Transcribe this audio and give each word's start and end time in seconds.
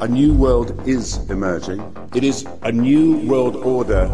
A 0.00 0.06
new 0.06 0.32
world 0.32 0.80
is 0.86 1.28
emerging. 1.28 1.82
It 2.14 2.22
is 2.22 2.46
a 2.62 2.70
new 2.70 3.16
world 3.26 3.56
order. 3.56 4.06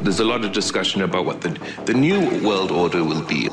There's 0.00 0.20
a 0.20 0.24
lot 0.24 0.42
of 0.42 0.52
discussion 0.52 1.02
about 1.02 1.26
what 1.26 1.42
the, 1.42 1.50
the 1.84 1.92
new 1.92 2.42
world 2.42 2.70
order 2.70 3.04
will 3.04 3.22
be. 3.26 3.50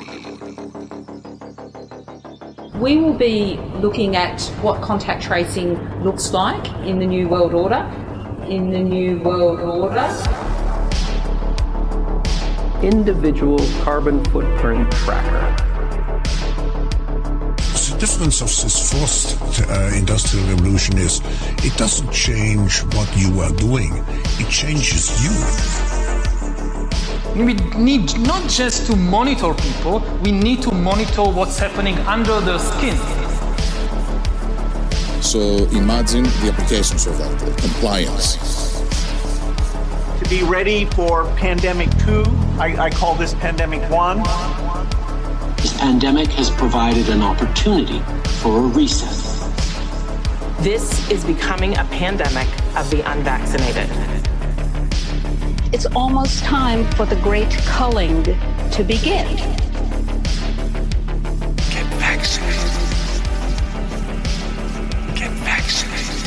We 2.76 2.96
will 2.98 3.18
be 3.18 3.58
looking 3.82 4.16
at 4.16 4.42
what 4.62 4.82
contact 4.82 5.22
tracing 5.22 5.76
looks 6.02 6.32
like 6.32 6.66
in 6.88 6.98
the 6.98 7.06
new 7.06 7.28
world 7.28 7.54
order. 7.54 7.84
In 8.48 8.70
the 8.70 8.80
new 8.80 9.20
world 9.20 9.60
order. 9.60 10.08
Individual 12.82 13.60
carbon 13.84 14.24
footprint 14.26 14.90
tracker 14.94 15.57
the 15.57 15.57
difference 18.00 18.42
of 18.42 18.48
this 18.48 18.92
fourth 18.92 19.70
uh, 19.70 19.92
industrial 19.96 20.46
revolution 20.50 20.98
is 20.98 21.20
it 21.66 21.76
doesn't 21.78 22.12
change 22.12 22.84
what 22.94 23.10
you 23.18 23.40
are 23.42 23.52
doing, 23.54 23.92
it 24.40 24.50
changes 24.50 25.10
you. 25.24 25.34
We 27.44 27.54
need 27.76 28.20
not 28.20 28.48
just 28.50 28.86
to 28.88 28.96
monitor 28.96 29.54
people, 29.54 30.04
we 30.22 30.32
need 30.32 30.62
to 30.64 30.72
monitor 30.72 31.24
what's 31.24 31.58
happening 31.58 31.98
under 32.00 32.40
their 32.42 32.60
skin. 32.60 32.98
So 35.22 35.40
imagine 35.76 36.24
the 36.24 36.52
applications 36.54 37.08
of 37.08 37.18
that, 37.18 37.58
compliance. 37.58 38.38
To 40.22 40.30
be 40.30 40.44
ready 40.44 40.86
for 40.86 41.26
pandemic 41.36 41.90
two, 42.06 42.24
I, 42.60 42.76
I 42.78 42.90
call 42.92 43.16
this 43.16 43.34
pandemic 43.36 43.90
one 43.90 44.20
this 44.20 44.67
pandemic 45.88 46.28
has 46.28 46.50
provided 46.50 47.08
an 47.08 47.22
opportunity 47.22 48.00
for 48.42 48.58
a 48.58 48.62
reset. 48.62 49.08
This 50.60 51.10
is 51.10 51.24
becoming 51.24 51.78
a 51.78 51.86
pandemic 51.86 52.50
of 52.76 52.90
the 52.90 53.10
unvaccinated. 53.10 53.90
It's 55.74 55.86
almost 55.96 56.44
time 56.44 56.84
for 56.92 57.06
the 57.06 57.16
great 57.22 57.52
culling 57.60 58.22
to 58.26 58.84
begin. 58.84 59.38
Get 61.72 61.86
vaccinated. 62.04 62.72
Get 65.16 65.32
vaccinated. 65.48 66.22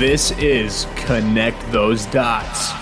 This 0.00 0.30
is 0.38 0.86
Connect 0.96 1.70
Those 1.70 2.06
Dots. 2.06 2.72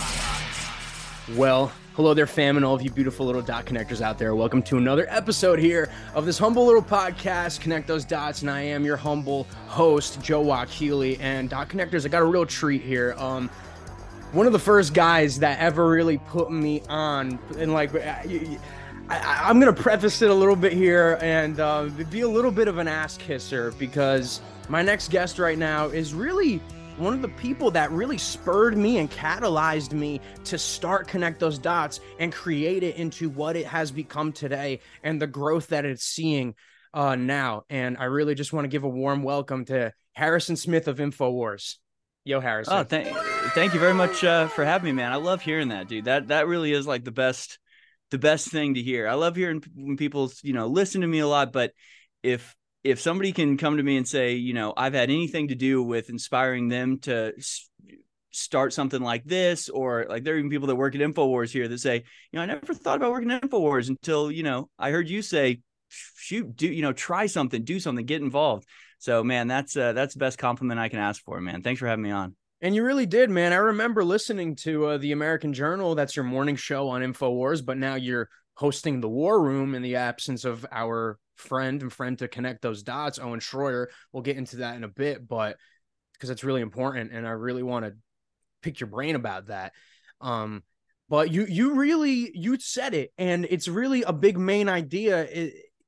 Well, 1.37 1.73
Hello 1.95 2.13
there, 2.13 2.27
fam, 2.27 2.57
and 2.57 2.67
all 2.67 2.75
of 2.75 2.83
you 2.83 2.91
beautiful 2.91 3.25
little 3.25 3.41
dot 3.41 3.67
connectors 3.67 4.01
out 4.01 4.19
there. 4.19 4.35
Welcome 4.35 4.65
to 4.65 4.79
another 4.79 5.07
episode 5.09 5.61
here 5.61 5.89
of 6.13 6.27
this 6.27 6.37
humble 6.37 6.67
little 6.67 6.83
podcast, 6.83 7.61
Connect 7.61 7.87
Those 7.87 8.05
Dots. 8.05 8.41
And 8.41 8.51
I 8.51 8.63
am 8.63 8.85
your 8.85 8.97
humble 8.97 9.45
host, 9.69 10.21
Joe 10.21 10.43
Wakili. 10.43 11.21
And 11.21 11.49
dot 11.49 11.69
connectors, 11.69 12.05
I 12.05 12.09
got 12.09 12.23
a 12.23 12.25
real 12.25 12.47
treat 12.47 12.83
here. 12.83 13.15
Um, 13.17 13.49
one 14.33 14.49
of 14.49 14.53
the 14.53 14.59
first 14.59 14.93
guys 14.93 15.39
that 15.39 15.61
ever 15.61 15.89
really 15.89 16.19
put 16.19 16.51
me 16.51 16.83
on, 16.89 17.39
and 17.59 17.73
like, 17.73 17.95
I, 17.95 19.49
am 19.49 19.61
gonna 19.61 19.73
preface 19.73 20.21
it 20.21 20.31
a 20.31 20.35
little 20.35 20.57
bit 20.57 20.73
here 20.73 21.17
and 21.23 21.61
uh, 21.61 21.85
be 22.11 22.23
a 22.23 22.29
little 22.29 22.51
bit 22.51 22.67
of 22.67 22.79
an 22.79 22.89
ass 22.89 23.17
kisser 23.17 23.71
because 23.79 24.41
my 24.69 24.83
next 24.83 25.13
guest 25.13 25.39
right 25.39 25.59
now 25.59 25.87
is 25.87 26.13
really 26.13 26.61
one 26.97 27.13
of 27.13 27.23
the 27.23 27.29
people 27.29 27.71
that 27.73 27.91
really 27.91 28.19
spurred 28.19 28.77
me 28.77 28.99
and 28.99 29.11
catalyzed 29.11 29.93
me 29.93 30.21
to 30.45 30.57
start 30.57 31.09
connect 31.09 31.41
those 31.41 31.59
dots 31.59 32.01
and 32.21 32.33
create 32.33 32.83
it 32.83 32.97
into 32.97 33.29
what 33.29 33.57
it 33.57 33.67
has 33.67 33.91
become 33.91 34.33
today 34.33 34.81
and 35.03 35.21
the 35.21 35.27
growth 35.27 35.69
that 35.69 35.85
it's 35.85 36.05
seeing 36.05 36.55
uh, 36.93 37.17
now. 37.17 37.65
And 37.69 37.97
I 37.99 38.05
really 38.05 38.37
just 38.37 38.53
want 38.53 38.65
to 38.65 38.69
give 38.69 38.85
a 38.85 38.89
warm 38.89 39.25
welcome 39.25 39.65
to 39.67 39.93
Harrison 40.13 40.57
Smith 40.57 40.87
of 40.87 40.99
Infowars. 40.99 41.77
Yo, 42.25 42.41
Harrison. 42.41 42.75
Oh, 42.75 42.85
thank, 42.85 43.09
thank 43.55 43.75
you 43.75 43.81
very 43.81 43.93
much 43.93 44.23
uh, 44.23 44.47
for 44.47 44.65
having 44.65 44.87
me, 44.87 45.03
man. 45.03 45.13
I 45.13 45.17
love 45.17 45.43
hearing 45.43 45.69
that, 45.69 45.89
dude. 45.89 46.07
That 46.07 46.29
that 46.29 46.47
really 46.47 46.73
is 46.73 46.87
like 46.87 47.05
the 47.05 47.11
best, 47.11 47.59
the 48.13 48.19
best 48.19 48.49
thing 48.49 48.75
to 48.75 48.83
hear. 48.83 49.09
I 49.09 49.15
love 49.15 49.37
hearing 49.37 49.63
when 49.75 49.97
people, 49.97 50.33
you 50.43 50.55
know, 50.55 50.69
listen 50.69 51.01
to 51.01 51.07
me 51.07 51.19
a 51.19 51.27
lot. 51.27 51.53
But 51.53 51.73
if 52.23 52.57
if 52.85 53.01
somebody 53.01 53.33
can 53.33 53.57
come 53.57 53.79
to 53.79 53.83
me 53.83 53.97
and 53.97 54.07
say, 54.07 54.35
you 54.35 54.53
know, 54.53 54.75
I've 54.77 54.93
had 54.93 55.11
anything 55.11 55.49
to 55.49 55.55
do 55.55 55.83
with 55.83 56.11
inspiring 56.11 56.69
them 56.69 56.99
to 57.01 57.33
start 58.31 58.73
something 58.75 59.01
like 59.01 59.25
this, 59.25 59.71
or 59.71 60.07
like 60.09 60.23
there 60.23 60.35
are 60.35 60.39
even 60.39 60.51
people 60.51 60.69
that 60.69 60.77
work 60.77 60.95
at 60.95 61.01
Infowars 61.01 61.51
here 61.51 61.67
that 61.67 61.79
say, 61.79 61.97
you 62.31 62.37
know, 62.37 62.43
I 62.43 62.47
never 62.47 62.75
thought 62.75 62.99
about 62.99 63.11
working 63.13 63.31
at 63.31 63.43
Infowars 63.43 63.89
until, 63.89 64.31
you 64.31 64.43
know, 64.43 64.69
I 64.79 64.91
heard 64.91 65.09
you 65.09 65.23
say, 65.23 65.63
shoot, 65.89 66.55
do, 66.55 66.69
you 66.69 66.83
know, 66.83 66.93
try 66.93 67.27
something, 67.27 67.65
do 67.65 67.81
something, 67.81 68.05
get 68.05 68.21
involved. 68.21 68.67
So, 68.99 69.25
man, 69.25 69.49
that's 69.49 69.77
uh, 69.77 69.93
that's 69.93 70.15
the 70.15 70.21
best 70.21 70.39
compliment 70.39 70.79
I 70.79 70.89
can 70.89 70.99
ask 70.99 71.23
for, 71.25 71.41
man. 71.41 71.63
Thanks 71.63 71.79
for 71.79 71.87
having 71.87 72.03
me 72.03 72.11
on. 72.11 72.37
And 72.61 72.75
you 72.75 72.83
really 72.83 73.07
did, 73.07 73.31
man. 73.31 73.53
I 73.53 73.57
remember 73.57 74.05
listening 74.05 74.57
to 74.57 74.87
uh, 74.87 74.99
the 74.99 75.13
American 75.13 75.53
Journal. 75.53 75.95
That's 75.95 76.17
your 76.17 76.25
morning 76.25 76.57
show 76.57 76.89
on 76.89 77.03
Infowars, 77.03 77.65
but 77.65 77.77
now 77.77 77.95
you're 77.95 78.29
hosting 78.55 79.01
the 79.01 79.09
War 79.09 79.41
Room 79.43 79.75
in 79.75 79.83
the 79.83 79.97
absence 79.97 80.45
of 80.45 80.65
our 80.71 81.19
friend 81.37 81.83
and 81.83 81.93
friend 81.93 82.19
to 82.19 82.29
connect 82.29 82.63
those 82.63 82.83
dots, 82.83 83.19
Owen 83.19 83.41
Shroyer. 83.41 83.87
We'll 84.13 84.23
get 84.23 84.37
into 84.37 84.57
that 84.57 84.77
in 84.77 84.85
a 84.85 84.89
bit, 84.89 85.27
but 85.27 85.57
because 86.13 86.31
it's 86.31 86.45
really 86.45 86.63
important 86.63 87.13
and 87.13 87.27
I 87.27 87.33
really 87.33 87.63
want 87.63 87.85
to 87.85 87.95
pick 88.63 88.81
your 88.81 88.89
brain 88.89 89.15
about 89.15 89.49
that. 89.49 89.73
Um, 90.21 90.63
but 91.09 91.31
you 91.31 91.45
you 91.45 91.75
really 91.75 92.31
you 92.35 92.59
said 92.59 92.95
it, 92.95 93.13
and 93.19 93.47
it's 93.51 93.69
really 93.69 94.03
a 94.03 94.13
big 94.13 94.39
main 94.39 94.69
idea. 94.69 95.29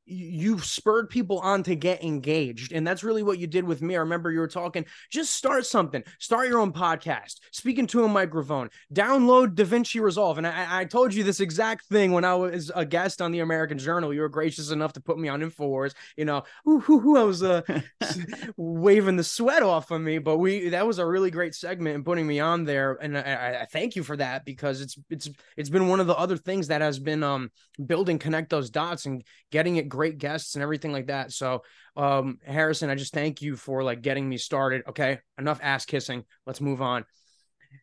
It, 0.06 0.12
you 0.37 0.59
spurred 0.61 1.11
people 1.11 1.39
on 1.41 1.62
to 1.65 1.75
get 1.75 2.03
engaged 2.03 2.72
and 2.72 2.87
that's 2.87 3.05
really 3.05 3.22
what 3.22 3.39
you 3.39 3.47
did 3.47 3.65
with 3.65 3.83
me. 3.83 3.97
I 3.97 4.00
remember 4.00 4.31
you 4.31 4.41
were 4.41 4.49
talking 4.49 4.84
just 5.11 5.34
start 5.34 5.67
something. 5.67 6.03
Start 6.19 6.49
your 6.49 6.61
own 6.61 6.72
podcast. 6.72 7.37
Speaking 7.53 7.87
to 7.89 8.05
a 8.05 8.09
microphone. 8.09 8.71
Download 8.93 9.55
davinci 9.55 10.00
resolve. 10.00 10.39
And 10.39 10.47
I, 10.47 10.81
I 10.81 10.84
told 10.84 11.15
you 11.15 11.25
this 11.25 11.41
exact 11.41 11.87
thing 11.87 12.12
when 12.12 12.25
i 12.25 12.34
was 12.34 12.71
a 12.75 12.84
guest 12.84 13.21
on 13.22 13.33
the 13.33 13.41
american 13.41 13.78
journal. 13.78 14.12
You 14.12 14.21
were 14.21 14.28
gracious 14.28 14.71
enough 14.71 14.93
to 14.94 15.00
put 15.00 15.19
me 15.19 15.28
on 15.28 15.41
infowars 15.41 15.94
you 16.17 16.25
know. 16.25 16.43
Ooh, 16.69 16.83
ooh, 16.88 17.00
ooh, 17.00 17.17
i 17.17 17.23
was 17.23 17.43
uh, 17.43 17.62
waving 18.56 19.17
the 19.17 19.25
sweat 19.25 19.62
off 19.62 19.91
of 19.91 20.00
me 20.00 20.19
but 20.19 20.38
we 20.38 20.71
that 20.71 20.87
was 20.87 20.99
a 20.99 21.06
really 21.06 21.31
great 21.31 21.55
segment 21.55 21.97
and 21.97 22.05
putting 22.05 22.27
me 22.27 22.41
on 22.41 22.65
there 22.65 22.99
and 23.00 23.17
I, 23.17 23.61
I 23.62 23.67
thank 23.67 23.97
you 23.97 24.03
for 24.03 24.17
that 24.17 24.44
because 24.44 24.81
it's 24.81 24.99
it's 25.11 25.28
it's 25.56 25.69
been 25.69 25.88
one 25.88 26.00
of 26.00 26.06
the 26.06 26.17
other 26.17 26.37
things 26.37 26.69
that 26.69 26.81
has 26.81 26.99
been 26.99 27.23
um 27.23 27.50
building 27.84 28.19
connect 28.19 28.50
those 28.50 28.71
dots 28.71 29.06
and 29.06 29.23
getting 29.50 29.77
it 29.77 29.88
great 29.97 30.19
guests 30.19 30.55
and 30.55 30.62
everything 30.62 30.93
like 30.93 31.07
that. 31.07 31.33
So, 31.33 31.62
um, 31.97 32.39
Harrison, 32.47 32.91
I 32.91 32.95
just 32.95 33.15
thank 33.15 33.41
you 33.41 33.57
for 33.57 33.83
like 33.83 34.03
getting 34.03 34.29
me 34.29 34.37
started. 34.37 34.83
Okay, 34.89 35.19
enough 35.39 35.59
ass 35.62 35.87
kissing. 35.87 36.25
Let's 36.47 36.61
move 36.61 36.83
on. 36.83 37.05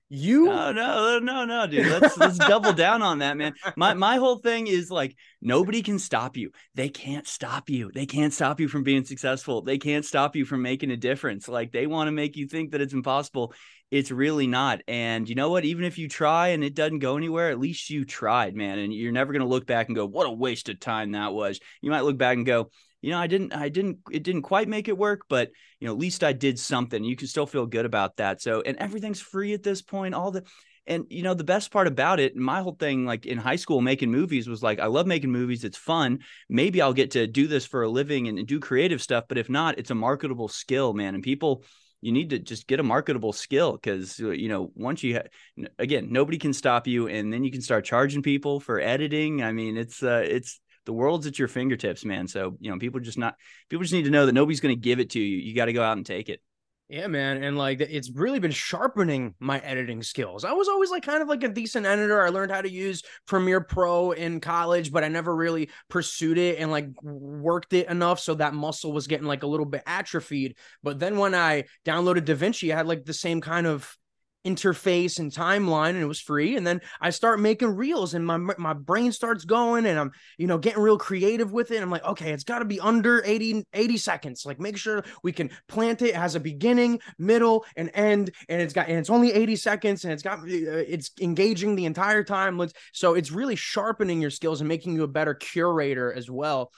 You 0.09 0.45
no 0.45 0.71
no 0.71 1.19
no 1.19 1.45
no 1.45 1.67
dude. 1.67 1.87
Let's 1.87 2.17
let's 2.17 2.37
double 2.37 2.73
down 2.85 3.01
on 3.01 3.19
that, 3.19 3.37
man. 3.37 3.53
My 3.75 3.93
my 3.93 4.17
whole 4.17 4.37
thing 4.37 4.67
is 4.67 4.91
like 4.91 5.15
nobody 5.41 5.81
can 5.81 5.99
stop 5.99 6.37
you. 6.37 6.51
They 6.75 6.89
can't 6.89 7.27
stop 7.27 7.69
you. 7.69 7.91
They 7.93 8.05
can't 8.05 8.33
stop 8.33 8.59
you 8.59 8.67
from 8.67 8.83
being 8.83 9.05
successful. 9.05 9.61
They 9.61 9.77
can't 9.77 10.05
stop 10.05 10.35
you 10.35 10.45
from 10.45 10.61
making 10.61 10.91
a 10.91 10.97
difference. 10.97 11.47
Like 11.47 11.71
they 11.71 11.87
want 11.87 12.07
to 12.07 12.11
make 12.11 12.35
you 12.35 12.47
think 12.47 12.71
that 12.71 12.81
it's 12.81 12.93
impossible. 12.93 13.53
It's 13.91 14.11
really 14.11 14.47
not. 14.47 14.81
And 14.87 15.29
you 15.29 15.35
know 15.35 15.49
what? 15.49 15.65
Even 15.65 15.85
if 15.85 15.97
you 15.97 16.09
try 16.09 16.49
and 16.49 16.63
it 16.63 16.73
doesn't 16.73 16.99
go 16.99 17.17
anywhere, 17.17 17.49
at 17.51 17.59
least 17.59 17.89
you 17.89 18.05
tried, 18.05 18.55
man. 18.55 18.79
And 18.79 18.93
you're 18.93 19.11
never 19.11 19.33
going 19.33 19.41
to 19.41 19.47
look 19.47 19.67
back 19.67 19.87
and 19.87 19.95
go, 19.95 20.05
"What 20.05 20.27
a 20.27 20.31
waste 20.31 20.69
of 20.69 20.79
time 20.79 21.11
that 21.11 21.33
was." 21.33 21.59
You 21.81 21.91
might 21.91 22.03
look 22.03 22.17
back 22.17 22.37
and 22.37 22.45
go, 22.45 22.69
you 23.03 23.12
know, 23.12 23.19
I 23.19 23.28
didn't, 23.28 23.53
I 23.53 23.68
didn't, 23.68 24.00
it 24.09 24.24
didn't 24.24 24.44
quite 24.44 24.69
make 24.69 24.88
it 24.88 24.97
work, 24.97 25.25
but 25.28 25.52
you 25.81 25.88
know, 25.88 25.94
at 25.94 26.00
least 26.00 26.24
I 26.24 26.31
did 26.31 26.58
something. 26.58 27.03
You 27.03 27.18
can 27.18 27.28
still 27.28 27.46
feel 27.46 27.66
good 27.66 27.86
about 27.86 28.16
that. 28.16 28.41
So, 28.41 28.62
and 28.62 28.78
everything's 28.78 29.19
free 29.19 29.53
at 29.53 29.62
this 29.62 29.81
point. 29.81 30.16
All 30.16 30.31
the, 30.31 30.44
and 30.88 31.06
you 31.09 31.22
know, 31.22 31.34
the 31.34 31.44
best 31.44 31.69
part 31.69 31.88
about 31.88 32.22
it, 32.22 32.38
my 32.38 32.62
whole 32.62 32.78
thing, 32.80 33.06
like 33.06 33.25
in 33.25 33.38
high 33.38 33.58
school, 33.58 33.81
making 33.81 34.09
movies 34.09 34.47
was 34.47 34.64
like, 34.64 34.80
I 34.80 34.86
love 34.86 35.06
making 35.06 35.34
movies. 35.34 35.66
It's 35.66 35.78
fun. 35.78 36.19
Maybe 36.47 36.81
I'll 36.81 36.94
get 36.94 37.12
to 37.12 37.28
do 37.28 37.46
this 37.46 37.66
for 37.66 37.84
a 37.84 37.90
living 37.90 38.30
and, 38.30 38.40
and 38.40 38.47
do 38.47 38.62
creative 38.62 39.02
stuff. 39.02 39.25
But 39.28 39.38
if 39.38 39.50
not, 39.50 39.78
it's 39.78 39.91
a 39.91 39.96
marketable 39.96 40.47
skill, 40.47 40.94
man. 40.94 41.14
And 41.14 41.22
people, 41.22 41.66
you 41.99 42.14
need 42.14 42.29
to 42.29 42.40
just 42.40 42.67
get 42.67 42.79
a 42.79 42.84
marketable 42.84 43.34
skill 43.34 43.73
because 43.73 44.20
uh, 44.22 44.29
you 44.32 44.49
know 44.49 44.72
once 44.76 45.03
you 45.03 45.16
ha- 45.16 45.66
again 45.79 46.08
nobody 46.11 46.38
can 46.38 46.52
stop 46.52 46.85
you 46.85 47.08
and 47.08 47.32
then 47.32 47.46
you 47.46 47.52
can 47.52 47.61
start 47.61 47.85
charging 47.85 48.22
people 48.22 48.59
for 48.59 48.82
editing 48.82 49.41
i 49.41 49.53
mean 49.53 49.78
it's 49.78 50.03
uh 50.03 50.22
it's 50.26 50.59
the 50.85 50.94
world's 50.94 51.28
at 51.28 51.40
your 51.40 51.47
fingertips, 51.47 52.06
man. 52.06 52.28
So, 52.28 52.58
you 52.59 52.72
know, 52.72 52.78
people 52.78 53.00
just 53.00 53.18
not 53.18 53.35
people 53.70 53.84
just 53.84 53.94
need 53.94 54.06
to 54.06 54.12
know 54.12 54.26
that 54.26 54.34
nobody's 54.34 54.59
going 54.59 54.76
to 54.76 54.82
give 54.82 55.00
it 55.00 55.12
to 55.12 55.20
you. 55.20 55.38
You 55.38 55.56
got 55.56 55.66
to 55.66 55.74
go 55.74 55.84
out 55.84 55.97
and 55.97 56.06
take 56.06 56.30
it. 56.30 56.41
Yeah, 56.90 57.08
man. 57.08 57.41
And 57.41 57.58
like 57.58 57.80
it's 57.82 58.12
really 58.12 58.40
been 58.40 58.52
sharpening 58.52 59.34
my 59.40 59.58
editing 59.59 60.03
skills. 60.03 60.44
I 60.44 60.52
was 60.52 60.68
always 60.68 60.91
like 60.91 61.03
kind 61.03 61.22
of 61.22 61.28
like 61.28 61.44
a 61.44 61.47
decent 61.47 61.85
editor. 61.85 62.22
I 62.22 62.30
learned 62.30 62.52
how 62.52 62.62
to 62.62 62.70
use 62.70 63.02
Premiere 63.26 63.62
Pro 63.62 64.12
in 64.12 64.40
college, 64.40 64.91
but 64.91 65.03
I 65.03 65.08
never 65.08 65.34
really 65.34 65.70
pursued 65.90 66.38
it 66.38 66.59
and 66.59 66.70
like 66.70 66.90
worked 67.02 67.74
it 67.74 67.88
enough. 67.90 68.20
So 68.20 68.35
that 68.35 68.53
muscle 68.53 68.91
was 68.91 69.08
getting 69.08 69.26
like 69.26 69.44
a 69.44 69.47
little 69.47 69.66
bit 69.66 69.82
atrophied. 69.88 70.58
But 70.84 71.00
then 71.00 71.18
when 71.18 71.34
I 71.34 71.64
downloaded 71.85 72.26
DaVinci, 72.26 72.72
I 72.72 72.78
had 72.78 72.88
like 72.88 73.06
the 73.06 73.14
same 73.14 73.41
kind 73.41 73.66
of 73.66 73.97
interface 74.45 75.19
and 75.19 75.31
timeline 75.31 75.90
and 75.90 76.01
it 76.01 76.05
was 76.05 76.19
free 76.19 76.55
and 76.55 76.66
then 76.66 76.81
i 77.01 77.09
start 77.09 77.40
making 77.40 77.75
reels 77.75 78.13
and 78.13 78.25
my 78.25 78.37
my 78.37 78.73
brain 78.73 79.11
starts 79.11 79.45
going 79.45 79.85
and 79.85 79.99
i'm 79.99 80.11
you 80.37 80.47
know 80.47 80.57
getting 80.57 80.81
real 80.81 80.97
creative 80.97 81.51
with 81.51 81.72
it 81.72 81.81
i'm 81.81 81.90
like 81.90 82.03
okay 82.03 82.31
it's 82.31 82.43
got 82.43 82.59
to 82.59 82.66
be 82.66 82.79
under 82.79 83.23
80 83.25 83.63
80 83.73 83.97
seconds 83.97 84.45
like 84.45 84.59
make 84.59 84.78
sure 84.78 85.03
we 85.23 85.31
can 85.31 85.49
plant 85.67 86.01
it, 86.01 86.13
it 86.13 86.16
has 86.16 86.35
a 86.35 86.40
beginning 86.40 86.99
middle 87.17 87.66
and 87.75 87.90
end 87.93 88.31
and 88.49 88.61
it's 88.61 88.73
got 88.73 88.87
and 88.87 88.99
it's 88.99 89.09
only 89.09 89.31
80 89.31 89.55
seconds 89.55 90.03
and 90.03 90.13
it's 90.13 90.23
got 90.23 90.40
uh, 90.40 90.46
it's 90.46 91.11
engaging 91.19 91.75
the 91.75 91.85
entire 91.85 92.23
time. 92.23 92.57
Let's 92.57 92.73
so 92.91 93.16
it's 93.16 93.31
really 93.31 93.55
sharpening 93.55 94.22
your 94.22 94.29
skills 94.29 94.61
and 94.61 94.67
making 94.67 94.93
you 94.93 95.03
a 95.03 95.07
better 95.07 95.34
curator 95.34 96.13
as 96.13 96.29
well. 96.29 96.72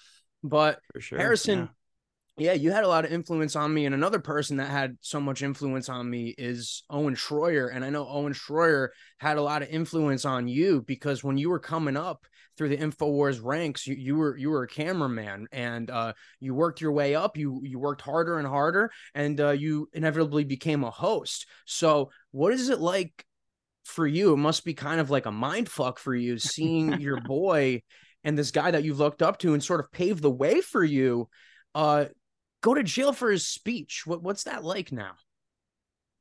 But 0.43 0.79
sure, 0.99 1.17
harrison 1.17 1.59
yeah 1.59 1.67
yeah, 2.37 2.53
you 2.53 2.71
had 2.71 2.83
a 2.83 2.87
lot 2.87 3.05
of 3.05 3.13
influence 3.13 3.55
on 3.55 3.73
me. 3.73 3.85
And 3.85 3.95
another 3.95 4.19
person 4.19 4.57
that 4.57 4.69
had 4.69 4.97
so 4.99 5.21
much 5.21 5.41
influence 5.41 5.87
on 5.87 6.09
me 6.09 6.35
is 6.37 6.83
Owen 6.89 7.15
Shroyer. 7.15 7.73
And 7.73 7.85
I 7.85 7.89
know 7.89 8.07
Owen 8.07 8.33
Shroyer 8.33 8.89
had 9.19 9.37
a 9.37 9.41
lot 9.41 9.61
of 9.61 9.69
influence 9.69 10.25
on 10.25 10.47
you 10.47 10.83
because 10.85 11.23
when 11.23 11.37
you 11.37 11.49
were 11.49 11.59
coming 11.59 11.95
up 11.95 12.25
through 12.57 12.69
the 12.69 12.77
InfoWars 12.77 13.39
ranks, 13.41 13.87
you, 13.87 13.95
you 13.95 14.15
were 14.17 14.35
you 14.35 14.49
were 14.49 14.63
a 14.63 14.67
cameraman 14.67 15.47
and 15.53 15.89
uh, 15.89 16.11
you 16.41 16.53
worked 16.53 16.81
your 16.81 16.91
way 16.91 17.15
up. 17.15 17.37
You 17.37 17.61
you 17.63 17.79
worked 17.79 18.01
harder 18.01 18.37
and 18.37 18.47
harder, 18.47 18.91
and 19.13 19.39
uh, 19.39 19.51
you 19.51 19.87
inevitably 19.93 20.43
became 20.43 20.83
a 20.83 20.91
host. 20.91 21.47
So, 21.65 22.11
what 22.31 22.51
is 22.51 22.67
it 22.67 22.79
like 22.79 23.25
for 23.85 24.05
you? 24.05 24.33
It 24.33 24.37
must 24.37 24.65
be 24.65 24.73
kind 24.73 24.99
of 24.99 25.09
like 25.09 25.25
a 25.25 25.31
mind 25.31 25.69
fuck 25.69 25.99
for 25.99 26.13
you 26.13 26.37
seeing 26.37 26.93
your 26.99 27.21
boy 27.21 27.81
and 28.25 28.37
this 28.37 28.51
guy 28.51 28.71
that 28.71 28.83
you've 28.83 28.99
looked 28.99 29.21
up 29.21 29.37
to 29.39 29.53
and 29.53 29.63
sort 29.63 29.79
of 29.79 29.91
paved 29.91 30.21
the 30.21 30.31
way 30.31 30.59
for 30.59 30.83
you. 30.83 31.29
Uh, 31.73 32.05
go 32.65 32.73
to 32.73 32.81
jail 32.81 33.13
for 33.13 33.29
his 33.29 33.45
speech. 33.45 34.07
What 34.07 34.23
what's 34.23 34.43
that 34.43 34.63
like 34.63 34.91
now? 34.91 35.13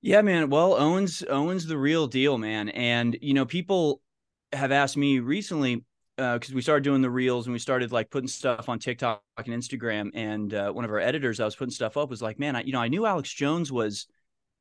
Yeah, 0.03 0.21
man. 0.21 0.51
Well, 0.51 0.75
Owen's 0.75 1.25
Owen's 1.29 1.67
the 1.67 1.79
real 1.79 2.07
deal, 2.07 2.37
man. 2.37 2.69
And 2.69 3.17
you 3.23 3.33
know, 3.33 3.47
people 3.47 4.03
have 4.53 4.71
asked 4.71 4.99
me 4.99 5.21
recently 5.21 5.85
uh, 6.19 6.35
because 6.35 6.53
uh, 6.53 6.57
we 6.57 6.61
started 6.61 6.85
doing 6.85 7.01
the 7.01 7.11
reels 7.11 7.47
and 7.47 7.55
we 7.55 7.59
started 7.59 7.91
like 7.91 8.11
putting 8.11 8.29
stuff 8.29 8.69
on 8.69 8.79
TikTok 8.79 9.23
and 9.39 9.49
Instagram. 9.49 10.11
And 10.13 10.53
uh, 10.53 10.71
one 10.71 10.85
of 10.85 10.91
our 10.91 11.01
editors, 11.01 11.41
I 11.41 11.47
was 11.47 11.57
putting 11.57 11.73
stuff 11.73 11.97
up, 11.97 12.11
was 12.11 12.21
like, 12.21 12.39
"Man, 12.39 12.55
I, 12.55 12.63
you 12.63 12.73
know, 12.73 12.81
I 12.81 12.89
knew 12.89 13.07
Alex 13.07 13.33
Jones 13.33 13.73
was 13.73 14.07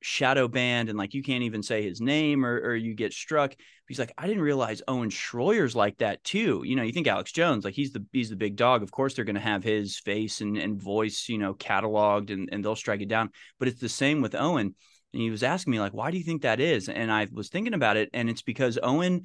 shadow 0.03 0.49
banned 0.49 0.89
and 0.89 0.97
like 0.97 1.13
you 1.13 1.23
can't 1.23 1.43
even 1.43 1.63
say 1.63 1.81
his 1.81 2.01
name 2.01 2.45
or, 2.45 2.55
or 2.57 2.75
you 2.75 2.93
get 2.93 3.13
struck. 3.13 3.55
He's 3.87 3.99
like, 3.99 4.13
I 4.17 4.27
didn't 4.27 4.43
realize 4.43 4.81
Owen 4.87 5.09
Shroyer's 5.09 5.75
like 5.75 5.97
that 5.99 6.23
too. 6.25 6.61
You 6.65 6.75
know, 6.75 6.83
you 6.83 6.91
think 6.91 7.07
Alex 7.07 7.31
Jones, 7.31 7.63
like 7.63 7.73
he's 7.73 7.93
the 7.93 8.05
he's 8.11 8.29
the 8.29 8.35
big 8.35 8.57
dog. 8.57 8.83
Of 8.83 8.91
course, 8.91 9.13
they're 9.13 9.25
going 9.25 9.35
to 9.35 9.41
have 9.41 9.63
his 9.63 9.97
face 9.99 10.41
and, 10.41 10.57
and 10.57 10.81
voice, 10.81 11.29
you 11.29 11.37
know, 11.37 11.53
cataloged 11.53 12.31
and, 12.31 12.49
and 12.51 12.63
they'll 12.63 12.75
strike 12.75 13.01
it 13.01 13.07
down. 13.07 13.29
But 13.59 13.69
it's 13.69 13.79
the 13.79 13.89
same 13.89 14.21
with 14.21 14.35
Owen. 14.35 14.75
And 15.13 15.21
he 15.21 15.29
was 15.29 15.43
asking 15.43 15.71
me 15.71 15.79
like, 15.79 15.93
why 15.93 16.11
do 16.11 16.17
you 16.17 16.23
think 16.23 16.41
that 16.41 16.59
is? 16.59 16.89
And 16.89 17.11
I 17.11 17.27
was 17.31 17.49
thinking 17.49 17.73
about 17.73 17.97
it, 17.97 18.09
and 18.13 18.29
it's 18.29 18.41
because 18.41 18.79
Owen 18.81 19.23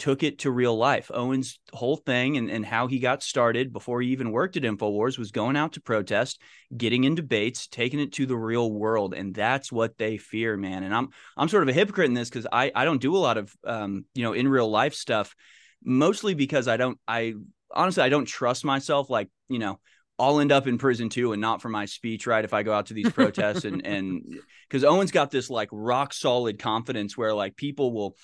took 0.00 0.22
it 0.22 0.40
to 0.40 0.50
real 0.50 0.76
life. 0.76 1.10
Owen's 1.12 1.60
whole 1.72 1.96
thing 1.96 2.38
and, 2.38 2.50
and 2.50 2.64
how 2.64 2.86
he 2.86 2.98
got 2.98 3.22
started 3.22 3.72
before 3.72 4.00
he 4.00 4.08
even 4.08 4.32
worked 4.32 4.56
at 4.56 4.62
InfoWars 4.62 5.18
was 5.18 5.30
going 5.30 5.56
out 5.56 5.74
to 5.74 5.80
protest, 5.80 6.40
getting 6.74 7.04
in 7.04 7.14
debates, 7.14 7.68
taking 7.68 8.00
it 8.00 8.14
to 8.14 8.24
the 8.24 8.36
real 8.36 8.72
world. 8.72 9.12
And 9.12 9.34
that's 9.34 9.70
what 9.70 9.98
they 9.98 10.16
fear, 10.16 10.56
man. 10.56 10.82
And 10.82 10.94
I'm 10.94 11.10
I'm 11.36 11.48
sort 11.48 11.62
of 11.62 11.68
a 11.68 11.74
hypocrite 11.74 12.08
in 12.08 12.14
this 12.14 12.30
because 12.30 12.46
I, 12.50 12.72
I 12.74 12.84
don't 12.84 13.00
do 13.00 13.14
a 13.14 13.18
lot 13.18 13.36
of 13.36 13.54
um, 13.64 14.06
you 14.14 14.24
know, 14.24 14.32
in 14.32 14.48
real 14.48 14.70
life 14.70 14.94
stuff, 14.94 15.36
mostly 15.84 16.34
because 16.34 16.66
I 16.66 16.78
don't 16.78 16.98
I 17.06 17.34
honestly 17.70 18.02
I 18.02 18.08
don't 18.08 18.26
trust 18.26 18.64
myself 18.64 19.10
like, 19.10 19.28
you 19.48 19.58
know, 19.58 19.78
I'll 20.18 20.40
end 20.40 20.52
up 20.52 20.66
in 20.66 20.78
prison 20.78 21.10
too 21.10 21.32
and 21.32 21.40
not 21.40 21.62
for 21.62 21.68
my 21.68 21.84
speech, 21.84 22.26
right? 22.26 22.44
If 22.44 22.52
I 22.54 22.62
go 22.62 22.72
out 22.72 22.86
to 22.86 22.94
these 22.94 23.10
protests 23.10 23.64
and 23.64 23.86
and 23.86 24.22
because 24.68 24.82
Owen's 24.82 25.12
got 25.12 25.30
this 25.30 25.50
like 25.50 25.68
rock 25.72 26.14
solid 26.14 26.58
confidence 26.58 27.16
where 27.16 27.34
like 27.34 27.56
people 27.56 27.92
will 27.92 28.16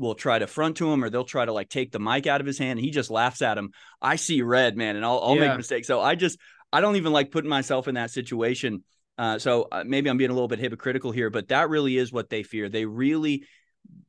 will 0.00 0.14
try 0.14 0.38
to 0.38 0.46
front 0.46 0.78
to 0.78 0.90
him 0.92 1.04
or 1.04 1.10
they'll 1.10 1.24
try 1.24 1.44
to 1.44 1.52
like 1.52 1.68
take 1.68 1.92
the 1.92 2.00
mic 2.00 2.26
out 2.26 2.40
of 2.40 2.46
his 2.46 2.58
hand 2.58 2.78
and 2.78 2.84
he 2.84 2.90
just 2.90 3.10
laughs 3.10 3.42
at 3.42 3.58
him. 3.58 3.70
I 4.00 4.16
see 4.16 4.42
red, 4.42 4.76
man, 4.76 4.96
and 4.96 5.04
I'll, 5.04 5.20
I'll 5.20 5.36
yeah. 5.36 5.48
make 5.48 5.56
mistakes. 5.56 5.86
So 5.86 6.00
I 6.00 6.14
just 6.14 6.38
I 6.72 6.80
don't 6.80 6.96
even 6.96 7.12
like 7.12 7.30
putting 7.30 7.50
myself 7.50 7.88
in 7.88 7.94
that 7.94 8.10
situation. 8.10 8.84
Uh, 9.18 9.38
so 9.38 9.68
uh, 9.70 9.84
maybe 9.86 10.08
I'm 10.08 10.16
being 10.16 10.30
a 10.30 10.34
little 10.34 10.48
bit 10.48 10.58
hypocritical 10.58 11.12
here, 11.12 11.30
but 11.30 11.48
that 11.48 11.68
really 11.68 11.96
is 11.96 12.12
what 12.12 12.30
they 12.30 12.42
fear. 12.42 12.68
They 12.68 12.86
really 12.86 13.44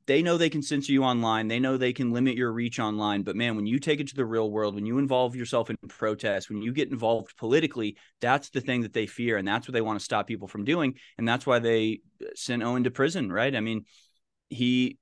they 0.08 0.22
know 0.22 0.38
they 0.38 0.50
can 0.50 0.62
censor 0.62 0.92
you 0.92 1.04
online. 1.04 1.48
They 1.48 1.60
know 1.60 1.78
they 1.78 1.94
can 1.94 2.12
limit 2.12 2.36
your 2.36 2.52
reach 2.52 2.80
online. 2.80 3.24
But 3.24 3.36
man, 3.36 3.56
when 3.56 3.68
you 3.68 3.80
take 3.80 4.00
it 4.00 4.08
to 4.10 4.16
the 4.16 4.26
real 4.26 4.50
world, 4.50 4.76
when 4.76 4.86
you 4.86 4.98
involve 4.98 5.36
yourself 5.36 5.70
in 5.70 5.78
protests, 5.88 6.50
when 6.50 6.62
you 6.62 6.74
get 6.74 6.92
involved 6.92 7.38
politically, 7.38 7.98
that's 8.20 8.50
the 8.50 8.62
thing 8.62 8.82
that 8.82 8.94
they 8.94 9.06
fear. 9.06 9.38
And 9.38 9.48
that's 9.48 9.68
what 9.68 9.74
they 9.74 9.82
want 9.82 10.00
to 10.00 10.04
stop 10.04 10.28
people 10.28 10.48
from 10.48 10.66
doing. 10.66 10.96
And 11.18 11.28
that's 11.28 11.46
why 11.46 11.60
they 11.60 12.02
sent 12.36 12.64
Owen 12.64 12.84
to 12.84 12.92
prison, 12.92 13.32
right? 13.32 13.56
I 13.56 13.60
mean, 13.62 13.86
he 14.50 14.98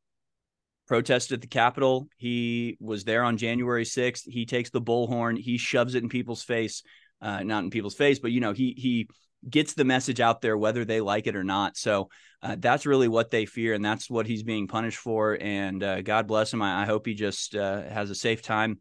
protested 0.90 1.36
at 1.36 1.42
the 1.42 1.48
Capitol. 1.48 2.10
He 2.18 2.76
was 2.82 3.04
there 3.04 3.24
on 3.24 3.38
January 3.38 3.86
6th. 3.86 4.24
He 4.28 4.48
takes 4.48 4.72
the 4.72 4.82
bullhorn, 4.82 5.38
he 5.38 5.58
shoves 5.60 5.94
it 5.94 6.02
in 6.02 6.10
people's 6.10 6.44
face, 6.44 6.82
uh, 7.22 7.44
not 7.44 7.64
in 7.64 7.70
people's 7.70 7.96
face, 7.96 8.18
but 8.18 8.32
you 8.32 8.42
know, 8.42 8.54
he 8.54 8.74
he 8.76 9.08
gets 9.48 9.76
the 9.76 9.86
message 9.86 10.20
out 10.20 10.42
there 10.42 10.58
whether 10.58 10.84
they 10.84 11.00
like 11.00 11.28
it 11.28 11.36
or 11.36 11.44
not. 11.44 11.78
So 11.78 12.10
uh, 12.42 12.56
that's 12.58 12.88
really 12.88 13.08
what 13.08 13.30
they 13.30 13.46
fear, 13.46 13.76
and 13.76 13.86
that's 13.86 14.10
what 14.10 14.26
he's 14.26 14.42
being 14.42 14.68
punished 14.68 14.98
for. 14.98 15.38
And 15.40 15.82
uh, 15.84 16.02
God 16.02 16.28
bless 16.28 16.52
him. 16.52 16.62
I, 16.64 16.82
I 16.82 16.86
hope 16.86 17.06
he 17.06 17.14
just 17.14 17.56
uh, 17.56 17.84
has 17.84 18.10
a 18.10 18.16
safe 18.16 18.42
time 18.42 18.80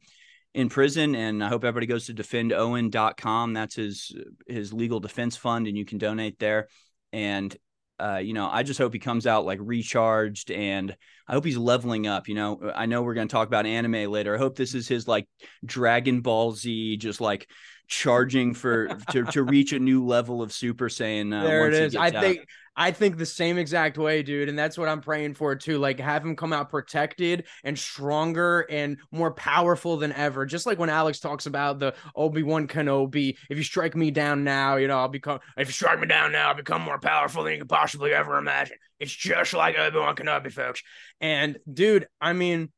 in 0.54 0.70
prison, 0.70 1.14
and 1.14 1.44
I 1.44 1.49
hope 1.49 1.62
everybody 1.62 1.87
goes 1.87 2.06
to 2.06 2.14
defendowen.com. 2.14 3.52
That's 3.52 3.75
his 3.75 4.16
his 4.46 4.72
legal 4.72 4.99
defense 4.99 5.37
fund, 5.37 5.66
and 5.66 5.76
you 5.76 5.84
can 5.84 5.99
donate 5.99 6.38
there. 6.38 6.69
And 7.12 7.54
uh, 8.00 8.18
you 8.18 8.32
know, 8.32 8.48
I 8.50 8.62
just 8.62 8.78
hope 8.78 8.92
he 8.92 8.98
comes 8.98 9.26
out 9.26 9.44
like 9.44 9.58
recharged 9.60 10.50
and 10.50 10.96
I 11.26 11.32
hope 11.32 11.44
he's 11.44 11.56
leveling 11.56 12.06
up. 12.06 12.28
You 12.28 12.34
know, 12.34 12.72
I 12.74 12.86
know 12.86 13.02
we're 13.02 13.14
going 13.14 13.28
to 13.28 13.32
talk 13.32 13.48
about 13.48 13.66
anime 13.66 14.10
later. 14.10 14.34
I 14.34 14.38
hope 14.38 14.56
this 14.56 14.74
is 14.74 14.86
his 14.86 15.08
like 15.08 15.26
Dragon 15.64 16.20
Ball 16.20 16.52
Z, 16.52 16.96
just 16.98 17.20
like 17.20 17.48
charging 17.88 18.54
for 18.54 18.88
to, 19.10 19.24
to 19.24 19.42
reach 19.42 19.72
a 19.72 19.78
new 19.78 20.04
level 20.04 20.42
of 20.42 20.52
Super 20.52 20.88
Saiyan. 20.88 21.36
Uh, 21.36 21.44
there 21.44 21.68
it 21.68 21.74
is. 21.74 21.96
I 21.96 22.08
out. 22.08 22.22
think 22.22 22.46
I 22.80 22.92
think 22.92 23.16
the 23.16 23.26
same 23.26 23.58
exact 23.58 23.98
way, 23.98 24.22
dude. 24.22 24.48
And 24.48 24.56
that's 24.56 24.78
what 24.78 24.88
I'm 24.88 25.00
praying 25.00 25.34
for 25.34 25.56
too. 25.56 25.78
Like 25.78 25.98
have 25.98 26.25
him 26.25 26.36
come 26.36 26.52
out 26.52 26.70
protected 26.70 27.46
and 27.64 27.76
stronger 27.76 28.60
and 28.70 28.98
more 29.10 29.32
powerful 29.32 29.96
than 29.96 30.12
ever. 30.12 30.46
Just 30.46 30.64
like 30.64 30.78
when 30.78 30.88
Alex 30.88 31.19
talks 31.19 31.46
about 31.46 31.80
the 31.80 31.96
Obi-Wan 32.14 32.69
Kenobi, 32.69 33.36
if 33.50 33.58
you 33.58 33.64
strike 33.64 33.96
me 33.96 34.12
down 34.12 34.44
now, 34.44 34.76
you 34.76 34.86
know, 34.86 34.96
I'll 34.96 35.08
become 35.08 35.40
if 35.56 35.66
you 35.66 35.72
strike 35.72 35.98
me 35.98 36.06
down 36.06 36.30
now, 36.30 36.50
I'll 36.50 36.54
become 36.54 36.80
more 36.80 37.00
powerful 37.00 37.42
than 37.42 37.54
you 37.54 37.58
could 37.58 37.69
possibly 37.69 38.12
ever 38.12 38.38
imagine. 38.38 38.76
It's 39.00 39.12
just 39.12 39.54
like 39.54 39.76
Obi-Wan 39.76 40.14
Kenobi, 40.14 40.52
folks. 40.52 40.80
And 41.20 41.58
dude, 41.70 42.06
I 42.20 42.32
mean, 42.32 42.70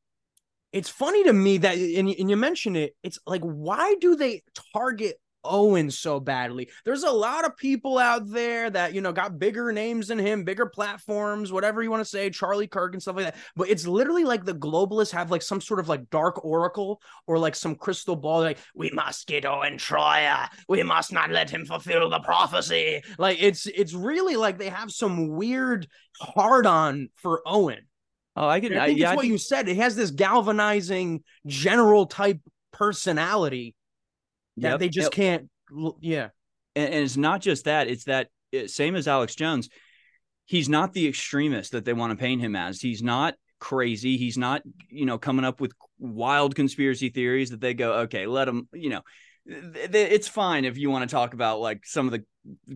it's 0.73 0.88
funny 0.88 1.25
to 1.25 1.32
me 1.35 1.58
that 1.58 1.76
and, 1.76 2.08
and 2.08 2.31
you 2.31 2.37
mentioned 2.38 2.79
it, 2.79 2.97
it's 3.02 3.19
like 3.26 3.43
why 3.43 3.97
do 4.00 4.17
they 4.17 4.44
target 4.73 5.17
Owen 5.44 5.90
so 5.90 6.20
badly. 6.20 6.69
There's 6.84 7.02
a 7.02 7.10
lot 7.10 7.44
of 7.44 7.56
people 7.56 7.98
out 7.98 8.28
there 8.28 8.70
that, 8.70 8.94
you 8.94 9.00
know, 9.00 9.12
got 9.12 9.38
bigger 9.38 9.73
names 9.73 10.09
than 10.09 10.18
him, 10.18 10.44
bigger 10.44 10.66
platforms, 10.66 11.52
whatever 11.52 11.82
you 11.82 11.90
want 11.90 12.02
to 12.02 12.09
say, 12.09 12.30
Charlie 12.30 12.66
Kirk 12.66 12.92
and 12.92 13.02
stuff 13.02 13.16
like 13.16 13.26
that. 13.26 13.37
But 13.56 13.70
it's 13.70 13.87
literally 13.87 14.25
like 14.25 14.44
the 14.44 14.54
globalists 14.54 15.12
have 15.12 15.30
like 15.30 15.42
some 15.42 15.61
sort 15.61 15.80
of 15.80 15.88
like 15.88 16.11
dark 16.11 16.44
oracle 16.44 17.00
or 17.26 17.38
like 17.38 17.54
some 17.54 17.75
crystal 17.75 18.16
ball, 18.16 18.40
like, 18.40 18.59
we 18.75 18.90
must 18.90 19.26
get 19.26 19.44
Owen 19.44 19.78
Shroyer. 19.78 20.49
We 20.68 20.82
must 20.82 21.12
not 21.12 21.30
let 21.30 21.50
him 21.50 21.64
fulfill 21.64 22.11
the 22.11 22.20
prophecy. 22.20 23.02
Like 23.18 23.42
it's 23.42 23.66
it's 23.66 23.94
really 23.94 24.37
like 24.37 24.59
they 24.59 24.68
have 24.68 24.90
some 24.90 25.28
weird 25.28 25.88
hard 26.20 26.66
on 26.66 27.09
for 27.16 27.42
Owen. 27.47 27.87
Oh, 28.37 28.49
I 28.49 28.61
can. 28.61 28.76
I 28.76 28.87
think 28.87 28.99
I, 28.99 29.00
yeah, 29.00 29.09
it's 29.11 29.16
what 29.16 29.23
think... 29.23 29.32
you 29.32 29.38
said. 29.38 29.68
It 29.68 29.76
has 29.76 29.97
this 29.97 30.11
galvanizing 30.11 31.23
general 31.47 32.06
type 32.06 32.40
personality 32.73 33.75
that 34.59 34.71
yep. 34.71 34.78
they 34.80 34.88
just 34.88 35.12
can't. 35.12 35.49
Yeah, 36.00 36.28
and, 36.75 36.92
and, 36.92 37.04
it's 37.04 37.16
not 37.16 37.40
just 37.40 37.64
that; 37.64 37.88
it's 37.88 38.04
that 38.04 38.28
it, 38.52 38.71
same 38.71 38.97
as 38.97 39.09
Alex 39.09 39.35
Jones. 39.35 39.69
He's 40.47 40.69
not 40.69 40.92
the 40.92 41.07
extremist 41.07 41.73
that 41.73 41.85
they 41.85 41.92
want 41.92 42.11
to 42.11 42.16
paint 42.16 42.40
him 42.40 42.57
as. 42.57 42.80
He's 42.80 43.02
not 43.02 43.35
crazy. 43.61 44.16
He's 44.16 44.37
not, 44.37 44.62
you 44.88 45.07
know, 45.07 45.16
coming 45.16 45.45
up 45.45 45.61
with 45.61 45.73
wild 46.00 46.57
conspiracy 46.57 47.11
theories 47.11 47.50
that 47.50 47.61
they 47.61 47.75
go, 47.75 48.00
okay, 48.00 48.26
let 48.26 48.49
him, 48.49 48.69
you 48.73 48.88
know, 48.90 49.02
it's 49.47 50.28
fine 50.28 50.64
if 50.64 50.76
you 50.76 50.90
want 50.90 51.09
to 51.09 51.14
talk 51.14 51.35
about 51.35 51.61
like 51.61 51.87
some 51.87 52.07
of 52.07 52.12
the 52.12 52.25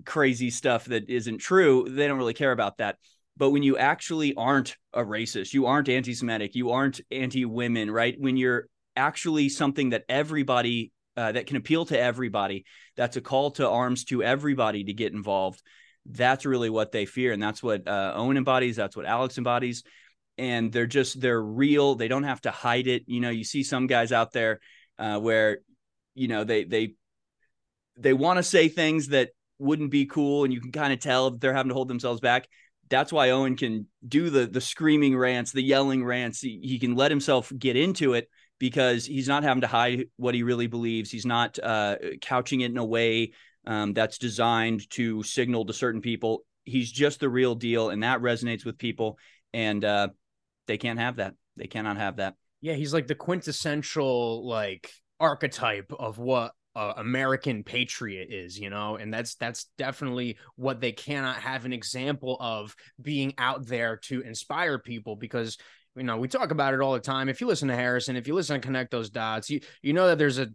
crazy 0.05 0.51
stuff 0.51 0.85
that 0.87 1.09
isn't 1.09 1.39
true. 1.39 1.87
They 1.89 2.07
don't 2.07 2.19
really 2.19 2.35
care 2.35 2.53
about 2.53 2.79
that. 2.79 2.97
But 3.37 3.51
when 3.51 3.63
you 3.63 3.77
actually 3.77 4.35
aren't 4.35 4.77
a 4.93 5.03
racist, 5.03 5.53
you 5.53 5.67
aren't 5.67 5.89
anti 5.89 6.15
Semitic, 6.15 6.55
you 6.55 6.71
aren't 6.71 7.01
anti 7.11 7.45
women, 7.45 7.91
right? 7.91 8.15
When 8.19 8.37
you're 8.37 8.69
actually 8.97 9.49
something 9.49 9.91
that 9.91 10.05
everybody 10.09 10.93
uh, 11.17 11.33
that 11.33 11.47
can 11.47 11.57
appeal 11.57 11.85
to 11.87 11.99
everybody. 11.99 12.65
That's 12.97 13.17
a 13.17 13.21
call 13.21 13.53
to 13.53 13.69
arms 13.69 14.05
to 14.07 14.23
everybody 14.23 14.85
to 14.85 14.93
get 14.93 15.13
involved. 15.13 15.63
That's 16.07 16.45
really 16.45 16.71
what 16.71 16.93
they 16.93 17.07
fear, 17.07 17.33
and 17.33 17.43
that's 17.43 17.63
what 17.63 17.89
uh, 17.89 18.13
Owen 18.17 18.37
embodies. 18.37 18.77
That's 18.77 18.97
what 18.97 19.07
Alex 19.07 19.39
embodies, 19.39 19.85
and 20.37 20.71
they're 20.71 20.87
just 20.87 21.21
they're 21.21 21.41
real. 21.41 21.95
They 21.95 22.09
don't 22.09 22.25
have 22.25 22.43
to 22.43 22.51
hide 22.51 22.87
it. 22.87 23.05
You 23.07 23.21
know, 23.21 23.31
you 23.31 23.45
see 23.45 23.63
some 23.63 23.87
guys 23.87 24.13
out 24.13 24.33
there 24.33 24.61
uh, 24.99 25.19
where 25.19 25.61
you 26.15 26.29
know 26.29 26.45
they 26.45 26.65
they 26.65 26.95
they 27.97 28.13
want 28.13 28.37
to 28.37 28.43
say 28.43 28.69
things 28.69 29.09
that 29.09 29.31
wouldn't 29.59 29.91
be 29.91 30.05
cool, 30.05 30.45
and 30.45 30.53
you 30.53 30.61
can 30.61 30.73
kind 30.73 30.93
of 30.93 31.01
tell 31.01 31.31
they're 31.31 31.55
having 31.55 31.71
to 31.71 31.75
hold 31.75 31.89
themselves 31.89 32.21
back 32.21 32.49
that's 32.91 33.13
why 33.13 33.31
Owen 33.31 33.57
can 33.57 33.87
do 34.07 34.31
the 34.31 34.47
the 34.47 34.61
screaming 34.61 35.17
rants, 35.17 35.53
the 35.53 35.63
yelling 35.63 36.05
rants. 36.05 36.41
He, 36.41 36.61
he 36.63 36.79
can 36.79 36.95
let 36.95 37.11
himself 37.11 37.53
get 37.57 37.77
into 37.77 38.15
it 38.15 38.29
because 38.59 39.05
he's 39.07 39.29
not 39.29 39.43
having 39.43 39.63
to 39.63 39.67
hide 39.67 40.05
what 40.17 40.35
he 40.35 40.43
really 40.43 40.67
believes. 40.67 41.11
He's 41.11 41.27
not 41.27 41.59
uh, 41.63 41.97
couching 42.21 42.61
it 42.61 42.71
in 42.71 42.79
a 42.79 42.85
way 42.85 43.33
um, 43.67 43.93
that's 43.95 44.19
designed 44.19 44.89
to 44.91 45.23
signal 45.23 45.67
to 45.67 45.73
certain 45.73 46.01
people. 46.01 46.45
He's 46.65 46.91
just 46.91 47.21
the 47.21 47.29
real 47.29 47.55
deal, 47.55 47.91
and 47.91 48.03
that 48.03 48.21
resonates 48.21 48.65
with 48.65 48.79
people. 48.79 49.19
And 49.53 49.85
uh, 49.85 50.09
they 50.67 50.79
can't 50.79 50.99
have 50.99 51.17
that. 51.17 51.35
They 51.57 51.67
cannot 51.67 51.97
have 51.97 52.17
that. 52.17 52.35
Yeah, 52.61 52.75
he's 52.75 52.95
like 52.95 53.07
the 53.07 53.15
quintessential 53.15 54.47
like 54.49 54.91
archetype 55.21 55.93
of 55.99 56.19
what 56.19 56.53
uh, 56.77 56.95
American 56.97 57.63
patriot 57.63 58.29
is, 58.31 58.59
you 58.59 58.71
know, 58.71 58.97
and 58.97 59.13
that's 59.13 59.37
that's 59.37 59.67
definitely 59.79 60.39
what 60.57 60.81
they 60.81 60.93
cannot 60.93 61.37
have 61.37 61.65
an 61.65 61.73
example 61.73 62.37
of 62.41 62.75
being 63.01 63.35
out 63.39 63.67
there 63.67 63.99
to 64.05 64.23
inspire 64.23 64.79
people 64.79 65.15
because 65.15 65.57
you 65.97 66.03
know 66.03 66.17
we 66.17 66.29
talk 66.29 66.51
about 66.51 66.75
it 66.75 66.81
all 66.81 66.93
the 66.93 67.01
time. 67.01 67.29
If 67.29 67.41
you 67.41 67.47
listen 67.47 67.69
to 67.69 67.77
Harrison, 67.77 68.17
if 68.17 68.27
you 68.27 68.35
listen 68.35 68.61
to 68.61 68.67
Connect 68.67 68.91
Those 68.91 69.11
Dots, 69.11 69.51
you 69.51 69.61
you 69.83 69.93
know 69.93 70.09
that 70.09 70.19
there's 70.19 70.39
a 70.39 70.49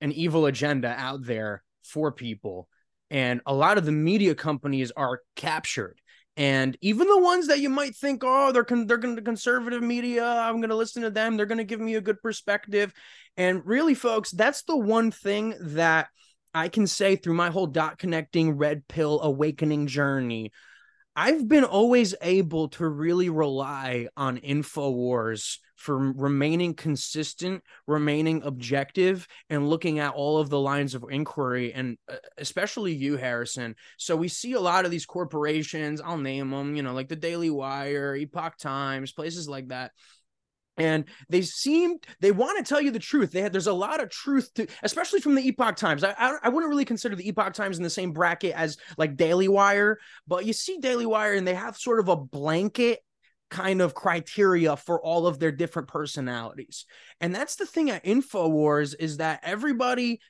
an 0.00 0.12
evil 0.12 0.46
agenda 0.46 0.94
out 0.96 1.24
there 1.24 1.62
for 1.82 2.12
people, 2.12 2.68
and 3.10 3.40
a 3.46 3.54
lot 3.54 3.78
of 3.78 3.84
the 3.84 3.92
media 3.92 4.34
companies 4.34 4.92
are 4.96 5.20
captured 5.36 6.00
and 6.38 6.78
even 6.80 7.08
the 7.08 7.18
ones 7.18 7.48
that 7.48 7.58
you 7.58 7.68
might 7.68 7.96
think, 7.96 8.22
oh, 8.24 8.52
they're 8.52 8.62
con- 8.62 8.86
they're 8.86 8.96
going 8.96 9.16
to 9.16 9.22
conservative 9.22 9.82
media, 9.82 10.24
I'm 10.24 10.58
going 10.58 10.68
to 10.70 10.76
listen 10.76 11.02
to 11.02 11.10
them. 11.10 11.36
They're 11.36 11.46
going 11.46 11.58
to 11.58 11.64
give 11.64 11.80
me 11.80 11.96
a 11.96 12.00
good 12.00 12.22
perspective. 12.22 12.94
And 13.36 13.66
really, 13.66 13.94
folks, 13.94 14.30
that's 14.30 14.62
the 14.62 14.76
one 14.76 15.10
thing 15.10 15.56
that 15.58 16.06
I 16.54 16.68
can 16.68 16.86
say 16.86 17.16
through 17.16 17.34
my 17.34 17.50
whole 17.50 17.66
dot 17.66 17.98
connecting 17.98 18.52
red 18.52 18.86
pill 18.86 19.20
awakening 19.20 19.88
journey. 19.88 20.52
I've 21.20 21.48
been 21.48 21.64
always 21.64 22.14
able 22.22 22.68
to 22.68 22.86
really 22.86 23.28
rely 23.28 24.06
on 24.16 24.38
InfoWars 24.38 25.58
for 25.74 26.12
remaining 26.12 26.74
consistent, 26.74 27.64
remaining 27.88 28.40
objective, 28.44 29.26
and 29.50 29.68
looking 29.68 29.98
at 29.98 30.14
all 30.14 30.38
of 30.38 30.48
the 30.48 30.60
lines 30.60 30.94
of 30.94 31.04
inquiry, 31.10 31.72
and 31.72 31.98
uh, 32.08 32.14
especially 32.36 32.92
you, 32.92 33.16
Harrison. 33.16 33.74
So 33.96 34.14
we 34.14 34.28
see 34.28 34.52
a 34.52 34.60
lot 34.60 34.84
of 34.84 34.92
these 34.92 35.06
corporations, 35.06 36.00
I'll 36.00 36.18
name 36.18 36.50
them, 36.50 36.76
you 36.76 36.84
know, 36.84 36.94
like 36.94 37.08
the 37.08 37.16
Daily 37.16 37.50
Wire, 37.50 38.14
Epoch 38.14 38.56
Times, 38.56 39.10
places 39.10 39.48
like 39.48 39.68
that 39.70 39.90
and 40.78 41.04
they 41.28 41.42
seem 41.42 41.96
they 42.20 42.30
want 42.30 42.58
to 42.58 42.68
tell 42.68 42.80
you 42.80 42.90
the 42.90 42.98
truth 42.98 43.32
they 43.32 43.48
there's 43.48 43.66
a 43.66 43.72
lot 43.72 44.02
of 44.02 44.10
truth 44.10 44.52
to 44.54 44.66
especially 44.82 45.20
from 45.20 45.34
the 45.34 45.46
epoch 45.46 45.76
times 45.76 46.04
I, 46.04 46.14
I, 46.18 46.38
I 46.44 46.48
wouldn't 46.48 46.70
really 46.70 46.84
consider 46.84 47.16
the 47.16 47.28
epoch 47.28 47.54
times 47.54 47.76
in 47.76 47.82
the 47.82 47.90
same 47.90 48.12
bracket 48.12 48.54
as 48.54 48.76
like 48.96 49.16
daily 49.16 49.48
wire 49.48 49.98
but 50.26 50.44
you 50.44 50.52
see 50.52 50.78
daily 50.78 51.06
wire 51.06 51.34
and 51.34 51.46
they 51.46 51.54
have 51.54 51.76
sort 51.76 52.00
of 52.00 52.08
a 52.08 52.16
blanket 52.16 53.00
kind 53.50 53.80
of 53.80 53.94
criteria 53.94 54.76
for 54.76 55.00
all 55.00 55.26
of 55.26 55.38
their 55.38 55.50
different 55.50 55.88
personalities. 55.88 56.84
And 57.20 57.34
that's 57.34 57.56
the 57.56 57.64
thing 57.64 57.88
at 57.88 58.04
InfoWars 58.04 58.94
is 58.98 59.16
that 59.18 59.40
everybody 59.42 60.20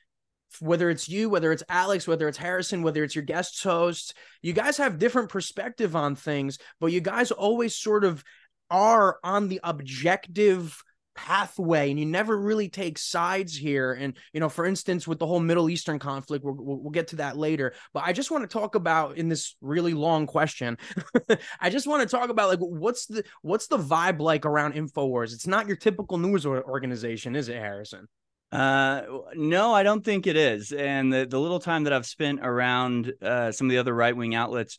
whether 0.59 0.89
it's 0.89 1.07
you, 1.07 1.29
whether 1.29 1.51
it's 1.51 1.63
Alex, 1.69 2.07
whether 2.07 2.27
it's 2.27 2.37
Harrison, 2.37 2.81
whether 2.81 3.03
it's 3.03 3.15
your 3.15 3.23
guest 3.23 3.61
host, 3.63 4.15
you 4.41 4.51
guys 4.51 4.77
have 4.77 4.97
different 4.97 5.29
perspective 5.29 5.95
on 5.95 6.15
things, 6.15 6.57
but 6.79 6.87
you 6.87 7.01
guys 7.01 7.31
always 7.31 7.75
sort 7.75 8.03
of 8.03 8.23
are 8.69 9.19
on 9.23 9.47
the 9.47 9.59
objective 9.63 10.81
pathway 11.15 11.89
and 11.89 11.99
you 11.99 12.05
never 12.05 12.39
really 12.39 12.69
take 12.69 12.97
sides 12.97 13.53
here. 13.53 13.91
And 13.91 14.15
you 14.31 14.39
know 14.39 14.47
for 14.47 14.65
instance 14.65 15.05
with 15.05 15.19
the 15.19 15.27
whole 15.27 15.41
middle 15.41 15.69
eastern 15.69 15.99
conflict 15.99 16.45
we'll, 16.45 16.55
we'll 16.55 16.91
get 16.91 17.09
to 17.09 17.17
that 17.17 17.35
later. 17.35 17.73
But 17.93 18.03
i 18.05 18.13
just 18.13 18.31
want 18.31 18.49
to 18.49 18.57
talk 18.59 18.75
about 18.75 19.17
in 19.17 19.27
this 19.27 19.55
really 19.59 19.93
long 19.93 20.27
question 20.27 20.77
i 21.59 21.69
just 21.69 21.87
want 21.87 22.07
to 22.07 22.17
talk 22.17 22.29
about 22.29 22.47
like 22.47 22.59
what's 22.59 23.05
the 23.07 23.23
what's 23.41 23.67
the 23.67 23.77
vibe 23.77 24.19
like 24.19 24.45
around 24.45 24.75
infowars? 24.75 25.33
It's 25.33 25.47
not 25.47 25.67
your 25.67 25.75
typical 25.75 26.17
news 26.17 26.45
organization 26.45 27.35
is 27.35 27.49
it 27.49 27.57
harrison? 27.57 28.07
Uh 28.51 29.01
no 29.35 29.73
i 29.73 29.83
don't 29.83 30.05
think 30.05 30.25
it 30.25 30.37
is. 30.37 30.71
And 30.71 31.11
the, 31.11 31.25
the 31.29 31.39
little 31.39 31.59
time 31.59 31.83
that 31.83 31.91
i've 31.91 32.05
spent 32.05 32.39
around 32.41 33.11
uh 33.21 33.51
some 33.51 33.67
of 33.67 33.71
the 33.71 33.77
other 33.79 33.93
right-wing 33.93 34.35
outlets 34.35 34.77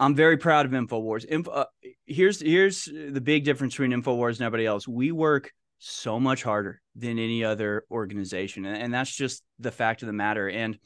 I'm 0.00 0.14
very 0.14 0.36
proud 0.36 0.66
of 0.66 0.72
Infowars. 0.72 1.24
Info, 1.28 1.50
uh, 1.50 1.64
here's 2.06 2.40
here's 2.40 2.84
the 2.84 3.20
big 3.20 3.44
difference 3.44 3.74
between 3.74 3.90
Infowars 3.90 4.36
and 4.36 4.42
everybody 4.42 4.66
else. 4.66 4.86
We 4.86 5.12
work 5.12 5.52
so 5.78 6.20
much 6.20 6.42
harder 6.42 6.80
than 6.94 7.18
any 7.18 7.44
other 7.44 7.84
organization, 7.90 8.64
and, 8.64 8.76
and 8.80 8.94
that's 8.94 9.14
just 9.14 9.42
the 9.58 9.72
fact 9.72 10.02
of 10.02 10.06
the 10.06 10.12
matter. 10.12 10.48
And 10.48 10.78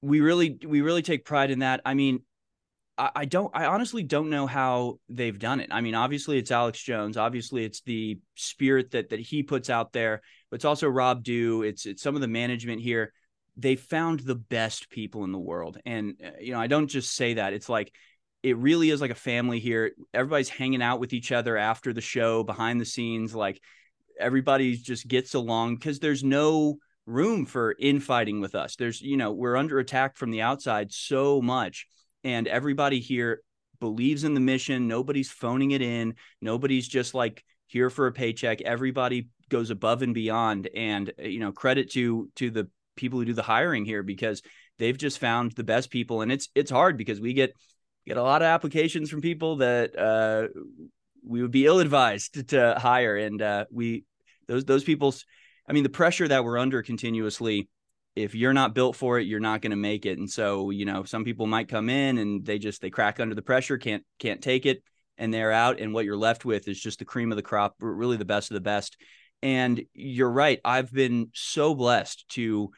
we 0.00 0.20
really 0.20 0.58
we 0.66 0.80
really 0.80 1.02
take 1.02 1.24
pride 1.24 1.50
in 1.50 1.58
that. 1.58 1.82
I 1.84 1.94
mean, 1.94 2.20
I, 2.96 3.10
I 3.14 3.24
don't 3.26 3.50
I 3.54 3.66
honestly 3.66 4.02
don't 4.02 4.30
know 4.30 4.46
how 4.46 4.98
they've 5.08 5.38
done 5.38 5.60
it. 5.60 5.68
I 5.70 5.82
mean, 5.82 5.94
obviously 5.94 6.38
it's 6.38 6.50
Alex 6.50 6.82
Jones. 6.82 7.16
Obviously 7.16 7.64
it's 7.64 7.82
the 7.82 8.18
spirit 8.36 8.92
that 8.92 9.10
that 9.10 9.20
he 9.20 9.42
puts 9.42 9.68
out 9.68 9.92
there, 9.92 10.22
but 10.50 10.56
it's 10.56 10.64
also 10.64 10.88
Rob 10.88 11.22
Dew. 11.22 11.62
It's 11.62 11.84
it's 11.84 12.02
some 12.02 12.14
of 12.14 12.22
the 12.22 12.28
management 12.28 12.80
here 12.80 13.12
they 13.56 13.76
found 13.76 14.20
the 14.20 14.34
best 14.34 14.90
people 14.90 15.24
in 15.24 15.32
the 15.32 15.38
world. 15.38 15.78
And, 15.86 16.14
uh, 16.22 16.38
you 16.40 16.52
know, 16.52 16.60
I 16.60 16.66
don't 16.66 16.88
just 16.88 17.14
say 17.14 17.34
that. 17.34 17.52
It's 17.52 17.68
like, 17.68 17.92
it 18.42 18.56
really 18.58 18.90
is 18.90 19.00
like 19.00 19.10
a 19.10 19.14
family 19.14 19.60
here. 19.60 19.92
Everybody's 20.12 20.48
hanging 20.48 20.82
out 20.82 21.00
with 21.00 21.12
each 21.12 21.32
other 21.32 21.56
after 21.56 21.92
the 21.92 22.00
show, 22.00 22.44
behind 22.44 22.80
the 22.80 22.84
scenes. 22.84 23.34
Like 23.34 23.60
everybody 24.20 24.76
just 24.76 25.08
gets 25.08 25.34
along 25.34 25.76
because 25.76 25.98
there's 25.98 26.22
no 26.22 26.76
room 27.06 27.46
for 27.46 27.74
infighting 27.78 28.40
with 28.40 28.54
us. 28.54 28.76
There's, 28.76 29.00
you 29.00 29.16
know, 29.16 29.32
we're 29.32 29.56
under 29.56 29.78
attack 29.78 30.16
from 30.16 30.30
the 30.30 30.42
outside 30.42 30.92
so 30.92 31.40
much. 31.40 31.86
And 32.24 32.46
everybody 32.46 33.00
here 33.00 33.42
believes 33.80 34.24
in 34.24 34.34
the 34.34 34.40
mission. 34.40 34.88
Nobody's 34.88 35.30
phoning 35.30 35.70
it 35.70 35.82
in. 35.82 36.14
Nobody's 36.40 36.88
just 36.88 37.14
like 37.14 37.44
here 37.66 37.90
for 37.90 38.06
a 38.06 38.12
paycheck. 38.12 38.60
Everybody 38.60 39.28
goes 39.48 39.70
above 39.70 40.02
and 40.02 40.14
beyond. 40.14 40.68
And, 40.74 41.12
uh, 41.18 41.26
you 41.26 41.40
know, 41.40 41.52
credit 41.52 41.90
to, 41.92 42.28
to 42.36 42.50
the 42.50 42.68
people 42.96 43.18
who 43.18 43.24
do 43.24 43.32
the 43.32 43.42
hiring 43.42 43.84
here 43.84 44.02
because 44.02 44.42
they've 44.78 44.96
just 44.96 45.18
found 45.18 45.52
the 45.52 45.64
best 45.64 45.90
people. 45.90 46.22
And 46.22 46.32
it's 46.32 46.48
it's 46.54 46.70
hard 46.70 46.96
because 46.96 47.20
we 47.20 47.32
get 47.32 47.54
get 48.06 48.16
a 48.16 48.22
lot 48.22 48.42
of 48.42 48.46
applications 48.46 49.10
from 49.10 49.20
people 49.20 49.56
that 49.56 49.98
uh, 49.98 50.48
we 51.24 51.42
would 51.42 51.50
be 51.50 51.66
ill 51.66 51.80
advised 51.80 52.48
to, 52.50 52.74
hire. 52.78 53.16
And 53.16 53.40
uh, 53.40 53.66
we 53.70 54.04
those 54.48 54.64
those 54.64 54.84
people's 54.84 55.24
I 55.68 55.72
mean 55.72 55.82
the 55.82 55.88
pressure 55.88 56.28
that 56.28 56.44
we're 56.44 56.58
under 56.58 56.82
continuously 56.82 57.68
if 58.14 58.34
you're 58.34 58.54
not 58.54 58.74
built 58.74 58.96
for 58.96 59.18
it 59.18 59.26
you're 59.26 59.40
not 59.40 59.60
going 59.60 59.70
to 59.70 59.76
make 59.76 60.06
it. 60.06 60.18
And 60.18 60.30
so 60.30 60.70
you 60.70 60.84
know 60.84 61.04
some 61.04 61.24
people 61.24 61.46
might 61.46 61.68
come 61.68 61.88
in 61.88 62.18
and 62.18 62.44
they 62.44 62.58
just 62.58 62.80
they 62.80 62.90
crack 62.90 63.20
under 63.20 63.34
the 63.34 63.42
pressure 63.42 63.78
can't 63.78 64.04
can't 64.18 64.42
take 64.42 64.66
it 64.66 64.82
and 65.18 65.32
they're 65.32 65.52
out. 65.52 65.80
And 65.80 65.92
what 65.92 66.04
you're 66.04 66.16
left 66.16 66.44
with 66.44 66.68
is 66.68 66.80
just 66.80 66.98
the 66.98 67.04
cream 67.04 67.32
of 67.32 67.36
the 67.36 67.42
crop 67.42 67.74
really 67.78 68.16
the 68.16 68.24
best 68.24 68.50
of 68.50 68.54
the 68.54 68.60
best. 68.60 68.96
And 69.42 69.84
you're 69.92 70.30
right. 70.30 70.60
I've 70.64 70.92
been 70.92 71.30
so 71.34 71.74
blessed 71.74 72.28
to 72.30 72.70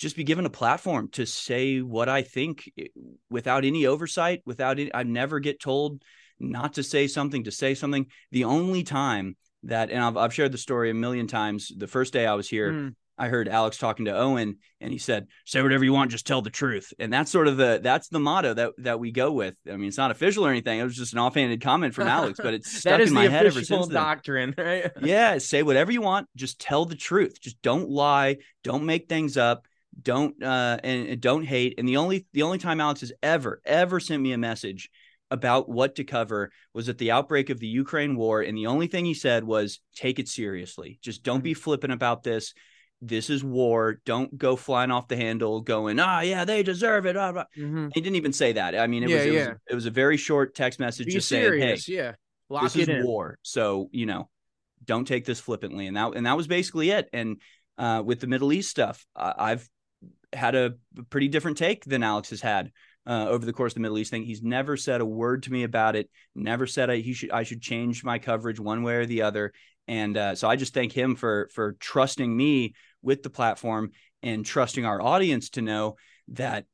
just 0.00 0.16
be 0.16 0.24
given 0.24 0.46
a 0.46 0.50
platform 0.50 1.08
to 1.08 1.26
say 1.26 1.80
what 1.80 2.08
I 2.08 2.22
think 2.22 2.72
eh, 2.78 2.86
without 3.28 3.64
any 3.66 3.86
oversight, 3.86 4.40
without 4.46 4.80
any, 4.80 4.92
I 4.92 5.02
never 5.02 5.38
get 5.38 5.60
told 5.60 6.02
not 6.40 6.72
to 6.74 6.82
say 6.82 7.06
something, 7.06 7.44
to 7.44 7.52
say 7.52 7.74
something. 7.74 8.06
The 8.32 8.44
only 8.44 8.82
time 8.82 9.36
that, 9.64 9.90
and 9.90 10.02
I've, 10.02 10.16
I've 10.16 10.34
shared 10.34 10.52
the 10.52 10.58
story 10.58 10.90
a 10.90 10.94
million 10.94 11.26
times. 11.26 11.70
The 11.76 11.86
first 11.86 12.14
day 12.14 12.26
I 12.26 12.32
was 12.32 12.48
here, 12.48 12.72
mm. 12.72 12.94
I 13.18 13.28
heard 13.28 13.46
Alex 13.46 13.76
talking 13.76 14.06
to 14.06 14.16
Owen, 14.16 14.56
and 14.80 14.90
he 14.90 14.96
said, 14.96 15.26
"Say 15.44 15.60
whatever 15.60 15.84
you 15.84 15.92
want, 15.92 16.10
just 16.10 16.26
tell 16.26 16.40
the 16.40 16.48
truth." 16.48 16.94
And 16.98 17.12
that's 17.12 17.30
sort 17.30 17.48
of 17.48 17.58
the 17.58 17.78
that's 17.82 18.08
the 18.08 18.18
motto 18.18 18.54
that 18.54 18.72
that 18.78 18.98
we 18.98 19.12
go 19.12 19.30
with. 19.30 19.54
I 19.70 19.76
mean, 19.76 19.88
it's 19.88 19.98
not 19.98 20.10
official 20.10 20.46
or 20.46 20.50
anything. 20.50 20.80
It 20.80 20.84
was 20.84 20.96
just 20.96 21.12
an 21.12 21.18
offhanded 21.18 21.60
comment 21.60 21.94
from 21.94 22.08
Alex, 22.08 22.40
but 22.42 22.54
it's 22.54 22.72
stuck 22.78 22.98
in 22.98 23.12
my 23.12 23.28
head 23.28 23.44
ever 23.44 23.62
since. 23.62 23.88
Doctrine, 23.88 24.54
right? 24.58 24.90
yeah, 25.02 25.36
say 25.36 25.62
whatever 25.62 25.92
you 25.92 26.00
want, 26.00 26.28
just 26.34 26.58
tell 26.58 26.86
the 26.86 26.96
truth. 26.96 27.38
Just 27.38 27.60
don't 27.60 27.90
lie. 27.90 28.38
Don't 28.64 28.86
make 28.86 29.06
things 29.06 29.36
up 29.36 29.66
don't 30.02 30.42
uh 30.42 30.78
and, 30.82 31.08
and 31.08 31.20
don't 31.20 31.44
hate 31.44 31.74
and 31.78 31.88
the 31.88 31.96
only 31.96 32.26
the 32.32 32.42
only 32.42 32.58
time 32.58 32.80
alex 32.80 33.00
has 33.00 33.12
ever 33.22 33.60
ever 33.64 34.00
sent 34.00 34.22
me 34.22 34.32
a 34.32 34.38
message 34.38 34.88
about 35.30 35.68
what 35.68 35.94
to 35.96 36.04
cover 36.04 36.50
was 36.74 36.88
at 36.88 36.98
the 36.98 37.10
outbreak 37.10 37.50
of 37.50 37.60
the 37.60 37.66
Ukraine 37.66 38.16
war. 38.16 38.42
And 38.42 38.56
the 38.56 38.66
only 38.66 38.88
thing 38.88 39.04
he 39.04 39.14
said 39.14 39.44
was 39.44 39.80
take 39.94 40.18
it 40.18 40.28
seriously. 40.28 40.98
Just 41.02 41.22
don't 41.22 41.42
be 41.42 41.52
mm-hmm. 41.52 41.60
flippant 41.60 41.92
about 41.92 42.22
this. 42.22 42.52
This 43.00 43.30
is 43.30 43.42
war. 43.42 44.00
Don't 44.04 44.36
go 44.36 44.56
flying 44.56 44.90
off 44.90 45.08
the 45.08 45.16
handle, 45.16 45.60
going, 45.60 45.98
ah, 46.00 46.20
yeah, 46.20 46.44
they 46.44 46.62
deserve 46.62 47.06
it. 47.06 47.16
Mm-hmm. 47.16 47.88
He 47.94 48.00
didn't 48.00 48.16
even 48.16 48.32
say 48.32 48.52
that. 48.52 48.78
I 48.78 48.86
mean, 48.88 49.04
it, 49.04 49.10
yeah, 49.10 49.16
was, 49.16 49.24
it, 49.24 49.32
yeah. 49.32 49.48
was, 49.48 49.58
it 49.70 49.74
was 49.74 49.86
a 49.86 49.90
very 49.90 50.16
short 50.16 50.54
text 50.54 50.80
message 50.80 51.06
be 51.06 51.12
just 51.12 51.28
serious. 51.28 51.86
saying, 51.86 51.98
hey, 51.98 52.04
yeah, 52.04 52.14
Lock 52.50 52.64
this 52.64 52.76
is 52.76 52.88
in. 52.88 53.04
war. 53.04 53.38
So, 53.42 53.88
you 53.92 54.06
know, 54.06 54.28
don't 54.84 55.06
take 55.06 55.24
this 55.24 55.40
flippantly. 55.40 55.86
And 55.86 55.96
that, 55.96 56.14
and 56.14 56.26
that 56.26 56.36
was 56.36 56.46
basically 56.46 56.90
it. 56.90 57.08
And 57.12 57.40
uh, 57.78 58.02
with 58.04 58.20
the 58.20 58.26
Middle 58.26 58.52
East 58.52 58.68
stuff, 58.68 59.06
I've 59.16 59.66
had 60.32 60.54
a 60.54 60.74
pretty 61.10 61.28
different 61.28 61.56
take 61.56 61.84
than 61.84 62.02
Alex 62.02 62.30
has 62.30 62.40
had 62.40 62.70
uh, 63.06 63.26
over 63.28 63.44
the 63.44 63.52
course 63.52 63.72
of 63.72 63.74
the 63.74 63.80
Middle 63.80 63.98
East 63.98 64.10
thing. 64.10 64.24
He's 64.24 64.42
never 64.42 64.76
said 64.76 65.00
a 65.00 65.06
word 65.06 65.44
to 65.44 65.52
me 65.52 65.64
about 65.64 65.96
it. 65.96 66.10
Never 66.34 66.66
said 66.66 66.90
I, 66.90 66.96
he 66.96 67.12
should 67.12 67.30
I 67.30 67.42
should 67.42 67.62
change 67.62 68.04
my 68.04 68.18
coverage 68.18 68.60
one 68.60 68.82
way 68.82 68.96
or 68.96 69.06
the 69.06 69.22
other. 69.22 69.52
And 69.88 70.16
uh, 70.16 70.34
so 70.34 70.48
I 70.48 70.56
just 70.56 70.74
thank 70.74 70.92
him 70.92 71.16
for 71.16 71.48
for 71.52 71.72
trusting 71.80 72.34
me 72.34 72.74
with 73.02 73.22
the 73.22 73.30
platform 73.30 73.90
and 74.22 74.44
trusting 74.44 74.84
our 74.84 75.00
audience 75.00 75.50
to 75.50 75.62
know 75.62 75.96
that 76.28 76.66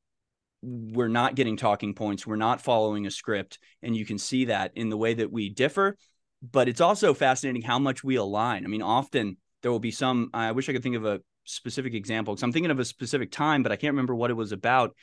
we're 0.63 1.09
not 1.09 1.37
getting 1.37 1.57
talking 1.57 1.95
points, 1.95 2.27
we're 2.27 2.37
not 2.37 2.61
following 2.61 3.07
a 3.07 3.11
script, 3.11 3.59
and 3.83 3.97
you 3.97 4.05
can 4.05 4.19
see 4.19 4.47
that 4.47 4.73
in 4.75 4.91
the 4.91 4.97
way 4.97 5.15
that 5.15 5.31
we 5.31 5.49
differ. 5.49 5.97
But 6.43 6.69
it's 6.69 6.81
also 6.81 7.15
fascinating 7.15 7.63
how 7.63 7.79
much 7.79 8.05
we 8.05 8.17
align. 8.17 8.65
I 8.65 8.69
mean, 8.69 8.83
often 8.83 9.37
there 9.63 9.71
will 9.71 9.79
be 9.79 9.91
some. 9.91 10.31
I 10.35 10.53
wish 10.53 10.69
I 10.69 10.73
could 10.73 10.83
think 10.83 10.97
of 10.97 11.05
a 11.05 11.21
specific 11.47 11.95
example 11.95 12.35
because 12.35 12.43
I'm 12.43 12.53
thinking 12.53 12.71
of 12.71 12.79
a 12.79 12.85
specific 12.85 13.33
time, 13.33 13.63
but 13.63 13.73
I 13.73 13.77
can't 13.77 13.93
remember 13.93 14.15
what 14.15 14.31
it 14.31 14.35
was 14.35 14.53
about. 14.53 14.95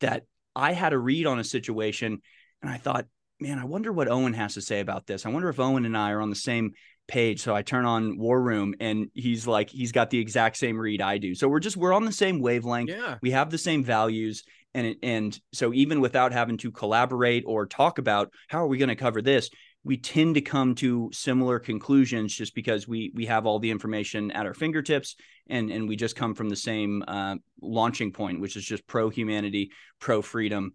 That 0.00 0.24
I 0.56 0.72
had 0.72 0.92
a 0.92 0.98
read 0.98 1.26
on 1.26 1.38
a 1.38 1.44
situation, 1.44 2.20
and 2.62 2.70
I 2.70 2.78
thought, 2.78 3.06
man, 3.40 3.58
I 3.58 3.64
wonder 3.64 3.92
what 3.92 4.08
Owen 4.08 4.34
has 4.34 4.54
to 4.54 4.60
say 4.60 4.80
about 4.80 5.06
this. 5.06 5.24
I 5.24 5.30
wonder 5.30 5.48
if 5.48 5.60
Owen 5.60 5.84
and 5.86 5.96
I 5.96 6.10
are 6.10 6.20
on 6.20 6.30
the 6.30 6.36
same 6.36 6.72
page. 7.08 7.40
So 7.40 7.54
I 7.54 7.62
turn 7.62 7.84
on 7.84 8.18
War 8.18 8.40
Room 8.40 8.74
and 8.78 9.08
he's 9.14 9.46
like, 9.46 9.68
he's 9.68 9.92
got 9.92 10.10
the 10.10 10.18
exact 10.18 10.56
same 10.56 10.78
read 10.78 11.02
I 11.02 11.18
do. 11.18 11.34
So 11.34 11.48
we're 11.48 11.58
just, 11.58 11.76
we're 11.76 11.92
on 11.92 12.04
the 12.04 12.12
same 12.12 12.40
wavelength. 12.40 12.90
Yeah. 12.90 13.16
We 13.20 13.32
have 13.32 13.50
the 13.50 13.58
same 13.58 13.82
values. 13.82 14.44
And, 14.74 14.94
and 15.02 15.38
so 15.52 15.72
even 15.74 16.00
without 16.00 16.32
having 16.32 16.56
to 16.58 16.70
collaborate 16.70 17.42
or 17.46 17.66
talk 17.66 17.98
about 17.98 18.32
how 18.48 18.62
are 18.62 18.68
we 18.68 18.78
going 18.78 18.90
to 18.90 18.96
cover 18.96 19.20
this, 19.20 19.50
we 19.82 19.96
tend 19.96 20.34
to 20.34 20.40
come 20.40 20.74
to 20.76 21.10
similar 21.12 21.58
conclusions 21.58 22.34
just 22.34 22.54
because 22.54 22.86
we 22.86 23.12
we 23.14 23.26
have 23.26 23.46
all 23.46 23.58
the 23.58 23.70
information 23.70 24.30
at 24.32 24.46
our 24.46 24.54
fingertips 24.54 25.16
and 25.48 25.70
and 25.70 25.88
we 25.88 25.96
just 25.96 26.16
come 26.16 26.34
from 26.34 26.48
the 26.48 26.56
same 26.56 27.02
uh, 27.08 27.36
launching 27.62 28.12
point 28.12 28.40
which 28.40 28.56
is 28.56 28.64
just 28.64 28.86
pro 28.86 29.08
humanity 29.08 29.70
pro 29.98 30.20
freedom 30.22 30.72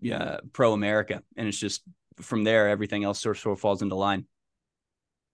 yeah 0.00 0.38
pro 0.52 0.72
america 0.72 1.22
and 1.36 1.48
it's 1.48 1.58
just 1.58 1.82
from 2.20 2.44
there 2.44 2.68
everything 2.68 3.04
else 3.04 3.20
sort 3.20 3.36
of, 3.36 3.42
sort 3.42 3.52
of 3.54 3.60
falls 3.60 3.82
into 3.82 3.94
line 3.94 4.26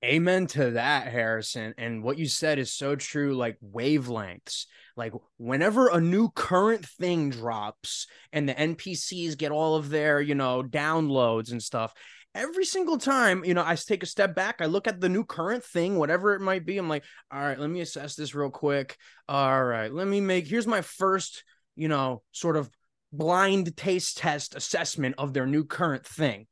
Amen 0.05 0.49
to 0.49 0.73
that, 0.73 1.07
Harrison. 1.07 1.75
And 1.79 2.03
what 2.03 2.19
you 2.19 2.27
said 2.27 2.59
is 2.59 2.73
so 2.73 2.97
true. 2.97 3.37
Like 3.37 3.57
wavelengths, 3.61 4.67
like 4.97 5.13
whenever 5.37 5.89
a 5.89 6.01
new 6.01 6.29
current 6.29 6.85
thing 6.85 7.31
drops 7.31 8.09
and 8.33 8.49
the 8.49 8.55
NPCs 8.55 9.39
get 9.39 9.53
all 9.53 9.77
of 9.77 9.91
their, 9.91 10.21
you 10.21 10.35
know, 10.35 10.65
downloads 10.65 11.53
and 11.53 11.63
stuff, 11.63 11.95
every 12.35 12.65
single 12.65 12.99
time, 12.99 13.45
you 13.45 13.55
know, 13.55 13.65
I 13.65 13.75
take 13.75 14.03
a 14.03 14.07
step 14.07 14.35
back, 14.35 14.57
I 14.61 14.67
look 14.67 14.89
at 14.89 15.01
the 15.01 15.09
new 15.09 15.25
current 15.25 15.65
thing, 15.65 15.99
whatever 15.99 16.35
it 16.35 16.41
might 16.41 16.65
be. 16.65 16.79
I'm 16.79 16.89
like, 16.89 17.05
all 17.31 17.41
right, 17.41 17.59
let 17.59 17.71
me 17.71 17.81
assess 17.81 18.15
this 18.15 18.35
real 18.35 18.51
quick. 18.51 18.97
All 19.29 19.65
right, 19.65 19.93
let 19.93 20.07
me 20.07 20.21
make, 20.21 20.47
here's 20.47 20.67
my 20.67 20.83
first, 20.83 21.45
you 21.77 21.89
know, 21.89 22.23
sort 22.33 22.57
of 22.57 22.71
blind 23.13 23.77
taste 23.77 24.19
test 24.19 24.55
assessment 24.55 25.17
of 25.19 25.35
their 25.35 25.47
new 25.47 25.65
current 25.65 26.07
thing 26.07 26.47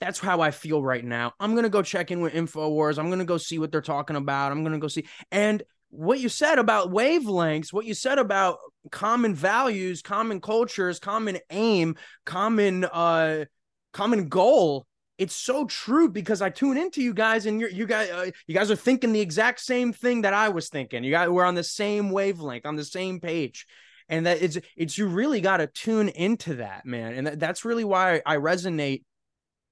that's 0.00 0.18
how 0.18 0.40
I 0.40 0.50
feel 0.50 0.82
right 0.82 1.04
now. 1.04 1.32
I'm 1.40 1.54
gonna 1.54 1.68
go 1.68 1.82
check 1.82 2.10
in 2.10 2.20
with 2.20 2.34
Infowars. 2.34 2.98
I'm 2.98 3.10
gonna 3.10 3.24
go 3.24 3.38
see 3.38 3.58
what 3.58 3.72
they're 3.72 3.80
talking 3.80 4.16
about. 4.16 4.52
I'm 4.52 4.62
gonna 4.62 4.78
go 4.78 4.88
see 4.88 5.06
and 5.30 5.62
what 5.88 6.20
you 6.20 6.28
said 6.28 6.58
about 6.58 6.90
wavelengths, 6.90 7.72
what 7.72 7.86
you 7.86 7.94
said 7.94 8.18
about 8.18 8.58
common 8.90 9.34
values, 9.34 10.02
common 10.02 10.40
cultures, 10.40 10.98
common 10.98 11.38
aim, 11.50 11.96
common 12.24 12.84
uh 12.84 13.44
common 13.92 14.28
goal. 14.28 14.86
It's 15.18 15.34
so 15.34 15.64
true 15.64 16.08
because 16.08 16.42
I 16.42 16.50
tune 16.50 16.76
into 16.76 17.00
you 17.02 17.14
guys 17.14 17.46
and 17.46 17.60
you're 17.60 17.70
you 17.70 17.86
guys 17.86 18.10
uh, 18.10 18.30
you 18.46 18.54
guys 18.54 18.70
are 18.70 18.76
thinking 18.76 19.12
the 19.12 19.20
exact 19.20 19.60
same 19.60 19.92
thing 19.92 20.22
that 20.22 20.34
I 20.34 20.50
was 20.50 20.68
thinking. 20.68 21.04
You 21.04 21.10
guys 21.10 21.28
we're 21.28 21.44
on 21.44 21.54
the 21.54 21.64
same 21.64 22.10
wavelength, 22.10 22.66
on 22.66 22.76
the 22.76 22.84
same 22.84 23.20
page 23.20 23.66
and 24.08 24.26
that 24.26 24.42
it's 24.42 24.58
it's 24.76 24.98
you 24.98 25.06
really 25.06 25.40
got 25.40 25.56
to 25.56 25.66
tune 25.66 26.08
into 26.08 26.56
that 26.56 26.86
man 26.86 27.12
and 27.14 27.26
that, 27.26 27.40
that's 27.40 27.64
really 27.64 27.82
why 27.82 28.22
i 28.24 28.36
resonate 28.36 29.02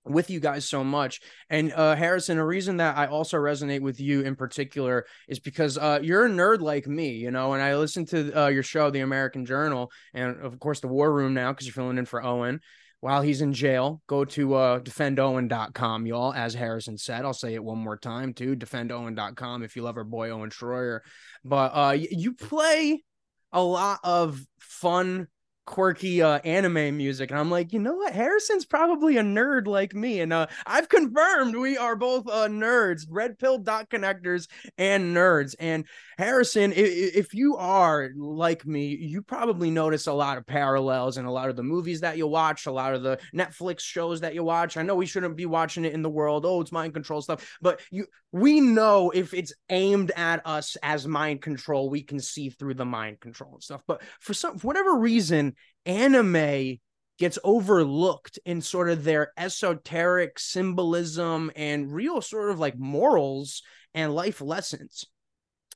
with 0.07 0.31
you 0.31 0.41
guys 0.41 0.69
so 0.69 0.85
much. 0.85 1.21
And 1.49 1.73
uh, 1.73 1.97
Harrison, 1.97 2.39
a 2.39 2.45
reason 2.45 2.79
that 2.79 2.97
I 2.97 3.07
also 3.07 3.37
resonate 3.39 3.81
with 3.81 4.01
you 4.01 4.21
in 4.23 4.37
particular 4.37 5.07
is 5.29 5.41
because 5.41 5.79
uh, 5.79 6.01
you're 6.03 6.27
a 6.27 6.31
nerd 6.31 6.61
like 6.61 6.87
me, 6.87 7.13
you 7.13 7.31
know, 7.31 7.55
and 7.55 7.63
I 7.63 7.77
listen 7.77 8.05
to 8.07 8.45
uh, 8.45 8.49
your 8.49 8.63
show, 8.63 8.91
The 8.91 9.01
American 9.01 9.47
Journal, 9.47 9.91
and 10.13 10.41
of 10.41 10.59
course, 10.59 10.81
The 10.81 10.89
War 10.89 11.13
Room 11.13 11.35
now 11.35 11.53
because 11.53 11.67
you're 11.67 11.75
filling 11.75 11.99
in 11.99 12.05
for 12.07 12.23
Owen. 12.23 12.61
While 13.05 13.21
he's 13.21 13.43
in 13.43 13.53
jail, 13.53 14.01
go 14.07 14.25
to 14.25 14.55
uh, 14.55 14.81
defendowen.com, 14.81 16.07
y'all. 16.07 16.33
As 16.33 16.55
Harrison 16.55 16.97
said, 16.97 17.27
I'll 17.27 17.35
say 17.35 17.53
it 17.53 17.63
one 17.63 17.77
more 17.77 17.99
time 17.99 18.33
too 18.33 18.57
defendowen.com 18.57 19.63
if 19.63 19.77
you 19.77 19.83
love 19.83 19.99
our 19.99 20.05
boy 20.05 20.31
Owen 20.31 20.49
Shroyer. 20.49 21.01
But 21.45 21.73
uh, 21.75 21.91
you 21.99 22.33
play 22.33 23.05
a 23.53 23.63
lot 23.63 23.99
of 24.05 24.41
fun 24.59 25.29
quirky 25.66 26.23
uh, 26.23 26.38
anime 26.44 26.97
music 26.97 27.30
and 27.30 27.38
i'm 27.38 27.50
like 27.50 27.73
you 27.73 27.78
know 27.78 27.94
what? 27.94 28.12
Harrison's 28.12 28.66
probably 28.66 29.16
a 29.16 29.23
nerd 29.23 29.66
like 29.66 29.94
me 29.94 30.20
and 30.20 30.33
uh, 30.33 30.46
i've 30.66 30.88
confirmed 30.88 31.57
we 31.57 31.77
are 31.79 31.96
both 31.96 32.29
uh, 32.29 32.48
nerds 32.48 33.07
red 33.09 33.38
pill 33.38 33.59
dot 33.59 33.88
connectors 33.88 34.48
and 34.77 35.16
nerds 35.16 35.55
and 35.59 35.87
harrison 36.18 36.72
if, 36.72 37.14
if 37.16 37.35
you 37.35 37.57
are 37.57 38.11
like 38.16 38.66
me 38.66 38.94
you 38.94 39.22
probably 39.22 39.70
notice 39.70 40.07
a 40.07 40.12
lot 40.12 40.38
of 40.38 40.46
parallels 40.46 41.16
in 41.16 41.24
a 41.24 41.33
lot 41.33 41.48
of 41.48 41.57
the 41.57 41.62
movies 41.62 42.00
that 42.00 42.16
you 42.16 42.27
watch 42.27 42.66
a 42.66 42.72
lot 42.72 42.94
of 42.94 43.03
the 43.03 43.18
netflix 43.35 43.81
shows 43.81 44.20
that 44.20 44.35
you 44.35 44.44
watch. 44.44 44.77
I 44.77 44.83
know 44.83 44.94
we 44.94 45.07
shouldn't 45.07 45.37
be 45.37 45.46
watching 45.46 45.85
it 45.85 45.92
in 45.92 46.03
the 46.03 46.11
world. 46.11 46.44
Oh 46.44 46.61
it's 46.61 46.72
mind 46.72 46.94
control 46.94 47.22
stuff. 47.22 47.57
But 47.61 47.81
you 47.90 48.07
we 48.33 48.61
know 48.61 49.11
if 49.11 49.33
it's 49.33 49.53
aimed 49.70 50.11
at 50.16 50.44
us 50.44 50.77
as 50.83 51.07
mind 51.07 51.42
control 51.42 51.90
we 51.90 52.03
can 52.03 52.20
see 52.20 52.50
through 52.50 52.74
the 52.74 52.85
mind 52.85 53.20
control 53.20 53.55
and 53.55 53.62
stuff. 53.62 53.83
But 53.87 54.03
for 54.20 54.35
some 54.35 54.59
for 54.59 54.66
whatever 54.66 54.96
reason 54.98 55.54
anime 55.87 56.79
gets 57.19 57.38
overlooked 57.45 58.38
in 58.45 58.61
sort 58.61 58.88
of 58.88 59.05
their 59.05 59.33
esoteric 59.37 60.38
symbolism 60.38 61.51
and 61.55 61.93
real 61.93 62.21
sort 62.21 62.51
of 62.51 62.59
like 62.59 62.77
morals 62.79 63.62
and 63.95 64.14
life 64.14 64.40
lessons. 64.40 65.05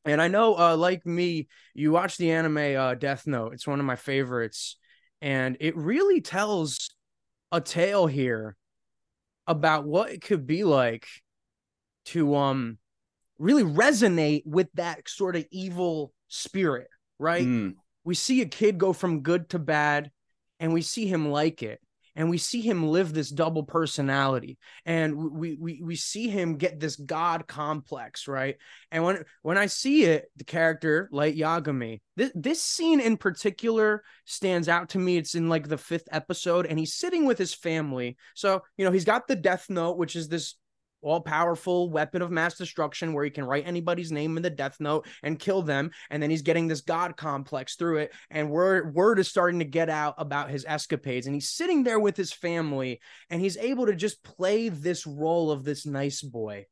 And 0.05 0.21
I 0.21 0.29
know, 0.29 0.59
uh, 0.59 0.77
like 0.77 1.07
me, 1.07 1.49
you 1.75 1.93
watch 1.93 2.17
the 2.17 2.33
anime 2.33 2.77
uh, 2.77 2.95
Death 2.95 3.27
Note. 3.27 3.53
It's 3.53 3.67
one 3.67 3.79
of 3.79 3.87
my 3.87 3.97
favorites, 3.97 4.77
and 5.21 5.57
it 5.61 5.77
really 5.77 6.21
tells 6.21 6.91
a 7.53 7.61
tale 7.61 8.07
here 8.07 8.57
about 9.47 9.87
what 9.87 10.11
it 10.11 10.23
could 10.23 10.47
be 10.47 10.65
like 10.65 11.07
to 12.05 12.37
um 12.37 12.79
really 13.39 13.65
resonate 13.65 14.43
with 14.47 14.69
that 14.75 15.09
sort 15.09 15.37
of 15.37 15.47
evil 15.51 16.13
spirit, 16.29 16.89
right? 17.19 17.47
Mm 17.47 17.75
we 18.09 18.15
see 18.15 18.41
a 18.41 18.47
kid 18.47 18.79
go 18.79 18.95
from 18.95 19.21
good 19.21 19.51
to 19.51 19.59
bad 19.59 20.11
and 20.61 20.73
we 20.73 20.81
see 20.81 21.07
him 21.07 21.31
like 21.31 21.63
it 21.63 21.79
and 22.17 22.31
we 22.31 22.39
see 22.39 22.63
him 22.63 22.89
live 22.89 23.13
this 23.13 23.29
double 23.29 23.65
personality 23.65 24.57
and 24.87 25.15
we 25.15 25.59
we 25.61 25.83
we 25.85 25.95
see 25.95 26.27
him 26.27 26.57
get 26.57 26.81
this 26.81 26.97
god 26.97 27.47
complex 27.47 28.27
right? 28.27 28.57
And 28.91 29.05
when 29.05 29.25
when 29.43 29.59
i 29.59 29.67
see 29.67 30.05
it 30.05 30.31
the 30.37 30.45
character 30.45 31.11
Light 31.13 31.37
Yagami 31.37 32.01
this 32.17 32.33
this 32.35 32.63
scene 32.63 33.01
in 33.01 33.19
particular 33.19 34.03
stands 34.25 34.71
out 34.71 34.89
to 34.91 34.99
me. 34.99 35.19
It's 35.19 35.35
in 35.35 35.51
like 35.51 35.69
the 35.69 35.77
5th 35.77 36.09
episode 36.11 36.65
and 36.65 36.79
he's 36.79 36.95
sitting 36.95 37.27
with 37.27 37.37
his 37.37 37.53
family. 37.53 38.17
So 38.35 38.63
you 38.79 38.87
know 38.87 38.91
he's 38.91 39.05
got 39.05 39.29
the 39.29 39.37
death 39.37 39.69
note 39.69 39.99
which 39.99 40.17
is 40.17 40.29
this 40.29 40.55
all 41.03 41.21
powerful 41.21 41.91
weapon 41.91 42.23
of 42.23 42.31
mass 42.31 42.57
destruction 42.57 43.13
where 43.13 43.25
he 43.25 43.31
can 43.31 43.45
write 43.45 43.67
anybody's 43.67 44.13
name 44.13 44.37
in 44.37 44.43
the 44.43 44.51
death 44.51 44.77
note 44.81 45.07
and 45.23 45.39
kill 45.39 45.63
them 45.63 45.91
and 46.11 46.23
then 46.23 46.31
he's 46.31 46.43
getting 46.43 46.69
this 46.69 46.81
god 46.81 47.17
complex 47.17 47.77
through 47.77 47.99
it 47.99 48.13
and 48.31 48.51
word 48.51 48.95
word 48.95 49.19
is 49.19 49.29
starting 49.29 49.59
to 49.59 49.65
get 49.65 49.89
out 49.89 50.15
about 50.19 50.51
his 50.51 50.65
escapades 50.67 51.27
and 51.27 51.35
he's 51.35 51.51
sitting 51.51 51.85
there 51.85 52.01
with 52.01 52.17
his 52.17 52.33
family 52.33 53.01
and 53.31 53.41
he's 53.41 53.57
able 53.57 53.87
to 53.87 53.95
just 53.95 54.23
play 54.23 54.69
this 54.69 55.07
role 55.07 55.51
of 55.51 55.65
this 55.65 55.87
nice 55.87 56.23
boy. 56.23 56.67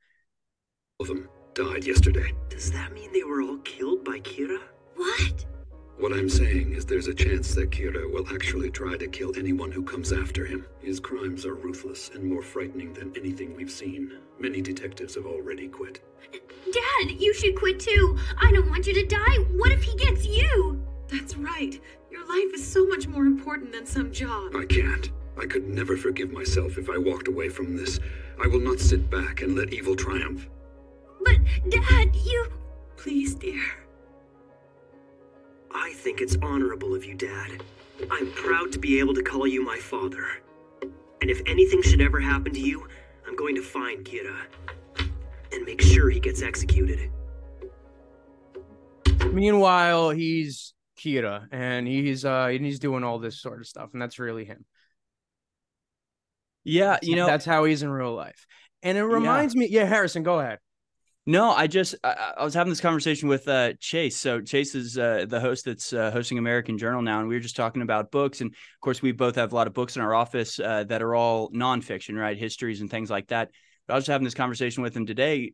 Of 1.01 1.09
them 1.09 1.29
died 1.55 1.85
yesterday. 1.85 2.33
Does 2.49 2.73
that 2.73 2.93
mean 2.93 3.12
they 3.12 3.25
were 3.25 3.43
all 3.43 3.59
killed 3.59 4.05
by 4.05 4.21
kira? 4.21 4.61
What 4.95 5.47
what 5.98 6.12
I'm 6.12 6.28
saying 6.28 6.72
is 6.72 6.85
there's 6.85 7.06
a 7.06 7.14
chance 7.14 7.54
that 7.54 7.70
Kira 7.70 8.11
will 8.12 8.28
actually 8.28 8.70
try 8.70 8.96
to 8.96 9.09
kill 9.09 9.32
anyone 9.37 9.72
who 9.72 9.82
comes 9.82 10.12
after 10.12 10.44
him. 10.44 10.66
His 10.80 11.00
crimes 11.00 11.46
are 11.46 11.54
ruthless 11.54 12.11
and 12.14 12.24
more 12.24 12.42
frightening 12.42 12.92
than 12.92 13.14
anything 13.16 13.56
we've 13.56 13.70
seen. 13.70 14.12
Many 14.38 14.61
detectives 14.61 15.14
have 15.14 15.26
already 15.26 15.68
quit. 15.68 16.00
Dad, 16.32 17.11
you 17.18 17.32
should 17.32 17.56
quit 17.56 17.80
too. 17.80 18.18
I 18.40 18.52
don't 18.52 18.68
want 18.68 18.87
you 18.87 18.92
to 18.94 19.06
die. 19.06 19.37
What 19.56 19.72
if 19.72 19.82
he 19.82 19.96
gets 19.96 20.26
you? 20.26 20.82
That's 21.09 21.37
right. 21.37 21.80
Your 22.11 22.26
life 22.26 22.54
is 22.54 22.66
so 22.66 22.87
much 22.87 23.06
more 23.06 23.24
important 23.24 23.72
than 23.72 23.87
some 23.87 24.12
job. 24.12 24.54
I 24.54 24.66
can't. 24.66 25.11
I 25.38 25.46
could 25.46 25.68
never 25.68 25.96
forgive 25.96 26.32
myself 26.32 26.78
if 26.78 26.90
I 26.90 26.98
walked 26.98 27.28
away 27.28 27.48
from 27.48 27.76
this. 27.76 28.00
I 28.42 28.48
will 28.48 28.61
not 28.61 28.80
sit 28.80 29.09
back 29.11 29.42
and 29.42 29.54
let 29.56 29.72
evil 29.72 29.96
triumph. 29.96 30.48
But, 31.24 31.38
Dad, 31.70 32.14
you. 32.16 32.48
Please, 32.96 33.35
dear. 33.35 33.62
I 35.79 35.93
think 35.93 36.23
it's 36.23 36.37
honorable 36.41 36.95
of 36.95 37.05
you, 37.05 37.15
Dad. 37.15 37.62
I'm 38.11 38.33
proud 38.33 38.73
to 38.73 38.79
be 38.79 38.99
able 38.99 39.12
to 39.12 39.23
call 39.23 39.47
you 39.47 39.62
my 39.62 39.77
father. 39.77 40.27
And 41.21 41.31
if 41.31 41.43
anything 41.47 41.83
should 41.83 42.01
ever 42.01 42.19
happen 42.19 42.55
to 42.55 42.61
you, 42.61 42.89
I'm 43.27 43.37
going 43.37 43.55
to 43.57 43.62
find 43.62 44.03
Kira 44.03 44.47
and 45.53 45.65
make 45.67 45.83
sure 45.83 46.09
he 46.09 46.19
gets 46.19 46.41
executed. 46.41 47.11
Meanwhile, 49.31 50.11
he's 50.11 50.73
Kira 50.99 51.47
and 51.53 51.87
he's 51.87 52.25
uh 52.25 52.49
and 52.51 52.65
he's 52.65 52.79
doing 52.79 53.05
all 53.05 53.19
this 53.19 53.39
sort 53.39 53.61
of 53.61 53.67
stuff, 53.67 53.91
and 53.93 54.01
that's 54.01 54.19
really 54.19 54.47
him. 54.47 54.65
Yeah, 56.65 56.99
you 57.03 57.17
know 57.17 57.27
that's 57.27 57.45
how 57.45 57.65
he's 57.65 57.83
in 57.83 57.91
real 57.91 58.15
life. 58.15 58.47
And 58.83 58.97
it 58.97 59.05
reminds 59.05 59.55
yeah. 59.55 59.61
me, 59.61 59.69
yeah, 59.69 59.85
Harrison, 59.85 60.23
go 60.23 60.41
ahead. 60.41 60.59
No, 61.29 61.51
I 61.51 61.67
just 61.67 61.97
I, 62.05 62.35
I 62.39 62.45
was 62.45 62.55
having 62.55 62.71
this 62.71 62.81
conversation 62.81 63.29
with 63.29 63.49
uh, 63.49 63.73
Chase. 63.81 64.17
So 64.17 64.41
Chase 64.41 64.77
is 64.77 64.97
uh, 64.97 65.27
the 65.29 65.41
host 65.41 65.65
that's 65.65 65.93
uh, 65.93 66.12
hosting 66.12 66.39
American 66.39 66.79
Journal 66.79 67.03
now, 67.03 67.19
and 67.19 67.29
we 67.29 67.35
were 67.35 67.41
just 67.41 67.57
talking 67.57 67.83
about 67.83 68.12
books. 68.12 68.41
And 68.41 68.53
of 68.53 68.81
course, 68.81 69.03
we 69.03 69.11
both 69.11 69.35
have 69.35 69.51
a 69.53 69.55
lot 69.55 69.67
of 69.67 69.75
books 69.75 69.97
in 69.97 70.03
our 70.03 70.15
office 70.15 70.61
uh, 70.61 70.85
that 70.85 71.03
are 71.03 71.17
all 71.17 71.51
nonfiction, 71.51 72.17
right? 72.17 72.39
Histories 72.39 72.81
and 72.81 72.89
things 72.89 73.11
like 73.11 73.27
that. 73.29 73.51
But 73.89 73.95
I 73.95 73.97
was 73.97 74.07
having 74.07 74.25
this 74.25 74.35
conversation 74.35 74.85
with 74.85 74.97
him 74.97 75.05
today 75.05 75.53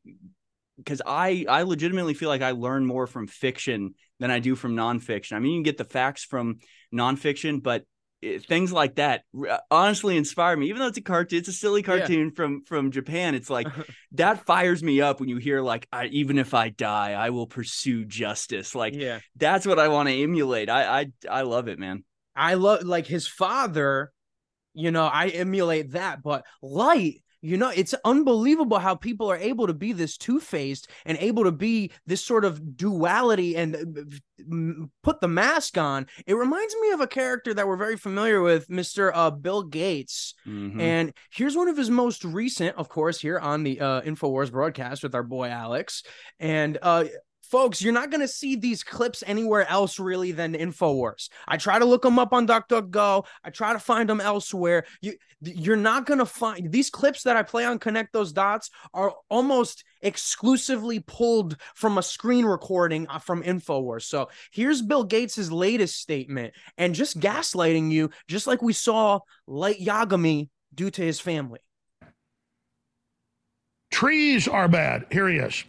because 0.77 1.01
I 1.07 1.47
I 1.49 1.63
legitimately 1.63 2.15
feel 2.15 2.29
like 2.29 2.43
I 2.43 2.51
learn 2.51 2.85
more 2.85 3.07
from 3.07 3.27
fiction 3.27 3.95
than 4.21 4.31
I 4.31 4.41
do 4.41 4.55
from 4.55 4.77
nonfiction. 4.77 5.33
I 5.33 5.39
mean, 5.39 5.53
you 5.53 5.57
can 5.59 5.63
get 5.65 5.79
the 5.79 5.85
facts 5.85 6.23
from 6.23 6.59
nonfiction, 6.95 7.63
but 7.63 7.85
Eh, 8.23 8.39
things 8.39 8.73
like 8.73 8.97
that 8.97 9.25
uh, 9.49 9.59
honestly 9.71 10.17
inspire 10.17 10.57
me. 10.57 10.69
Even 10.69 10.81
though 10.81 10.87
it's 10.87 10.99
a 10.99 11.03
cartoon 11.03 11.39
it's 11.39 11.49
a 11.49 11.53
silly 11.53 11.83
cartoon 11.83 12.29
yeah. 12.29 12.35
from 12.35 12.63
from 12.65 12.91
japan 12.91 13.35
it's 13.35 13.51
like 13.51 13.67
that 14.13 14.47
fires 14.47 14.83
me 14.83 15.01
up 15.01 15.19
when 15.19 15.29
you 15.29 15.39
hear 15.39 15.61
like 15.61 15.89
I, 15.93 16.07
even 16.07 16.39
if 16.39 16.55
i 16.55 16.69
die 16.69 17.13
i 17.13 17.31
will 17.31 17.47
pursue 17.47 18.05
justice. 18.05 18.75
Like 18.75 18.95
yeah. 18.95 19.21
that's 19.37 19.67
what 19.67 19.79
i 19.79 19.89
want 19.89 20.09
to 20.09 20.15
emulate. 20.15 20.71
I 20.71 21.01
i 21.01 21.07
i 21.31 21.43
love 21.43 21.69
it 21.69 21.79
man. 21.79 22.05
I 22.35 22.55
love 22.55 22.83
like 22.85 23.07
his 23.07 23.27
father 23.27 24.13
you 24.75 24.91
know 24.91 25.05
i 25.05 25.29
emulate 25.29 25.91
that 25.93 26.23
but 26.23 26.47
light 26.63 27.23
you 27.43 27.57
know, 27.57 27.71
it's 27.75 27.95
unbelievable 28.05 28.79
how 28.79 28.95
people 28.95 29.31
are 29.31 29.37
able 29.37 29.67
to 29.67 29.75
be 29.75 29.93
this 29.93 30.17
two 30.17 30.39
faced 30.39 30.89
and 31.05 31.19
able 31.19 31.43
to 31.43 31.53
be 31.53 31.91
this 32.07 32.25
sort 32.25 32.45
of 32.45 32.77
duality 32.77 33.57
and 33.57 33.75
uh, 33.77 34.87
put 35.03 35.21
the 35.21 35.29
mask 35.29 35.77
on. 35.77 36.07
It 36.25 36.35
reminds 36.35 36.75
me 36.81 36.93
of 36.93 37.01
a 37.01 37.07
character 37.09 37.53
that 37.53 37.67
we're 37.67 37.77
very 37.77 37.97
familiar 37.97 38.41
with, 38.41 38.69
Mr. 38.69 39.11
Uh, 39.13 39.33
Bill 39.33 39.65
Gates. 39.65 40.35
Mm-hmm. 40.47 40.81
And 40.81 41.13
here's 41.31 41.57
one 41.57 41.69
of 41.69 41.77
his 41.77 41.91
most 41.91 42.25
recent, 42.25 42.77
of 42.77 42.89
course, 42.89 43.21
here 43.21 43.41
on 43.41 43.65
the 43.65 43.81
uh, 43.81 44.03
InfoWars 44.03 44.53
broadcast 44.53 45.03
with 45.03 45.15
our 45.17 45.25
boy 45.25 45.49
Alex. 45.49 46.05
And 46.39 46.79
uh, 46.81 47.05
folks, 47.53 47.83
you're 47.83 47.93
not 47.93 48.11
going 48.11 48.23
to 48.23 48.27
see 48.27 48.57
these 48.57 48.83
clips 48.83 49.23
anywhere 49.27 49.69
else 49.69 50.01
really 50.01 50.33
than 50.33 50.55
InfoWars. 50.55 51.29
I 51.47 51.59
try 51.59 51.79
to 51.79 51.85
look 51.85 52.01
them 52.01 52.19
up 52.19 52.33
on 52.33 52.47
DuckDuckGo. 52.47 53.27
I 53.45 53.51
try 53.51 53.75
to 53.75 53.79
find 53.79 54.09
them 54.09 54.23
elsewhere. 54.23 54.87
You, 55.03 55.13
you're 55.43 55.77
not 55.77 56.07
going 56.07 56.19
to 56.19 56.25
find 56.25 56.73
these 56.73 56.89
clips 56.89 57.25
that 57.25 57.37
I 57.37 57.43
play 57.43 57.67
on 57.67 57.79
Connect 57.79 58.11
Those 58.15 58.33
Dots 58.33 58.71
are 58.95 59.15
almost 59.29 59.85
exclusively 60.01 61.01
pulled 61.01 61.59
from 61.75 61.99
a 61.99 62.03
screen 62.03 62.47
recording 62.47 63.07
uh, 63.09 63.19
from 63.19 63.43
InfoWars. 63.43 64.05
So 64.05 64.31
here's 64.51 64.81
Bill 64.81 65.05
Gates' 65.05 65.51
latest 65.51 66.01
statement 66.01 66.55
and 66.79 66.95
just 66.95 67.21
gaslighting 67.21 67.91
you, 67.91 68.09
just 68.29 68.47
like 68.47 68.63
we 68.63 68.73
saw 68.73 69.21
Light 69.47 69.79
Yagami 69.79 70.49
do 70.75 70.91
to 70.91 71.03
his 71.03 71.21
family. 71.21 71.61
Trees 73.91 74.49
are 74.49 74.69
bad. 74.69 75.05
Here 75.11 75.29
he 75.29 75.37
is. 75.37 75.65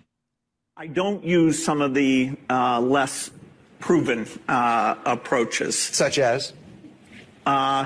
I 0.76 0.88
don't 0.88 1.24
use 1.24 1.64
some 1.64 1.82
of 1.84 1.94
the 1.94 2.36
uh, 2.50 2.80
less 2.82 3.30
proven 3.78 4.28
uh, 4.48 4.96
approaches. 5.06 5.78
Such 5.78 6.18
as? 6.18 6.52
Uh, 7.46 7.86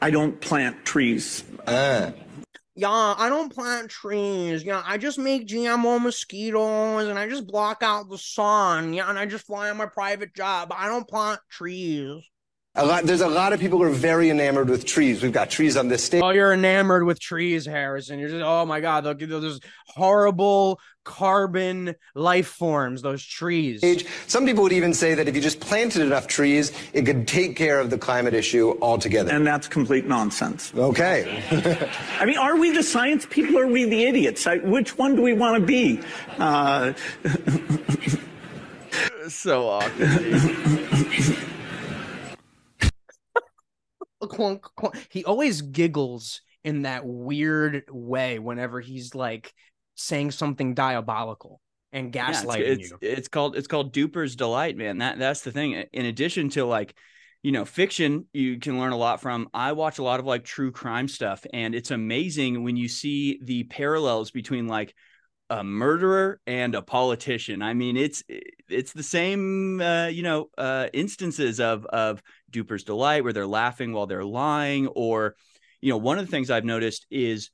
I 0.00 0.10
don't 0.10 0.40
plant 0.40 0.86
trees. 0.86 1.44
Uh. 1.66 2.12
Yeah, 2.76 2.88
I 2.90 3.28
don't 3.28 3.52
plant 3.52 3.90
trees. 3.90 4.64
Yeah, 4.64 4.82
I 4.86 4.96
just 4.96 5.18
make 5.18 5.46
GMO 5.46 6.00
mosquitoes 6.00 7.08
and 7.08 7.18
I 7.18 7.28
just 7.28 7.46
block 7.46 7.82
out 7.82 8.08
the 8.08 8.18
sun. 8.18 8.94
Yeah, 8.94 9.10
and 9.10 9.18
I 9.18 9.26
just 9.26 9.46
fly 9.46 9.68
on 9.68 9.76
my 9.76 9.86
private 9.86 10.34
job. 10.34 10.72
I 10.74 10.88
don't 10.88 11.06
plant 11.06 11.40
trees. 11.50 12.24
A 12.76 12.84
lot, 12.84 13.04
there's 13.04 13.20
a 13.20 13.28
lot 13.28 13.52
of 13.52 13.60
people 13.60 13.78
who 13.78 13.84
are 13.84 13.90
very 13.90 14.30
enamored 14.30 14.68
with 14.68 14.84
trees. 14.84 15.22
We've 15.22 15.30
got 15.30 15.48
trees 15.48 15.76
on 15.76 15.86
this 15.86 16.02
stage. 16.02 16.22
Oh, 16.24 16.30
you're 16.30 16.52
enamored 16.52 17.04
with 17.04 17.20
trees, 17.20 17.66
Harrison. 17.66 18.18
You're 18.18 18.30
just, 18.30 18.42
oh 18.42 18.66
my 18.66 18.80
God, 18.80 19.04
look, 19.04 19.20
those 19.20 19.60
horrible 19.86 20.80
carbon 21.04 21.94
life 22.14 22.46
forms, 22.46 23.02
those 23.02 23.24
trees. 23.24 23.84
Some 24.26 24.46
people 24.46 24.62
would 24.62 24.72
even 24.72 24.94
say 24.94 25.14
that 25.14 25.28
if 25.28 25.36
you 25.36 25.40
just 25.40 25.60
planted 25.60 26.02
enough 26.02 26.26
trees, 26.26 26.72
it 26.92 27.02
could 27.02 27.28
take 27.28 27.56
care 27.56 27.78
of 27.78 27.90
the 27.90 27.98
climate 27.98 28.34
issue 28.34 28.76
altogether. 28.80 29.30
And 29.30 29.46
that's 29.46 29.68
complete 29.68 30.06
nonsense. 30.06 30.72
Okay. 30.74 31.42
I 32.18 32.24
mean, 32.24 32.38
are 32.38 32.56
we 32.56 32.72
the 32.72 32.82
science 32.82 33.26
people 33.28 33.58
or 33.58 33.64
are 33.64 33.68
we 33.68 33.84
the 33.84 34.04
idiots? 34.04 34.46
I, 34.46 34.58
which 34.58 34.98
one 34.98 35.16
do 35.16 35.22
we 35.22 35.34
want 35.34 35.60
to 35.60 35.66
be? 35.66 36.00
Uh... 36.38 36.94
so 39.28 39.68
awkward. 39.68 41.40
he 45.10 45.24
always 45.24 45.62
giggles 45.62 46.40
in 46.62 46.82
that 46.82 47.04
weird 47.04 47.84
way 47.90 48.38
whenever 48.38 48.80
he's 48.80 49.14
like 49.14 49.52
saying 49.94 50.30
something 50.30 50.74
diabolical 50.74 51.60
and 51.92 52.12
gaslighting 52.12 52.58
yeah, 52.58 52.72
it's, 52.72 52.90
you. 52.90 52.98
It's 53.00 53.28
called 53.28 53.56
it's 53.56 53.68
called 53.68 53.92
Duper's 53.92 54.36
delight, 54.36 54.76
man. 54.76 54.98
That 54.98 55.18
that's 55.18 55.42
the 55.42 55.52
thing. 55.52 55.72
In 55.92 56.06
addition 56.06 56.48
to 56.50 56.64
like, 56.64 56.94
you 57.42 57.52
know, 57.52 57.64
fiction, 57.64 58.26
you 58.32 58.58
can 58.58 58.78
learn 58.78 58.92
a 58.92 58.96
lot 58.96 59.20
from. 59.20 59.48
I 59.54 59.72
watch 59.72 59.98
a 59.98 60.02
lot 60.02 60.20
of 60.20 60.26
like 60.26 60.44
true 60.44 60.72
crime 60.72 61.08
stuff, 61.08 61.46
and 61.52 61.74
it's 61.74 61.90
amazing 61.90 62.64
when 62.64 62.76
you 62.76 62.88
see 62.88 63.38
the 63.42 63.64
parallels 63.64 64.30
between 64.32 64.66
like 64.66 64.94
a 65.50 65.62
murderer 65.62 66.40
and 66.46 66.74
a 66.74 66.82
politician. 66.82 67.62
I 67.62 67.74
mean, 67.74 67.96
it's 67.96 68.24
it's 68.68 68.92
the 68.92 69.02
same, 69.02 69.80
uh, 69.80 70.06
you 70.06 70.22
know, 70.22 70.50
uh, 70.58 70.88
instances 70.92 71.60
of 71.60 71.86
of 71.86 72.22
Duper's 72.50 72.82
delight 72.82 73.22
where 73.22 73.32
they're 73.32 73.46
laughing 73.46 73.92
while 73.92 74.06
they're 74.06 74.24
lying, 74.24 74.88
or 74.88 75.36
you 75.80 75.90
know, 75.90 75.98
one 75.98 76.18
of 76.18 76.26
the 76.26 76.30
things 76.30 76.50
I've 76.50 76.64
noticed 76.64 77.06
is 77.10 77.50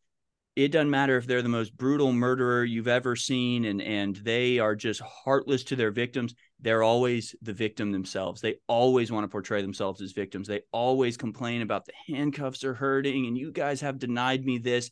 it 0.56 0.68
doesn't 0.68 0.90
matter 0.90 1.16
if 1.16 1.26
they're 1.26 1.42
the 1.42 1.48
most 1.48 1.76
brutal 1.76 2.12
murderer 2.12 2.64
you've 2.64 2.88
ever 2.88 3.16
seen, 3.16 3.64
and 3.64 3.80
and 3.80 4.16
they 4.16 4.58
are 4.58 4.74
just 4.74 5.00
heartless 5.00 5.64
to 5.64 5.76
their 5.76 5.90
victims. 5.90 6.34
They're 6.60 6.82
always 6.82 7.34
the 7.40 7.52
victim 7.52 7.92
themselves. 7.92 8.40
They 8.40 8.56
always 8.66 9.10
want 9.10 9.24
to 9.24 9.28
portray 9.28 9.62
themselves 9.62 10.02
as 10.02 10.12
victims. 10.12 10.48
They 10.48 10.62
always 10.72 11.16
complain 11.16 11.62
about 11.62 11.86
the 11.86 11.92
handcuffs 12.08 12.64
are 12.64 12.74
hurting, 12.74 13.26
and 13.26 13.38
you 13.38 13.52
guys 13.52 13.80
have 13.80 13.98
denied 13.98 14.44
me 14.44 14.58
this 14.58 14.90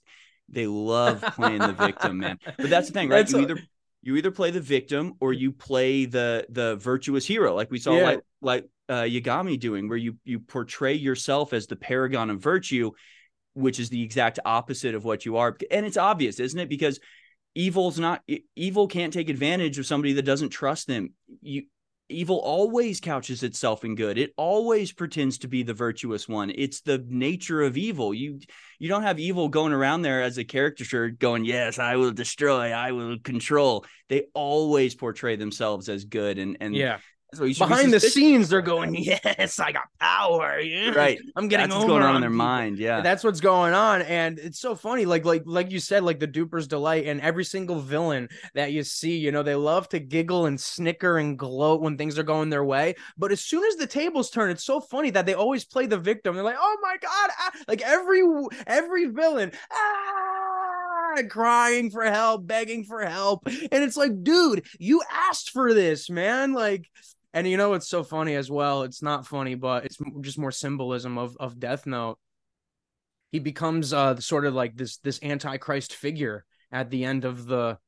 they 0.48 0.66
love 0.66 1.20
playing 1.34 1.58
the 1.58 1.72
victim, 1.72 2.18
man. 2.18 2.38
But 2.56 2.70
that's 2.70 2.88
the 2.88 2.94
thing, 2.94 3.08
right? 3.08 3.18
That's 3.18 3.32
you 3.32 3.38
a- 3.38 3.42
either 3.42 3.58
you 4.02 4.16
either 4.16 4.30
play 4.30 4.50
the 4.50 4.60
victim 4.60 5.14
or 5.20 5.32
you 5.32 5.52
play 5.52 6.04
the 6.06 6.46
the 6.48 6.76
virtuous 6.76 7.26
hero, 7.26 7.54
like 7.54 7.70
we 7.70 7.78
saw 7.78 7.96
yeah. 7.96 8.04
like 8.04 8.20
like 8.40 8.64
uh, 8.88 9.02
Yagami 9.02 9.58
doing, 9.58 9.88
where 9.88 9.98
you 9.98 10.16
you 10.24 10.40
portray 10.40 10.94
yourself 10.94 11.52
as 11.52 11.66
the 11.66 11.76
paragon 11.76 12.30
of 12.30 12.40
virtue, 12.40 12.92
which 13.58 13.78
is 13.78 13.90
the 13.90 14.02
exact 14.02 14.38
opposite 14.44 14.94
of 14.94 15.04
what 15.04 15.24
you 15.24 15.36
are. 15.36 15.56
And 15.70 15.84
it's 15.84 15.96
obvious, 15.96 16.40
isn't 16.40 16.58
it? 16.58 16.68
Because 16.68 17.00
evil's 17.54 17.98
not 17.98 18.22
evil 18.54 18.86
can't 18.86 19.12
take 19.12 19.28
advantage 19.28 19.78
of 19.78 19.86
somebody 19.86 20.12
that 20.14 20.22
doesn't 20.24 20.50
trust 20.50 20.86
them. 20.86 21.12
You 21.40 21.64
evil 22.10 22.38
always 22.38 23.00
couches 23.00 23.42
itself 23.42 23.84
in 23.84 23.94
good 23.94 24.16
it 24.16 24.32
always 24.36 24.92
pretends 24.92 25.36
to 25.38 25.46
be 25.46 25.62
the 25.62 25.74
virtuous 25.74 26.26
one 26.26 26.50
it's 26.54 26.80
the 26.80 27.04
nature 27.06 27.62
of 27.62 27.76
evil 27.76 28.14
you 28.14 28.40
you 28.78 28.88
don't 28.88 29.02
have 29.02 29.18
evil 29.18 29.48
going 29.48 29.72
around 29.72 30.00
there 30.00 30.22
as 30.22 30.38
a 30.38 30.44
caricature 30.44 31.10
going 31.10 31.44
yes 31.44 31.78
i 31.78 31.96
will 31.96 32.10
destroy 32.10 32.72
i 32.72 32.92
will 32.92 33.18
control 33.18 33.84
they 34.08 34.24
always 34.32 34.94
portray 34.94 35.36
themselves 35.36 35.90
as 35.90 36.04
good 36.04 36.38
and 36.38 36.56
and 36.60 36.74
yeah 36.74 36.98
behind 37.36 37.92
the 37.92 38.00
scenes 38.00 38.48
they're 38.48 38.62
going 38.62 38.94
yes 38.98 39.58
i 39.58 39.70
got 39.70 39.84
power 40.00 40.58
yeah 40.60 40.90
right 40.92 41.20
i'm 41.36 41.46
getting 41.46 41.68
that's 41.68 41.74
what's 41.74 41.86
going 41.86 42.02
on, 42.02 42.10
on 42.10 42.14
in 42.16 42.20
their 42.22 42.30
people. 42.30 42.44
mind 42.44 42.78
yeah 42.78 43.02
that's 43.02 43.22
what's 43.22 43.40
going 43.40 43.74
on 43.74 44.00
and 44.02 44.38
it's 44.38 44.58
so 44.58 44.74
funny 44.74 45.04
like 45.04 45.26
like 45.26 45.42
like 45.44 45.70
you 45.70 45.78
said 45.78 46.02
like 46.02 46.18
the 46.18 46.26
duper's 46.26 46.66
delight 46.66 47.06
and 47.06 47.20
every 47.20 47.44
single 47.44 47.80
villain 47.80 48.28
that 48.54 48.72
you 48.72 48.82
see 48.82 49.18
you 49.18 49.30
know 49.30 49.42
they 49.42 49.54
love 49.54 49.88
to 49.90 49.98
giggle 49.98 50.46
and 50.46 50.58
snicker 50.58 51.18
and 51.18 51.38
gloat 51.38 51.82
when 51.82 51.98
things 51.98 52.18
are 52.18 52.22
going 52.22 52.48
their 52.48 52.64
way 52.64 52.94
but 53.18 53.30
as 53.30 53.42
soon 53.42 53.62
as 53.64 53.76
the 53.76 53.86
tables 53.86 54.30
turn 54.30 54.50
it's 54.50 54.64
so 54.64 54.80
funny 54.80 55.10
that 55.10 55.26
they 55.26 55.34
always 55.34 55.66
play 55.66 55.84
the 55.84 55.98
victim 55.98 56.34
they're 56.34 56.44
like 56.44 56.56
oh 56.58 56.76
my 56.80 56.96
god 57.02 57.30
ah! 57.38 57.50
like 57.68 57.82
every 57.82 58.22
every 58.66 59.06
villain 59.06 59.52
ah! 59.70 61.22
crying 61.28 61.90
for 61.90 62.04
help 62.04 62.46
begging 62.46 62.84
for 62.84 63.04
help 63.04 63.46
and 63.46 63.82
it's 63.82 63.96
like 63.96 64.22
dude 64.22 64.64
you 64.78 65.02
asked 65.12 65.50
for 65.50 65.74
this 65.74 66.08
man 66.08 66.52
like 66.52 66.88
and 67.34 67.46
you 67.46 67.56
know 67.56 67.74
it's 67.74 67.88
so 67.88 68.02
funny 68.02 68.34
as 68.34 68.50
well. 68.50 68.82
It's 68.82 69.02
not 69.02 69.26
funny, 69.26 69.54
but 69.54 69.84
it's 69.84 69.98
just 70.20 70.38
more 70.38 70.52
symbolism 70.52 71.18
of 71.18 71.36
of 71.38 71.58
Death 71.58 71.86
Note. 71.86 72.18
He 73.32 73.38
becomes 73.38 73.92
uh 73.92 74.16
sort 74.20 74.46
of 74.46 74.54
like 74.54 74.76
this 74.76 74.98
this 74.98 75.20
antichrist 75.22 75.94
figure 75.94 76.44
at 76.72 76.90
the 76.90 77.04
end 77.04 77.24
of 77.24 77.46
the 77.46 77.78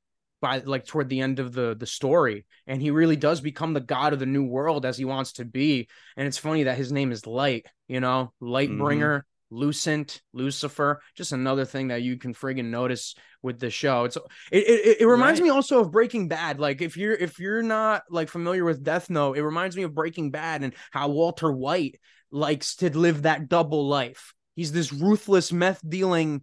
by 0.40 0.59
like 0.59 0.87
toward 0.87 1.09
the 1.09 1.20
end 1.20 1.38
of 1.38 1.53
the 1.53 1.76
the 1.79 1.87
story 1.87 2.46
and 2.66 2.81
he 2.81 2.90
really 2.90 3.16
does 3.16 3.40
become 3.40 3.72
the 3.74 3.81
god 3.81 4.12
of 4.12 4.18
the 4.18 4.26
new 4.26 4.44
world 4.44 4.87
as 4.87 4.96
he 4.96 5.05
wants 5.05 5.33
to 5.35 5.44
be 5.44 5.87
and 6.16 6.26
it's 6.26 6.38
funny 6.38 6.64
that 6.64 6.79
his 6.79 6.90
name 6.90 7.12
is 7.12 7.26
light 7.26 7.66
you 7.88 8.00
know 8.00 8.33
light 8.40 8.74
bringer 8.76 9.18
mm-hmm. 9.18 9.30
Lucent, 9.51 10.23
Lucifer, 10.33 11.03
just 11.15 11.33
another 11.33 11.65
thing 11.65 11.89
that 11.89 12.03
you 12.03 12.17
can 12.17 12.35
friggin' 12.35 12.67
notice 12.67 13.15
with 13.43 13.59
the 13.59 13.71
show. 13.71 14.05
It's 14.05 14.17
it 14.17 14.59
it, 14.59 15.01
it 15.01 15.07
reminds 15.07 15.41
right. 15.41 15.47
me 15.47 15.51
also 15.51 15.81
of 15.81 15.91
Breaking 15.91 16.29
Bad. 16.29 16.61
Like 16.61 16.83
if 16.83 16.97
you're 16.97 17.15
if 17.15 17.39
you're 17.39 17.63
not 17.63 18.03
like 18.11 18.29
familiar 18.29 18.65
with 18.65 18.85
Death 18.85 19.11
Note, 19.11 19.37
it 19.37 19.43
reminds 19.43 19.77
me 19.77 19.83
of 19.83 19.95
Breaking 19.95 20.31
Bad 20.31 20.63
and 20.63 20.75
how 20.91 21.09
Walter 21.09 21.51
White 21.51 22.01
likes 22.31 22.77
to 22.77 22.97
live 22.97 23.23
that 23.23 23.49
double 23.49 23.89
life. 23.89 24.35
He's 24.55 24.73
this 24.73 24.93
ruthless 24.93 25.53
meth 25.53 25.81
dealing 25.89 26.43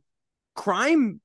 crime 0.56 1.22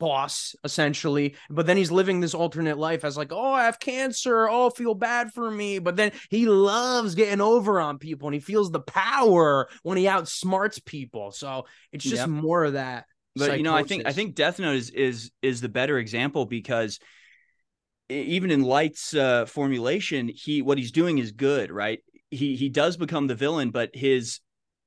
boss 0.00 0.56
essentially 0.64 1.36
but 1.50 1.66
then 1.66 1.76
he's 1.76 1.92
living 1.92 2.18
this 2.18 2.34
alternate 2.34 2.78
life 2.78 3.04
as 3.04 3.16
like 3.16 3.32
oh 3.32 3.52
i 3.52 3.64
have 3.64 3.78
cancer. 3.78 4.48
Oh 4.48 4.70
feel 4.70 4.94
bad 4.94 5.32
for 5.32 5.50
me. 5.50 5.78
But 5.78 5.96
then 5.96 6.12
he 6.30 6.46
loves 6.46 7.14
getting 7.14 7.40
over 7.40 7.80
on 7.80 7.98
people 7.98 8.26
and 8.28 8.34
he 8.34 8.40
feels 8.40 8.70
the 8.70 8.80
power 8.80 9.68
when 9.82 9.98
he 9.98 10.04
outsmarts 10.04 10.84
people. 10.84 11.30
So 11.30 11.66
it's 11.92 12.04
just 12.04 12.26
Yep. 12.26 12.28
more 12.28 12.64
of 12.64 12.72
that 12.72 13.04
but 13.36 13.58
you 13.58 13.62
know 13.62 13.74
i 13.74 13.84
think 13.84 14.06
i 14.06 14.12
think 14.12 14.34
death 14.34 14.58
note 14.58 14.74
is 14.74 14.90
is 14.90 15.30
is 15.40 15.60
the 15.60 15.68
better 15.68 15.98
example 15.98 16.46
because 16.46 16.98
even 18.08 18.50
in 18.50 18.62
light's 18.62 19.14
uh, 19.14 19.46
formulation 19.46 20.28
he 20.34 20.62
what 20.62 20.78
he's 20.78 20.90
doing 20.92 21.18
is 21.18 21.30
good 21.32 21.70
right? 21.70 22.00
He 22.30 22.56
he 22.56 22.68
does 22.68 22.96
become 22.96 23.26
the 23.28 23.34
villain 23.34 23.70
but 23.70 23.90
his 23.94 24.40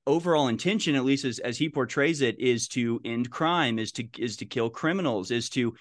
overall 0.06 0.48
intention 0.48 0.96
at 0.96 1.06
least 1.06 1.26
as, 1.26 1.40
as 1.40 1.58
he 1.58 1.70
portrays 1.70 2.22
it 2.22 2.40
is 2.40 2.68
to 2.68 3.00
end 3.06 3.30
crime 3.30 3.80
is 3.80 3.92
to 3.92 4.08
is 4.18 4.38
to 4.38 4.46
kill 4.46 4.70
criminals 4.70 5.32
is 5.32 5.50
to 5.50 5.74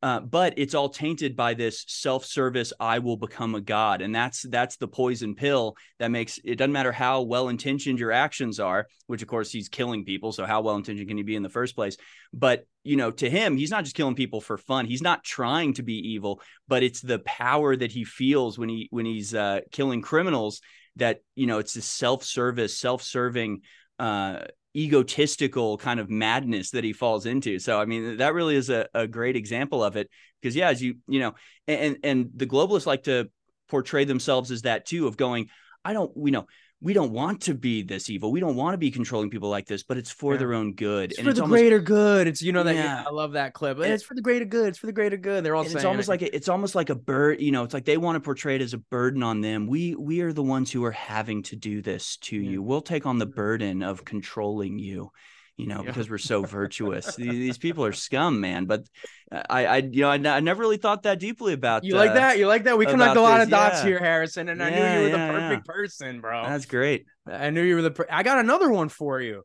uh, 0.00 0.20
but 0.20 0.54
it's 0.56 0.76
all 0.76 0.88
tainted 0.88 1.34
by 1.34 1.54
this 1.54 1.84
self-service 1.88 2.72
i 2.78 3.00
will 3.00 3.16
become 3.16 3.54
a 3.54 3.60
god. 3.60 4.00
And 4.00 4.14
that's 4.14 4.42
that's 4.42 4.76
the 4.76 4.86
poison 4.86 5.34
pill 5.34 5.76
that 5.98 6.10
makes 6.10 6.38
it 6.44 6.56
doesn't 6.56 6.72
matter 6.72 6.92
how 6.92 7.22
well 7.22 7.48
intentioned 7.48 7.98
your 7.98 8.12
actions 8.12 8.60
are 8.60 8.86
which 9.06 9.22
of 9.22 9.28
course 9.28 9.50
he's 9.50 9.68
killing 9.68 10.04
people 10.04 10.32
so 10.32 10.44
how 10.44 10.60
well 10.60 10.76
intentioned 10.76 11.08
can 11.08 11.16
he 11.16 11.24
be 11.24 11.34
in 11.34 11.42
the 11.42 11.48
first 11.48 11.74
place? 11.74 11.96
But 12.32 12.66
you 12.84 12.96
know 12.96 13.10
to 13.10 13.28
him 13.28 13.56
he's 13.56 13.70
not 13.70 13.84
just 13.84 13.96
killing 13.96 14.14
people 14.14 14.40
for 14.40 14.56
fun. 14.56 14.86
He's 14.86 15.02
not 15.02 15.24
trying 15.24 15.74
to 15.74 15.82
be 15.82 15.94
evil 15.94 16.40
but 16.68 16.82
it's 16.84 17.00
the 17.00 17.18
power 17.20 17.74
that 17.74 17.90
he 17.90 18.04
feels 18.04 18.56
when 18.56 18.68
he 18.68 18.86
when 18.90 19.04
he's 19.04 19.34
uh, 19.34 19.60
killing 19.72 20.00
criminals 20.00 20.60
that 20.98 21.20
you 21.34 21.46
know 21.46 21.58
it's 21.58 21.74
this 21.74 21.86
self-service 21.86 22.78
self-serving 22.78 23.62
uh 23.98 24.40
egotistical 24.76 25.78
kind 25.78 25.98
of 25.98 26.10
madness 26.10 26.70
that 26.70 26.84
he 26.84 26.92
falls 26.92 27.26
into. 27.26 27.58
So 27.58 27.80
i 27.80 27.84
mean 27.84 28.18
that 28.18 28.34
really 28.34 28.54
is 28.54 28.70
a, 28.70 28.86
a 28.94 29.06
great 29.06 29.34
example 29.36 29.82
of 29.82 29.96
it. 29.96 30.08
Because 30.40 30.54
yeah 30.54 30.68
as 30.68 30.82
you 30.82 30.96
you 31.08 31.20
know 31.20 31.34
and 31.66 31.98
and 32.04 32.30
the 32.34 32.46
globalists 32.46 32.86
like 32.86 33.04
to 33.04 33.28
portray 33.68 34.04
themselves 34.04 34.50
as 34.50 34.62
that 34.62 34.86
too 34.86 35.06
of 35.06 35.16
going 35.16 35.48
i 35.84 35.92
don't 35.92 36.16
we 36.16 36.30
know 36.30 36.46
we 36.80 36.92
don't 36.92 37.10
want 37.10 37.42
to 37.42 37.54
be 37.54 37.82
this 37.82 38.08
evil 38.08 38.30
we 38.30 38.40
don't 38.40 38.54
want 38.54 38.74
to 38.74 38.78
be 38.78 38.90
controlling 38.90 39.30
people 39.30 39.48
like 39.48 39.66
this 39.66 39.82
but 39.82 39.96
it's 39.96 40.10
for 40.10 40.32
Yeah. 40.32 40.38
their 40.38 40.54
own 40.54 40.74
good 40.74 41.12
it's 41.12 41.20
for 41.20 41.32
the 41.32 41.42
greater 41.42 41.80
good 41.80 42.26
it's 42.26 42.40
you 42.40 42.52
know 42.52 42.62
that 42.62 42.74
yeah. 42.74 42.82
Yeah. 42.82 43.04
i 43.06 43.10
love 43.10 43.32
that 43.32 43.52
clip 43.52 43.78
And- 43.78 43.92
it's 43.92 44.04
for 44.04 44.14
the 44.14 44.22
greater 44.22 44.44
good 44.44 44.68
it's 44.68 44.78
for 44.78 44.86
the 44.86 44.92
greater 44.92 45.16
good 45.16 45.44
they're 45.44 45.56
all 45.56 45.64
saying 45.64 45.76
it's 45.76 45.84
almost 45.84 46.08
it. 46.08 46.10
like 46.10 46.22
a, 46.22 46.34
it's 46.34 46.48
almost 46.48 46.74
like 46.74 46.90
a 46.90 46.94
bird 46.94 47.40
you 47.40 47.50
know 47.50 47.64
it's 47.64 47.74
like 47.74 47.84
they 47.84 47.96
want 47.96 48.16
to 48.16 48.20
portray 48.20 48.54
it 48.54 48.62
as 48.62 48.74
a 48.74 48.78
burden 48.78 49.22
on 49.22 49.40
them 49.40 49.66
we 49.66 49.94
we 49.96 50.20
are 50.20 50.32
the 50.32 50.42
ones 50.42 50.70
who 50.70 50.84
are 50.84 50.92
having 50.92 51.42
to 51.42 51.56
do 51.56 51.82
this 51.82 52.16
to 52.18 52.36
you 52.36 52.62
we'll 52.62 52.80
take 52.80 53.06
on 53.06 53.18
the 53.18 53.26
mm-hmm. 53.26 53.34
burden 53.34 53.82
of 53.82 54.04
controlling 54.04 54.78
you 54.78 55.10
you 55.58 55.66
know. 55.66 55.82
Yeah. 55.82 55.90
because 55.90 56.08
we're 56.08 56.16
so 56.16 56.42
virtuous. 56.42 57.16
These, 57.16 57.58
people 57.66 57.84
are 57.84 57.92
scum 57.92 58.40
man 58.40 58.64
but 58.64 58.84
i 59.30 59.66
i 59.66 59.76
you 59.78 60.02
know 60.02 60.10
I, 60.10 60.14
I 60.14 60.40
never 60.40 60.60
really 60.60 60.78
thought 60.78 61.02
that 61.02 61.18
deeply 61.18 61.52
about 61.52 61.84
you 61.84 61.94
like 61.94 62.12
uh, 62.12 62.14
that? 62.14 62.38
You 62.38 62.46
like 62.46 62.64
that? 62.64 62.78
We 62.78 62.86
connect 62.86 63.16
a 63.16 63.20
lot 63.20 63.38
this, 63.38 63.44
of 63.44 63.50
dots 63.50 63.78
yeah. 63.80 63.88
here 63.88 63.98
harrison 63.98 64.48
and 64.48 64.62
i 64.62 64.70
knew 64.70 64.76
you 64.76 65.02
were 65.04 65.10
the 65.10 65.32
perfect 65.32 65.66
yeah. 65.66 65.72
person 65.72 66.20
bro. 66.20 66.44
That's 66.44 66.64
great. 66.64 67.04
I 67.26 67.50
knew 67.50 67.62
you 67.62 67.74
were 67.74 67.82
the 67.82 67.90
per- 67.90 68.06
i 68.10 68.22
got 68.22 68.38
another 68.38 68.70
one 68.70 68.88
for 68.88 69.20
you. 69.20 69.42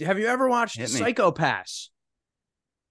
Have 0.00 0.18
you 0.18 0.26
ever 0.26 0.48
watched 0.48 0.86
Psycho-Pass? 0.88 1.90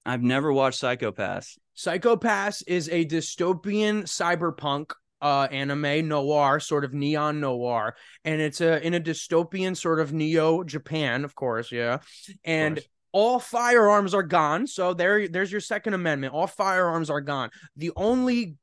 I've 0.06 0.24
never 0.24 0.52
watched 0.52 0.80
Psycho-Pass. 0.80 1.58
Psycho-Pass 1.76 2.64
is 2.64 2.90
a 2.90 3.06
dystopian 3.06 4.04
cyberpunk 4.04 4.92
uh 5.26 5.48
anime 5.52 6.08
noir 6.08 6.60
sort 6.60 6.86
of 6.86 6.94
neon 6.94 7.40
noir. 7.40 7.96
And 8.24 8.40
it's 8.40 8.62
a 8.62 8.86
in 8.86 8.94
a 8.94 9.00
dystopian 9.00 9.76
sort 9.76 10.00
of 10.00 10.14
neo 10.14 10.64
Japan 10.64 11.26
of 11.26 11.34
course 11.34 11.72
yeah. 11.72 11.98
And 12.44 12.76
course. 12.76 12.88
all 13.12 13.40
firearms 13.40 14.14
are 14.14 14.22
gone. 14.22 14.68
So 14.68 14.94
there 14.94 15.28
there's 15.28 15.52
your 15.52 15.62
second 15.62 15.96
amendment. 15.96 16.36
All 16.36 16.46
firearms 16.46 17.10
are 17.10 17.22
gone. 17.22 17.50
The 17.76 17.92
only 17.96 18.56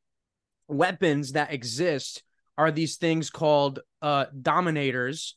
weapons 0.68 1.32
that 1.32 1.52
exist 1.52 2.22
are 2.56 2.70
these 2.70 2.96
things 2.96 3.28
called 3.28 3.80
uh 4.00 4.26
dominators. 4.40 5.36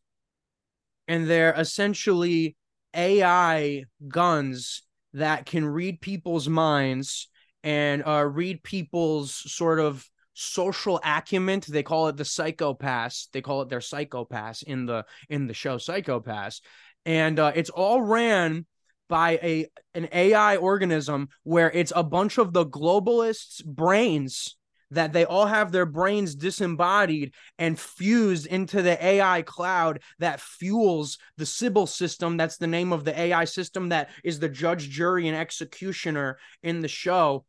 And 1.07 1.27
they're 1.27 1.55
essentially 1.57 2.55
AI 2.93 3.85
guns 4.07 4.83
that 5.13 5.47
can 5.47 5.65
read 5.65 6.01
people's 6.01 6.47
minds 6.47 7.29
and 7.63 8.03
uh, 8.05 8.23
read 8.25 8.61
people's 8.61 9.33
sort 9.51 9.79
of 9.79 10.07
social 10.35 10.99
acumen. 11.03 11.61
They 11.67 11.81
call 11.81 12.09
it 12.09 12.17
the 12.17 12.23
psychopaths. 12.23 13.29
They 13.31 13.41
call 13.41 13.63
it 13.63 13.69
their 13.69 13.79
psychopaths 13.79 14.61
in 14.63 14.85
the 14.85 15.05
in 15.29 15.47
the 15.47 15.53
show 15.53 15.79
Psycho-Pass, 15.79 16.61
and 17.05 17.39
uh, 17.39 17.53
it's 17.55 17.71
all 17.71 18.01
ran 18.01 18.67
by 19.07 19.39
a 19.41 19.67
an 19.93 20.09
AI 20.11 20.57
organism 20.57 21.29
where 21.43 21.71
it's 21.71 21.93
a 21.95 22.03
bunch 22.03 22.37
of 22.37 22.53
the 22.53 22.65
globalists' 22.65 23.63
brains 23.65 24.57
that 24.91 25.13
they 25.13 25.25
all 25.25 25.47
have 25.47 25.71
their 25.71 25.85
brains 25.85 26.35
disembodied 26.35 27.33
and 27.57 27.79
fused 27.79 28.45
into 28.45 28.81
the 28.81 29.03
AI 29.03 29.41
cloud 29.41 30.01
that 30.19 30.39
fuels 30.39 31.17
the 31.37 31.45
Sibyl 31.45 31.87
system. 31.87 32.37
That's 32.37 32.57
the 32.57 32.67
name 32.67 32.93
of 32.93 33.03
the 33.03 33.19
AI 33.19 33.45
system 33.45 33.89
that 33.89 34.09
is 34.23 34.39
the 34.39 34.49
judge, 34.49 34.89
jury, 34.89 35.27
and 35.27 35.35
executioner 35.35 36.37
in 36.61 36.81
the 36.81 36.87
show. 36.87 37.45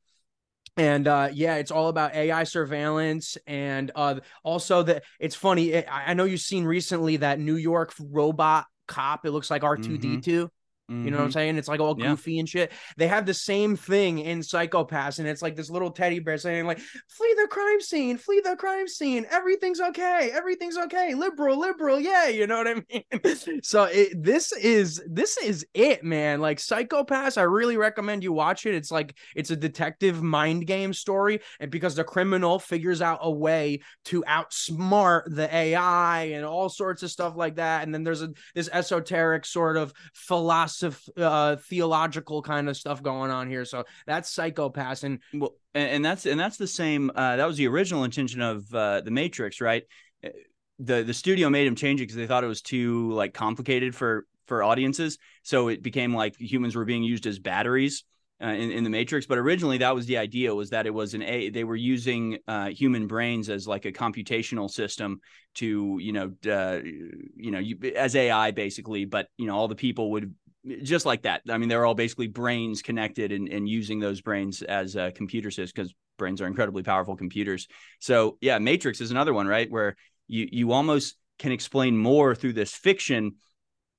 And 0.77 1.09
uh, 1.09 1.31
yeah, 1.33 1.57
it's 1.57 1.71
all 1.71 1.89
about 1.89 2.15
AI 2.15 2.45
surveillance, 2.45 3.39
and 3.47 3.91
uh, 3.95 4.21
also 4.45 4.83
that 4.83 5.05
it's 5.19 5.35
funny. 5.35 5.87
I 5.87 6.13
know 6.13 6.25
you've 6.25 6.41
seen 6.41 6.65
recently 6.65 7.17
that 7.19 7.41
New 7.41 7.57
York 7.57 7.95
robot 7.99 8.67
cop. 8.87 9.25
It 9.25 9.31
looks 9.31 9.51
like 9.51 9.65
R 9.65 9.79
two 9.79 9.97
D 9.97 10.19
two. 10.19 10.51
You 10.89 11.11
know 11.11 11.17
what 11.17 11.25
I'm 11.25 11.31
Mhm. 11.31 11.33
saying? 11.33 11.57
It's 11.59 11.67
like 11.67 11.81
all 11.81 11.97
Yeah. 11.99 12.11
goofy 12.11 12.39
and 12.39 12.49
shit. 12.49 12.71
They 12.97 13.09
have 13.09 13.27
the 13.27 13.35
same 13.35 13.75
thing 13.77 14.21
in 14.21 14.43
Psycho-Pass, 14.43 15.19
and 15.19 15.27
it's 15.27 15.43
like 15.43 15.57
this 15.57 15.69
little 15.69 15.91
teddy 15.91 16.21
bear 16.21 16.39
saying, 16.39 16.65
like, 16.67 16.79
flee 17.09 17.35
the 17.41 17.49
crime 17.51 17.81
scene, 17.81 18.17
flee 18.19 18.41
the 18.41 18.55
crime 18.57 18.87
scene. 18.87 19.27
Everything's 19.31 19.81
okay. 19.81 20.31
Everything's 20.33 20.79
okay. 20.79 21.15
Liberal, 21.15 21.59
liberal, 21.59 21.99
yeah. 21.99 22.29
You 22.29 22.47
know 22.47 22.59
what 22.59 22.69
I 22.69 22.75
mean? 23.45 23.63
so 23.63 23.85
it, 23.85 24.23
this 24.23 24.53
is 24.53 25.03
this 25.11 25.37
is 25.39 25.67
it, 25.75 26.05
man. 26.05 26.41
Like 26.41 26.61
Psycho-Pass, 26.61 27.37
I 27.37 27.43
really 27.43 27.77
recommend 27.77 28.23
you 28.23 28.33
watch 28.33 28.65
it. 28.67 28.75
It's 28.75 28.91
like 28.93 29.17
it's 29.35 29.51
a 29.51 29.57
detective 29.57 30.23
mind 30.23 30.67
game 30.69 30.93
story, 30.93 31.41
and 31.59 31.71
because 31.71 31.97
the 31.97 32.05
criminal 32.05 32.59
figures 32.61 33.03
out 33.03 33.19
a 33.23 33.31
way 33.31 33.81
to 34.05 34.23
outsmart 34.23 35.23
the 35.35 35.53
AI 35.55 36.23
and 36.35 36.45
all 36.45 36.69
sorts 36.69 37.03
of 37.03 37.11
stuff 37.11 37.35
like 37.37 37.57
that. 37.57 37.83
And 37.83 37.93
then 37.93 38.05
there's 38.05 38.23
a 38.23 38.31
this 38.55 38.69
esoteric 38.73 39.45
sort 39.45 39.77
of 39.77 39.93
philosophy, 40.15 40.76
uh, 40.83 41.57
theological 41.57 42.43
kind 42.43 42.69
of 42.69 42.77
stuff 42.77 43.03
going 43.03 43.31
on 43.31 43.49
here. 43.49 43.65
So 43.65 43.85
that's 44.07 44.31
Psycho-Pass, 44.31 45.03
and 45.03 45.21
well 45.35 45.55
and, 45.75 45.91
and 45.91 46.05
that's 46.05 46.27
and 46.27 46.39
that's 46.39 46.57
the 46.57 46.67
same 46.67 47.11
uh, 47.15 47.37
that 47.37 47.47
was 47.47 47.57
the 47.57 47.69
original 47.69 48.05
intention 48.05 48.41
of 48.41 48.73
uh, 48.75 49.01
the 49.01 49.11
matrix 49.11 49.61
right? 49.61 49.85
Uh, 50.25 50.31
the 50.79 51.03
the 51.03 51.15
studio 51.15 51.49
made 51.49 51.67
him 51.67 51.75
change 51.75 52.01
it 52.01 52.05
because 52.05 52.17
they 52.17 52.27
thought 52.27 52.45
it 52.45 52.49
was 52.49 52.63
too 52.63 53.13
like 53.13 53.35
complicated 53.35 53.95
for 53.95 54.27
for 54.47 54.63
audiences. 54.63 55.19
So 55.43 55.69
it 55.69 55.83
became 55.83 56.15
like 56.15 56.37
humans 56.39 56.77
were 56.77 56.85
being 56.85 57.03
used 57.03 57.27
as 57.27 57.39
batteries 57.39 58.05
uh, 58.43 58.49
in, 58.49 58.71
in 58.71 58.85
the 58.85 58.91
matrix. 58.91 59.27
But 59.27 59.39
originally 59.39 59.79
that 59.79 59.95
was 59.95 60.07
the 60.07 60.19
idea 60.19 60.55
was 60.55 60.71
that 60.71 60.87
it 60.87 60.95
was 60.95 61.15
an 61.15 61.23
a 61.23 61.51
they 61.51 61.65
were 61.65 61.77
using 61.77 62.39
uh, 62.47 62.69
human 62.69 63.07
brains 63.07 63.49
as 63.49 63.67
like 63.67 63.85
a 63.85 63.93
computational 63.93 64.71
system 64.71 65.21
to 65.55 65.99
you 66.01 66.13
know 66.13 66.33
uh, 66.51 66.81
you 66.83 67.51
know 67.51 67.59
you, 67.59 67.79
as 67.97 68.15
ai 68.15 68.51
basically 68.51 69.07
but 69.07 69.29
you 69.39 69.47
know 69.47 69.57
all 69.57 69.69
the 69.69 69.75
people 69.75 70.11
would 70.11 70.35
just 70.83 71.07
like 71.07 71.23
that. 71.23 71.43
I 71.49 71.59
mean, 71.59 71.69
they're 71.69 71.85
all 71.85 71.95
basically 71.95 72.29
brains 72.29 72.83
connected 72.83 73.33
and, 73.33 73.49
and 73.49 73.69
using 73.69 74.01
those 74.01 74.21
brains 74.21 74.63
as 74.63 74.97
uh, 74.97 75.11
computer 75.15 75.51
systems 75.51 75.73
because 75.73 75.95
brains 76.19 76.41
are 76.41 76.47
incredibly 76.47 76.83
powerful 76.83 77.17
computers. 77.17 77.69
So 78.01 78.39
yeah, 78.41 78.59
Matrix 78.59 79.01
is 79.01 79.11
another 79.11 79.35
one, 79.35 79.47
right? 79.47 79.71
Where 79.71 79.97
you 80.27 80.49
you 80.51 80.73
almost 80.73 81.17
can 81.39 81.53
explain 81.53 81.97
more 81.97 82.35
through 82.35 82.55
this 82.55 82.73
fiction 82.73 83.37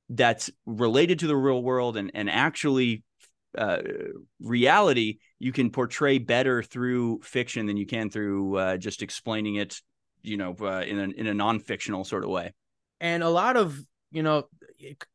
that's 0.09 0.49
related 0.65 1.19
to 1.19 1.27
the 1.27 1.35
real 1.35 1.61
world 1.61 1.97
and 1.97 2.11
and 2.13 2.29
actually 2.29 3.03
uh, 3.57 3.79
reality. 4.39 5.19
You 5.39 5.51
can 5.51 5.69
portray 5.69 6.17
better 6.17 6.63
through 6.63 7.21
fiction 7.23 7.65
than 7.65 7.77
you 7.77 7.85
can 7.85 8.09
through 8.09 8.57
uh, 8.57 8.77
just 8.77 9.01
explaining 9.01 9.55
it, 9.55 9.81
you 10.21 10.37
know, 10.37 10.55
uh, 10.61 10.81
in 10.81 10.99
a 10.99 11.03
in 11.09 11.27
a 11.27 11.33
non 11.33 11.59
fictional 11.59 12.03
sort 12.03 12.23
of 12.23 12.29
way. 12.29 12.53
and 12.99 13.23
a 13.23 13.29
lot 13.29 13.57
of 13.57 13.79
you 14.11 14.23
know 14.23 14.47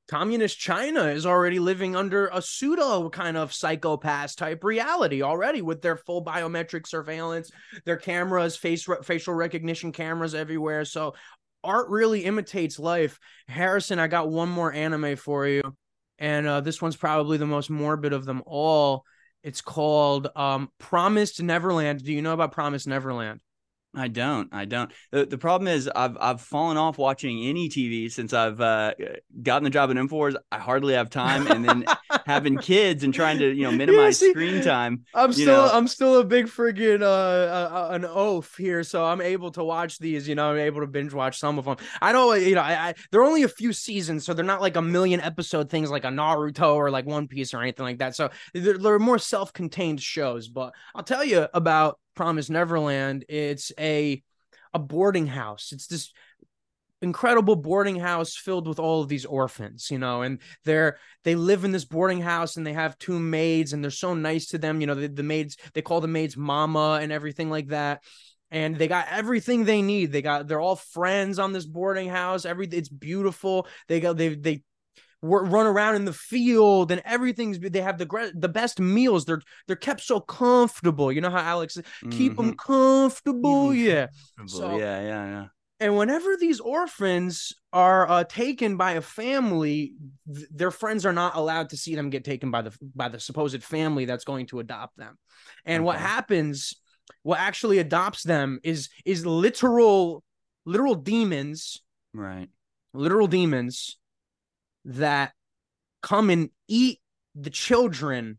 communist 0.09 0.59
china 0.59 1.05
is 1.05 1.25
already 1.25 1.59
living 1.59 1.97
under 1.97 2.27
a 2.33 2.43
pseudo 2.43 3.09
kind 3.09 3.37
of 3.37 3.53
psychopath 3.53 4.37
type 4.37 4.65
reality 4.65 5.23
already 5.23 5.63
with 5.63 5.81
their 5.81 5.97
full 5.97 6.25
biometric 6.25 6.87
surveillance 6.87 7.51
their 7.85 7.97
cameras 7.97 8.57
face 8.57 8.87
facial 9.03 9.35
recognition 9.35 9.93
cameras 9.93 10.35
everywhere. 10.35 10.85
So 10.85 11.15
art 11.65 11.89
really 11.89 12.25
imitates 12.25 12.79
life. 12.79 13.19
Harrison 13.49 13.99
i 13.99 14.09
got 14.09 14.31
one 14.31 14.49
more 14.49 14.73
anime 14.73 15.17
for 15.17 15.47
you 15.47 15.63
and 16.19 16.47
uh, 16.47 16.61
this 16.61 16.83
one's 16.83 16.97
probably 16.97 17.39
the 17.39 17.47
most 17.47 17.71
morbid 17.71 18.13
of 18.13 18.25
them 18.25 18.43
all. 18.47 19.05
It's 19.43 19.61
called 19.61 20.29
um 20.37 20.71
promised 20.79 21.43
neverland. 21.43 22.05
Do 22.05 22.13
you 22.13 22.23
know 22.23 22.33
about 22.33 22.53
promised 22.53 22.87
neverland 22.87 23.41
I 23.95 24.09
don't. 24.09 24.49
I 24.53 24.65
don't. 24.65 24.91
The, 25.11 25.27
the 25.27 25.37
problem 25.37 25.69
is 25.69 25.89
I've 25.95 26.17
I've 26.19 26.41
fallen 26.41 26.79
off 26.79 26.97
watching 26.97 27.45
any 27.45 27.69
TV 27.69 28.11
since 28.11 28.33
I've 28.33 28.59
uh, 28.59 28.95
gotten 29.43 29.65
the 29.65 29.71
job 29.71 29.91
at 29.91 29.97
Infowars. 29.97 30.35
I 30.51 30.59
hardly 30.59 30.95
have 30.95 31.11
time, 31.11 31.47
and 31.47 31.63
then 31.63 31.85
having 32.27 32.57
kids 32.57 33.05
and 33.05 33.13
trying 33.13 33.39
to 33.39 33.53
you 33.53 33.65
know 33.65 33.73
minimize 33.73 34.19
see, 34.19 34.31
screen 34.31 34.63
time. 34.63 35.05
I'm 35.15 35.33
still 35.35 35.67
know. 35.67 35.71
I'm 35.71 35.87
still 35.89 36.19
a 36.21 36.25
big 36.25 36.47
friggin' 36.47 37.03
uh, 37.03 37.05
uh 37.05 37.89
an 37.93 38.07
oaf 38.07 38.57
here, 38.57 38.83
so 38.83 39.05
I'm 39.05 39.21
able 39.21 39.51
to 39.53 39.65
watch 39.65 39.99
these. 39.99 40.27
You 40.27 40.37
know, 40.37 40.51
I'm 40.51 40.59
able 40.59 40.81
to 40.81 40.87
binge 40.87 41.13
watch 41.13 41.39
some 41.39 41.59
of 41.59 41.67
them. 41.67 41.77
I 42.01 42.13
know, 42.13 42.33
you 42.33 42.55
know, 42.55 42.63
I, 42.63 42.89
I 42.89 42.95
they're 43.11 43.25
only 43.25 43.43
a 43.43 43.49
few 43.49 43.75
seasons, 43.75 44.25
so 44.25 44.33
they're 44.33 44.43
not 44.43 44.63
like 44.63 44.77
a 44.77 44.83
million 44.83 45.21
episode 45.21 45.69
things 45.69 45.91
like 45.91 46.05
a 46.05 46.09
Naruto 46.09 46.75
or 46.77 46.91
like 46.91 47.05
One 47.05 47.29
Piece 47.29 47.53
or 47.53 47.61
anything 47.61 47.85
like 47.85 47.99
that. 47.99 48.17
So 48.17 48.31
they're, 48.55 48.79
they're 48.79 48.99
more 48.99 49.19
self-contained 49.19 50.01
shows. 50.01 50.49
But 50.49 50.73
I'll 50.95 51.03
tell 51.03 51.25
you 51.25 51.47
about 51.53 51.99
Promise 52.15 52.51
Neverland. 52.51 53.25
It's 53.29 53.73
a 53.79 54.23
a 54.75 54.79
boarding 54.79 55.27
house. 55.27 55.71
It's 55.73 55.87
this 55.87 56.13
incredible 57.03 57.57
boarding 57.57 57.97
house 57.97 58.37
filled 58.37 58.69
with 58.69 58.79
all 58.79 59.03
of 59.03 59.09
these 59.09 59.27
orphans 59.27 59.91
you 59.91 59.99
know 59.99 60.23
and 60.23 60.39
they're 60.65 60.99
they 61.25 61.35
live 61.35 61.65
in 61.65 61.73
this 61.73 61.85
boarding 61.85 62.21
house 62.21 62.57
and 62.57 62.65
they 62.65 62.73
have 62.73 62.97
two 62.97 63.19
maids 63.19 63.73
and 63.73 63.83
they're 63.83 63.91
so 63.91 64.15
nice 64.15 64.47
to 64.47 64.59
them. 64.59 64.81
You 64.81 64.87
know 64.87 64.95
the, 64.95 65.09
the 65.09 65.23
maids 65.23 65.57
they 65.75 65.83
call 65.83 66.01
the 66.01 66.09
maids 66.09 66.37
mama 66.37 67.01
and 67.03 67.11
everything 67.11 67.51
like 67.51 67.69
that. 67.69 68.03
And 68.53 68.77
they 68.77 68.87
got 68.87 69.09
everything 69.11 69.65
they 69.65 69.81
need. 69.81 70.13
They 70.13 70.23
got 70.23 70.47
they're 70.47 70.61
all 70.61 70.77
friends 70.77 71.39
on 71.39 71.53
this 71.53 71.67
boarding 71.67 72.09
house. 72.09 72.45
Every 72.45 72.67
it's 72.67 72.89
beautiful. 72.89 73.67
They 73.89 73.99
go 73.99 74.13
they 74.13 74.35
they 74.35 74.63
run 75.23 75.67
around 75.67 75.95
in 75.95 76.05
the 76.05 76.13
field 76.13 76.91
and 76.91 77.01
everything's 77.05 77.59
they 77.61 77.81
have 77.81 77.97
the 77.97 78.33
the 78.35 78.49
best 78.49 78.81
meals 78.81 79.25
they're 79.25 79.41
they're 79.67 79.77
kept 79.77 80.01
so 80.01 80.19
comfortable 80.19 81.13
you 81.13 81.21
know 81.21 81.31
how 81.31 81.39
alex 81.39 81.79
keep 82.11 82.37
them 82.37 82.55
comfortable 82.57 83.73
yeah 83.73 84.09
so 84.47 84.77
yeah, 84.77 85.01
yeah, 85.01 85.27
yeah. 85.27 85.47
and 85.79 85.97
whenever 85.97 86.37
these 86.37 86.59
orphans 86.59 87.53
are 87.73 88.09
uh, 88.11 88.25
taken 88.25 88.77
by 88.77 88.93
a 88.93 89.01
family, 89.01 89.95
th- 90.33 90.47
their 90.51 90.71
friends 90.71 91.07
are 91.07 91.13
not 91.13 91.37
allowed 91.37 91.71
to 91.71 91.77
see 91.77 91.95
them 91.95 92.11
get 92.11 92.25
taken 92.25 92.51
by 92.51 92.61
the 92.63 92.77
by 92.95 93.09
the 93.09 93.19
supposed 93.21 93.63
family 93.63 94.05
that's 94.05 94.25
going 94.25 94.47
to 94.47 94.59
adopt 94.61 94.97
them. 94.99 95.17
And 95.65 95.85
what 95.85 95.99
happens, 95.99 96.75
what 97.23 97.39
actually 97.39 97.79
adopts 97.79 98.25
them 98.25 98.61
is 98.63 98.91
is 99.05 99.25
literal 99.25 100.23
literal 100.67 100.97
demons, 100.97 101.81
Right. 102.13 102.49
literal 102.93 103.27
demons 103.27 103.97
that 104.85 105.33
come 106.03 106.31
and 106.31 106.51
eat 106.69 107.01
the 107.35 107.51
children 107.51 108.39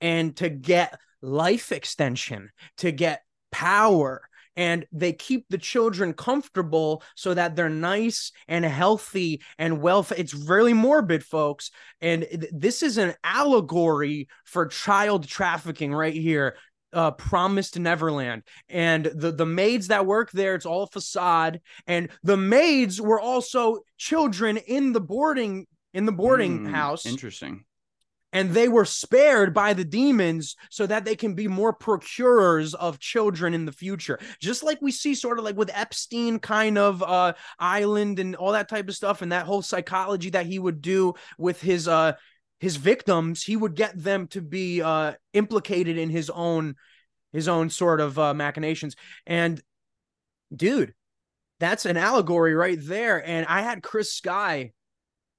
and 0.00 0.36
to 0.36 0.48
get 0.48 0.98
life 1.22 1.72
extension, 1.72 2.50
to 2.78 2.92
get 2.92 3.22
power. 3.50 4.22
And 4.58 4.86
they 4.90 5.12
keep 5.12 5.44
the 5.50 5.58
children 5.58 6.14
comfortable 6.14 7.02
so 7.14 7.34
that 7.34 7.56
they're 7.56 7.68
nice 7.68 8.32
and 8.48 8.64
healthy 8.64 9.42
and 9.58 9.82
well. 9.82 10.06
It's 10.16 10.32
really 10.32 10.72
morbid, 10.72 11.22
folks. 11.22 11.70
And 12.00 12.22
th- 12.22 12.52
this 12.52 12.82
is 12.82 12.96
an 12.96 13.14
allegory 13.22 14.28
for 14.44 14.66
child 14.66 15.28
trafficking 15.28 15.92
right 15.92 16.14
here. 16.14 16.56
Uh, 16.96 17.10
promised 17.12 17.78
Neverland, 17.78 18.42
and 18.70 19.04
the 19.04 19.30
the 19.30 19.44
maids 19.44 19.88
that 19.88 20.06
work 20.06 20.30
there, 20.32 20.54
it's 20.54 20.64
all 20.64 20.86
facade. 20.86 21.60
And 21.86 22.08
the 22.22 22.38
maids 22.38 23.00
were 23.00 23.20
also 23.20 23.80
children 23.98 24.56
in 24.56 24.92
the 24.94 25.00
boarding 25.00 25.66
in 25.92 26.06
the 26.06 26.12
boarding 26.12 26.60
Hmm, 26.60 26.66
house 26.66 27.04
Interesting. 27.04 27.64
and 28.32 28.50
they 28.50 28.68
were 28.68 28.84
spared 28.84 29.54
by 29.54 29.72
the 29.72 29.84
demons 29.84 30.56
so 30.70 30.86
that 30.86 31.04
they 31.04 31.16
can 31.16 31.34
be 31.34 31.48
more 31.48 31.72
procurers 31.72 32.74
of 32.74 32.98
children 32.98 33.54
in 33.54 33.66
the 33.66 33.72
future 33.72 34.18
just 34.40 34.62
like 34.62 34.78
we 34.82 34.90
see 34.92 35.14
sort 35.14 35.38
of 35.38 35.44
like 35.44 35.56
with 35.56 35.70
epstein 35.72 36.38
kind 36.38 36.76
of 36.76 37.02
uh 37.02 37.32
island 37.58 38.18
and 38.18 38.34
all 38.36 38.52
that 38.52 38.68
type 38.68 38.88
of 38.88 38.94
stuff 38.96 39.22
and 39.22 39.32
that 39.32 39.46
whole 39.46 39.62
psychology 39.62 40.30
that 40.30 40.46
he 40.46 40.58
would 40.58 40.82
do 40.82 41.14
with 41.38 41.60
his 41.60 41.88
uh 41.88 42.12
his 42.58 42.76
victims 42.76 43.42
he 43.42 43.56
would 43.56 43.74
get 43.74 44.00
them 44.00 44.26
to 44.28 44.40
be 44.40 44.82
uh 44.82 45.12
implicated 45.32 45.98
in 45.98 46.10
his 46.10 46.30
own 46.30 46.74
his 47.32 47.48
own 47.48 47.70
sort 47.70 48.00
of 48.00 48.18
uh 48.18 48.34
machinations. 48.34 48.96
And 49.26 49.62
dude 50.54 50.94
that's 51.58 51.86
an 51.86 51.96
allegory 51.96 52.54
right 52.54 52.78
there. 52.80 53.26
And 53.26 53.46
i 53.46 53.62
had 53.62 53.82
chris 53.82 54.12
sky 54.12 54.72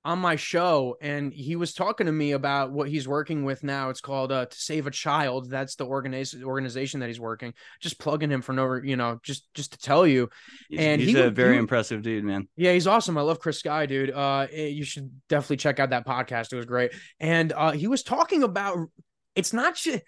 on 0.07 0.19
my 0.19 0.35
show 0.37 0.95
and 1.01 1.33
he 1.33 1.55
was 1.57 1.73
talking 1.73 2.05
to 2.07 2.11
me 2.13 2.31
about 2.31 2.71
what 2.71 2.87
he's 2.87 3.07
working 3.07 3.43
with 3.43 3.61
now 3.63 3.89
it's 3.89 3.99
called 4.01 4.31
uh, 4.31 4.45
to 4.45 4.57
save 4.57 4.87
a 4.87 4.91
child 4.91 5.49
that's 5.49 5.75
the 5.75 5.83
organization 5.85 6.43
organization 6.45 7.01
that 7.01 7.07
he's 7.07 7.19
working 7.19 7.53
just 7.81 7.99
plugging 7.99 8.31
him 8.31 8.41
for 8.41 8.53
no 8.53 8.75
you 8.75 8.95
know 8.95 9.19
just 9.21 9.53
just 9.53 9.73
to 9.73 9.77
tell 9.77 10.07
you 10.07 10.29
He's, 10.69 10.79
and 10.79 11.01
he's 11.01 11.11
he 11.15 11.19
a 11.19 11.25
would- 11.25 11.35
very 11.35 11.53
he- 11.53 11.59
impressive 11.59 12.01
dude, 12.01 12.23
man. 12.23 12.47
yeah, 12.55 12.71
he's 12.73 12.87
awesome. 12.87 13.17
I 13.17 13.21
love 13.21 13.39
Chris 13.39 13.59
Sky, 13.59 13.85
dude. 13.85 14.11
Uh, 14.11 14.47
you 14.51 14.83
should 14.85 15.11
definitely 15.27 15.57
check 15.57 15.79
out 15.79 15.89
that 15.91 16.07
podcast. 16.07 16.53
It 16.53 16.55
was 16.55 16.65
great. 16.65 16.91
And 17.19 17.51
uh, 17.53 17.71
he 17.71 17.87
was 17.87 18.01
talking 18.03 18.43
about 18.43 18.77
it's 19.35 19.51
not 19.53 19.75
just 19.75 19.99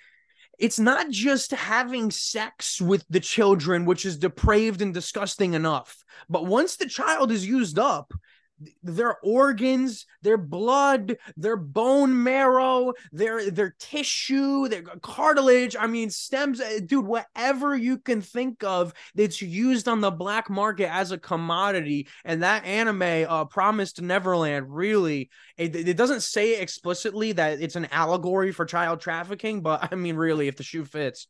it's 0.58 0.80
not 0.80 1.10
just 1.10 1.52
having 1.52 2.12
sex 2.12 2.82
with 2.82 3.06
the 3.10 3.20
children, 3.20 3.86
which 3.86 4.06
is 4.06 4.18
depraved 4.18 4.82
and 4.82 4.94
disgusting 4.94 5.54
enough. 5.54 6.04
But 6.30 6.46
once 6.46 6.76
the 6.78 6.88
child 6.88 7.32
is 7.32 7.46
used 7.48 7.80
up, 7.80 8.14
their 8.84 9.18
organs, 9.24 10.06
their 10.22 10.38
blood, 10.38 11.18
their 11.38 11.58
bone 11.58 12.24
marrow, 12.24 12.94
their 13.12 13.50
their 13.50 13.76
tissue, 13.80 14.68
their 14.68 14.84
cartilage, 15.02 15.76
I 15.80 15.88
mean 15.88 16.10
stems, 16.10 16.60
eh, 16.60 16.80
dude, 16.86 17.06
whatever 17.06 17.76
you 17.76 17.98
can 17.98 18.22
think 18.22 18.64
of 18.64 18.94
that's 19.16 19.42
used 19.42 19.88
on 19.88 20.02
the 20.02 20.12
black 20.12 20.50
market 20.50 20.92
as 20.94 21.12
a 21.12 21.18
commodity. 21.18 22.08
And 22.26 22.44
that 22.44 22.66
anime, 22.66 23.28
uh, 23.30 23.46
Promised 23.46 24.02
Neverland, 24.02 24.68
really, 24.70 25.30
it, 25.58 25.76
it 25.76 25.98
doesn't 25.98 26.22
say 26.22 26.60
explicitly 26.60 27.34
that 27.34 27.62
it's 27.62 27.76
an 27.76 27.88
allegory 27.92 28.52
for 28.52 28.66
child 28.66 29.02
trafficking, 29.02 29.62
but 29.62 29.90
I 29.92 29.96
mean, 29.96 30.16
really, 30.16 30.48
if 30.48 30.58
the 30.58 30.64
shoe 30.64 30.86
fits. 30.86 31.28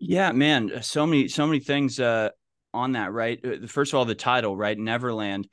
Yeah, 0.00 0.32
man, 0.32 0.82
so 0.82 1.06
many 1.06 1.28
so 1.28 1.46
many 1.46 1.60
things 1.60 2.00
uh 2.00 2.30
on 2.72 2.92
that, 2.92 3.12
right? 3.12 3.40
Uh, 3.44 3.66
First 3.66 3.92
of 3.92 3.98
all, 3.98 4.04
the 4.04 4.14
title, 4.14 4.56
right? 4.56 4.76
Neverland 4.76 5.48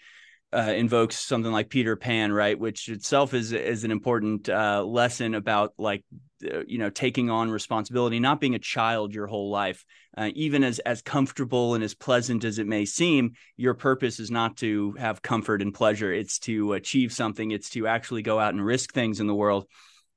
uh 0.54 0.74
invokes 0.76 1.16
something 1.18 1.52
like 1.52 1.70
Peter 1.70 1.96
Pan, 1.96 2.32
right, 2.32 2.58
which 2.60 2.90
itself 2.90 3.34
is 3.34 3.52
is 3.52 3.84
an 3.84 3.92
important 3.92 4.50
uh 4.50 4.84
lesson 4.84 5.36
about 5.36 5.74
like 5.78 6.04
uh, 6.44 6.64
you 6.66 6.78
know, 6.80 6.90
taking 6.90 7.30
on 7.30 7.52
responsibility, 7.52 8.20
not 8.20 8.40
being 8.40 8.56
a 8.56 8.60
child 8.60 9.14
your 9.14 9.28
whole 9.28 9.52
life. 9.52 9.86
Uh, 10.18 10.30
even 10.36 10.64
as 10.64 10.80
as 10.80 11.02
comfortable 11.02 11.76
and 11.76 11.84
as 11.84 11.94
pleasant 11.94 12.44
as 12.44 12.60
it 12.60 12.68
may 12.68 12.84
seem, 12.84 13.34
your 13.58 13.74
purpose 13.74 14.20
is 14.20 14.32
not 14.32 14.58
to 14.58 14.92
have 14.94 15.22
comfort 15.22 15.62
and 15.62 15.74
pleasure. 15.74 16.12
It's 16.12 16.40
to 16.40 16.74
achieve 16.74 17.14
something. 17.14 17.52
It's 17.52 17.70
to 17.72 17.88
actually 17.88 18.22
go 18.22 18.40
out 18.40 18.54
and 18.54 18.66
risk 18.66 18.94
things 18.94 19.20
in 19.20 19.28
the 19.28 19.36
world. 19.36 19.68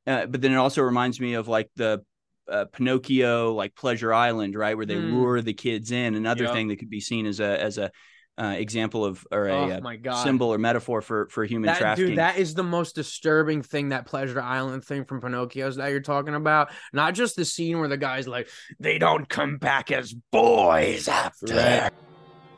Uh, 0.07 0.27
but 0.27 0.41
then 0.41 0.53
it 0.53 0.57
also 0.57 0.83
reminds 0.83 1.21
me 1.21 1.35
of 1.35 1.47
like 1.49 1.71
the 1.77 2.03
uh, 2.49 2.67
Pinocchio, 2.73 3.53
like 3.55 3.75
Pleasure 3.75 4.13
Island, 4.13 4.55
right, 4.55 4.77
where 4.77 4.85
they 4.87 4.97
Mm. 4.97 5.13
lure 5.13 5.41
the 5.41 5.55
kids 5.55 5.93
in. 5.93 6.15
Another 6.15 6.45
Yep. 6.45 6.53
thing 6.53 6.69
that 6.69 6.77
could 6.79 6.91
be 6.91 7.01
seen 7.01 7.25
as 7.27 7.41
a 7.41 7.63
as 7.63 7.79
a 7.79 7.91
uh, 8.37 8.55
example 8.57 9.05
of 9.05 9.27
or 9.31 9.47
a 9.49 9.53
Oh 9.53 9.71
uh, 9.71 9.81
my 9.81 9.97
God. 9.97 10.23
symbol 10.23 10.53
or 10.53 10.59
metaphor 10.59 11.01
for 11.03 11.29
for 11.29 11.45
human 11.45 11.69
That 11.69 11.79
trafficking. 11.79 12.11
dude, 12.11 12.19
that 12.19 12.39
is 12.39 12.55
the 12.55 12.63
most 12.65 12.95
disturbing 12.95 13.63
thing. 13.63 13.91
That 13.91 14.07
Pleasure 14.07 14.41
Island 14.41 14.85
thing 14.85 15.05
from 15.05 15.21
Pinocchio's 15.21 15.77
that 15.77 15.89
you're 15.91 16.01
talking 16.01 16.35
about. 16.35 16.71
Not 16.93 17.15
just 17.15 17.37
the 17.37 17.45
scene 17.45 17.79
where 17.79 17.89
the 17.89 17.97
guy's 17.97 18.27
like, 18.27 18.49
"They 18.81 18.99
don't 18.99 19.29
come 19.29 19.59
back 19.59 19.91
as 19.91 20.13
boys 20.33 21.09
after." 21.09 21.55
Right. 21.55 21.91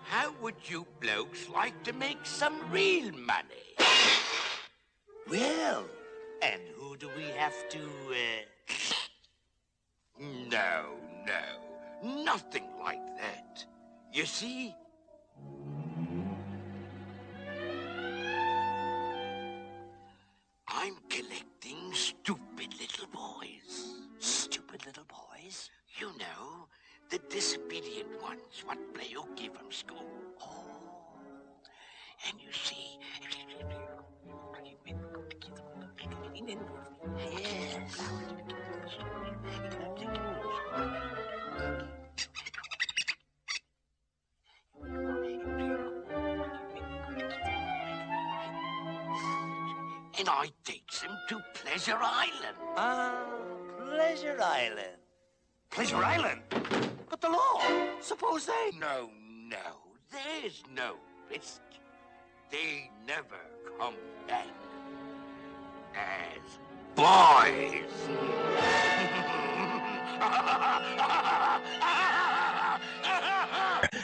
How 0.05 0.33
would 0.41 0.55
you 0.65 0.87
blokes 1.01 1.49
like 1.49 1.83
to 1.83 1.93
make 1.93 2.25
some 2.25 2.55
real 2.71 3.11
money? 3.12 3.75
Well, 5.29 5.85
and 6.43 6.61
who 6.77 6.97
do 6.97 7.11
we 7.17 7.25
have 7.37 7.69
to, 7.71 7.79
uh... 7.79 8.65
No, 10.21 10.85
no, 11.27 12.23
nothing 12.25 12.69
like 12.83 13.05
that. 13.19 13.65
You 14.12 14.25
see? 14.25 14.75
You 25.99 26.09
know, 26.19 26.69
the 27.09 27.19
disobedient 27.31 28.23
ones 28.23 28.63
what 28.67 28.77
play 28.93 29.15
Blaoki 29.15 29.51
from 29.51 29.73
school. 29.73 30.05
Oh. 30.43 31.17
And 32.29 32.39
you 32.39 32.53
see... 32.53 32.99
Yes. 37.19 38.01
And 50.18 50.29
I 50.29 50.51
takes 50.64 51.01
them 51.01 51.16
to 51.29 51.41
Pleasure 51.55 51.99
Island. 52.03 52.57
Ah, 52.77 53.25
Pleasure 53.79 54.39
Island. 54.43 55.06
Pleasure 55.77 55.97
mm. 55.97 56.05
Island? 56.05 56.41
But 57.11 57.20
the 57.20 57.29
law, 57.29 57.61
suppose 58.01 58.47
they. 58.47 58.70
No, 58.81 59.11
no, 59.47 59.77
there's 60.11 60.62
no 60.74 60.95
risk. 61.31 61.61
They 62.51 62.91
never 63.07 63.43
come 63.79 63.93
back 64.27 64.47
as 65.95 66.59
boys. 66.95 67.93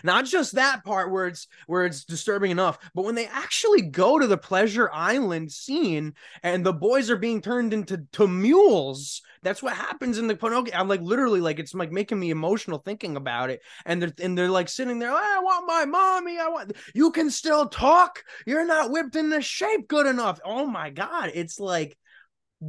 Not 0.02 0.24
just 0.24 0.54
that 0.54 0.84
part 0.84 1.10
where 1.10 1.26
it's 1.26 1.46
where 1.66 1.84
it's 1.84 2.04
disturbing 2.04 2.50
enough, 2.50 2.78
but 2.94 3.04
when 3.04 3.14
they 3.14 3.26
actually 3.26 3.82
go 3.82 4.18
to 4.18 4.26
the 4.26 4.36
pleasure 4.36 4.90
island 4.92 5.52
scene 5.52 6.14
and 6.42 6.64
the 6.64 6.72
boys 6.72 7.10
are 7.10 7.16
being 7.16 7.40
turned 7.40 7.72
into 7.72 8.04
to 8.12 8.26
mules. 8.26 9.22
That's 9.42 9.62
what 9.62 9.74
happens 9.74 10.18
in 10.18 10.28
the 10.28 10.36
Pinocchio. 10.36 10.74
I'm 10.74 10.88
like 10.88 11.00
literally 11.00 11.40
like 11.40 11.58
it's 11.58 11.74
like 11.74 11.90
making 11.90 12.20
me 12.20 12.30
emotional 12.30 12.78
thinking 12.78 13.16
about 13.16 13.50
it. 13.50 13.60
And 13.84 14.00
they're 14.00 14.12
and 14.22 14.38
they're 14.38 14.48
like 14.48 14.68
sitting 14.68 14.98
there, 14.98 15.10
I 15.10 15.40
want 15.42 15.66
my 15.66 15.84
mommy. 15.84 16.38
I 16.38 16.48
want 16.48 16.72
you 16.94 17.10
can 17.10 17.30
still 17.30 17.68
talk. 17.68 18.22
You're 18.46 18.66
not 18.66 18.90
whipped 18.90 19.16
into 19.16 19.42
shape 19.42 19.88
good 19.88 20.06
enough. 20.06 20.40
Oh 20.44 20.66
my 20.66 20.90
god, 20.90 21.32
it's 21.34 21.58
like 21.58 21.96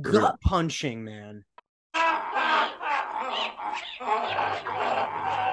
gut 0.01 0.39
punching, 0.41 1.03
man. 1.03 1.43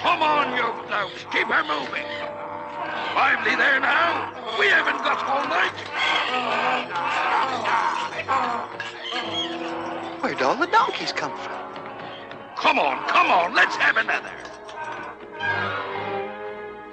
Come 0.00 0.22
on, 0.22 0.56
you 0.56 0.88
blokes, 0.88 1.26
keep 1.30 1.46
her 1.48 1.62
moving. 1.62 2.06
Lively 3.14 3.54
there 3.54 3.80
now. 3.80 4.32
We 4.58 4.66
haven't 4.68 4.96
got 5.04 5.22
all 5.26 5.46
night. 5.46 5.76
Where'd 10.22 10.40
all 10.40 10.56
the 10.56 10.68
donkeys 10.68 11.12
come 11.12 11.36
from? 11.36 11.52
Come 12.56 12.78
on, 12.78 13.06
come 13.08 13.30
on, 13.30 13.54
let's 13.54 13.76
have 13.76 13.98
another. 13.98 14.32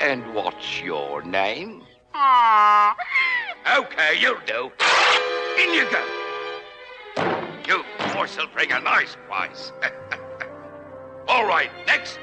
And 0.02 0.34
what's 0.34 0.82
your 0.82 1.22
name? 1.22 1.84
Ah. 2.14 2.94
Okay, 3.78 4.20
you'll 4.20 4.36
do. 4.46 4.70
In 5.62 5.74
you 5.74 5.88
go. 5.90 6.04
You 7.68 7.84
morsel 8.14 8.48
bring 8.54 8.72
a 8.74 8.82
nice 8.82 9.16
price. 9.28 9.72
All 11.28 11.46
right, 11.46 11.70
next. 11.86 12.20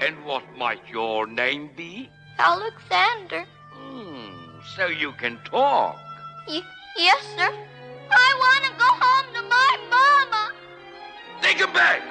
And 0.00 0.24
what 0.24 0.44
might 0.56 0.80
your 0.88 1.26
name 1.26 1.70
be? 1.76 2.08
Alexander. 2.38 3.44
Hmm, 3.72 4.60
so 4.76 4.86
you 4.86 5.12
can 5.12 5.38
talk. 5.44 5.96
Y- 6.48 6.62
yes, 6.96 7.22
sir. 7.36 7.50
I 8.10 8.34
want 8.38 8.64
to 8.64 8.72
go 8.78 8.86
home 8.86 9.34
to 9.34 9.42
my 9.48 9.78
mama. 9.90 10.52
Take 11.40 11.58
him 11.58 11.72
back. 11.72 12.02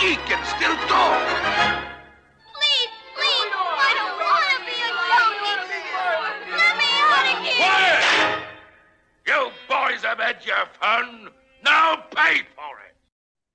He 0.00 0.16
can 0.28 0.42
still 0.56 0.76
talk. 0.88 1.20
Please, 2.54 2.92
please. 3.14 3.50
I 3.52 3.90
don't 3.98 4.16
want 4.24 4.48
to 4.56 4.58
be 4.64 4.76
a 4.80 4.90
donkey. 5.12 5.54
Let 6.56 6.72
me 6.80 6.88
out 7.12 7.26
of 7.32 7.44
here. 7.44 7.60
Quiet! 7.60 8.44
You 9.26 9.50
boys 9.68 10.02
have 10.04 10.18
had 10.18 10.44
your 10.46 10.64
fun. 10.80 11.28
Now 11.64 11.96
pay 12.14 12.40
for 12.56 12.72
it. 12.88 12.91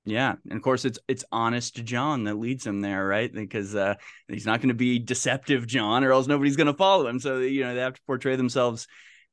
Yeah, 0.07 0.35
and 0.49 0.53
of 0.53 0.61
course 0.61 0.85
it's 0.85 0.99
it's 1.09 1.25
honest 1.33 1.83
John 1.83 2.23
that 2.23 2.35
leads 2.35 2.65
him 2.65 2.79
there, 2.79 3.05
right? 3.05 3.31
Because 3.31 3.75
uh, 3.75 3.95
he's 4.29 4.45
not 4.45 4.61
going 4.61 4.69
to 4.69 4.73
be 4.73 4.99
deceptive 4.99 5.67
John, 5.67 6.05
or 6.05 6.13
else 6.13 6.27
nobody's 6.27 6.55
going 6.55 6.67
to 6.67 6.73
follow 6.73 7.07
him. 7.07 7.19
So 7.19 7.39
you 7.39 7.65
know 7.65 7.75
they 7.75 7.81
have 7.81 7.95
to 7.95 8.01
portray 8.07 8.37
themselves 8.37 8.87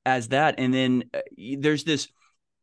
as 0.04 0.28
that. 0.28 0.56
And 0.58 0.74
then 0.74 1.04
uh, 1.14 1.20
there's 1.58 1.84
this, 1.84 2.08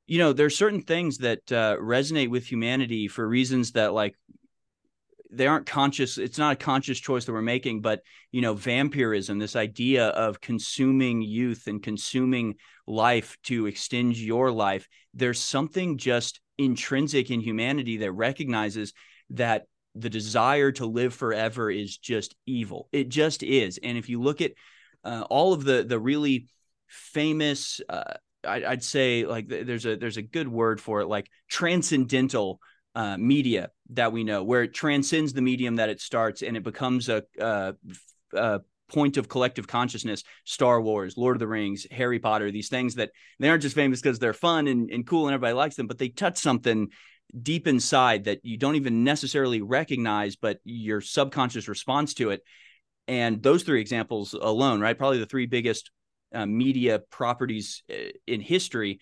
you 0.08 0.20
know, 0.20 0.34
there's 0.34 0.58
certain 0.58 0.82
things 0.82 1.20
that 1.20 1.50
uh, 1.54 1.78
resonate 1.78 2.30
with 2.30 2.46
humanity 2.46 3.08
for 3.08 3.26
reasons 3.26 3.72
that 3.72 3.94
like 3.94 4.16
they 5.32 5.48
aren't 5.48 5.66
conscious. 5.66 6.18
It's 6.18 6.38
not 6.38 6.54
a 6.54 6.64
conscious 6.64 7.00
choice 7.00 7.26
that 7.26 7.32
we're 7.32 7.42
making, 7.42 7.82
but 7.82 8.02
you 8.32 8.42
know, 8.42 8.54
vampirism, 8.54 9.40
this 9.40 9.56
idea 9.56 10.08
of 10.08 10.42
consuming 10.42 11.22
youth 11.22 11.68
and 11.68 11.82
consuming 11.82 12.56
life 12.86 13.38
to 13.44 13.66
extend 13.66 14.18
your 14.18 14.52
life. 14.52 14.88
There's 15.14 15.40
something 15.40 15.98
just 15.98 16.42
intrinsic 16.58 17.32
in 17.32 17.40
humanity 17.40 17.98
that 17.98 18.12
recognizes 18.12 18.94
that 19.32 19.64
the 19.96 20.10
desire 20.10 20.72
to 20.74 20.86
live 20.86 21.14
forever 21.14 21.70
is 21.70 21.98
just 21.98 22.36
evil. 22.46 22.88
It 22.92 23.10
just 23.10 23.44
is. 23.44 23.80
And 23.82 23.98
if 23.98 24.10
you 24.10 24.22
look 24.22 24.42
at 24.42 24.52
uh, 25.04 25.24
all 25.30 25.54
of 25.54 25.64
the 25.64 25.84
the 25.84 26.00
really 26.00 26.48
famous, 26.88 27.82
uh, 27.90 28.14
I, 28.46 28.66
I'd 28.66 28.84
say 28.84 29.26
like 29.26 29.48
there's 29.48 29.86
a 29.86 29.96
there's 29.96 30.18
a 30.18 30.22
good 30.22 30.48
word 30.48 30.80
for 30.80 31.02
it, 31.02 31.08
like 31.08 31.30
transcendental 31.50 32.60
uh, 32.96 33.18
media 33.18 33.70
that 33.92 34.12
we 34.12 34.24
know, 34.24 34.44
where 34.44 34.64
it 34.64 34.74
transcends 34.74 35.34
the 35.34 35.42
medium 35.42 35.78
that 35.78 35.90
it 35.90 36.02
starts 36.02 36.42
and 36.42 36.58
it 36.58 36.64
becomes 36.64 37.10
a, 37.10 37.24
a, 37.40 37.74
a 38.34 38.62
point 38.90 39.18
of 39.18 39.30
collective 39.30 39.68
consciousness. 39.68 40.24
Star 40.46 40.82
wars 40.82 41.16
lord 41.16 41.36
of 41.36 41.40
the 41.40 41.48
rings 41.48 41.88
harry 41.92 42.20
potter 42.20 42.52
these 42.52 42.70
things 42.70 42.96
that 42.96 43.12
they 43.40 43.50
aren't 43.50 43.62
just 43.62 43.76
famous 43.76 44.02
because 44.02 44.20
they're 44.20 44.34
fun 44.34 44.68
and, 44.68 44.90
and 44.92 45.08
cool 45.08 45.28
and 45.28 45.34
everybody 45.34 45.54
likes 45.54 45.76
them 45.76 45.88
but 45.88 45.98
they 45.98 46.10
touch 46.10 46.38
something 46.38 46.90
deep 47.40 47.68
inside 47.68 48.26
that 48.26 48.40
you 48.44 48.58
don't 48.58 48.76
even 48.76 49.04
necessarily 49.04 49.62
recognize 49.62 50.36
but 50.36 50.60
your 50.64 51.02
subconscious 51.02 51.68
responds 51.68 52.14
to 52.16 52.32
it. 52.32 52.42
And 53.08 53.42
those 53.42 53.64
three 53.64 53.82
examples 53.82 54.34
alone 54.34 54.82
right 54.82 54.98
probably 54.98 55.20
the 55.20 55.26
three 55.26 55.46
biggest 55.46 55.92
uh, 56.34 56.46
media 56.46 57.00
properties 57.10 57.84
uh, 57.90 58.12
in 58.28 58.42
history 58.42 59.00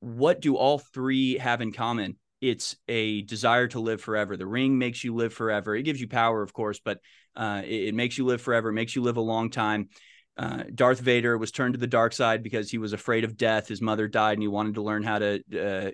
what 0.00 0.40
do 0.40 0.56
all 0.56 0.78
three 0.78 1.38
have 1.38 1.60
in 1.60 1.72
common 1.72 2.16
it's 2.40 2.76
a 2.86 3.22
desire 3.22 3.66
to 3.68 3.80
live 3.80 4.00
forever. 4.00 4.36
The 4.36 4.46
ring 4.46 4.78
makes 4.78 5.02
you 5.02 5.14
live 5.14 5.32
forever. 5.32 5.74
It 5.74 5.82
gives 5.82 6.00
you 6.00 6.08
power, 6.08 6.42
of 6.42 6.52
course, 6.52 6.80
but 6.84 7.00
uh, 7.36 7.62
it, 7.64 7.88
it, 7.88 7.94
makes 7.94 8.18
you 8.18 8.24
live 8.24 8.40
forever. 8.40 8.68
It 8.70 8.74
makes 8.74 8.94
you 8.94 9.02
live 9.02 9.16
a 9.16 9.22
long 9.22 9.50
time. 9.50 9.88
Uh, 10.36 10.64
Darth 10.72 11.00
Vader 11.00 11.36
was 11.36 11.50
turned 11.50 11.74
to 11.74 11.80
the 11.80 11.86
dark 11.86 12.12
side 12.12 12.42
because 12.42 12.70
he 12.70 12.78
was 12.78 12.92
afraid 12.92 13.24
of 13.24 13.36
death. 13.36 13.66
His 13.66 13.82
mother 13.82 14.06
died, 14.06 14.34
and 14.34 14.42
he 14.42 14.48
wanted 14.48 14.74
to 14.74 14.82
learn 14.82 15.02
how 15.02 15.18
to, 15.18 15.42
uh, 15.56 15.90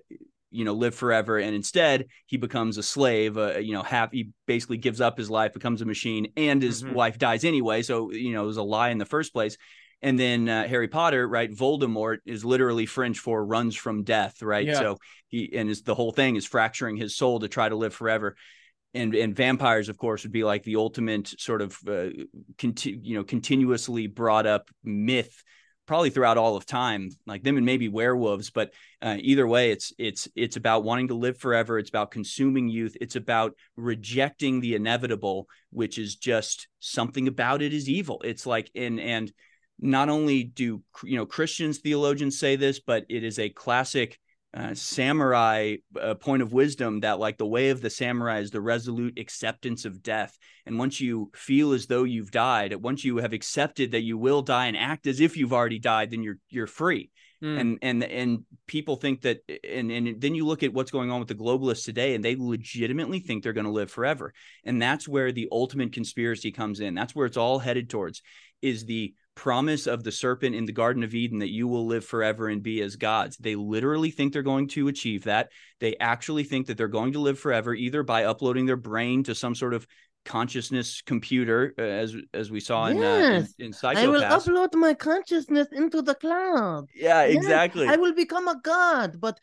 you 0.50 0.64
know, 0.64 0.74
live 0.74 0.94
forever. 0.94 1.38
And 1.38 1.54
instead, 1.54 2.06
he 2.26 2.36
becomes 2.36 2.76
a 2.76 2.82
slave. 2.82 3.38
Uh, 3.38 3.58
you 3.58 3.72
know, 3.72 3.82
half 3.82 4.12
he 4.12 4.30
basically 4.46 4.76
gives 4.76 5.00
up 5.00 5.16
his 5.16 5.30
life, 5.30 5.54
becomes 5.54 5.80
a 5.80 5.86
machine, 5.86 6.32
and 6.36 6.62
his 6.62 6.82
mm-hmm. 6.82 6.94
wife 6.94 7.18
dies 7.18 7.44
anyway. 7.44 7.80
So 7.80 8.12
you 8.12 8.34
know, 8.34 8.44
it 8.44 8.46
was 8.46 8.58
a 8.58 8.62
lie 8.62 8.90
in 8.90 8.98
the 8.98 9.06
first 9.06 9.32
place. 9.32 9.56
And 10.04 10.18
then 10.18 10.50
uh, 10.50 10.68
Harry 10.68 10.86
Potter, 10.86 11.26
right? 11.26 11.50
Voldemort 11.50 12.18
is 12.26 12.44
literally 12.44 12.84
French 12.84 13.18
for 13.18 13.42
runs 13.42 13.74
from 13.74 14.04
death, 14.04 14.42
right? 14.42 14.66
Yeah. 14.66 14.74
So 14.74 14.98
he 15.28 15.50
and 15.56 15.66
his, 15.66 15.80
the 15.80 15.94
whole 15.94 16.12
thing 16.12 16.36
is 16.36 16.44
fracturing 16.44 16.98
his 16.98 17.16
soul 17.16 17.40
to 17.40 17.48
try 17.48 17.70
to 17.70 17.74
live 17.74 17.94
forever. 17.94 18.36
And 18.92 19.14
and 19.14 19.34
vampires, 19.34 19.88
of 19.88 19.96
course, 19.96 20.22
would 20.22 20.30
be 20.30 20.44
like 20.44 20.62
the 20.62 20.76
ultimate 20.76 21.28
sort 21.40 21.62
of 21.62 21.78
uh, 21.88 22.10
conti- 22.58 23.00
you 23.02 23.16
know 23.16 23.24
continuously 23.24 24.06
brought 24.06 24.46
up 24.46 24.68
myth, 24.84 25.42
probably 25.86 26.10
throughout 26.10 26.36
all 26.36 26.54
of 26.54 26.66
time, 26.66 27.08
like 27.26 27.42
them 27.42 27.56
and 27.56 27.64
maybe 27.64 27.88
werewolves. 27.88 28.50
But 28.50 28.74
uh, 29.00 29.16
either 29.18 29.48
way, 29.48 29.70
it's 29.70 29.94
it's 29.98 30.28
it's 30.36 30.56
about 30.56 30.84
wanting 30.84 31.08
to 31.08 31.14
live 31.14 31.38
forever. 31.38 31.78
It's 31.78 31.88
about 31.88 32.10
consuming 32.10 32.68
youth. 32.68 32.94
It's 33.00 33.16
about 33.16 33.54
rejecting 33.74 34.60
the 34.60 34.74
inevitable, 34.74 35.48
which 35.70 35.96
is 35.98 36.14
just 36.14 36.68
something 36.78 37.26
about 37.26 37.62
it 37.62 37.72
is 37.72 37.88
evil. 37.88 38.20
It's 38.22 38.44
like 38.44 38.70
and 38.74 39.00
and 39.00 39.32
not 39.78 40.08
only 40.08 40.44
do 40.44 40.82
you 41.02 41.16
know 41.16 41.26
Christians 41.26 41.78
theologians 41.78 42.38
say 42.38 42.56
this, 42.56 42.80
but 42.80 43.04
it 43.08 43.24
is 43.24 43.38
a 43.38 43.48
classic 43.48 44.18
uh, 44.54 44.72
samurai 44.72 45.76
uh, 46.00 46.14
point 46.14 46.40
of 46.40 46.52
wisdom 46.52 47.00
that 47.00 47.18
like 47.18 47.38
the 47.38 47.46
way 47.46 47.70
of 47.70 47.80
the 47.80 47.90
samurai 47.90 48.38
is 48.38 48.52
the 48.52 48.60
resolute 48.60 49.18
acceptance 49.18 49.84
of 49.84 50.02
death. 50.02 50.38
And 50.64 50.78
once 50.78 51.00
you 51.00 51.32
feel 51.34 51.72
as 51.72 51.86
though 51.86 52.04
you've 52.04 52.30
died 52.30 52.72
once 52.76 53.04
you 53.04 53.16
have 53.16 53.32
accepted 53.32 53.92
that 53.92 54.02
you 54.02 54.16
will 54.16 54.42
die 54.42 54.66
and 54.66 54.76
act 54.76 55.08
as 55.08 55.20
if 55.20 55.36
you've 55.36 55.52
already 55.52 55.80
died 55.80 56.10
then 56.10 56.22
you're 56.22 56.38
you're 56.48 56.68
free. 56.68 57.10
Mm. 57.42 57.60
and 57.60 57.78
and 57.82 58.04
and 58.04 58.44
people 58.68 58.94
think 58.94 59.22
that 59.22 59.40
and 59.68 59.90
and 59.90 60.20
then 60.20 60.36
you 60.36 60.46
look 60.46 60.62
at 60.62 60.72
what's 60.72 60.92
going 60.92 61.10
on 61.10 61.18
with 61.18 61.28
the 61.28 61.34
globalists 61.34 61.84
today 61.84 62.14
and 62.14 62.24
they 62.24 62.36
legitimately 62.36 63.18
think 63.18 63.42
they're 63.42 63.52
going 63.52 63.66
to 63.66 63.72
live 63.72 63.90
forever. 63.90 64.32
And 64.64 64.80
that's 64.80 65.08
where 65.08 65.32
the 65.32 65.48
ultimate 65.50 65.92
conspiracy 65.92 66.52
comes 66.52 66.78
in. 66.78 66.94
That's 66.94 67.14
where 67.14 67.26
it's 67.26 67.36
all 67.36 67.58
headed 67.58 67.90
towards 67.90 68.22
is 68.62 68.84
the 68.84 69.14
promise 69.34 69.86
of 69.86 70.04
the 70.04 70.12
serpent 70.12 70.54
in 70.54 70.64
the 70.64 70.72
Garden 70.72 71.02
of 71.02 71.14
Eden 71.14 71.40
that 71.40 71.50
you 71.50 71.66
will 71.66 71.86
live 71.86 72.04
forever 72.04 72.48
and 72.48 72.62
be 72.62 72.80
as 72.82 72.96
gods. 72.96 73.36
They 73.36 73.56
literally 73.56 74.10
think 74.10 74.32
they're 74.32 74.42
going 74.42 74.68
to 74.68 74.88
achieve 74.88 75.24
that. 75.24 75.50
They 75.80 75.96
actually 75.98 76.44
think 76.44 76.66
that 76.66 76.76
they're 76.76 76.88
going 76.88 77.12
to 77.12 77.20
live 77.20 77.38
forever 77.38 77.74
either 77.74 78.02
by 78.02 78.24
uploading 78.24 78.66
their 78.66 78.76
brain 78.76 79.24
to 79.24 79.34
some 79.34 79.54
sort 79.54 79.74
of 79.74 79.86
consciousness 80.24 81.02
computer, 81.02 81.74
uh, 81.78 81.82
as 81.82 82.16
as 82.32 82.50
we 82.50 82.58
saw 82.58 82.86
in 82.86 82.96
yes. 82.96 83.42
uh, 83.42 83.46
in, 83.58 83.66
in 83.66 83.72
Psycho-Pass. 83.72 84.04
I 84.04 84.08
will 84.08 84.22
upload 84.22 84.74
my 84.74 84.94
consciousness 84.94 85.68
into 85.70 86.00
the 86.00 86.14
cloud. 86.14 86.86
Yeah, 86.94 87.22
exactly. 87.22 87.84
Yes, 87.84 87.94
I 87.94 87.96
will 87.96 88.14
become 88.14 88.48
a 88.48 88.58
god, 88.62 89.20
but 89.20 89.38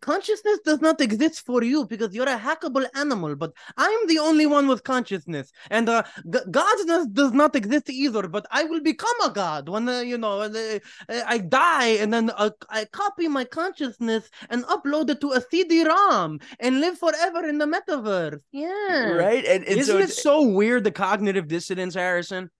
consciousness 0.00 0.58
does 0.64 0.80
not 0.80 1.00
exist 1.00 1.44
for 1.44 1.62
you 1.62 1.86
because 1.86 2.14
you're 2.14 2.28
a 2.28 2.38
hackable 2.38 2.86
animal, 2.94 3.36
but 3.36 3.52
I'm 3.76 4.06
the 4.06 4.18
only 4.18 4.46
one 4.46 4.66
with 4.68 4.84
consciousness. 4.84 5.52
And 5.70 5.88
uh, 5.88 6.02
g- 6.30 6.38
godness 6.50 7.12
does 7.12 7.32
not 7.32 7.54
exist 7.56 7.90
either, 7.90 8.28
but 8.28 8.46
I 8.50 8.64
will 8.64 8.80
become 8.80 9.20
a 9.24 9.30
god 9.30 9.68
when, 9.68 9.88
uh, 9.88 10.00
you 10.00 10.18
know, 10.18 10.40
uh, 10.40 10.78
I 11.08 11.38
die 11.38 11.88
and 12.00 12.12
then 12.12 12.30
uh, 12.36 12.50
I 12.68 12.84
copy 12.86 13.28
my 13.28 13.44
consciousness 13.44 14.28
and 14.50 14.64
upload 14.64 15.10
it 15.10 15.20
to 15.20 15.32
a 15.32 15.40
CD-ROM 15.40 16.40
and 16.60 16.80
live 16.80 16.98
forever 16.98 17.46
in 17.46 17.58
the 17.58 17.66
metaverse. 17.66 18.40
Yeah. 18.52 19.10
Right. 19.10 19.44
And, 19.44 19.64
and 19.64 19.78
Isn't 19.78 19.94
so 19.94 19.98
it 19.98 20.10
so 20.10 20.42
weird, 20.42 20.84
the 20.84 20.90
cognitive 20.90 21.48
dissonance, 21.48 21.94
Harrison? 21.94 22.50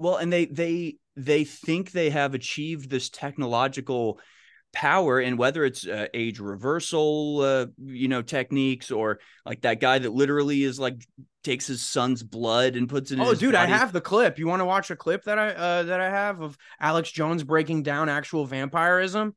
well 0.00 0.16
and 0.16 0.32
they 0.32 0.46
they 0.46 0.96
they 1.14 1.44
think 1.44 1.92
they 1.92 2.10
have 2.10 2.34
achieved 2.34 2.88
this 2.88 3.10
technological 3.10 4.18
power 4.72 5.18
and 5.18 5.36
whether 5.36 5.64
it's 5.64 5.86
uh, 5.86 6.06
age 6.14 6.38
reversal 6.38 7.40
uh, 7.40 7.66
you 7.78 8.08
know 8.08 8.22
techniques 8.22 8.90
or 8.90 9.18
like 9.44 9.62
that 9.62 9.80
guy 9.80 9.98
that 9.98 10.12
literally 10.12 10.62
is 10.62 10.78
like 10.78 11.04
takes 11.42 11.66
his 11.66 11.82
son's 11.82 12.22
blood 12.22 12.76
and 12.76 12.88
puts 12.88 13.10
it 13.10 13.14
in 13.14 13.20
Oh, 13.20 13.34
dude, 13.34 13.54
I 13.54 13.66
have 13.66 13.92
the 13.92 14.00
clip. 14.00 14.38
You 14.38 14.46
want 14.46 14.60
to 14.60 14.64
watch 14.66 14.90
a 14.90 14.96
clip 14.96 15.24
that 15.24 15.38
I 15.38 15.48
uh, 15.50 15.82
that 15.84 16.00
I 16.00 16.10
have 16.10 16.40
of 16.40 16.56
Alex 16.80 17.10
Jones 17.10 17.42
breaking 17.42 17.82
down 17.82 18.08
actual 18.08 18.44
vampirism? 18.46 19.34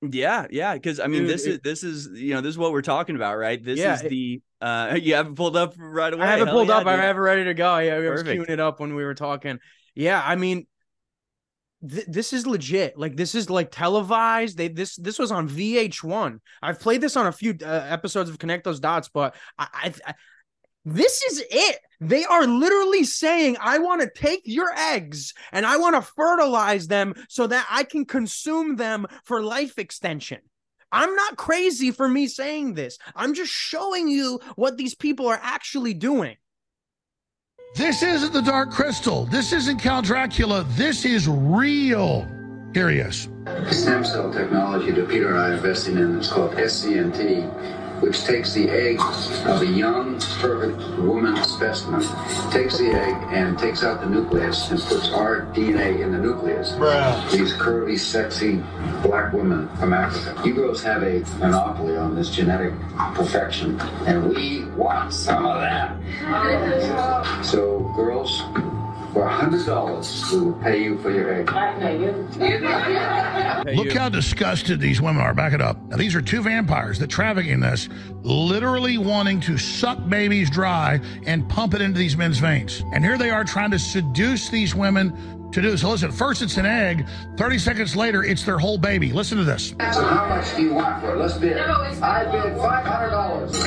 yeah 0.00 0.46
yeah 0.50 0.74
because 0.74 1.00
i 1.00 1.08
mean 1.08 1.22
Dude, 1.22 1.30
this 1.30 1.44
is 1.44 1.58
this 1.64 1.82
is 1.82 2.08
you 2.14 2.32
know 2.32 2.40
this 2.40 2.50
is 2.50 2.58
what 2.58 2.70
we're 2.70 2.82
talking 2.82 3.16
about 3.16 3.36
right 3.36 3.60
this 3.60 3.80
Yeah, 3.80 3.94
is 3.96 4.02
it- 4.02 4.08
the 4.10 4.40
uh 4.60 4.96
you 5.02 5.14
have 5.16 5.26
it 5.26 5.34
pulled 5.34 5.56
up 5.56 5.74
right 5.76 6.12
away 6.14 6.22
I 6.22 6.30
have 6.30 6.40
it 6.42 6.46
Hell 6.46 6.54
pulled 6.54 6.68
yeah, 6.68 6.76
up. 6.76 6.86
I 6.86 6.92
dude. 6.94 7.04
have 7.04 7.16
it 7.16 7.20
ready 7.20 7.44
to 7.44 7.54
go. 7.54 7.78
Yeah, 7.78 7.98
we 7.98 8.06
Perfect. 8.06 8.40
queuing 8.40 8.48
it 8.50 8.60
up 8.60 8.78
when 8.78 8.94
we 8.94 9.04
were 9.04 9.14
talking. 9.14 9.58
Yeah, 9.96 10.22
I 10.24 10.36
mean, 10.36 10.68
th- 11.86 12.06
this 12.06 12.32
is 12.32 12.46
legit. 12.46 12.98
Like 12.98 13.16
this 13.16 13.34
is 13.34 13.50
like 13.50 13.70
televised. 13.70 14.56
They 14.56 14.68
this 14.68 14.96
this 14.96 15.18
was 15.18 15.32
on 15.32 15.48
VH1. 15.48 16.38
I've 16.62 16.80
played 16.80 17.00
this 17.00 17.16
on 17.16 17.26
a 17.26 17.32
few 17.32 17.56
uh, 17.62 17.66
episodes 17.66 18.30
of 18.30 18.38
Connect 18.38 18.64
Those 18.64 18.80
Dots, 18.80 19.08
but 19.08 19.34
I, 19.58 19.68
I, 19.72 19.94
I 20.06 20.14
this 20.84 21.22
is 21.22 21.44
it. 21.50 21.80
They 22.00 22.24
are 22.24 22.46
literally 22.46 23.04
saying, 23.04 23.56
I 23.60 23.78
want 23.78 24.00
to 24.00 24.10
take 24.14 24.42
your 24.44 24.72
eggs 24.74 25.34
and 25.52 25.66
I 25.66 25.76
want 25.76 25.96
to 25.96 26.12
fertilize 26.16 26.86
them 26.86 27.14
so 27.28 27.46
that 27.46 27.66
I 27.68 27.82
can 27.82 28.04
consume 28.04 28.76
them 28.76 29.06
for 29.24 29.42
life 29.42 29.78
extension. 29.78 30.38
I'm 30.90 31.14
not 31.14 31.36
crazy 31.36 31.90
for 31.90 32.08
me 32.08 32.28
saying 32.28 32.74
this. 32.74 32.98
I'm 33.14 33.34
just 33.34 33.52
showing 33.52 34.08
you 34.08 34.40
what 34.56 34.78
these 34.78 34.94
people 34.94 35.26
are 35.26 35.40
actually 35.42 35.92
doing. 35.92 36.36
This 37.74 38.02
isn't 38.02 38.32
the 38.32 38.42
Dark 38.42 38.70
Crystal. 38.70 39.26
This 39.26 39.52
isn't 39.52 39.80
Count 39.80 40.06
Dracula. 40.06 40.64
This 40.70 41.04
is 41.04 41.28
real. 41.28 42.26
Here 42.74 42.90
he 42.90 42.98
is. 42.98 43.28
stem 43.70 44.04
cell 44.04 44.32
technology 44.32 44.90
that 44.90 45.08
Peter 45.08 45.28
and 45.28 45.38
I 45.38 45.48
are 45.50 45.54
investing 45.54 45.96
in 45.96 46.18
is 46.18 46.28
called 46.28 46.52
SCNT, 46.52 47.46
which 48.00 48.24
takes 48.24 48.52
the 48.54 48.68
egg 48.68 49.00
of 49.46 49.62
a 49.62 49.66
young, 49.66 50.18
perfect 50.40 50.78
woman 50.98 51.36
specimen, 51.44 52.00
takes 52.50 52.78
the 52.78 52.90
egg 52.90 53.14
and 53.30 53.58
takes 53.58 53.82
out 53.82 54.00
the 54.00 54.06
nucleus 54.06 54.70
and 54.70 54.80
puts 54.80 55.10
our 55.10 55.42
DNA 55.54 56.00
in 56.00 56.12
the 56.12 56.18
nucleus. 56.18 56.72
These 57.32 57.52
curvy, 57.54 57.98
sexy 57.98 58.62
black 59.02 59.32
women 59.32 59.68
from 59.76 59.92
Africa. 59.92 60.40
You 60.46 60.54
girls 60.54 60.82
have 60.82 61.02
a 61.02 61.20
monopoly 61.38 61.96
on 61.96 62.14
this 62.14 62.30
genetic 62.30 62.72
perfection, 63.14 63.80
and 64.06 64.28
we 64.28 64.64
want 64.76 65.12
some 65.12 65.44
of 65.46 65.60
that. 65.60 65.96
So, 67.44 67.92
girls, 67.96 68.42
for 69.12 69.24
a 69.24 69.28
hundred 69.28 69.66
dollars, 69.66 70.24
we 70.32 70.40
will 70.40 70.52
pay 70.54 70.82
you 70.82 70.98
for 70.98 71.10
your 71.10 71.32
egg. 71.32 71.46
Look 73.76 73.92
how 73.92 74.08
disgusted 74.08 74.80
these 74.80 75.00
women 75.00 75.22
are. 75.22 75.34
Back 75.34 75.52
it 75.52 75.60
up. 75.60 75.80
Now, 75.84 75.96
these 75.96 76.14
are 76.14 76.22
two 76.22 76.42
vampires 76.42 76.98
that 76.98 77.08
traffic 77.08 77.46
in 77.46 77.60
this, 77.60 77.88
literally 78.22 78.98
wanting 78.98 79.40
to 79.42 79.58
suck 79.58 80.08
babies 80.08 80.50
dry 80.50 81.00
and 81.26 81.48
pump 81.48 81.74
it 81.74 81.80
into 81.80 81.98
these 81.98 82.16
men's 82.16 82.38
veins. 82.38 82.82
And 82.92 83.04
here 83.04 83.18
they 83.18 83.30
are 83.30 83.44
trying 83.44 83.70
to 83.70 83.78
seduce 83.78 84.48
these 84.48 84.74
women 84.74 85.37
to 85.52 85.62
do. 85.62 85.76
So 85.76 85.90
listen, 85.90 86.12
first 86.12 86.42
it's 86.42 86.56
an 86.56 86.66
egg. 86.66 87.06
30 87.36 87.58
seconds 87.58 87.96
later, 87.96 88.22
it's 88.24 88.44
their 88.44 88.58
whole 88.58 88.78
baby. 88.78 89.12
Listen 89.12 89.38
to 89.38 89.44
this. 89.44 89.70
So 89.92 90.04
how 90.04 90.28
much 90.28 90.54
do 90.56 90.62
you 90.62 90.74
want 90.74 91.00
for 91.00 91.14
it? 91.14 91.18
Let's 91.18 91.36
bid. 91.38 91.56
I 91.58 92.24
bid 92.30 92.56
five 92.58 92.84
hundred 92.84 93.10
dollars. 93.10 93.58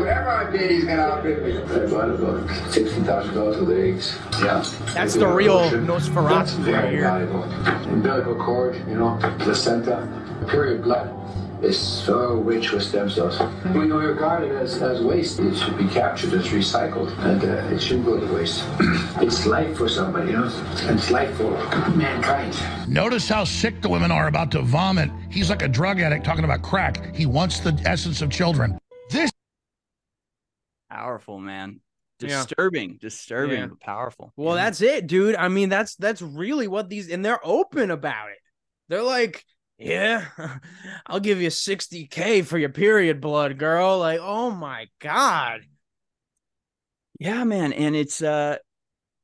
Whatever 0.00 0.28
I 0.30 0.50
bid, 0.50 0.70
he's 0.70 0.84
gonna 0.84 1.02
outbid 1.02 1.42
me. 1.44 1.58
I 1.58 1.86
bought 1.86 2.10
about 2.10 2.72
sixty 2.72 3.00
thousand 3.02 3.34
dollars 3.34 3.58
with 3.58 3.78
eggs. 3.78 4.18
Yeah. 4.42 4.64
That's 4.94 5.14
the 5.14 5.26
real 5.26 5.58
Nosferatu 5.70 6.58
right 6.58 6.64
Very 6.64 6.90
here. 6.90 7.02
valuable. 7.02 7.42
Umbilical 7.92 8.34
cord, 8.36 8.76
you 8.88 8.94
know, 8.96 9.18
placenta, 9.40 10.08
period 10.48 10.82
blood 10.82 11.19
is 11.62 11.78
so 11.78 12.34
rich 12.34 12.72
with 12.72 12.82
stem 12.82 13.10
cells. 13.10 13.38
When 13.74 13.86
you 13.88 13.96
regard 13.98 14.44
it 14.44 14.52
as, 14.52 14.80
as 14.82 15.02
waste, 15.02 15.38
it 15.40 15.56
should 15.56 15.76
be 15.76 15.86
captured 15.88 16.32
as 16.34 16.46
recycled, 16.48 17.16
and 17.18 17.42
uh, 17.42 17.74
it 17.74 17.80
shouldn't 17.80 18.06
go 18.06 18.18
to 18.18 18.32
waste. 18.32 18.64
it's 19.20 19.46
life 19.46 19.76
for 19.76 19.88
somebody, 19.88 20.30
you 20.32 20.38
know. 20.38 20.52
It's 20.88 21.10
life 21.10 21.34
for 21.36 21.50
mankind. 21.96 22.56
Notice 22.88 23.28
how 23.28 23.44
sick 23.44 23.82
the 23.82 23.88
women 23.88 24.10
are 24.10 24.28
about 24.28 24.50
to 24.52 24.62
vomit. 24.62 25.10
He's 25.30 25.50
like 25.50 25.62
a 25.62 25.68
drug 25.68 26.00
addict 26.00 26.24
talking 26.24 26.44
about 26.44 26.62
crack. 26.62 27.14
He 27.14 27.26
wants 27.26 27.60
the 27.60 27.72
essence 27.84 28.22
of 28.22 28.30
children. 28.30 28.78
This 29.10 29.30
powerful 30.90 31.38
man 31.38 31.80
Yeah. 32.20 32.28
disturbing 32.44 32.98
disturbing 33.00 33.58
Yeah. 33.60 33.66
but 33.66 33.80
powerful 33.80 34.32
Well, 34.36 34.54
that's 34.54 34.80
it, 34.82 35.06
dude. 35.06 35.36
I 35.36 35.48
mean, 35.48 35.68
that's 35.68 35.94
that's 35.96 36.20
really 36.20 36.68
what 36.68 36.88
these 36.88 37.10
and 37.10 37.24
they're 37.24 37.40
open 37.44 37.90
about 37.90 38.30
it. 38.30 38.38
They're 38.88 39.02
like, 39.04 39.44
yeah, 39.80 40.26
I'll 41.06 41.20
give 41.20 41.40
you 41.40 41.50
60k 41.50 42.42
for 42.42 42.58
your 42.58 42.68
period 42.70 43.20
blood, 43.20 43.58
girl. 43.58 43.98
Like, 43.98 44.20
oh 44.22 44.50
my 44.50 44.88
god. 45.00 45.62
yeah 47.18 47.44
man 47.44 47.72
and 47.72 47.94
it's 47.94 48.22
uh 48.22 48.56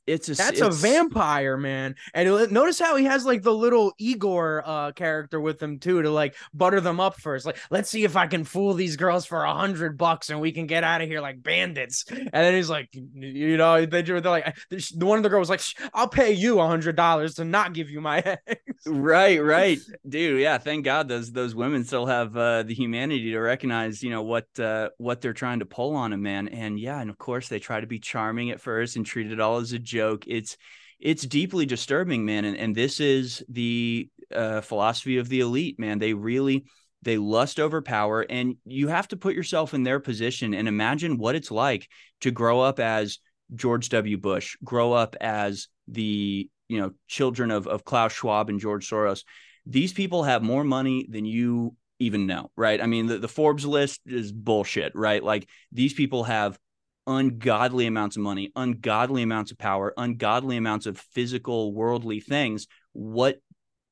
it's 0.06 0.28
a 0.28 0.34
That's 0.34 0.60
a 0.60 0.70
vampire, 0.70 1.56
man. 1.56 1.94
And 2.14 2.28
it- 2.28 2.52
notice 2.52 2.78
how 2.78 2.96
he 2.96 3.04
has 3.04 3.24
like 3.24 3.42
the 3.42 3.54
little 3.54 3.92
Igor 3.98 4.62
uh 4.64 4.92
character 4.92 5.40
with 5.40 5.62
him 5.62 5.78
too 5.78 6.02
to 6.02 6.10
like 6.10 6.34
butter 6.54 6.80
them 6.80 7.00
up 7.00 7.20
first. 7.20 7.46
Like, 7.46 7.58
let's 7.70 7.90
see 7.90 8.04
if 8.04 8.16
I 8.16 8.26
can 8.26 8.44
fool 8.44 8.74
these 8.74 8.96
girls 8.96 9.26
for 9.26 9.44
a 9.44 9.52
hundred 9.54 9.98
bucks 9.98 10.30
and 10.30 10.40
we 10.40 10.52
can 10.52 10.66
get 10.66 10.84
out 10.84 11.00
of 11.02 11.08
here 11.08 11.20
like 11.20 11.42
bandits. 11.42 12.04
And 12.10 12.30
then 12.32 12.54
he's 12.54 12.70
like, 12.70 12.88
you 12.92 13.56
know, 13.56 13.84
they, 13.84 14.02
they're 14.02 14.20
like, 14.20 14.56
the 14.70 15.06
one 15.06 15.18
of 15.18 15.22
the 15.22 15.28
girls 15.28 15.48
was 15.48 15.76
like, 15.78 15.90
I'll 15.94 16.08
pay 16.08 16.32
you 16.32 16.60
a 16.60 16.66
hundred 16.66 16.96
dollars 16.96 17.34
to 17.34 17.44
not 17.44 17.72
give 17.72 17.90
you 17.90 18.00
my 18.00 18.18
eggs. 18.46 18.86
right 18.86 19.42
right 19.42 19.78
dude 20.08 20.40
yeah 20.40 20.58
thank 20.58 20.84
god 20.84 21.08
those 21.08 21.32
those 21.32 21.54
women 21.54 21.84
still 21.84 22.06
have 22.06 22.36
uh 22.36 22.62
the 22.62 22.74
humanity 22.74 23.30
to 23.32 23.38
recognize 23.40 24.02
you 24.02 24.10
know 24.10 24.22
what 24.22 24.46
uh 24.60 24.90
what 24.98 25.20
they're 25.20 25.32
trying 25.32 25.58
to 25.60 25.66
pull 25.66 25.94
on 25.96 26.12
a 26.12 26.16
man 26.16 26.46
and 26.48 26.78
yeah 26.78 27.00
and 27.00 27.10
of 27.10 27.18
course 27.18 27.48
they 27.48 27.58
try 27.58 27.80
to 27.80 27.86
be 27.86 27.98
charming 27.98 28.50
at 28.50 28.60
first 28.60 28.96
and 28.96 29.04
treat 29.06 29.30
it 29.32 29.40
all 29.40 29.56
as 29.56 29.72
a 29.72 29.78
joke 29.78 29.95
it's 30.26 30.56
it's 30.98 31.22
deeply 31.26 31.66
disturbing 31.66 32.24
man 32.24 32.44
and, 32.44 32.56
and 32.56 32.74
this 32.74 33.00
is 33.00 33.42
the 33.48 34.08
uh 34.34 34.60
philosophy 34.60 35.18
of 35.18 35.28
the 35.28 35.40
elite 35.40 35.78
man 35.78 35.98
they 35.98 36.14
really 36.14 36.64
they 37.02 37.18
lust 37.18 37.60
over 37.60 37.82
power 37.82 38.22
and 38.28 38.56
you 38.64 38.88
have 38.88 39.06
to 39.06 39.16
put 39.16 39.34
yourself 39.34 39.74
in 39.74 39.82
their 39.82 40.00
position 40.00 40.54
and 40.54 40.66
imagine 40.66 41.18
what 41.18 41.34
it's 41.34 41.50
like 41.50 41.88
to 42.20 42.30
grow 42.30 42.60
up 42.60 42.80
as 42.80 43.18
George 43.54 43.88
W. 43.90 44.18
Bush, 44.18 44.56
grow 44.64 44.92
up 44.92 45.16
as 45.20 45.68
the 45.88 46.48
you 46.68 46.80
know 46.80 46.92
children 47.06 47.50
of 47.50 47.66
of 47.66 47.84
Klaus 47.84 48.12
Schwab 48.12 48.48
and 48.48 48.60
George 48.60 48.88
Soros. 48.88 49.24
These 49.66 49.92
people 49.92 50.24
have 50.24 50.42
more 50.42 50.64
money 50.64 51.06
than 51.08 51.24
you 51.24 51.76
even 51.98 52.26
know, 52.26 52.50
right? 52.56 52.80
I 52.80 52.86
mean, 52.86 53.06
the, 53.06 53.18
the 53.18 53.28
Forbes 53.28 53.64
list 53.64 54.00
is 54.06 54.32
bullshit, 54.32 54.92
right? 54.94 55.22
Like 55.22 55.48
these 55.72 55.94
people 55.94 56.24
have 56.24 56.58
ungodly 57.06 57.86
amounts 57.86 58.16
of 58.16 58.22
money, 58.22 58.52
ungodly 58.56 59.22
amounts 59.22 59.52
of 59.52 59.58
power, 59.58 59.94
ungodly 59.96 60.56
amounts 60.56 60.86
of 60.86 60.98
physical, 60.98 61.72
worldly 61.72 62.20
things. 62.20 62.66
What 62.92 63.38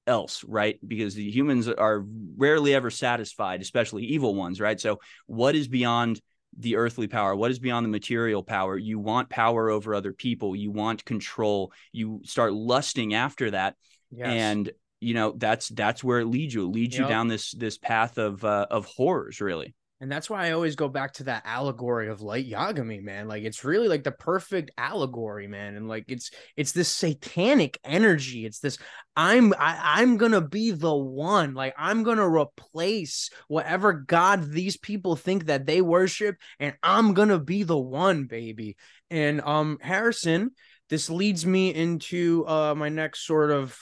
else, 0.07 0.45
right? 0.45 0.79
Because 0.87 1.15
the 1.15 1.31
humans 1.31 1.69
are 1.69 2.05
rarely 2.37 2.75
ever 2.75 2.91
satisfied, 2.91 3.61
especially 3.63 4.05
evil 4.05 4.35
ones, 4.35 4.61
right? 4.61 4.81
So, 4.81 5.01
what 5.27 5.55
is 5.55 5.69
beyond 5.69 6.21
the 6.59 6.77
earthly 6.77 7.09
power? 7.09 7.35
What 7.35 7.51
is 7.51 7.59
beyond 7.59 7.85
the 7.85 7.91
material 7.91 8.43
power? 8.43 8.77
You 8.77 8.99
want 8.99 9.31
power 9.31 9.71
over 9.71 9.95
other 9.95 10.13
people, 10.13 10.55
you 10.55 10.71
want 10.71 11.05
control, 11.05 11.73
you 11.93 12.21
start 12.25 12.53
lusting 12.53 13.15
after 13.15 13.51
that. 13.53 13.77
Yes. 14.11 14.29
And 14.29 14.71
you 15.01 15.13
know 15.13 15.35
that's 15.37 15.69
that's 15.69 16.03
where 16.03 16.21
it 16.21 16.27
leads 16.27 16.55
you. 16.55 16.65
It 16.65 16.73
leads 16.73 16.97
you 16.97 17.07
down 17.07 17.29
this 17.29 17.53
this 17.53 17.77
path 17.77 18.17
of 18.17 18.43
uh, 18.45 18.67
of 18.71 18.87
horrors, 18.87 19.41
really. 19.41 19.75
And 20.01 20.11
that's 20.11 20.29
why 20.29 20.47
I 20.47 20.53
always 20.53 20.77
go 20.77 20.89
back 20.89 21.15
to 21.15 21.25
that 21.25 21.45
allegory 21.47 22.09
of 22.09 22.21
light 22.21 22.49
Yagami, 22.51 23.03
man. 23.03 23.29
Like 23.29 23.45
it's 23.45 23.65
really 23.65 23.89
like 23.89 24.03
the 24.03 24.11
perfect 24.11 24.73
allegory, 24.77 25.47
man. 25.47 25.77
And 25.77 25.89
like 25.89 26.05
it's 26.09 26.31
it's 26.57 26.73
this 26.73 26.89
satanic 26.89 27.79
energy. 27.85 28.45
It's 28.45 28.59
this 28.59 28.77
I'm 29.17 29.55
I, 29.55 30.01
I'm 30.01 30.17
gonna 30.17 30.41
be 30.41 30.73
the 30.73 30.95
one. 30.95 31.55
Like 31.55 31.75
I'm 31.79 32.03
gonna 32.03 32.29
replace 32.29 33.31
whatever 33.47 33.93
God 33.93 34.51
these 34.51 34.77
people 34.77 35.15
think 35.15 35.47
that 35.47 35.65
they 35.65 35.81
worship, 35.81 36.37
and 36.59 36.75
I'm 36.83 37.15
gonna 37.15 37.39
be 37.39 37.63
the 37.63 37.79
one, 37.79 38.25
baby. 38.25 38.77
And 39.11 39.41
um 39.43 39.79
Harrison, 39.81 40.51
this 40.91 41.09
leads 41.09 41.47
me 41.47 41.73
into 41.73 42.45
uh 42.49 42.75
my 42.75 42.89
next 42.89 43.27
sort 43.27 43.53
of 43.53 43.79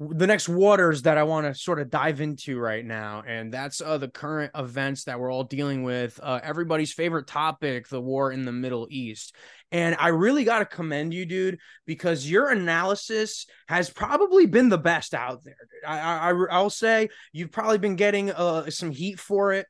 the 0.00 0.26
next 0.26 0.48
waters 0.48 1.02
that 1.02 1.18
I 1.18 1.24
want 1.24 1.46
to 1.46 1.54
sort 1.54 1.78
of 1.78 1.90
dive 1.90 2.22
into 2.22 2.58
right 2.58 2.84
now, 2.84 3.22
and 3.26 3.52
that's 3.52 3.82
uh, 3.82 3.98
the 3.98 4.08
current 4.08 4.50
events 4.54 5.04
that 5.04 5.20
we're 5.20 5.30
all 5.30 5.44
dealing 5.44 5.82
with. 5.82 6.18
Uh, 6.22 6.40
everybody's 6.42 6.92
favorite 6.92 7.26
topic, 7.26 7.86
the 7.86 8.00
war 8.00 8.32
in 8.32 8.46
the 8.46 8.52
Middle 8.52 8.86
East. 8.90 9.36
And 9.70 9.94
I 9.98 10.08
really 10.08 10.44
got 10.44 10.60
to 10.60 10.64
commend 10.64 11.12
you, 11.12 11.26
dude, 11.26 11.58
because 11.84 12.28
your 12.28 12.48
analysis 12.48 13.46
has 13.68 13.90
probably 13.90 14.46
been 14.46 14.70
the 14.70 14.78
best 14.78 15.12
out 15.12 15.44
there. 15.44 15.54
I, 15.86 16.30
I 16.30 16.46
I'll 16.50 16.70
say 16.70 17.10
you've 17.32 17.52
probably 17.52 17.78
been 17.78 17.96
getting 17.96 18.30
uh, 18.30 18.70
some 18.70 18.90
heat 18.90 19.20
for 19.20 19.52
it 19.52 19.66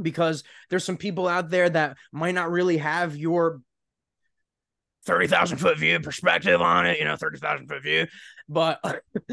because 0.00 0.44
there's 0.70 0.84
some 0.84 0.96
people 0.96 1.28
out 1.28 1.50
there 1.50 1.68
that 1.68 1.98
might 2.10 2.34
not 2.34 2.50
really 2.50 2.78
have 2.78 3.16
your 3.16 3.60
30,000 5.04 5.58
foot 5.58 5.78
view 5.78 5.98
perspective 6.00 6.60
on 6.60 6.86
it, 6.86 6.98
you 6.98 7.04
know, 7.04 7.16
30,000 7.16 7.66
foot 7.66 7.82
view. 7.82 8.06
But, 8.48 8.80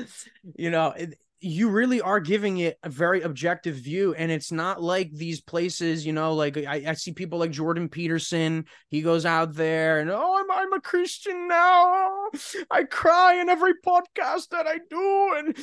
you 0.56 0.72
know, 0.72 0.94
you 1.42 1.70
really 1.70 2.02
are 2.02 2.20
giving 2.20 2.58
it 2.58 2.78
a 2.84 2.90
very 2.90 3.22
objective 3.22 3.76
view 3.76 4.14
and 4.16 4.30
it's 4.32 4.52
not 4.52 4.82
like 4.82 5.10
these 5.14 5.40
places 5.40 6.06
you 6.06 6.12
know 6.12 6.34
like 6.34 6.58
I, 6.58 6.84
I 6.88 6.94
see 6.94 7.14
people 7.14 7.40
like 7.40 7.52
jordan 7.52 7.88
peterson 7.88 8.66
he 8.90 9.02
goes 9.02 9.26
out 9.26 9.54
there 9.54 10.00
and 10.00 10.12
oh 10.12 10.38
I'm, 10.38 10.52
I'm 10.52 10.74
a 10.74 10.82
christian 10.82 11.48
now. 11.48 12.28
I 12.70 12.84
cry 12.84 13.36
in 13.36 13.48
every 13.48 13.74
podcast 13.86 14.50
that 14.50 14.68
i 14.68 14.80
do 14.90 15.34
and 15.38 15.56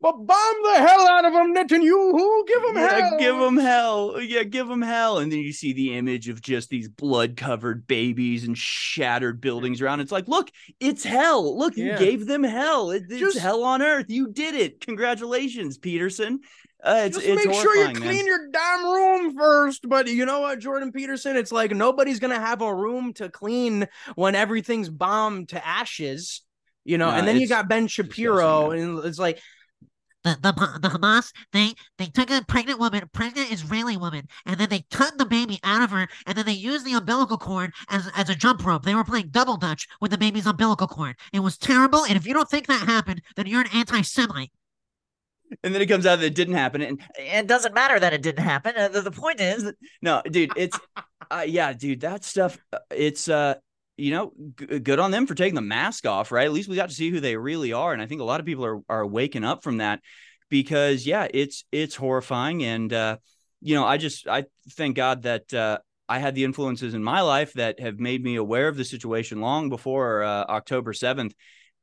but 0.00 0.12
bomb 0.12 0.62
the 0.62 0.74
hell 0.76 1.08
out 1.08 1.24
of 1.24 1.32
them 1.32 1.54
netanyahu. 1.54 2.46
Give 2.46 2.62
them 2.62 2.76
yeah, 2.76 3.00
hell? 3.00 3.18
give 3.18 3.38
them 3.38 3.56
hell. 3.58 4.22
Yeah 4.22 4.42
give 4.44 4.68
them 4.68 4.82
hell. 4.82 5.18
And 5.18 5.30
then 5.30 5.40
you 5.40 5.52
see 5.52 5.72
the 5.72 5.96
image 5.96 6.28
of 6.28 6.40
just 6.40 6.70
these 6.70 6.88
blood 6.88 7.36
covered 7.36 7.86
babies 7.86 8.44
and 8.44 8.56
shattered 8.56 9.40
buildings 9.40 9.82
around. 9.82 10.00
It's 10.00 10.12
like 10.12 10.26
look 10.26 10.50
it's 10.80 11.04
hell. 11.04 11.56
Look 11.58 11.76
you 11.76 11.96
gave 11.98 12.26
them 12.26 12.44
hell. 12.44 12.90
It, 12.90 13.04
it's 13.08 13.20
Just- 13.20 13.38
hell 13.38 13.62
on 13.64 13.82
earth. 13.82 14.06
You 14.08 14.32
did 14.32 14.54
it. 14.54 14.80
Congratulations 14.80 15.17
peterson 15.80 16.40
uh, 16.84 17.02
it's, 17.06 17.16
Just 17.16 17.26
it's 17.26 17.44
make 17.44 17.54
sure 17.54 17.74
you 17.74 17.82
horrifying, 17.82 17.98
man. 17.98 18.14
clean 18.14 18.26
your 18.26 18.50
damn 18.52 18.84
room 18.84 19.36
first. 19.36 19.88
But 19.88 20.06
you 20.06 20.24
know 20.24 20.40
what, 20.40 20.60
Jordan 20.60 20.92
Peterson? 20.92 21.36
It's 21.36 21.50
like 21.50 21.72
nobody's 21.72 22.20
gonna 22.20 22.38
have 22.38 22.62
a 22.62 22.72
room 22.72 23.12
to 23.14 23.28
clean 23.28 23.88
when 24.14 24.36
everything's 24.36 24.88
bombed 24.88 25.48
to 25.48 25.66
ashes. 25.66 26.42
You 26.84 26.96
know, 26.96 27.10
No, 27.10 27.16
and 27.16 27.26
then 27.26 27.40
you 27.40 27.48
got 27.48 27.68
Ben 27.68 27.88
Shapiro, 27.88 28.70
and 28.70 29.04
it's 29.04 29.18
like 29.18 29.40
the, 30.24 30.38
the, 30.40 30.78
the 30.80 30.88
Hamas, 30.88 31.32
they, 31.52 31.74
they 31.96 32.06
took 32.06 32.30
a 32.30 32.44
pregnant 32.46 32.78
woman, 32.78 33.02
a 33.02 33.06
pregnant 33.06 33.52
Israeli 33.52 33.96
woman, 33.96 34.26
and 34.46 34.58
then 34.58 34.68
they 34.68 34.84
cut 34.90 35.16
the 35.16 35.26
baby 35.26 35.58
out 35.62 35.82
of 35.82 35.90
her, 35.90 36.08
and 36.26 36.36
then 36.36 36.46
they 36.46 36.52
used 36.52 36.84
the 36.84 36.94
umbilical 36.94 37.38
cord 37.38 37.72
as, 37.88 38.10
as 38.16 38.28
a 38.28 38.34
jump 38.34 38.64
rope. 38.64 38.84
They 38.84 38.94
were 38.94 39.04
playing 39.04 39.28
double 39.30 39.56
dutch 39.56 39.86
with 40.00 40.10
the 40.10 40.18
baby's 40.18 40.46
umbilical 40.46 40.88
cord. 40.88 41.16
It 41.32 41.40
was 41.40 41.56
terrible, 41.56 42.04
and 42.04 42.16
if 42.16 42.26
you 42.26 42.34
don't 42.34 42.48
think 42.48 42.66
that 42.66 42.86
happened, 42.86 43.22
then 43.36 43.46
you're 43.46 43.60
an 43.60 43.70
anti-Semite. 43.72 44.50
And 45.62 45.74
then 45.74 45.82
it 45.82 45.86
comes 45.86 46.06
out 46.06 46.16
that 46.16 46.26
it 46.26 46.34
didn't 46.34 46.54
happen 46.54 46.82
and 46.82 47.00
it 47.16 47.46
doesn't 47.46 47.74
matter 47.74 47.98
that 47.98 48.12
it 48.12 48.22
didn't 48.22 48.44
happen 48.44 48.74
uh, 48.76 48.88
the, 48.88 49.02
the 49.02 49.10
point 49.10 49.40
is 49.40 49.64
that, 49.64 49.76
no 50.02 50.22
dude 50.30 50.52
it's 50.56 50.78
uh, 51.30 51.44
yeah 51.46 51.72
dude 51.72 52.00
that 52.00 52.24
stuff 52.24 52.58
uh, 52.72 52.78
it's 52.90 53.28
uh 53.28 53.54
you 53.96 54.10
know 54.10 54.32
g- 54.58 54.78
good 54.78 54.98
on 54.98 55.10
them 55.10 55.26
for 55.26 55.34
taking 55.34 55.54
the 55.54 55.60
mask 55.60 56.06
off 56.06 56.30
right 56.32 56.46
at 56.46 56.52
least 56.52 56.68
we 56.68 56.76
got 56.76 56.88
to 56.88 56.94
see 56.94 57.10
who 57.10 57.20
they 57.20 57.36
really 57.36 57.72
are 57.72 57.92
and 57.92 58.02
i 58.02 58.06
think 58.06 58.20
a 58.20 58.24
lot 58.24 58.40
of 58.40 58.46
people 58.46 58.64
are 58.64 58.80
are 58.88 59.06
waking 59.06 59.44
up 59.44 59.62
from 59.62 59.78
that 59.78 60.00
because 60.48 61.06
yeah 61.06 61.26
it's 61.32 61.64
it's 61.72 61.96
horrifying 61.96 62.62
and 62.64 62.92
uh 62.92 63.16
you 63.60 63.74
know 63.74 63.84
i 63.84 63.96
just 63.96 64.28
i 64.28 64.44
thank 64.70 64.96
god 64.96 65.22
that 65.22 65.52
uh 65.54 65.78
I 66.08 66.18
had 66.18 66.34
the 66.34 66.44
influences 66.44 66.94
in 66.94 67.02
my 67.02 67.20
life 67.20 67.52
that 67.54 67.80
have 67.80 68.00
made 68.00 68.24
me 68.24 68.36
aware 68.36 68.68
of 68.68 68.76
the 68.76 68.84
situation 68.84 69.40
long 69.40 69.68
before 69.68 70.22
uh, 70.22 70.44
October 70.48 70.94
7th. 70.94 71.32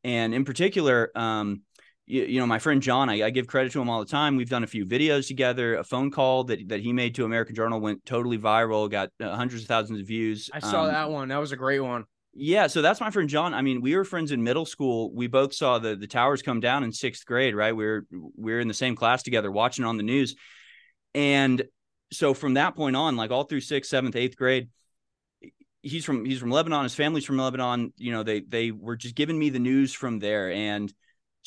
And 0.03 0.33
in 0.33 0.45
particular, 0.45 1.11
um, 1.15 1.61
you, 2.05 2.23
you 2.23 2.39
know, 2.39 2.45
my 2.45 2.59
friend 2.59 2.81
John, 2.81 3.09
I, 3.09 3.23
I 3.23 3.29
give 3.29 3.47
credit 3.47 3.71
to 3.73 3.81
him 3.81 3.89
all 3.89 3.99
the 3.99 4.09
time. 4.09 4.35
We've 4.35 4.49
done 4.49 4.63
a 4.63 4.67
few 4.67 4.85
videos 4.85 5.27
together. 5.27 5.75
A 5.75 5.83
phone 5.83 6.11
call 6.11 6.43
that 6.45 6.69
that 6.69 6.81
he 6.81 6.93
made 6.93 7.15
to 7.15 7.25
American 7.25 7.55
Journal 7.55 7.79
went 7.79 8.05
totally 8.05 8.37
viral, 8.37 8.89
got 8.89 9.09
uh, 9.19 9.35
hundreds 9.35 9.63
of 9.63 9.67
thousands 9.67 9.99
of 9.99 10.07
views. 10.07 10.49
I 10.53 10.59
saw 10.59 10.83
Um, 10.83 10.91
that 10.91 11.09
one. 11.09 11.27
That 11.29 11.39
was 11.39 11.51
a 11.51 11.57
great 11.57 11.79
one. 11.79 12.05
Yeah, 12.37 12.67
so 12.67 12.81
that's 12.81 12.99
my 12.99 13.11
friend 13.11 13.29
John. 13.29 13.53
I 13.53 13.61
mean, 13.61 13.81
we 13.81 13.95
were 13.95 14.03
friends 14.03 14.31
in 14.33 14.43
middle 14.43 14.65
school. 14.65 15.11
We 15.13 15.27
both 15.27 15.53
saw 15.53 15.79
the 15.79 15.95
the 15.95 16.07
towers 16.07 16.41
come 16.41 16.59
down 16.59 16.83
in 16.83 16.91
sixth 16.91 17.25
grade, 17.25 17.55
right? 17.55 17.75
We 17.75 17.85
were 17.85 18.05
we 18.35 18.53
are 18.53 18.59
in 18.59 18.67
the 18.67 18.73
same 18.73 18.95
class 18.95 19.23
together, 19.23 19.49
watching 19.51 19.85
on 19.85 19.97
the 19.97 20.03
news, 20.03 20.35
and 21.13 21.63
so 22.11 22.33
from 22.33 22.55
that 22.55 22.75
point 22.75 22.95
on, 22.95 23.15
like 23.15 23.31
all 23.31 23.45
through 23.45 23.61
sixth, 23.61 23.89
seventh, 23.89 24.15
eighth 24.15 24.35
grade, 24.35 24.69
he's 25.81 26.03
from 26.03 26.25
he's 26.25 26.39
from 26.39 26.51
Lebanon. 26.51 26.83
His 26.83 26.93
family's 26.93 27.25
from 27.25 27.37
Lebanon. 27.37 27.93
You 27.97 28.11
know, 28.11 28.23
they 28.23 28.41
they 28.41 28.71
were 28.71 28.97
just 28.97 29.15
giving 29.15 29.39
me 29.39 29.49
the 29.49 29.59
news 29.59 29.93
from 29.93 30.19
there, 30.19 30.51
and 30.51 30.93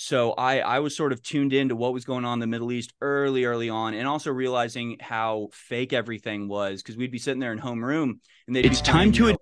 so 0.01 0.30
I 0.32 0.61
I 0.61 0.78
was 0.78 0.96
sort 0.96 1.12
of 1.12 1.20
tuned 1.22 1.53
into 1.53 1.74
what 1.74 1.92
was 1.92 2.05
going 2.05 2.24
on 2.24 2.34
in 2.34 2.38
the 2.38 2.46
Middle 2.46 2.70
East 2.70 2.94
early 3.01 3.44
early 3.44 3.68
on, 3.68 3.94
and 3.94 4.07
also 4.07 4.30
realizing 4.30 4.96
how 5.01 5.49
fake 5.53 5.92
everything 5.92 6.46
was 6.46 6.80
because 6.80 6.96
we'd 6.96 7.11
be 7.11 7.18
sitting 7.18 7.40
there 7.40 7.53
in 7.53 7.59
homeroom 7.59 8.20
and 8.46 8.55
they'd 8.55 8.64
It's 8.64 8.80
be 8.80 8.92
playing, 8.92 9.07
time 9.07 9.12
to 9.14 9.24
you 9.24 9.30
ad- 9.30 9.38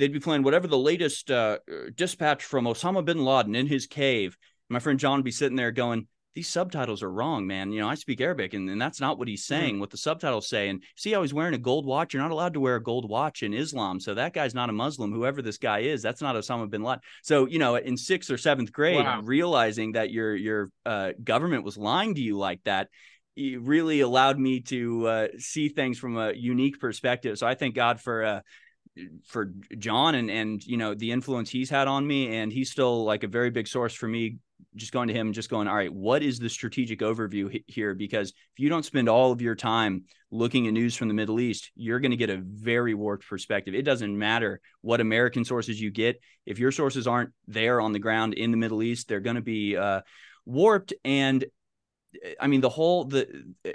they'd 0.00 0.12
be 0.12 0.18
playing 0.18 0.42
whatever 0.42 0.66
the 0.66 0.76
latest 0.76 1.30
uh, 1.30 1.58
dispatch 1.94 2.42
from 2.42 2.64
Osama 2.64 3.04
bin 3.04 3.24
Laden 3.24 3.54
in 3.54 3.68
his 3.68 3.86
cave. 3.86 4.36
My 4.68 4.80
friend 4.80 4.98
John 4.98 5.18
would 5.18 5.24
be 5.24 5.30
sitting 5.30 5.56
there 5.56 5.70
going, 5.70 6.08
These 6.34 6.48
subtitles 6.48 7.02
are 7.02 7.10
wrong, 7.10 7.46
man. 7.46 7.70
You 7.70 7.80
know, 7.80 7.88
I 7.88 7.94
speak 7.94 8.20
Arabic 8.20 8.54
and, 8.54 8.68
and 8.68 8.80
that's 8.82 9.00
not 9.00 9.18
what 9.18 9.28
he's 9.28 9.44
saying, 9.44 9.78
what 9.78 9.90
the 9.90 9.96
subtitles 9.96 10.48
say. 10.48 10.68
And 10.68 10.82
see 10.96 11.12
how 11.12 11.22
he's 11.22 11.32
wearing 11.32 11.54
a 11.54 11.58
gold 11.58 11.86
watch? 11.86 12.12
You're 12.12 12.22
not 12.22 12.32
allowed 12.32 12.54
to 12.54 12.60
wear 12.60 12.74
a 12.76 12.82
gold 12.82 13.08
watch 13.08 13.42
in 13.44 13.54
Islam. 13.54 14.00
So 14.00 14.14
that 14.14 14.32
guy's 14.32 14.54
not 14.54 14.68
a 14.68 14.72
Muslim. 14.72 15.12
Whoever 15.12 15.42
this 15.42 15.58
guy 15.58 15.80
is, 15.80 16.02
that's 16.02 16.20
not 16.20 16.34
Osama 16.34 16.68
bin 16.68 16.82
Laden. 16.82 17.00
So, 17.22 17.46
you 17.46 17.58
know, 17.60 17.76
in 17.76 17.96
sixth 17.96 18.30
or 18.30 18.38
seventh 18.38 18.72
grade, 18.72 19.04
Wow. 19.04 19.20
realizing 19.22 19.92
that 19.92 20.10
your 20.10 20.34
your 20.34 20.70
uh, 20.84 21.12
government 21.22 21.64
was 21.64 21.78
lying 21.78 22.14
to 22.16 22.20
you 22.20 22.36
like 22.36 22.62
that 22.64 22.88
it 23.36 23.60
really 23.62 24.00
allowed 24.00 24.38
me 24.38 24.60
to 24.60 25.06
uh, 25.08 25.28
see 25.38 25.68
things 25.68 25.98
from 25.98 26.16
a 26.16 26.32
unique 26.32 26.78
perspective. 26.78 27.36
So 27.36 27.46
I 27.46 27.54
thank 27.54 27.74
God 27.74 28.00
for 28.00 28.24
uh, 28.24 28.40
for 29.26 29.52
John 29.78 30.14
and 30.14 30.30
and 30.30 30.64
you 30.64 30.76
know 30.76 30.94
the 30.94 31.10
influence 31.10 31.50
he's 31.50 31.70
had 31.70 31.88
on 31.88 32.06
me, 32.06 32.36
and 32.36 32.52
he's 32.52 32.70
still 32.70 33.04
like 33.04 33.24
a 33.24 33.28
very 33.28 33.50
big 33.50 33.66
source 33.66 33.94
for 33.94 34.06
me. 34.08 34.38
Just 34.76 34.92
going 34.92 35.08
to 35.08 35.14
him, 35.14 35.28
and 35.28 35.34
just 35.34 35.50
going, 35.50 35.68
all 35.68 35.74
right, 35.74 35.92
what 35.92 36.22
is 36.22 36.38
the 36.38 36.48
strategic 36.48 37.00
overview 37.00 37.62
here? 37.66 37.94
Because 37.94 38.30
if 38.30 38.58
you 38.58 38.68
don't 38.68 38.84
spend 38.84 39.08
all 39.08 39.32
of 39.32 39.40
your 39.40 39.54
time 39.54 40.04
looking 40.30 40.66
at 40.66 40.72
news 40.72 40.96
from 40.96 41.08
the 41.08 41.14
Middle 41.14 41.40
East, 41.40 41.70
you're 41.76 42.00
going 42.00 42.10
to 42.10 42.16
get 42.16 42.30
a 42.30 42.38
very 42.38 42.94
warped 42.94 43.26
perspective. 43.28 43.74
It 43.74 43.82
doesn't 43.82 44.18
matter 44.18 44.60
what 44.80 45.00
American 45.00 45.44
sources 45.44 45.80
you 45.80 45.90
get 45.90 46.20
if 46.46 46.58
your 46.58 46.72
sources 46.72 47.06
aren't 47.06 47.30
there 47.46 47.80
on 47.80 47.92
the 47.92 47.98
ground 47.98 48.34
in 48.34 48.50
the 48.50 48.56
Middle 48.56 48.82
East, 48.82 49.08
they're 49.08 49.20
going 49.20 49.36
to 49.36 49.42
be 49.42 49.76
uh, 49.76 50.00
warped 50.44 50.92
and 51.04 51.44
I 52.40 52.46
mean, 52.46 52.60
the 52.60 52.68
whole 52.68 53.06
the 53.06 53.26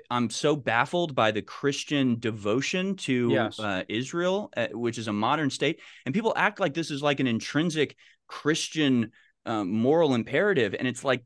I'm 0.10 0.30
so 0.30 0.56
baffled 0.56 1.14
by 1.14 1.32
the 1.32 1.42
Christian 1.42 2.20
devotion 2.20 2.96
to 2.98 3.32
Yes. 3.32 3.60
uh, 3.60 3.84
Israel, 3.90 4.50
uh, 4.56 4.68
which 4.72 4.98
is 4.98 5.10
a 5.10 5.14
modern 5.14 5.50
state, 5.50 5.82
and 6.06 6.16
people 6.16 6.34
act 6.38 6.60
like 6.60 6.74
this 6.74 6.90
is 6.90 7.04
like 7.04 7.20
an 7.20 7.28
intrinsic 7.28 7.98
Christian 8.28 9.12
um, 9.46 9.72
moral 9.72 10.16
imperative, 10.16 10.76
and 10.78 10.88
it's 10.88 11.04
like 11.04 11.24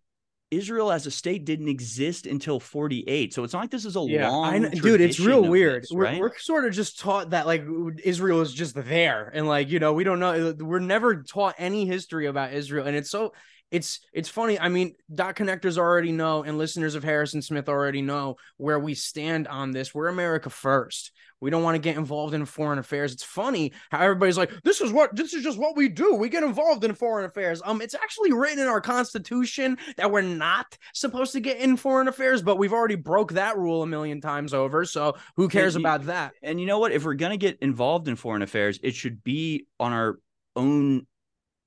Israel 0.51 0.91
as 0.91 1.05
a 1.05 1.11
state 1.11 1.45
didn't 1.45 1.68
exist 1.68 2.26
until 2.26 2.59
48, 2.59 3.34
so 3.34 3.43
it's 3.43 3.53
not 3.53 3.61
like 3.61 3.72
this 3.72 3.86
is 3.86 3.95
a 3.95 4.01
long 4.01 4.66
I 4.66 4.70
dude, 4.70 5.01
it's 5.01 5.20
real 5.20 5.43
weird. 5.43 5.84
this, 5.84 5.91
we're, 5.91 6.20
we're 6.20 6.38
sort 6.38 6.66
of 6.66 6.74
just 6.74 6.99
taught 6.99 7.32
that 7.32 7.45
like 7.47 7.66
Israel 8.03 8.41
is 8.41 8.53
just 8.53 8.76
there, 8.76 9.32
and 9.34 9.47
like 9.47 9.70
you 9.70 9.80
know 9.80 9.93
we 9.93 10.03
don't 10.03 10.20
know. 10.20 10.53
We're 10.59 10.80
never 10.80 11.24
taught 11.24 11.55
any 11.57 11.86
history 11.86 12.28
about 12.28 12.53
Israel, 12.53 12.88
and 12.88 12.95
it's 12.95 13.09
so 13.09 13.34
it's 13.74 14.01
it's 14.14 14.30
funny. 14.30 14.59
I 14.59 14.70
mean, 14.70 14.93
dot 15.14 15.36
connectors 15.36 15.80
already 15.80 16.11
know, 16.11 16.43
and 16.43 16.59
listeners 16.59 16.93
of 16.93 17.03
Harrison 17.03 17.41
Smith 17.41 17.68
already 17.68 18.03
know 18.03 18.36
where 18.57 18.80
we 18.80 18.93
stand 18.93 19.47
on 19.47 19.72
this. 19.72 19.95
We're 19.95 20.09
America 20.09 20.51
first. 20.51 21.11
We 21.43 21.49
don't 21.49 21.61
want 21.61 21.75
to 21.75 21.79
get 21.79 21.97
involved 21.97 22.33
in 22.33 22.45
foreign 22.45 22.79
affairs. 22.79 23.11
It's 23.11 23.23
funny 23.23 23.73
how 23.91 23.99
everybody's 23.99 24.37
like, 24.37 24.51
"This 24.63 24.79
is 24.79 24.93
what 24.93 25.13
this 25.13 25.33
is 25.33 25.43
just 25.43 25.59
what 25.59 25.75
we 25.75 25.89
do. 25.89 26.15
We 26.15 26.29
get 26.29 26.41
involved 26.41 26.85
in 26.85 26.95
foreign 26.95 27.25
affairs." 27.25 27.61
Um, 27.65 27.81
it's 27.81 27.93
actually 27.93 28.31
written 28.31 28.59
in 28.59 28.67
our 28.67 28.79
Constitution 28.79 29.77
that 29.97 30.09
we're 30.09 30.21
not 30.21 30.77
supposed 30.93 31.33
to 31.33 31.41
get 31.41 31.57
in 31.57 31.75
foreign 31.75 32.07
affairs, 32.07 32.41
but 32.41 32.57
we've 32.57 32.71
already 32.71 32.95
broke 32.95 33.33
that 33.33 33.57
rule 33.57 33.83
a 33.83 33.87
million 33.87 34.21
times 34.21 34.53
over. 34.53 34.85
So 34.85 35.17
who 35.35 35.49
cares 35.49 35.75
And 35.75 35.83
about 35.83 36.05
that? 36.05 36.31
And 36.41 36.61
you 36.61 36.65
know 36.65 36.79
what? 36.79 36.93
If 36.93 37.03
we're 37.03 37.13
going 37.13 37.31
to 37.31 37.37
get 37.37 37.59
involved 37.59 38.07
in 38.07 38.15
foreign 38.15 38.41
affairs, 38.41 38.79
it 38.81 38.95
should 38.95 39.21
be 39.21 39.67
on 39.81 39.91
our 39.91 40.19
own 40.55 41.05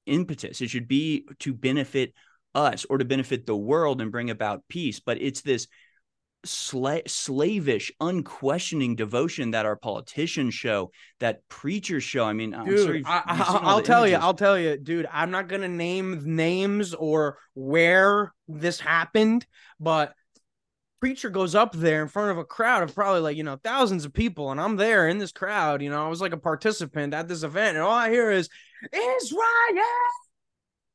impetus. 0.07 0.63
It 0.63 0.71
should 0.71 0.89
be 0.89 1.27
to 1.41 1.53
benefit 1.53 2.15
us 2.55 2.87
or 2.89 2.97
to 2.97 3.05
benefit 3.05 3.45
the 3.45 3.55
world 3.55 4.01
and 4.01 4.11
bring 4.11 4.31
about 4.31 4.67
peace. 4.69 5.01
But 5.01 5.21
it's 5.21 5.43
this 5.43 5.69
sla- 6.47 7.09
slavish, 7.09 7.93
unquestioning 8.01 8.97
devotion 8.97 9.51
that 9.53 9.67
our 9.67 9.77
politicians 9.77 10.55
show, 10.55 10.91
that 11.21 11.47
preachers 11.49 12.03
show. 12.03 12.25
I 12.25 12.33
mean, 12.33 12.53
sure 12.53 12.95
Dude, 12.95 13.05
I, 13.07 13.23
you've 13.37 13.47
seen 13.47 13.57
all 13.57 13.77
will 13.77 13.83
tell 13.83 14.07
you. 14.07 14.17
I'll 14.17 14.35
tell 14.35 14.59
you, 14.59 14.77
dude. 14.77 15.09
I'm 15.13 15.31
not 15.31 15.49
gonna 15.49 15.69
name 15.69 16.23
names 16.25 16.95
or 16.95 17.39
where 17.55 18.33
this 18.49 18.81
happened, 18.81 19.47
but 19.79 20.15
preacher 21.01 21.31
goes 21.31 21.55
up 21.55 21.73
there 21.73 22.03
in 22.03 22.09
front 22.09 22.31
of 22.31 22.39
a 22.39 22.45
crowd 22.45 22.83
of 22.83 22.95
probably 22.95 23.21
like 23.21 23.37
you 23.37 23.45
know 23.45 23.59
thousands 23.63 24.05
of 24.05 24.13
people, 24.13 24.51
and 24.51 24.61
I'm 24.61 24.77
there 24.77 25.09
in 25.09 25.19
this 25.19 25.33
crowd. 25.33 25.83
You 25.83 25.91
know, 25.91 26.05
I 26.05 26.09
was 26.09 26.21
like 26.21 26.33
a 26.33 26.39
participant 26.39 27.15
at 27.15 27.29
this 27.29 27.43
event, 27.43 27.77
and 27.77 27.85
all 27.85 27.93
I 27.93 28.11
hear 28.11 28.31
is 28.31 28.49
Israel, 28.93 29.43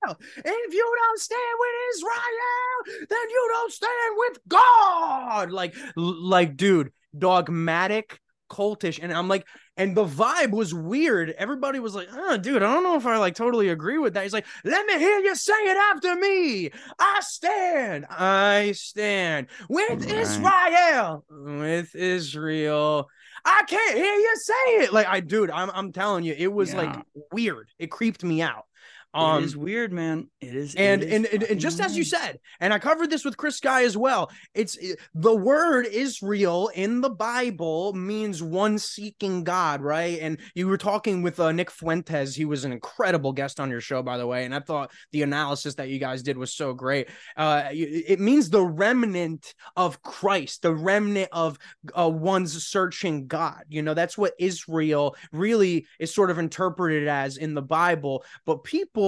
If 0.09 0.73
you 0.73 0.95
don't 0.99 1.19
stand 1.19 1.57
with 1.59 1.69
Israel, 1.95 3.07
then 3.09 3.29
you 3.29 3.49
don't 3.53 3.71
stand 3.71 4.15
with 4.17 4.39
God. 4.47 5.51
Like, 5.51 5.75
like, 5.95 6.57
dude, 6.57 6.91
dogmatic, 7.17 8.19
cultish. 8.49 8.99
And 9.01 9.13
I'm 9.13 9.27
like, 9.27 9.45
and 9.77 9.95
the 9.95 10.05
vibe 10.05 10.51
was 10.51 10.73
weird. 10.73 11.29
Everybody 11.37 11.79
was 11.79 11.95
like, 11.95 12.09
oh, 12.11 12.37
dude, 12.37 12.61
I 12.61 12.73
don't 12.73 12.83
know 12.83 12.95
if 12.97 13.05
I 13.05 13.17
like 13.17 13.35
totally 13.35 13.69
agree 13.69 13.97
with 13.97 14.13
that. 14.15 14.23
He's 14.23 14.33
like, 14.33 14.45
let 14.63 14.85
me 14.85 14.97
hear 14.99 15.19
you 15.19 15.35
say 15.35 15.53
it 15.53 15.77
after 15.77 16.15
me. 16.15 16.71
I 16.99 17.19
stand, 17.21 18.05
I 18.09 18.73
stand 18.73 19.47
with 19.69 20.01
Right. 20.01 20.11
Israel, 20.21 21.25
with 21.29 21.95
Israel. 21.95 23.09
I 23.43 23.63
can't 23.67 23.95
hear 23.97 24.13
you 24.15 24.35
say 24.37 24.83
it. 24.83 24.93
Like, 24.93 25.07
I, 25.07 25.19
dude, 25.19 25.49
I'm, 25.49 25.71
I'm 25.73 25.91
telling 25.91 26.23
you, 26.23 26.35
it 26.37 26.51
was 26.51 26.73
like 26.73 26.95
weird. 27.31 27.69
It 27.79 27.89
creeped 27.89 28.23
me 28.23 28.41
out. 28.41 28.65
It 29.13 29.43
is 29.43 29.57
weird, 29.57 29.91
man. 29.91 30.29
It 30.39 30.55
is. 30.55 30.73
and 30.75 31.03
is 31.03 31.11
and, 31.11 31.25
and, 31.25 31.43
and 31.43 31.59
just 31.59 31.81
as 31.81 31.97
you 31.97 32.03
said, 32.03 32.39
and 32.61 32.73
I 32.73 32.79
covered 32.79 33.09
this 33.09 33.25
with 33.25 33.35
Chris 33.35 33.57
Sky 33.57 33.83
as 33.83 33.97
well. 33.97 34.31
It's 34.53 34.77
the 35.13 35.35
word 35.35 35.85
Israel 35.85 36.71
in 36.73 37.01
the 37.01 37.09
Bible 37.09 37.93
means 37.93 38.41
one 38.41 38.79
seeking 38.79 39.43
God, 39.43 39.81
right? 39.81 40.19
And 40.21 40.37
you 40.55 40.67
were 40.67 40.77
talking 40.77 41.21
with 41.23 41.39
uh, 41.39 41.51
Nick 41.51 41.71
Fuentes. 41.71 42.35
He 42.35 42.45
was 42.45 42.63
an 42.63 42.71
incredible 42.71 43.33
guest 43.33 43.59
on 43.59 43.69
your 43.69 43.81
show, 43.81 44.01
by 44.01 44.17
the 44.17 44.27
way. 44.27 44.45
And 44.45 44.55
I 44.55 44.61
thought 44.61 44.91
the 45.11 45.23
analysis 45.23 45.75
that 45.75 45.89
you 45.89 45.99
guys 45.99 46.23
did 46.23 46.37
was 46.37 46.53
so 46.53 46.73
great. 46.73 47.09
Uh, 47.35 47.63
it 47.71 48.19
means 48.19 48.49
the 48.49 48.65
remnant 48.65 49.53
of 49.75 50.01
Christ, 50.01 50.61
the 50.61 50.73
remnant 50.73 51.29
of 51.33 51.57
uh, 51.97 52.09
one's 52.09 52.65
searching 52.65 53.27
God. 53.27 53.63
You 53.67 53.81
know, 53.81 53.93
that's 53.93 54.17
what 54.17 54.33
Israel 54.39 55.15
really 55.33 55.85
is 55.99 56.13
sort 56.13 56.31
of 56.31 56.39
interpreted 56.39 57.07
as 57.09 57.35
in 57.37 57.53
the 57.53 57.61
Bible. 57.61 58.23
But 58.45 58.63
people, 58.63 59.00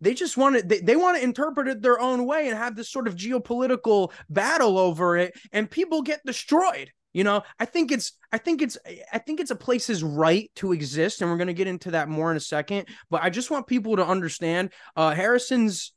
they 0.00 0.14
just 0.14 0.36
want 0.36 0.56
to 0.56 0.62
they, 0.62 0.78
they 0.80 0.96
want 0.96 1.16
to 1.16 1.24
interpret 1.24 1.68
it 1.68 1.82
their 1.82 2.00
own 2.00 2.26
way 2.26 2.48
and 2.48 2.56
have 2.56 2.76
this 2.76 2.90
sort 2.90 3.08
of 3.08 3.16
geopolitical 3.16 4.12
battle 4.28 4.78
over 4.78 5.16
it, 5.16 5.32
and 5.52 5.70
people 5.70 6.02
get 6.02 6.20
destroyed. 6.24 6.90
You 7.12 7.24
know, 7.24 7.42
I 7.58 7.64
think 7.64 7.90
it's 7.90 8.12
I 8.32 8.38
think 8.38 8.62
it's 8.62 8.78
I 9.12 9.18
think 9.18 9.40
it's 9.40 9.50
a 9.50 9.56
place's 9.56 10.04
right 10.04 10.50
to 10.56 10.72
exist, 10.72 11.20
and 11.20 11.30
we're 11.30 11.38
gonna 11.38 11.52
get 11.52 11.66
into 11.66 11.92
that 11.92 12.08
more 12.08 12.30
in 12.30 12.36
a 12.36 12.40
second. 12.40 12.86
But 13.10 13.22
I 13.22 13.30
just 13.30 13.50
want 13.50 13.66
people 13.66 13.96
to 13.96 14.06
understand 14.06 14.72
uh 14.94 15.14
Harrison's 15.14 15.92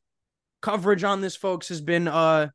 coverage 0.62 1.04
on 1.04 1.22
this, 1.22 1.36
folks, 1.36 1.70
has 1.70 1.82
been 1.82 2.08
uh 2.08 2.48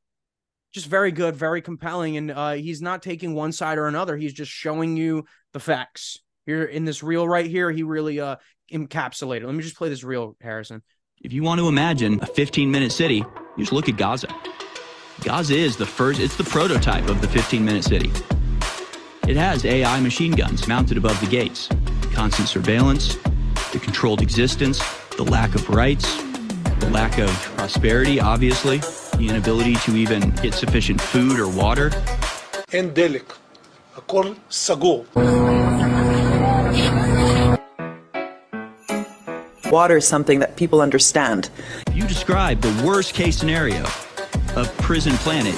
just 0.72 0.88
very 0.88 1.12
good, 1.12 1.36
very 1.36 1.62
compelling, 1.62 2.16
and 2.16 2.30
uh, 2.30 2.53
he's 2.53 2.82
not 2.82 3.03
taking 3.03 3.34
one 3.34 3.51
side 3.53 3.78
or 3.78 3.86
another. 3.86 4.14
He's 4.14 4.34
just 4.34 4.51
showing 4.51 4.97
you 4.97 5.24
the 5.53 5.61
facts. 5.61 6.18
Here 6.44 6.64
in 6.64 6.84
this 6.84 7.03
reel 7.03 7.26
right 7.26 7.47
here, 7.47 7.70
he 7.70 7.82
really 7.82 8.20
uh 8.20 8.36
Encapsulated. 8.72 9.44
Let 9.44 9.54
me 9.54 9.62
just 9.62 9.76
play 9.76 9.88
this 9.88 10.02
real, 10.02 10.36
Harrison. 10.40 10.82
If 11.22 11.32
you 11.32 11.42
want 11.42 11.60
to 11.60 11.68
imagine 11.68 12.20
a 12.22 12.26
15 12.26 12.70
minute 12.70 12.92
city, 12.92 13.16
you 13.16 13.58
just 13.58 13.72
look 13.72 13.88
at 13.88 13.96
Gaza. 13.96 14.28
Gaza 15.22 15.54
is 15.54 15.76
the 15.76 15.86
first, 15.86 16.20
it's 16.20 16.36
the 16.36 16.44
prototype 16.44 17.08
of 17.08 17.20
the 17.20 17.28
15 17.28 17.64
minute 17.64 17.84
city. 17.84 18.10
It 19.26 19.36
has 19.36 19.64
AI 19.64 20.00
machine 20.00 20.32
guns 20.32 20.68
mounted 20.68 20.98
above 20.98 21.18
the 21.20 21.26
gates, 21.26 21.68
constant 22.12 22.48
surveillance, 22.48 23.16
the 23.72 23.80
controlled 23.82 24.20
existence, 24.22 24.80
the 25.16 25.24
lack 25.24 25.54
of 25.54 25.68
rights, 25.70 26.22
the 26.80 26.90
lack 26.90 27.18
of 27.18 27.30
prosperity, 27.56 28.20
obviously, 28.20 28.78
the 29.16 29.26
inability 29.28 29.74
to 29.76 29.96
even 29.96 30.30
get 30.42 30.54
sufficient 30.54 31.00
food 31.00 31.40
or 31.40 31.48
water. 31.48 31.90
And 32.72 32.94
delic, 32.94 33.34
a 33.96 34.00
call 34.02 34.34
sagol. 34.48 35.06
Water 39.70 39.96
is 39.96 40.06
something 40.06 40.38
that 40.38 40.56
people 40.56 40.80
understand. 40.80 41.50
You 41.92 42.06
describe 42.06 42.60
the 42.60 42.86
worst 42.86 43.14
case 43.14 43.36
scenario 43.36 43.82
of 44.54 44.72
prison 44.78 45.12
planet, 45.14 45.56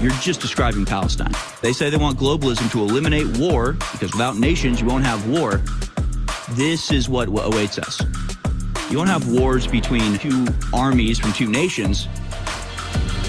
you're 0.00 0.12
just 0.20 0.40
describing 0.40 0.84
Palestine. 0.84 1.32
They 1.60 1.72
say 1.72 1.90
they 1.90 1.96
want 1.96 2.18
globalism 2.18 2.70
to 2.70 2.80
eliminate 2.80 3.36
war 3.38 3.72
because 3.92 4.12
without 4.12 4.36
nations, 4.36 4.80
you 4.80 4.86
won't 4.86 5.04
have 5.04 5.28
war. 5.28 5.60
This 6.50 6.92
is 6.92 7.08
what 7.08 7.28
awaits 7.28 7.78
us. 7.78 8.00
You 8.90 8.98
won't 8.98 9.10
have 9.10 9.28
wars 9.28 9.66
between 9.66 10.18
two 10.18 10.46
armies 10.72 11.18
from 11.18 11.32
two 11.32 11.48
nations. 11.48 12.06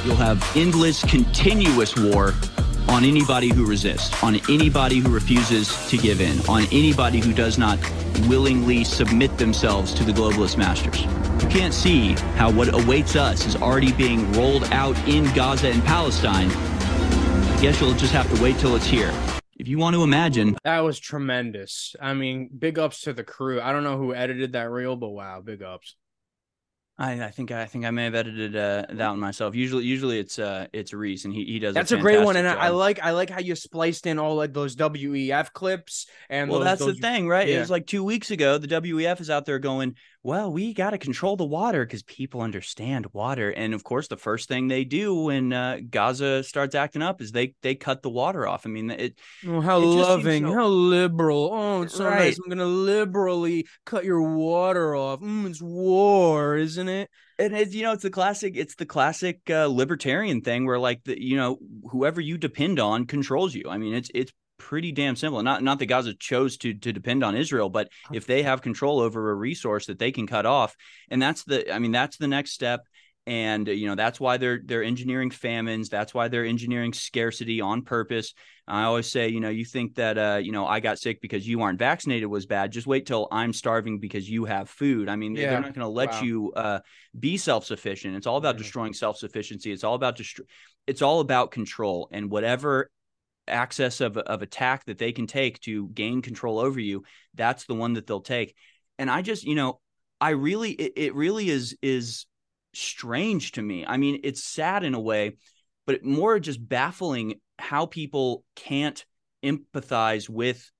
You'll 0.06 0.16
have 0.16 0.46
endless, 0.56 1.04
continuous 1.06 1.96
war 1.96 2.34
on 2.90 3.04
anybody 3.04 3.50
who 3.50 3.66
resists, 3.66 4.22
on 4.24 4.36
anybody 4.50 5.00
who 5.00 5.10
refuses 5.10 5.90
to 5.90 5.98
give 5.98 6.22
in, 6.22 6.40
on 6.48 6.64
anybody 6.72 7.20
who 7.20 7.34
does 7.34 7.58
not 7.58 7.80
willingly 8.28 8.84
submit 8.84 9.38
themselves 9.38 9.94
to 9.94 10.04
the 10.04 10.12
globalist 10.12 10.58
masters. 10.58 11.02
You 11.44 11.50
can't 11.50 11.74
see 11.74 12.14
how 12.36 12.52
what 12.52 12.74
awaits 12.74 13.16
us 13.16 13.46
is 13.46 13.56
already 13.56 13.92
being 13.94 14.32
rolled 14.34 14.66
out 14.66 14.98
in 15.08 15.24
Gaza 15.34 15.70
and 15.70 15.84
Palestine. 15.84 16.50
I 16.52 17.62
guess 17.62 17.80
you'll 17.82 17.94
just 17.94 18.14
have 18.14 18.34
to 18.36 18.42
wait 18.42 18.58
till 18.60 18.76
it's 18.76 18.86
here. 18.86 19.14
If 19.58 19.68
you 19.68 19.78
want 19.78 19.96
to 19.96 20.04
imagine, 20.04 20.58
That 20.64 20.80
was 20.80 21.00
tremendous. 21.00 21.96
I 22.02 22.14
mean, 22.14 22.50
big 22.58 22.78
ups 22.80 23.02
to 23.02 23.14
the 23.14 23.24
crew. 23.24 23.62
I 23.62 23.72
don't 23.72 23.84
know 23.84 23.98
who 23.98 24.14
edited 24.14 24.54
that 24.54 24.70
reel, 24.70 24.96
but 24.96 25.10
wow, 25.10 25.42
big 25.42 25.62
ups. 25.64 25.96
I, 26.96 27.24
I 27.24 27.32
think 27.32 27.52
I 27.52 27.66
think 27.66 27.86
I 27.86 27.92
may 27.92 28.04
have 28.04 28.14
edited 28.14 28.56
uh, 28.56 28.86
that 28.92 29.10
one 29.10 29.20
myself. 29.20 29.56
Usually, 29.56 29.84
usually 29.84 30.20
it's 30.20 30.38
uh 30.38 30.68
it's 30.74 30.94
Reese 30.94 31.26
and 31.26 31.34
he, 31.34 31.44
he 31.46 31.58
does. 31.60 31.74
That's 31.74 31.92
a 31.92 31.98
great 31.98 32.24
one, 32.24 32.36
and 32.36 32.48
I, 32.48 32.54
I 32.54 32.70
like 32.70 33.00
I 33.02 33.12
like 33.12 33.32
how 33.32 33.40
you 33.40 33.56
spliced 33.56 34.06
in 34.06 34.20
all 34.20 34.36
like 34.36 34.54
those 34.54 34.76
WEF 34.76 35.52
clips 35.54 36.06
and 36.30 36.52
well, 36.52 36.60
those- 36.60 36.66
that's 36.66 36.80
those- 36.82 36.96
the 36.98 37.02
thing, 37.02 37.28
right? 37.28 37.50
It 37.50 37.60
was 37.60 37.72
like 37.72 37.88
two 37.88 38.04
weeks 38.04 38.30
ago. 38.30 38.60
The 38.60 38.68
WEF 38.68 39.22
is 39.22 39.32
out 39.32 39.46
there 39.46 39.58
going, 39.58 39.96
"Well, 40.24 40.52
we 40.52 40.74
got 40.74 40.92
to 40.92 40.98
control 40.98 41.36
the 41.36 41.46
water 41.46 41.86
because 41.86 42.04
people 42.04 42.42
understand 42.42 43.08
water." 43.14 43.52
And 43.52 43.74
of 43.74 43.84
course, 43.84 44.08
the 44.08 44.18
first 44.18 44.48
thing 44.48 44.68
they 44.68 44.86
do 44.86 45.14
when 45.16 45.54
uh, 45.54 45.80
Gaza 45.90 46.44
starts 46.44 46.76
acting 46.76 47.02
up 47.02 47.22
is 47.22 47.32
they 47.32 47.56
they 47.62 47.76
cut 47.76 48.02
the 48.02 48.10
water 48.10 48.48
off. 48.48 48.66
I 48.66 48.70
mean, 48.70 48.90
it. 48.90 49.20
Oh, 49.48 49.62
how 49.62 49.82
it 49.82 49.86
loving, 49.86 50.46
so- 50.46 50.54
how 50.54 50.68
liberal. 50.68 51.50
Oh, 51.54 51.82
it's 51.84 51.96
so 51.96 52.10
nice. 52.10 52.40
I'm 52.44 52.50
gonna 52.50 52.66
liberally 52.66 53.68
cut 53.86 54.06
your 54.06 54.22
water 54.22 54.96
off. 54.96 55.20
Mm, 55.20 55.48
it's 55.50 55.62
war, 55.62 56.56
isn't 56.58 56.90
it? 56.90 57.10
and 57.40 57.56
it's 57.56 57.74
you 57.74 57.84
know 57.84 57.92
it's 57.92 58.04
the 58.04 58.10
classic 58.10 58.54
it's 58.56 58.76
the 58.76 58.86
classic 58.86 59.40
uh, 59.50 59.66
libertarian 59.66 60.42
thing 60.42 60.66
where 60.66 60.80
like 60.80 61.04
the 61.04 61.22
you 61.22 61.36
know 61.36 61.58
whoever 61.90 62.22
you 62.22 62.38
depend 62.38 62.80
on 62.80 63.06
controls 63.06 63.56
you 63.56 63.64
i 63.70 63.78
mean 63.78 63.94
it's 63.94 64.10
it's 64.14 64.32
pretty 64.58 64.92
damn 64.92 65.16
simple. 65.16 65.42
Not 65.44 65.64
not 65.64 65.80
that 65.80 65.88
gaza 65.88 66.14
chose 66.14 66.58
to 66.58 66.74
to 66.74 66.94
depend 66.94 67.24
on 67.24 67.36
israel 67.36 67.70
but 67.70 67.90
if 68.14 68.26
they 68.26 68.44
have 68.44 68.62
control 68.62 69.00
over 69.00 69.32
a 69.32 69.36
resource 69.36 69.88
that 69.88 70.00
they 70.00 70.12
can 70.12 70.28
cut 70.28 70.46
off 70.46 70.76
and 71.10 71.22
that's 71.22 71.44
the 71.44 71.74
i 71.74 71.80
mean 71.80 71.92
that's 71.92 72.18
the 72.18 72.28
next 72.28 72.52
step. 72.52 72.82
And 73.26 73.70
you 73.70 73.88
know 73.88 73.96
that's 73.96 74.20
why 74.20 74.36
they're 74.36 74.60
they're 74.66 74.84
engineering 74.84 75.32
famines. 75.32 75.88
That's 75.88 76.14
why 76.14 76.28
they're 76.28 76.44
engineering 76.44 76.92
scarcity 76.92 77.62
on 77.62 77.84
purpose. 77.84 78.34
I 78.68 78.84
always 78.84 79.10
say 79.10 79.30
you 79.30 79.40
know 79.40 79.48
you 79.50 79.64
think 79.64 79.96
that 79.96 80.18
uh 80.18 80.40
you 80.44 80.52
know 80.52 80.68
i 80.68 80.82
got 80.82 81.00
sick 81.00 81.22
because 81.22 81.48
you 81.48 81.62
aren't 81.62 81.80
vaccinated 81.80 82.28
was 82.28 82.46
bad. 82.46 82.74
Just 82.74 82.86
wait 82.86 83.06
till 83.06 83.30
i'm 83.32 83.54
starving 83.54 84.00
because 84.00 84.30
you 84.30 84.44
have 84.44 84.70
food. 84.70 85.08
I 85.08 85.16
mean 85.16 85.36
Yeah. 85.36 85.52
they're 85.52 85.62
not 85.62 85.74
going 85.74 85.86
to 85.86 85.88
let 85.88 86.10
Wow. 86.12 86.22
you 86.22 86.52
uh 86.54 86.80
be 87.18 87.38
self-sufficient. 87.38 88.14
It's 88.18 88.28
all 88.28 88.36
about 88.36 88.58
destroying 88.58 88.94
self-sufficiency. 88.94 89.72
It's 89.72 89.86
all 89.86 89.96
about 89.96 90.18
destro- 90.18 90.48
it's 90.86 91.02
all 91.02 91.22
about 91.22 91.52
control. 91.52 92.10
And 92.12 92.30
whatever 92.30 92.90
access 93.48 94.02
of, 94.02 94.18
of 94.18 94.42
attack 94.42 94.86
that 94.86 94.98
they 94.98 95.12
can 95.12 95.28
take 95.28 95.60
to 95.62 95.88
gain 95.90 96.22
control 96.22 96.60
over 96.60 96.80
you 96.80 97.04
that's 97.36 97.66
the 97.66 97.74
one 97.74 97.94
that 97.94 98.08
they'll 98.08 98.22
take. 98.22 98.56
And 99.00 99.10
i 99.10 99.22
just 99.22 99.44
you 99.44 99.56
know 99.56 99.80
i 100.22 100.30
really 100.30 100.72
it, 100.72 100.94
it 100.96 101.16
really 101.16 101.50
is 101.50 101.78
is 101.82 102.26
strange 102.74 103.52
to 103.54 103.62
me. 103.62 103.86
I 103.86 103.98
mean 103.98 104.22
it's 104.24 104.44
sad 104.44 104.84
in 104.84 104.94
a 104.94 105.00
way 105.00 105.38
but 105.86 106.04
more 106.04 106.40
just 106.40 106.66
baffling 106.68 107.36
how 107.60 107.86
people 107.86 108.44
can't 108.56 109.04
empathize 109.44 110.30
with 110.30 110.72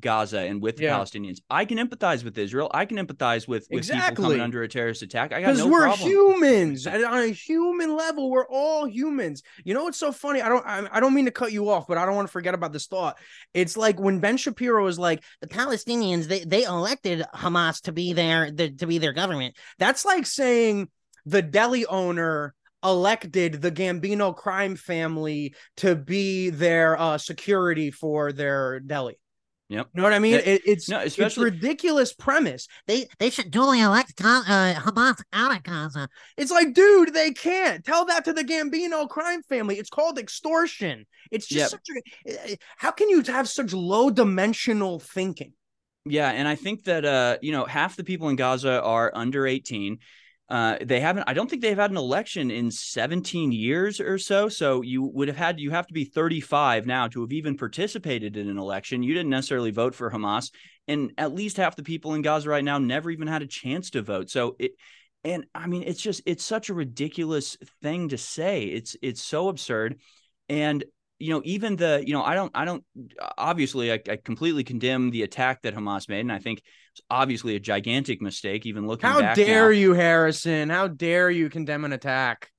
Gaza 0.00 0.40
and 0.40 0.60
with 0.62 0.76
the 0.76 0.84
Yeah. 0.84 0.98
Palestinians. 0.98 1.38
I 1.50 1.64
can 1.64 1.78
empathize 1.78 2.24
with 2.24 2.36
Israel. 2.38 2.70
I 2.72 2.84
can 2.84 2.96
empathize 2.96 3.46
with, 3.48 3.66
with 3.70 3.82
people 3.82 3.96
Exactly. 3.96 4.24
coming 4.24 4.40
under 4.40 4.62
a 4.62 4.68
terrorist 4.68 5.02
attack. 5.02 5.32
I 5.32 5.40
got 5.40 5.46
Because 5.48 5.58
no 5.58 5.68
we're 5.68 5.82
problem. 5.82 6.08
humans 6.08 6.86
and 6.86 7.04
on 7.04 7.18
a 7.22 7.28
human 7.28 7.94
level. 7.96 8.30
We're 8.30 8.48
all 8.48 8.86
humans. 8.86 9.42
You 9.64 9.74
know 9.74 9.84
what's 9.84 9.98
so 9.98 10.12
funny? 10.12 10.40
I 10.42 10.48
don't. 10.48 10.66
I, 10.66 10.88
I 10.90 11.00
don't 11.00 11.14
mean 11.14 11.26
to 11.26 11.30
cut 11.30 11.52
you 11.52 11.68
off, 11.68 11.86
but 11.86 11.98
I 11.98 12.06
don't 12.06 12.16
want 12.16 12.28
to 12.28 12.32
forget 12.32 12.54
about 12.54 12.72
this 12.72 12.86
thought. 12.86 13.18
It's 13.54 13.76
like 13.76 14.00
when 14.00 14.20
Ben 14.20 14.36
Shapiro 14.36 14.84
was 14.84 14.98
like, 14.98 15.22
The 15.40 15.48
Palestinians, 15.48 16.24
they, 16.24 16.44
they 16.44 16.64
elected 16.64 17.24
Hamas 17.34 17.82
to 17.82 17.92
be 17.92 18.12
their, 18.12 18.50
their 18.50 18.70
to 18.70 18.86
be 18.86 18.98
their 18.98 19.12
government. 19.12 19.56
That's 19.78 20.04
like 20.04 20.26
saying 20.26 20.88
the 21.26 21.42
deli 21.42 21.84
owner 21.86 22.54
elected 22.82 23.60
the 23.60 23.70
Gambino 23.70 24.34
crime 24.34 24.74
family 24.74 25.54
to 25.76 25.94
be 25.94 26.48
their 26.48 26.98
uh, 26.98 27.18
security 27.18 27.90
for 27.90 28.32
their 28.32 28.80
deli. 28.80 29.19
Yep. 29.70 29.88
You 29.94 29.98
know 29.98 30.02
what 30.02 30.12
I 30.12 30.18
mean? 30.18 30.34
It, 30.34 30.62
it's 30.66 30.88
No, 30.88 30.98
it's 30.98 31.16
ridiculous 31.38 32.12
premise. 32.12 32.66
They 32.88 33.06
they 33.20 33.30
should 33.30 33.52
duly 33.52 33.80
elect 33.80 34.16
Ga- 34.20 34.42
uh, 34.46 34.74
Hamas 34.74 35.22
out 35.32 35.56
of 35.56 35.62
Gaza. 35.62 36.08
It's 36.36 36.50
like, 36.50 36.74
dude, 36.74 37.14
they 37.14 37.30
can't 37.30 37.84
tell 37.84 38.04
that 38.06 38.24
to 38.24 38.32
the 38.32 38.42
Gambino 38.42 39.08
crime 39.08 39.42
family. 39.44 39.76
It's 39.78 39.88
called 39.88 40.18
extortion. 40.18 41.06
It's 41.30 41.46
just 41.46 41.72
Yep. 41.72 41.80
such 42.26 42.42
a. 42.50 42.56
How 42.78 42.90
can 42.90 43.08
you 43.10 43.22
have 43.22 43.48
such 43.48 43.72
low 43.72 44.10
dimensional 44.10 44.98
thinking? 44.98 45.52
Yeah, 46.04 46.30
and 46.30 46.48
I 46.48 46.56
think 46.56 46.84
that 46.84 47.04
uh, 47.04 47.38
you 47.40 47.52
know, 47.52 47.64
half 47.64 47.94
the 47.94 48.02
people 48.04 48.28
in 48.28 48.34
Gaza 48.36 48.82
are 48.82 49.12
under 49.14 49.46
18. 49.46 49.98
Uh, 50.50 50.76
they 50.84 50.98
haven't. 50.98 51.24
I 51.28 51.32
don't 51.32 51.48
think 51.48 51.62
they've 51.62 51.76
had 51.76 51.92
an 51.92 51.96
election 51.96 52.50
in 52.50 52.72
17 52.72 53.52
years 53.52 54.00
or 54.00 54.18
so. 54.18 54.48
So 54.48 54.82
you 54.82 55.04
would 55.04 55.28
have 55.28 55.36
had. 55.36 55.60
You 55.60 55.70
have 55.70 55.86
to 55.86 55.94
be 55.94 56.04
35 56.04 56.86
now 56.86 57.06
to 57.06 57.20
have 57.20 57.32
even 57.32 57.56
participated 57.56 58.36
in 58.36 58.48
an 58.48 58.58
election. 58.58 59.04
You 59.04 59.14
didn't 59.14 59.30
necessarily 59.30 59.70
vote 59.70 59.94
for 59.94 60.10
Hamas, 60.10 60.50
and 60.88 61.12
at 61.16 61.32
least 61.32 61.56
half 61.56 61.76
the 61.76 61.84
people 61.84 62.14
in 62.14 62.22
Gaza 62.22 62.48
right 62.48 62.64
now 62.64 62.78
never 62.78 63.10
even 63.12 63.28
had 63.28 63.42
a 63.42 63.46
chance 63.46 63.90
to 63.90 64.02
vote. 64.02 64.28
So 64.28 64.56
it. 64.58 64.72
And 65.22 65.44
I 65.54 65.66
mean, 65.66 65.84
it's 65.86 66.00
just 66.00 66.22
it's 66.26 66.42
such 66.42 66.70
a 66.70 66.74
ridiculous 66.74 67.56
thing 67.82 68.08
to 68.08 68.18
say. 68.18 68.64
It's 68.64 68.96
it's 69.02 69.22
so 69.22 69.48
absurd, 69.48 70.00
and 70.48 70.82
you 71.20 71.30
know, 71.30 71.42
even 71.44 71.76
the, 71.76 72.02
you 72.04 72.14
know, 72.14 72.22
I 72.22 72.34
don't, 72.34 72.50
I 72.54 72.64
don't, 72.64 72.82
obviously, 73.36 73.92
I, 73.92 74.00
I, 74.08 74.16
completely 74.16 74.64
condemn 74.64 75.10
the 75.10 75.22
attack 75.22 75.62
that 75.62 75.74
Hamas 75.74 76.08
made. 76.08 76.20
And 76.20 76.32
I 76.32 76.38
think 76.38 76.62
it's 76.92 77.02
obviously 77.10 77.56
a 77.56 77.60
gigantic 77.60 78.22
mistake, 78.22 78.64
even 78.64 78.86
looking 78.86 79.08
at 79.08 79.22
How 79.22 79.34
dare 79.34 79.70
now. 79.70 79.78
you, 79.78 79.92
Harrison? 79.92 80.70
How 80.70 80.88
dare 80.88 81.30
you 81.30 81.50
condemn 81.50 81.84
an 81.84 81.92
attack? 81.92 82.50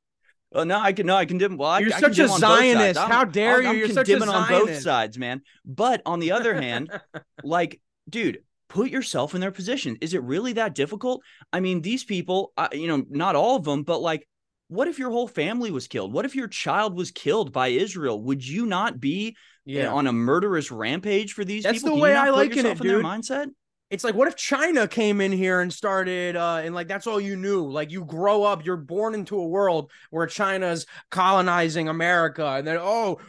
Well, 0.52 0.66
no, 0.66 0.80
I 0.80 0.94
can, 0.94 1.08
no, 1.08 1.16
I 1.16 1.26
condemn. 1.26 1.58
Well, 1.58 1.82
you're 1.82 1.94
I, 1.94 2.00
such 2.00 2.20
I 2.20 2.26
a 2.26 2.28
Zionist. 2.28 3.00
How 3.00 3.26
dare 3.26 3.58
I'm, 3.58 3.64
you? 3.64 3.70
I'm 3.70 3.78
you're 3.78 3.88
condemning 3.88 4.28
such 4.28 4.30
a 4.30 4.38
on 4.38 4.48
both 4.48 4.80
sides, 4.80 5.18
man. 5.18 5.42
But 5.66 6.04
on 6.06 6.20
the 6.20 6.34
other 6.34 6.54
hand, 6.54 6.92
like, 7.44 7.82
dude, 8.08 8.40
put 8.70 8.92
yourself 8.92 9.34
in 9.34 9.42
their 9.42 9.52
position. 9.52 9.98
Is 10.02 10.14
it 10.14 10.22
really 10.22 10.54
that 10.54 10.76
difficult? 10.76 11.24
I 11.52 11.62
mean, 11.62 11.82
these 11.82 12.04
people, 12.04 12.54
uh, 12.58 12.70
you 12.74 12.88
know, 12.88 13.04
not 13.10 13.36
all 13.36 13.56
of 13.56 13.64
them, 13.64 13.84
but 13.84 14.02
like, 14.02 14.28
what 14.72 14.88
if 14.88 14.98
your 14.98 15.10
whole 15.12 15.28
family 15.28 15.70
was 15.70 15.88
killed? 15.88 16.14
What 16.14 16.24
if 16.24 16.34
your 16.34 16.48
child 16.48 16.96
was 16.96 17.12
killed 17.12 17.52
by 17.52 17.68
Israel? 17.68 18.22
Would 18.24 18.48
you 18.48 18.66
not 18.66 19.02
be 19.02 19.36
Yeah. 19.66 19.92
on 19.92 20.08
a 20.08 20.14
murderous 20.14 20.72
rampage 20.72 21.34
for 21.34 21.44
these 21.44 21.64
That's 21.64 21.80
people? 21.84 21.98
the 21.98 22.02
way 22.02 22.16
I 22.16 22.28
put 22.28 22.36
liken 22.36 22.66
it, 22.66 22.72
in 22.72 22.78
their 22.78 22.96
dude. 22.98 23.06
mindset. 23.06 23.48
It's 23.90 24.06
like, 24.06 24.16
what 24.16 24.30
if 24.30 24.38
China 24.38 24.88
came 24.88 25.20
in 25.20 25.34
here 25.34 25.60
and 25.60 25.74
started, 25.74 26.38
uh, 26.38 26.62
and 26.64 26.74
like 26.74 26.88
that's 26.88 27.06
all 27.06 27.20
you 27.20 27.36
knew? 27.36 27.70
Like 27.70 27.92
you 27.92 28.06
grow 28.06 28.44
up, 28.44 28.66
you're 28.66 28.78
born 28.78 29.14
into 29.14 29.38
a 29.38 29.46
world 29.46 29.92
where 30.12 30.26
China's 30.28 30.86
colonizing 31.10 31.90
America, 31.90 32.46
and 32.46 32.66
then 32.66 32.78
oh, 32.80 33.20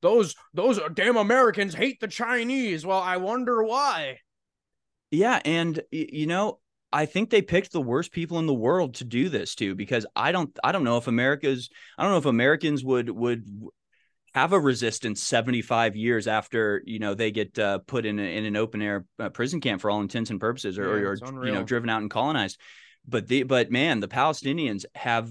those 0.00 0.34
those 0.52 0.80
damn 0.94 1.16
Americans 1.16 1.74
hate 1.74 2.00
the 2.00 2.08
Chinese. 2.08 2.84
Well, 2.84 2.98
I 2.98 3.18
wonder 3.18 3.62
why. 3.62 4.18
Yeah, 5.12 5.40
and 5.44 5.80
you 5.92 6.26
know, 6.26 6.58
I 6.92 7.06
think 7.06 7.30
they 7.30 7.42
picked 7.42 7.72
the 7.72 7.80
worst 7.80 8.12
people 8.12 8.38
in 8.38 8.46
the 8.46 8.54
world 8.54 8.96
to 8.96 9.04
do 9.04 9.28
this 9.28 9.54
to 9.56 9.74
because 9.74 10.06
I 10.14 10.32
don't 10.32 10.56
I 10.62 10.72
don't 10.72 10.84
know 10.84 10.98
if 10.98 11.06
America's 11.06 11.70
I 11.96 12.02
don't 12.02 12.12
know 12.12 12.18
if 12.18 12.26
Americans 12.26 12.84
would 12.84 13.08
would 13.08 13.44
have 14.34 14.52
a 14.52 14.60
resistance 14.60 15.22
75 15.22 15.96
years 15.96 16.26
after 16.26 16.82
you 16.84 16.98
know 16.98 17.14
they 17.14 17.30
get 17.30 17.58
uh, 17.58 17.78
put 17.78 18.06
in 18.06 18.18
a, 18.18 18.36
in 18.36 18.44
an 18.44 18.56
open 18.56 18.82
air 18.82 19.06
uh, 19.18 19.28
prison 19.28 19.60
camp 19.60 19.80
for 19.80 19.90
all 19.90 20.00
intents 20.00 20.30
and 20.30 20.40
purposes 20.40 20.78
or, 20.78 20.98
Yeah, 20.98 21.08
or 21.08 21.46
you 21.46 21.52
know 21.52 21.62
driven 21.62 21.90
out 21.90 22.02
and 22.02 22.10
colonized 22.10 22.58
but 23.06 23.26
the 23.26 23.42
but 23.42 23.70
man 23.70 24.00
the 24.00 24.08
palestinians 24.08 24.84
have 24.94 25.28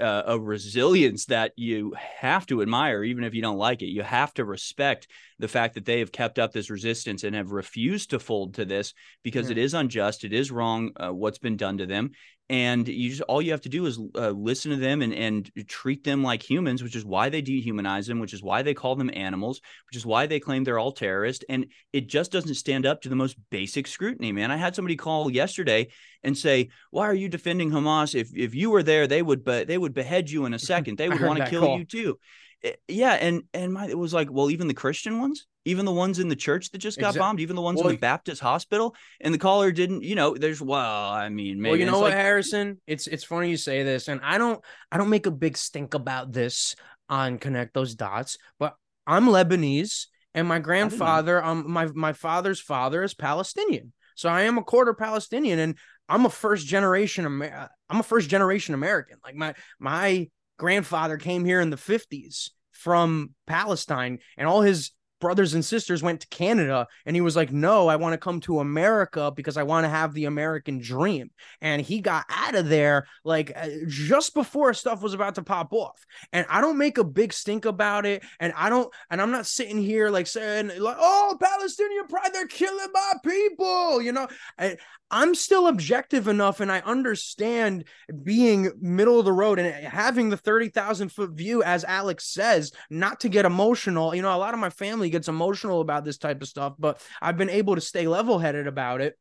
uh, 0.00 0.22
a 0.26 0.38
resilience 0.38 1.26
that 1.26 1.52
you 1.56 1.94
have 1.98 2.46
to 2.46 2.62
admire 2.62 3.04
even 3.04 3.24
if 3.24 3.34
you 3.34 3.42
don't 3.42 3.58
like 3.58 3.82
it 3.82 3.86
you 3.90 4.02
have 4.02 4.32
to 4.32 4.44
respect 4.44 5.06
the 5.38 5.48
fact 5.48 5.74
that 5.74 5.84
they 5.84 5.98
have 5.98 6.12
kept 6.12 6.38
up 6.38 6.52
this 6.52 6.70
resistance 6.70 7.22
and 7.24 7.36
have 7.36 7.50
refused 7.52 8.10
to 8.10 8.18
fold 8.18 8.54
to 8.54 8.64
this 8.64 8.94
because 9.22 9.46
Yeah. 9.46 9.52
it 9.52 9.58
is 9.58 9.74
unjust 9.74 10.24
it 10.24 10.32
is 10.32 10.50
wrong 10.50 10.90
uh, 10.96 11.10
what's 11.10 11.38
been 11.38 11.56
done 11.56 11.78
to 11.78 11.86
them 11.86 12.12
and 12.50 12.88
you 12.88 13.10
just 13.10 13.22
all 13.22 13.40
you 13.40 13.52
have 13.52 13.60
to 13.60 13.68
do 13.68 13.86
is 13.86 13.96
uh, 14.16 14.30
listen 14.30 14.72
to 14.72 14.76
them 14.76 15.02
and 15.02 15.14
and 15.14 15.50
treat 15.68 16.02
them 16.02 16.24
like 16.24 16.42
humans 16.42 16.82
which 16.82 16.96
is 16.96 17.04
why 17.04 17.28
they 17.28 17.40
dehumanize 17.40 18.08
them 18.08 18.18
which 18.18 18.34
is 18.34 18.42
why 18.42 18.60
they 18.60 18.74
call 18.74 18.96
them 18.96 19.08
animals 19.14 19.60
which 19.88 19.96
is 19.96 20.04
why 20.04 20.26
they 20.26 20.40
claim 20.40 20.64
they're 20.64 20.78
all 20.78 20.90
terrorists 20.90 21.44
and 21.48 21.66
it 21.92 22.08
just 22.08 22.32
doesn't 22.32 22.54
stand 22.56 22.84
up 22.84 23.00
to 23.00 23.08
the 23.08 23.14
most 23.14 23.36
basic 23.50 23.86
scrutiny 23.86 24.32
man. 24.32 24.50
I 24.50 24.56
had 24.56 24.74
somebody 24.74 24.96
call 24.96 25.30
yesterday 25.30 25.88
and 26.24 26.36
say 26.36 26.70
why 26.90 27.06
are 27.06 27.14
you 27.14 27.28
defending 27.28 27.70
hamas? 27.70 28.16
If 28.16 28.36
if 28.36 28.52
you 28.52 28.70
were 28.70 28.82
there 28.82 29.06
they 29.06 29.22
would 29.22 29.44
be- 29.44 29.64
they 29.64 29.78
would 29.78 29.94
behead 29.94 30.28
you 30.28 30.44
in 30.44 30.52
a 30.52 30.58
second. 30.72 30.98
They 30.98 31.08
would 31.08 31.22
want 31.22 31.38
to 31.38 31.46
kill 31.46 31.62
call. 31.62 31.78
you 31.78 31.84
too 31.84 32.18
Eh, 32.62 32.72
yeah 32.88 33.12
and 33.12 33.42
and 33.54 33.72
my 33.72 33.88
it 33.88 33.96
was 33.98 34.12
like 34.12 34.30
well 34.30 34.50
even 34.50 34.68
the 34.68 34.74
christian 34.74 35.18
ones 35.18 35.46
even 35.64 35.84
the 35.86 35.92
ones 35.92 36.18
in 36.18 36.28
the 36.28 36.36
church 36.36 36.70
that 36.70 36.78
just 36.78 36.98
got 36.98 37.14
bombed 37.14 37.40
even 37.40 37.56
the 37.56 37.62
ones 37.62 37.78
Well, 37.78 37.88
in 37.88 37.94
the 37.94 38.00
baptist 38.00 38.40
hospital 38.40 38.94
and 39.20 39.32
the 39.32 39.38
caller 39.38 39.72
didn't 39.72 40.02
you 40.02 40.14
know 40.14 40.34
there's 40.36 40.60
well 40.60 41.10
i 41.10 41.28
mean 41.30 41.60
maybe 41.60 41.70
well, 41.70 41.78
you 41.80 41.86
know 41.86 42.00
what, 42.00 42.10
like- 42.10 42.14
Harrison? 42.14 42.78
It's 42.86 43.06
it's 43.06 43.24
funny 43.24 43.50
you 43.50 43.56
say 43.56 43.82
this, 43.82 44.08
and 44.08 44.20
I 44.22 44.36
don't 44.38 44.62
I 44.92 44.98
don't 44.98 45.08
make 45.08 45.26
a 45.26 45.30
big 45.30 45.56
stink 45.56 45.94
about 45.94 46.32
this 46.32 46.76
on 47.08 47.38
connect 47.38 47.74
those 47.74 47.94
dots, 47.94 48.36
but 48.58 48.76
I'm 49.06 49.26
Lebanese, 49.26 50.06
and 50.34 50.46
my 50.46 50.58
grandfather, 50.58 51.42
um, 51.42 51.64
my 51.70 51.86
my 51.86 52.12
father's 52.12 52.60
father 52.60 53.02
is 53.02 53.14
Palestinian, 53.14 53.92
so 54.14 54.28
I 54.28 54.42
am 54.42 54.58
a 54.58 54.62
quarter 54.62 54.94
Palestinian, 54.94 55.58
and 55.58 55.78
I'm 56.08 56.26
a 56.26 56.30
first 56.30 56.66
generation 56.66 57.24
Amer- 57.24 57.68
I'm 57.88 58.00
a 58.00 58.04
first 58.04 58.28
generation 58.28 58.74
American. 58.74 59.16
Like 59.24 59.34
my 59.34 59.54
my 59.78 60.28
grandfather 60.60 61.16
came 61.16 61.46
here 61.46 61.62
in 61.62 61.70
the 61.70 61.76
50s 61.76 62.50
from 62.72 63.30
Palestine, 63.46 64.18
and 64.36 64.46
all 64.46 64.60
his 64.60 64.92
brothers 65.20 65.54
and 65.54 65.64
sisters 65.64 66.02
went 66.02 66.20
to 66.20 66.28
Canada 66.28 66.86
and 67.04 67.14
he 67.14 67.20
was 67.20 67.36
like, 67.36 67.52
No, 67.52 67.88
I 67.88 67.96
want 67.96 68.14
to 68.14 68.18
come 68.18 68.40
to 68.40 68.60
America 68.60 69.30
because 69.34 69.56
I 69.56 69.62
want 69.62 69.84
to 69.84 69.88
have 69.88 70.12
the 70.12 70.24
American 70.24 70.80
dream. 70.80 71.30
And 71.60 71.80
he 71.80 72.00
got 72.00 72.24
out 72.28 72.54
of 72.54 72.68
there 72.68 73.06
like 73.24 73.52
uh, 73.54 73.68
just 73.86 74.34
before 74.34 74.74
stuff 74.74 75.02
was 75.02 75.14
about 75.14 75.36
to 75.36 75.42
pop 75.42 75.72
off. 75.72 76.02
And 76.32 76.46
I 76.48 76.60
don't 76.60 76.78
make 76.78 76.98
a 76.98 77.04
big 77.04 77.32
stink 77.32 77.64
about 77.64 78.06
it. 78.06 78.22
And 78.38 78.52
I 78.56 78.70
don't, 78.70 78.92
and 79.10 79.20
I'm 79.20 79.30
not 79.30 79.46
sitting 79.46 79.78
here 79.78 80.10
like 80.10 80.26
saying, 80.26 80.68
like, 80.78 80.96
Oh, 80.98 81.36
Palestinian 81.40 82.06
pride, 82.06 82.30
they're 82.32 82.46
killing 82.46 82.88
my 82.92 83.12
people. 83.24 84.02
You 84.02 84.12
know, 84.12 84.28
I, 84.58 84.76
I'm 85.10 85.34
still 85.34 85.66
objective 85.66 86.28
enough 86.28 86.60
and 86.60 86.70
I 86.70 86.80
understand 86.80 87.84
being 88.22 88.70
middle 88.80 89.18
of 89.18 89.24
the 89.24 89.32
road 89.32 89.58
and 89.58 89.84
having 89.84 90.30
the 90.30 90.36
30,000 90.36 91.10
foot 91.10 91.32
view, 91.32 91.62
as 91.62 91.84
Alex 91.84 92.26
says, 92.26 92.72
not 92.90 93.20
to 93.20 93.28
get 93.28 93.44
emotional. 93.44 94.14
You 94.14 94.22
know, 94.22 94.34
a 94.34 94.38
lot 94.38 94.54
of 94.54 94.60
my 94.60 94.70
family 94.70 95.10
gets 95.10 95.28
emotional 95.28 95.80
about 95.80 96.04
this 96.04 96.18
type 96.18 96.40
of 96.42 96.48
stuff, 96.48 96.74
but 96.78 97.00
I've 97.20 97.36
been 97.36 97.50
able 97.50 97.74
to 97.74 97.80
stay 97.80 98.06
level 98.06 98.38
headed 98.38 98.66
about 98.66 99.00
it. 99.00 99.18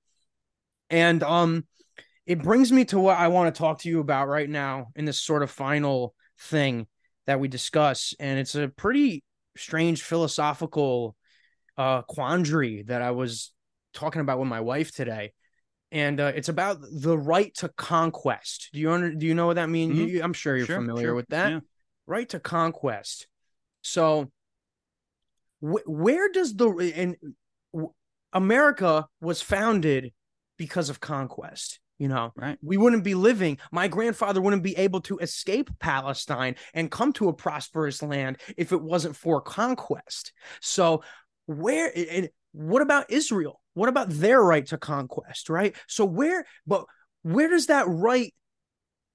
And, 0.89 1.23
um, 1.23 1.65
it 2.29 2.43
brings 2.43 2.71
me 2.71 2.85
to 2.85 2.99
what 2.99 3.17
I 3.17 3.29
want 3.29 3.53
to 3.53 3.57
talk 3.57 3.79
to 3.79 3.89
you 3.89 3.99
about 3.99 4.27
right 4.27 4.47
now 4.47 4.89
in 4.95 5.05
this 5.05 5.19
sort 5.19 5.41
of 5.41 5.49
final 5.49 6.13
thing 6.37 6.85
that 7.25 7.39
we 7.39 7.47
discuss. 7.47 8.13
And 8.19 8.37
it's 8.37 8.53
a 8.53 8.67
pretty 8.67 9.23
strange 9.57 10.03
philosophical 10.03 11.15
uh, 11.75 12.03
quandary 12.03 12.83
that 12.83 13.01
I 13.01 13.11
was 13.11 13.51
talking 13.93 14.21
about 14.21 14.37
with 14.37 14.47
my 14.47 14.59
wife 14.59 14.91
today. 14.91 15.33
And 15.91 16.19
uh, 16.19 16.31
it's 16.35 16.49
about 16.49 16.77
the 16.91 17.17
right 17.17 17.53
to 17.55 17.69
conquest. 17.69 18.69
Do 18.73 18.79
you 18.79 18.91
under, 18.91 19.13
do 19.13 19.25
you 19.25 19.33
know 19.33 19.47
what 19.47 19.55
that 19.55 19.69
means? 19.69 19.97
Mhm. 19.97 20.09
You- 20.09 20.23
I'm 20.23 20.33
sure 20.33 20.55
you're 20.55 20.65
Sure, 20.67 20.75
familiar 20.77 21.07
sure, 21.07 21.15
with 21.15 21.27
that. 21.29 21.49
yeah. 21.51 21.59
Right 22.05 22.29
to 22.29 22.39
conquest. 22.39 23.27
So, 23.81 24.31
wh- 25.61 25.87
where 25.87 26.29
does 26.31 26.55
the 26.55 26.69
and 26.95 27.15
w- 27.73 27.93
America 28.33 29.07
was 29.21 29.41
founded 29.41 30.13
because 30.57 30.89
of 30.89 30.99
conquest? 30.99 31.79
You 31.97 32.07
know, 32.07 32.31
right? 32.35 32.57
We 32.61 32.77
wouldn't 32.77 33.03
be 33.03 33.13
living. 33.13 33.57
My 33.73 33.89
grandfather 33.89 34.39
wouldn't 34.41 34.63
be 34.63 34.77
able 34.77 35.01
to 35.01 35.17
escape 35.17 35.69
Palestine 35.79 36.55
and 36.73 36.89
come 36.89 37.11
to 37.13 37.27
a 37.27 37.33
prosperous 37.33 38.01
land 38.01 38.37
if 38.57 38.71
it 38.71 38.81
wasn't 38.81 39.17
for 39.17 39.41
conquest. 39.41 40.31
So, 40.61 41.03
where 41.45 41.91
and 41.95 42.29
what 42.53 42.81
about 42.81 43.11
Israel? 43.11 43.58
What 43.73 43.89
about 43.89 44.09
their 44.09 44.41
right 44.41 44.65
to 44.67 44.77
conquest? 44.77 45.49
Right. 45.49 45.75
So 45.87 46.05
where, 46.05 46.45
but 46.65 46.85
where 47.23 47.49
does 47.49 47.67
that 47.67 47.85
right 47.87 48.33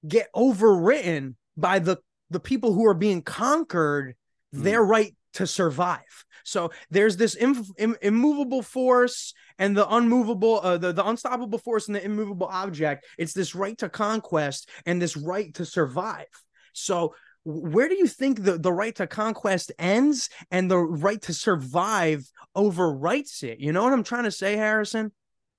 get 0.07 0.29
overwritten 0.35 1.35
by 1.57 1.79
the 1.79 1.97
the 2.29 2.39
people 2.39 2.73
who 2.73 2.85
are 2.85 2.93
being 2.93 3.21
conquered? 3.21 4.15
Their 4.51 4.81
right 4.81 5.13
to 5.33 5.45
survive. 5.45 6.25
So 6.45 6.71
there's 6.89 7.17
this 7.17 7.35
Im- 7.35 7.65
Im- 7.77 7.97
immovable 8.01 8.61
force 8.61 9.33
and 9.59 9.75
the 9.75 9.87
unmovable, 9.93 10.61
uh, 10.63 10.77
the, 10.77 10.93
the 10.93 11.05
unstoppable 11.05 11.59
force 11.59 11.87
and 11.87 11.95
the 11.95 12.05
immovable 12.05 12.47
object. 12.47 13.05
It's 13.17 13.33
this 13.33 13.53
right 13.53 13.77
to 13.79 13.89
conquest 13.89 14.69
and 14.85 15.01
this 15.01 15.17
right 15.17 15.53
to 15.55 15.65
survive. 15.65 16.27
So 16.71 17.15
where 17.45 17.87
do 17.87 17.95
you 17.95 18.07
think 18.07 18.43
the, 18.43 18.57
the 18.57 18.73
right 18.73 18.95
to 18.95 19.05
conquest 19.05 19.71
ends 19.77 20.29
and 20.49 20.69
the 20.69 20.79
right 20.79 21.21
to 21.21 21.33
survive 21.33 22.29
overwrites 22.57 23.43
it? 23.43 23.59
You 23.59 23.71
know 23.71 23.83
what 23.83 23.93
I'm 23.93 24.03
trying 24.03 24.23
to 24.23 24.31
say, 24.31 24.57
Harrison? 24.57 25.11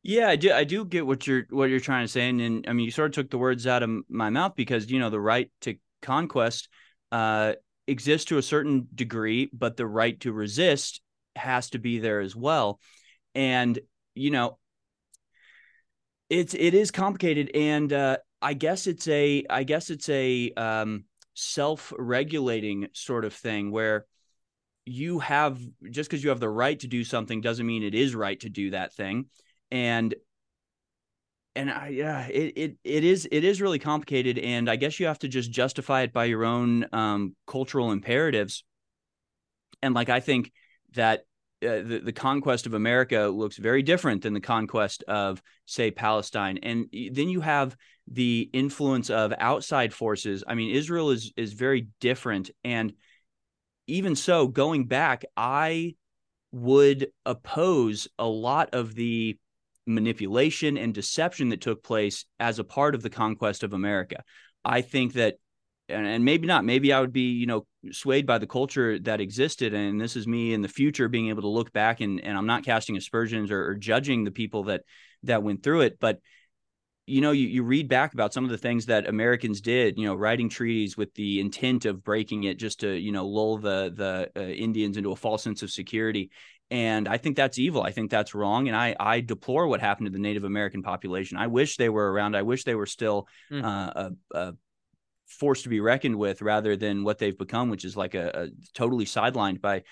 Yeah, 0.03 0.28
I 0.28 0.37
do. 0.37 0.53
I 0.53 0.64
do 0.64 0.84
get 0.84 1.07
what 1.07 1.26
you're 1.26 1.47
what 1.51 1.70
you're 1.70 1.80
trying 1.80 2.05
to 2.05 2.09
say, 2.09 2.28
and, 2.28 2.41
and 2.41 2.68
I 2.68 2.72
mean, 2.72 2.84
you 2.84 2.93
sort 2.93 3.11
of 3.11 3.14
took 3.14 3.30
the 3.30 3.39
words 3.39 3.66
out 3.66 3.82
of 3.82 3.91
my 4.09 4.30
mouth 4.30 4.55
because 4.55 4.91
you 4.91 5.01
know 5.01 5.11
the 5.11 5.20
right 5.20 5.51
to 5.62 5.76
conquest 6.01 6.68
uh, 7.11 7.55
exists 7.89 8.26
to 8.26 8.39
a 8.39 8.43
certain 8.43 8.87
degree, 8.95 9.51
but 9.53 9.76
the 9.76 9.87
right 9.87 10.18
to 10.20 10.32
resist 10.32 11.01
has 11.34 11.70
to 11.70 11.78
be 11.78 11.99
there 11.99 12.20
as 12.20 12.37
well. 12.37 12.78
And 13.34 13.78
you 14.14 14.30
know, 14.30 14.59
it's 16.30 16.55
it 16.55 16.74
is 16.74 16.93
complicated, 16.93 17.51
and 17.55 17.93
uh, 17.93 18.18
I 18.41 18.55
guess 18.55 18.87
it's 18.87 19.09
a 19.09 19.45
I 19.51 19.64
guess 19.64 19.91
it's 19.91 20.09
a 20.09 20.53
um, 20.53 21.05
self-regulating 21.37 22.89
sort 22.93 23.24
of 23.24 23.32
thing 23.32 23.70
where 23.70 24.07
you 24.84 25.18
have 25.18 25.59
just 25.91 26.09
because 26.09 26.22
you 26.22 26.30
have 26.30 26.41
the 26.41 26.49
right 26.49 26.80
to 26.80 26.87
do 26.87 27.05
something 27.05 27.41
doesn't 27.41 27.66
mean 27.66 27.82
it 27.82 27.95
is 27.95 28.14
right 28.14 28.41
to 28.41 28.49
do 28.49 28.70
that 28.70 28.95
thing 28.95 29.26
and 29.70 30.14
and 31.57 31.70
I, 31.70 31.89
yeah, 31.89 32.26
it, 32.26 32.53
it 32.55 32.76
it 32.84 33.03
is 33.03 33.26
it 33.32 33.43
is 33.43 33.62
really 33.62 33.78
complicated, 33.78 34.39
and 34.39 34.68
I 34.68 34.76
guess 34.76 35.01
you 35.01 35.07
have 35.07 35.18
to 35.20 35.28
just 35.28 35.51
justify 35.51 36.03
it 36.03 36.12
by 36.12 36.26
your 36.26 36.45
own 36.45 36.87
um, 36.93 37.34
cultural 37.47 37.93
imperatives. 37.93 38.62
And 39.82 39.95
like 39.95 40.11
I 40.11 40.20
think 40.20 40.53
that 40.95 41.24
uh, 41.66 41.82
the 41.82 42.00
the 42.04 42.12
conquest 42.12 42.66
of 42.66 42.74
America 42.74 43.26
looks 43.26 43.56
very 43.56 43.82
different 43.82 44.22
than 44.22 44.34
the 44.34 44.40
conquest 44.40 45.02
of 45.04 45.42
say 45.66 45.90
Palestine, 45.90 46.58
and 46.62 46.86
then 47.12 47.28
you 47.28 47.40
have 47.40 47.76
the 48.08 48.48
influence 48.52 49.10
of 49.10 49.32
outside 49.38 49.92
forces. 49.92 50.44
I 50.46 50.54
mean, 50.54 50.74
Israel 50.74 51.10
is 51.10 51.32
is 51.36 51.52
very 51.52 51.88
different, 52.00 52.50
and 52.64 52.92
even 53.86 54.16
so, 54.16 54.48
going 54.48 54.86
back, 54.86 55.24
I 55.36 55.94
would 56.52 57.08
oppose 57.24 58.08
a 58.18 58.26
lot 58.26 58.70
of 58.72 58.94
the 58.94 59.38
manipulation 59.86 60.76
and 60.76 60.92
deception 60.92 61.50
that 61.50 61.60
took 61.60 61.82
place 61.82 62.24
as 62.40 62.58
a 62.58 62.64
part 62.64 62.94
of 62.94 63.02
the 63.02 63.10
conquest 63.10 63.62
of 63.62 63.72
America. 63.72 64.24
I 64.64 64.80
think 64.80 65.12
that 65.12 65.36
and, 65.89 66.07
and 66.07 66.24
maybe 66.24 66.47
not 66.47 66.64
maybe 66.64 66.93
i 66.93 67.01
would 67.01 67.12
be 67.12 67.32
you 67.32 67.47
know 67.47 67.66
swayed 67.93 68.26
by 68.26 68.39
the 68.39 68.47
culture 68.47 68.99
that 68.99 69.20
existed 69.20 69.74
and 69.74 70.01
this 70.01 70.16
is 70.16 70.26
me 70.26 70.53
in 70.53 70.62
the 70.62 70.68
future 70.68 71.09
being 71.09 71.28
able 71.28 71.43
to 71.43 71.49
look 71.49 71.72
back 71.72 72.01
and, 72.01 72.20
and 72.20 72.37
i'm 72.37 72.47
not 72.47 72.64
casting 72.64 72.97
aspersions 72.97 73.51
or, 73.51 73.66
or 73.66 73.74
judging 73.74 74.24
the 74.24 74.30
people 74.30 74.64
that 74.64 74.82
that 75.22 75.43
went 75.43 75.62
through 75.62 75.82
it 75.82 75.99
but 76.01 76.20
you 77.07 77.20
know 77.20 77.30
you, 77.30 77.47
you 77.47 77.62
read 77.62 77.89
back 77.89 78.14
about 78.14 78.34
some 78.34 78.45
of 78.45 78.51
the 78.51 78.59
things 78.59 78.87
that 78.87 79.09
americans 79.09 79.61
did 79.61 79.97
you 79.97 80.05
know 80.05 80.14
writing 80.14 80.49
treaties 80.49 80.97
with 80.97 81.14
the 81.14 81.41
intent 81.41 81.84
of 81.84 82.03
breaking 82.03 82.45
it 82.45 82.59
just 82.59 82.80
to 82.80 82.93
you 82.95 83.12
know 83.12 83.26
lull 83.26 83.59
the 83.59 83.93
the 83.95 84.30
uh, 84.37 84.45
indians 84.45 84.97
into 84.97 85.12
a 85.12 85.16
false 85.16 85.43
sense 85.43 85.62
of 85.62 85.70
security. 85.70 86.30
And 86.68 87.07
i 87.07 87.16
think 87.16 87.37
that's 87.37 87.61
evil. 87.61 87.84
I 87.84 87.93
think 87.93 88.11
that's 88.11 88.34
wrong 88.34 88.66
and 88.66 88.76
i 88.76 88.97
i 88.99 89.20
deplore 89.20 89.68
what 89.68 89.80
happened 89.80 90.07
to 90.07 90.11
the 90.11 90.18
native 90.18 90.43
american 90.43 90.82
population. 90.82 91.39
I 91.39 91.47
wish 91.47 91.76
they 91.76 91.89
were 91.89 92.11
around. 92.11 92.34
I 92.34 92.43
wish 92.43 92.64
they 92.64 92.74
were 92.74 92.87
still 92.87 93.28
mm. 93.53 93.62
uh, 93.62 94.11
a, 94.34 94.37
a 94.37 94.55
force 95.26 95.62
to 95.62 95.68
be 95.68 95.80
reckoned 95.80 96.16
with 96.16 96.42
rather 96.42 96.76
than 96.76 97.04
what 97.04 97.18
they've 97.18 97.36
become, 97.36 97.68
which 97.68 97.84
is 97.84 97.96
like 97.96 98.14
a, 98.14 98.30
a 98.34 98.48
totally 98.74 99.04
sidelined 99.04 99.60
by 99.60 99.82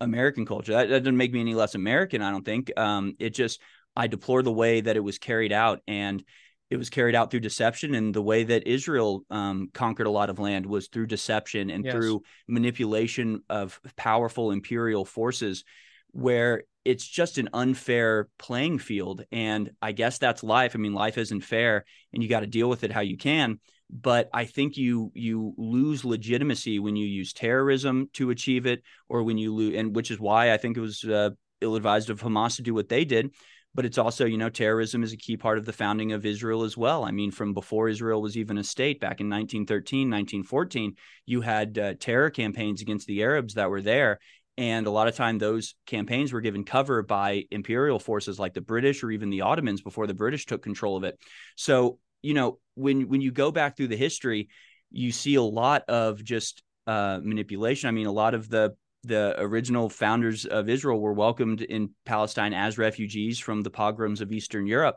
American 0.00 0.46
culture. 0.46 0.72
That, 0.72 0.88
that, 0.88 1.00
doesn't 1.00 1.16
make 1.16 1.32
me 1.32 1.40
any 1.40 1.54
less 1.54 1.74
American, 1.74 2.22
I 2.22 2.30
don't 2.30 2.44
think. 2.44 2.72
Um, 2.76 3.14
it 3.18 3.30
just, 3.30 3.60
I 3.96 4.06
deplore 4.06 4.42
the 4.42 4.52
way 4.52 4.80
that 4.80 4.96
it 4.96 5.04
was 5.04 5.18
carried 5.18 5.52
out. 5.52 5.80
And 5.86 6.24
it 6.70 6.76
was 6.76 6.90
carried 6.90 7.14
out 7.14 7.30
through 7.30 7.40
deception. 7.40 7.94
And 7.94 8.14
the 8.14 8.22
way 8.22 8.44
that 8.44 8.66
Israel 8.66 9.24
um, 9.30 9.68
conquered 9.74 10.06
a 10.06 10.10
lot 10.10 10.30
of 10.30 10.38
land 10.38 10.66
was 10.66 10.88
through 10.88 11.06
deception 11.06 11.70
and 11.70 11.84
yes. 11.84 11.92
through 11.92 12.22
manipulation 12.48 13.42
of 13.50 13.78
powerful 13.96 14.50
imperial 14.50 15.04
forces, 15.04 15.64
where 16.12 16.64
it's 16.84 17.06
just 17.06 17.38
an 17.38 17.50
unfair 17.52 18.28
playing 18.38 18.78
field. 18.78 19.24
And 19.30 19.70
I 19.80 19.92
guess 19.92 20.18
that's 20.18 20.42
life. 20.42 20.72
I 20.74 20.78
mean, 20.78 20.94
life 20.94 21.18
isn't 21.18 21.42
fair 21.42 21.84
and 22.12 22.22
you 22.22 22.28
got 22.28 22.40
to 22.40 22.46
deal 22.46 22.68
with 22.68 22.84
it 22.84 22.92
how 22.92 23.00
you 23.00 23.16
can 23.16 23.58
but 23.90 24.28
I 24.32 24.44
think 24.44 24.76
you 24.76 25.12
you 25.14 25.54
lose 25.56 26.04
legitimacy 26.04 26.78
when 26.78 26.96
you 26.96 27.06
use 27.06 27.32
terrorism 27.32 28.08
to 28.14 28.30
achieve 28.30 28.66
it, 28.66 28.82
or 29.08 29.22
when 29.22 29.38
you 29.38 29.54
lose, 29.54 29.76
and 29.76 29.94
which 29.94 30.10
is 30.10 30.18
why 30.18 30.52
I 30.52 30.56
think 30.56 30.76
it 30.76 30.80
was 30.80 31.04
uh, 31.04 31.30
ill 31.60 31.76
advised 31.76 32.10
of 32.10 32.20
Hamas 32.20 32.56
to 32.56 32.62
do 32.62 32.74
what 32.74 32.88
they 32.88 33.04
did. 33.04 33.30
But 33.74 33.84
it's 33.84 33.98
also, 33.98 34.24
you 34.24 34.38
know, 34.38 34.50
terrorism 34.50 35.02
is 35.02 35.12
a 35.12 35.16
key 35.16 35.36
part 35.36 35.58
of 35.58 35.64
the 35.64 35.72
founding 35.72 36.12
of 36.12 36.24
Israel 36.24 36.62
as 36.62 36.76
well. 36.76 37.04
I 37.04 37.10
mean, 37.10 37.32
from 37.32 37.54
before 37.54 37.88
Israel 37.88 38.22
was 38.22 38.36
even 38.36 38.56
a 38.56 38.62
state 38.62 39.00
back 39.00 39.20
in 39.20 39.28
1913, 39.28 40.08
1914, 40.08 40.94
you 41.26 41.40
had 41.40 41.76
uh, 41.76 41.94
terror 41.98 42.30
campaigns 42.30 42.82
against 42.82 43.08
the 43.08 43.22
Arabs 43.22 43.54
that 43.54 43.70
were 43.70 43.82
there. 43.82 44.20
And 44.56 44.86
a 44.86 44.90
lot 44.90 45.08
of 45.08 45.16
time, 45.16 45.38
those 45.38 45.74
campaigns 45.86 46.32
were 46.32 46.40
given 46.40 46.64
cover 46.64 47.02
by 47.02 47.46
imperial 47.50 47.98
forces 47.98 48.38
like 48.38 48.54
the 48.54 48.60
British 48.60 49.02
or 49.02 49.10
even 49.10 49.28
the 49.28 49.40
Ottomans 49.40 49.82
before 49.82 50.06
the 50.06 50.14
British 50.14 50.46
took 50.46 50.62
control 50.62 50.96
of 50.96 51.02
it. 51.02 51.18
So 51.56 51.98
you 52.24 52.34
know, 52.34 52.58
when 52.74 53.08
when 53.08 53.20
you 53.20 53.30
go 53.30 53.52
back 53.52 53.76
through 53.76 53.88
the 53.88 53.96
history, 53.96 54.48
you 54.90 55.12
see 55.12 55.34
a 55.34 55.42
lot 55.42 55.82
of 55.88 56.24
just 56.24 56.62
uh, 56.86 57.20
manipulation. 57.22 57.88
I 57.88 57.92
mean, 57.92 58.06
a 58.06 58.12
lot 58.12 58.34
of 58.34 58.48
the 58.48 58.74
the 59.04 59.38
original 59.38 59.90
founders 59.90 60.46
of 60.46 60.70
Israel 60.70 60.98
were 60.98 61.12
welcomed 61.12 61.60
in 61.60 61.90
Palestine 62.06 62.54
as 62.54 62.78
refugees 62.78 63.38
from 63.38 63.62
the 63.62 63.70
pogroms 63.70 64.22
of 64.22 64.32
Eastern 64.32 64.66
Europe. 64.66 64.96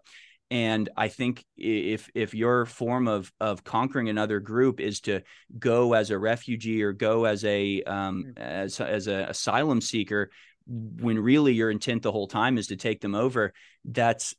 And 0.50 0.88
I 0.96 1.10
think 1.10 1.44
if 1.58 2.10
if 2.16 2.34
your 2.34 2.66
form 2.66 3.10
of 3.10 3.30
of 3.42 3.66
conquering 3.66 4.08
another 4.08 4.40
group 4.40 4.80
is 4.80 5.02
to 5.02 5.22
go 5.60 5.94
as 5.94 6.10
a 6.10 6.18
refugee 6.18 6.82
or 6.84 6.94
go 6.94 7.26
as 7.26 7.44
a 7.44 7.84
um, 7.84 8.24
mm. 8.28 8.40
as 8.40 8.80
as 8.80 9.08
an 9.08 9.26
asylum 9.26 9.82
seeker, 9.82 10.30
when 10.66 11.20
really 11.20 11.54
your 11.54 11.70
intent 11.70 12.04
the 12.04 12.14
whole 12.14 12.28
time 12.28 12.58
is 12.58 12.68
to 12.68 12.78
take 12.78 13.02
them 13.02 13.16
over, 13.16 13.54
that's 13.84 14.34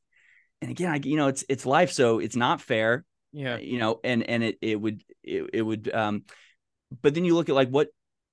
and 0.60 0.70
again, 0.70 0.90
I 0.90 1.00
you 1.02 1.16
know 1.16 1.28
it's 1.28 1.44
it's 1.48 1.66
life, 1.66 1.92
so 1.92 2.18
it's 2.18 2.36
not 2.36 2.60
fair. 2.60 3.04
Yeah, 3.32 3.58
you 3.58 3.78
know, 3.78 4.00
and 4.02 4.28
and 4.28 4.42
it 4.42 4.58
it 4.60 4.80
would 4.80 5.02
it, 5.22 5.50
it 5.52 5.62
would 5.62 5.92
um, 5.92 6.24
but 7.02 7.14
then 7.14 7.24
you 7.24 7.34
look 7.34 7.48
at 7.48 7.54
like 7.54 7.68
what 7.68 7.88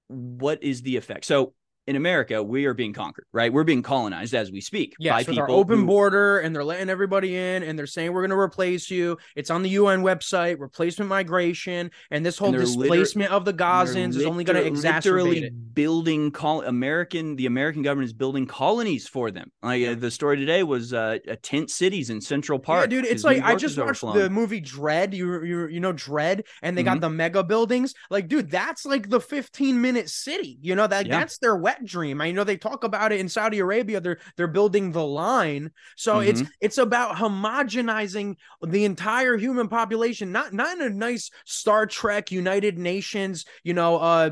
what 0.07 0.63
is 0.63 0.81
the 0.81 0.97
effect? 0.97 1.25
So 1.25 1.53
in 1.87 1.95
America, 1.95 2.41
we 2.41 2.65
are 2.65 2.73
being 2.73 2.93
conquered, 2.93 3.25
right? 3.31 3.53
We're 3.53 3.63
being 3.63 3.83
colonized 3.83 4.33
as 4.33 4.51
we 4.51 4.59
speak 4.59 4.95
yes, 4.97 5.11
by 5.11 5.17
with 5.19 5.27
people. 5.27 5.43
Our 5.43 5.49
open 5.49 5.79
who... 5.79 5.85
border, 5.85 6.39
and 6.39 6.55
they're 6.55 6.63
letting 6.63 6.89
everybody 6.89 7.35
in, 7.35 7.61
and 7.61 7.77
they're 7.77 7.85
saying 7.85 8.11
we're 8.11 8.21
going 8.21 8.31
to 8.31 8.39
replace 8.39 8.89
you. 8.89 9.17
It's 9.35 9.51
on 9.51 9.61
the 9.61 9.69
UN 9.69 10.01
website, 10.01 10.59
replacement 10.59 11.09
migration, 11.09 11.91
and 12.09 12.25
this 12.25 12.37
whole 12.37 12.49
and 12.49 12.57
displacement 12.57 13.29
liter- 13.29 13.35
of 13.35 13.45
the 13.45 13.53
Gazans 13.53 14.15
is 14.15 14.25
only 14.25 14.43
going 14.43 14.61
to 14.61 14.69
exacerbate 14.69 15.43
it. 15.43 15.75
Building 15.75 16.31
col- 16.31 16.63
American, 16.63 17.35
the 17.35 17.45
American 17.45 17.83
government 17.83 18.05
is 18.05 18.13
building 18.13 18.47
colonies 18.47 19.07
for 19.07 19.29
them. 19.29 19.51
Like 19.61 19.81
yeah. 19.81 19.91
uh, 19.91 19.95
the 19.95 20.09
story 20.09 20.37
today 20.37 20.63
was 20.63 20.93
uh, 20.93 21.17
tent 21.43 21.69
cities 21.69 22.09
in 22.09 22.19
Central 22.19 22.57
Park. 22.57 22.83
Yeah, 22.83 23.01
dude, 23.01 23.05
it's 23.05 23.23
like 23.23 23.43
I 23.43 23.55
just 23.55 23.77
watched 23.77 24.01
the 24.01 24.29
movie 24.29 24.61
Dredd. 24.61 25.13
You 25.13 25.43
you 25.43 25.67
you 25.67 25.79
know 25.79 25.93
Dredd, 25.93 26.45
and 26.63 26.75
they 26.75 26.81
mm-hmm. 26.81 26.93
got 26.93 27.01
the 27.01 27.09
mega 27.09 27.43
buildings. 27.43 27.93
Like, 28.09 28.27
dude, 28.27 28.49
that's 28.49 28.85
like 28.85 29.09
the 29.09 29.19
15 29.19 29.79
minute 29.79 30.09
city. 30.09 30.57
You 30.61 30.75
know 30.75 30.87
that 30.87 31.05
yeah. 31.05 31.19
that's 31.19 31.37
their 31.37 31.55
wet 31.75 31.85
dream. 31.85 32.21
I 32.21 32.31
know 32.31 32.43
they 32.43 32.57
talk 32.57 32.83
about 32.83 33.11
it 33.11 33.19
in 33.19 33.29
Saudi 33.29 33.59
Arabia. 33.59 33.99
They're 33.99 34.19
they're 34.37 34.47
building 34.47 34.91
the 34.91 35.05
line. 35.05 35.71
So 35.95 36.15
mm-hmm. 36.15 36.29
it's 36.29 36.43
it's 36.61 36.77
about 36.77 37.15
homogenizing 37.15 38.35
the 38.65 38.85
entire 38.85 39.37
human 39.37 39.67
population, 39.67 40.31
not 40.31 40.53
not 40.53 40.77
in 40.77 40.81
a 40.81 40.89
nice 40.89 41.31
Star 41.45 41.85
Trek 41.85 42.31
United 42.31 42.77
Nations, 42.77 43.45
you 43.63 43.73
know, 43.73 43.97
uh 43.97 44.31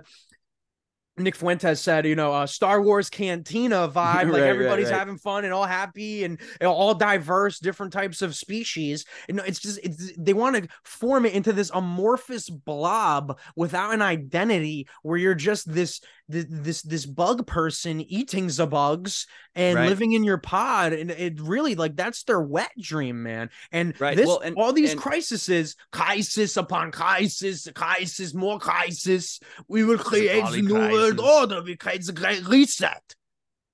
Nick 1.16 1.36
Fuentes 1.36 1.80
said, 1.80 2.08
you 2.08 2.16
know, 2.16 2.34
uh, 2.34 2.48
Star 2.48 2.82
Wars 2.82 3.10
cantina 3.10 3.88
vibe, 3.94 4.32
like 4.32 4.42
right, 4.42 4.42
everybody's 4.42 4.86
right, 4.86 4.94
right. 4.94 5.00
having 5.00 5.18
fun 5.18 5.46
and 5.46 5.54
all 5.54 5.66
happy 5.66 6.24
and 6.24 6.40
all 6.64 6.96
diverse, 6.96 7.60
different 7.60 7.94
types 7.94 8.22
of 8.22 8.36
species. 8.36 9.06
And 9.30 9.40
it's 9.46 9.60
just 9.60 9.80
it's, 9.84 10.12
they 10.18 10.34
want 10.34 10.56
to 10.56 10.68
form 10.84 11.26
it 11.26 11.34
into 11.34 11.54
this 11.54 11.70
amorphous 11.74 12.50
blob 12.50 13.40
without 13.56 13.94
an 13.94 14.02
identity, 14.02 14.88
where 15.04 15.18
you're 15.18 15.36
just 15.36 15.72
this 15.72 16.02
this 16.30 16.82
this 16.82 17.06
bug 17.06 17.46
person 17.46 18.02
eating 18.02 18.48
the 18.48 18.66
bugs 18.66 19.28
and 19.56 19.90
living 19.90 20.14
in 20.14 20.24
your 20.24 20.38
pod, 20.38 20.94
and 20.94 21.12
it 21.12 21.40
really 21.42 21.76
like 21.76 21.96
that's 21.96 22.24
their 22.24 22.42
wet 22.42 22.72
dream, 22.80 23.24
man. 23.24 23.50
And 23.72 23.94
this 23.94 24.26
well, 24.26 24.40
and, 24.40 24.56
all 24.56 24.74
these 24.74 24.92
and, 24.92 25.02
crises, 25.02 25.76
crisis 25.92 26.58
upon 26.58 26.92
crisis, 26.92 27.68
crisis, 27.76 28.34
more 28.34 28.60
crisis. 28.60 29.40
We 29.68 29.84
will 29.84 29.98
create 29.98 30.50
the 30.52 30.62
new 30.62 30.76
world 30.76 31.20
order. 31.20 31.62
We 31.62 31.76
create 31.76 32.06
the 32.06 32.14
great 32.14 32.48
reset. 32.48 33.16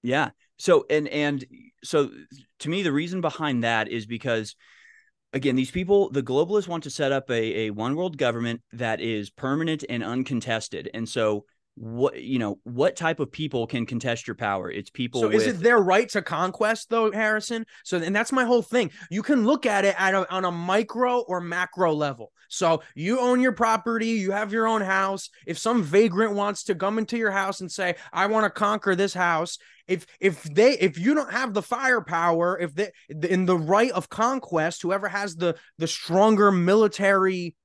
Yeah. 0.02 0.32
So 0.58 0.86
and 0.90 1.08
and 1.08 1.46
so 1.84 2.10
to 2.60 2.70
me, 2.70 2.84
the 2.84 2.92
reason 2.92 3.22
behind 3.22 3.64
that 3.64 3.90
is 3.90 4.06
because 4.06 4.56
again, 5.34 5.56
these 5.56 5.72
people, 5.72 6.10
the 6.10 6.24
globalists 6.24 6.68
want 6.68 6.84
to 6.84 6.90
set 6.90 7.12
up 7.12 7.30
a, 7.30 7.68
a 7.68 7.70
one 7.70 7.96
world 7.96 8.18
government 8.18 8.62
that 8.74 9.00
is 9.00 9.30
permanent 9.30 9.84
and 9.88 10.04
uncontested. 10.04 10.90
And 10.94 11.08
so 11.08 11.46
what 11.80 12.22
you 12.22 12.40
know 12.40 12.60
what 12.64 12.98
type 12.98 13.22
of 13.22 13.32
people 13.32 13.66
can 13.66 13.86
contest 13.86 14.28
your 14.28 14.36
power? 14.36 14.70
It's 14.70 14.90
people 14.90 15.22
so 15.22 15.28
with... 15.30 15.38
is 15.38 15.48
it 15.48 15.60
their 15.62 15.80
right 15.80 16.10
to 16.10 16.22
conquest 16.22 16.90
though 16.90 17.10
harrison? 17.12 17.66
So 17.86 17.98
and 17.98 18.14
that's 18.14 18.34
my 18.34 18.44
whole 18.44 18.62
thing. 18.62 18.92
You 19.10 19.24
can 19.24 19.46
look 19.46 19.66
at 19.66 19.86
it 19.86 19.96
at 19.98 20.14
a, 20.14 20.30
on 20.30 20.44
a 20.44 20.52
micro 20.52 21.20
or 21.20 21.40
macro 21.40 21.94
level. 21.94 22.34
So 22.50 22.82
you 22.96 23.20
own 23.20 23.40
your 23.40 23.54
property 23.54 24.08
you 24.08 24.32
have 24.32 24.52
your 24.52 24.68
own 24.68 24.82
house. 24.82 25.30
If 25.48 25.58
some 25.58 25.82
vagrant 25.82 26.34
wants 26.34 26.64
to 26.66 26.76
come 26.76 26.98
into 26.98 27.18
your 27.18 27.32
house 27.32 27.62
and 27.62 27.72
say 27.72 27.96
i 28.12 28.26
want 28.26 28.44
to 28.44 28.50
conquer 28.50 28.96
this 28.96 29.14
house 29.14 29.58
if 29.88 30.06
if 30.20 30.44
they 30.44 30.74
if 30.74 30.98
you 30.98 31.14
don't 31.14 31.32
have 31.32 31.54
the 31.54 31.62
firepower 31.62 32.60
if 32.60 32.74
they 32.76 32.92
in 33.10 33.46
the 33.46 33.58
right 33.58 33.92
of 33.92 34.10
conquest 34.10 34.82
whoever 34.82 35.08
has 35.08 35.36
the 35.36 35.56
the 35.78 35.88
stronger 35.88 36.52
military 36.52 37.56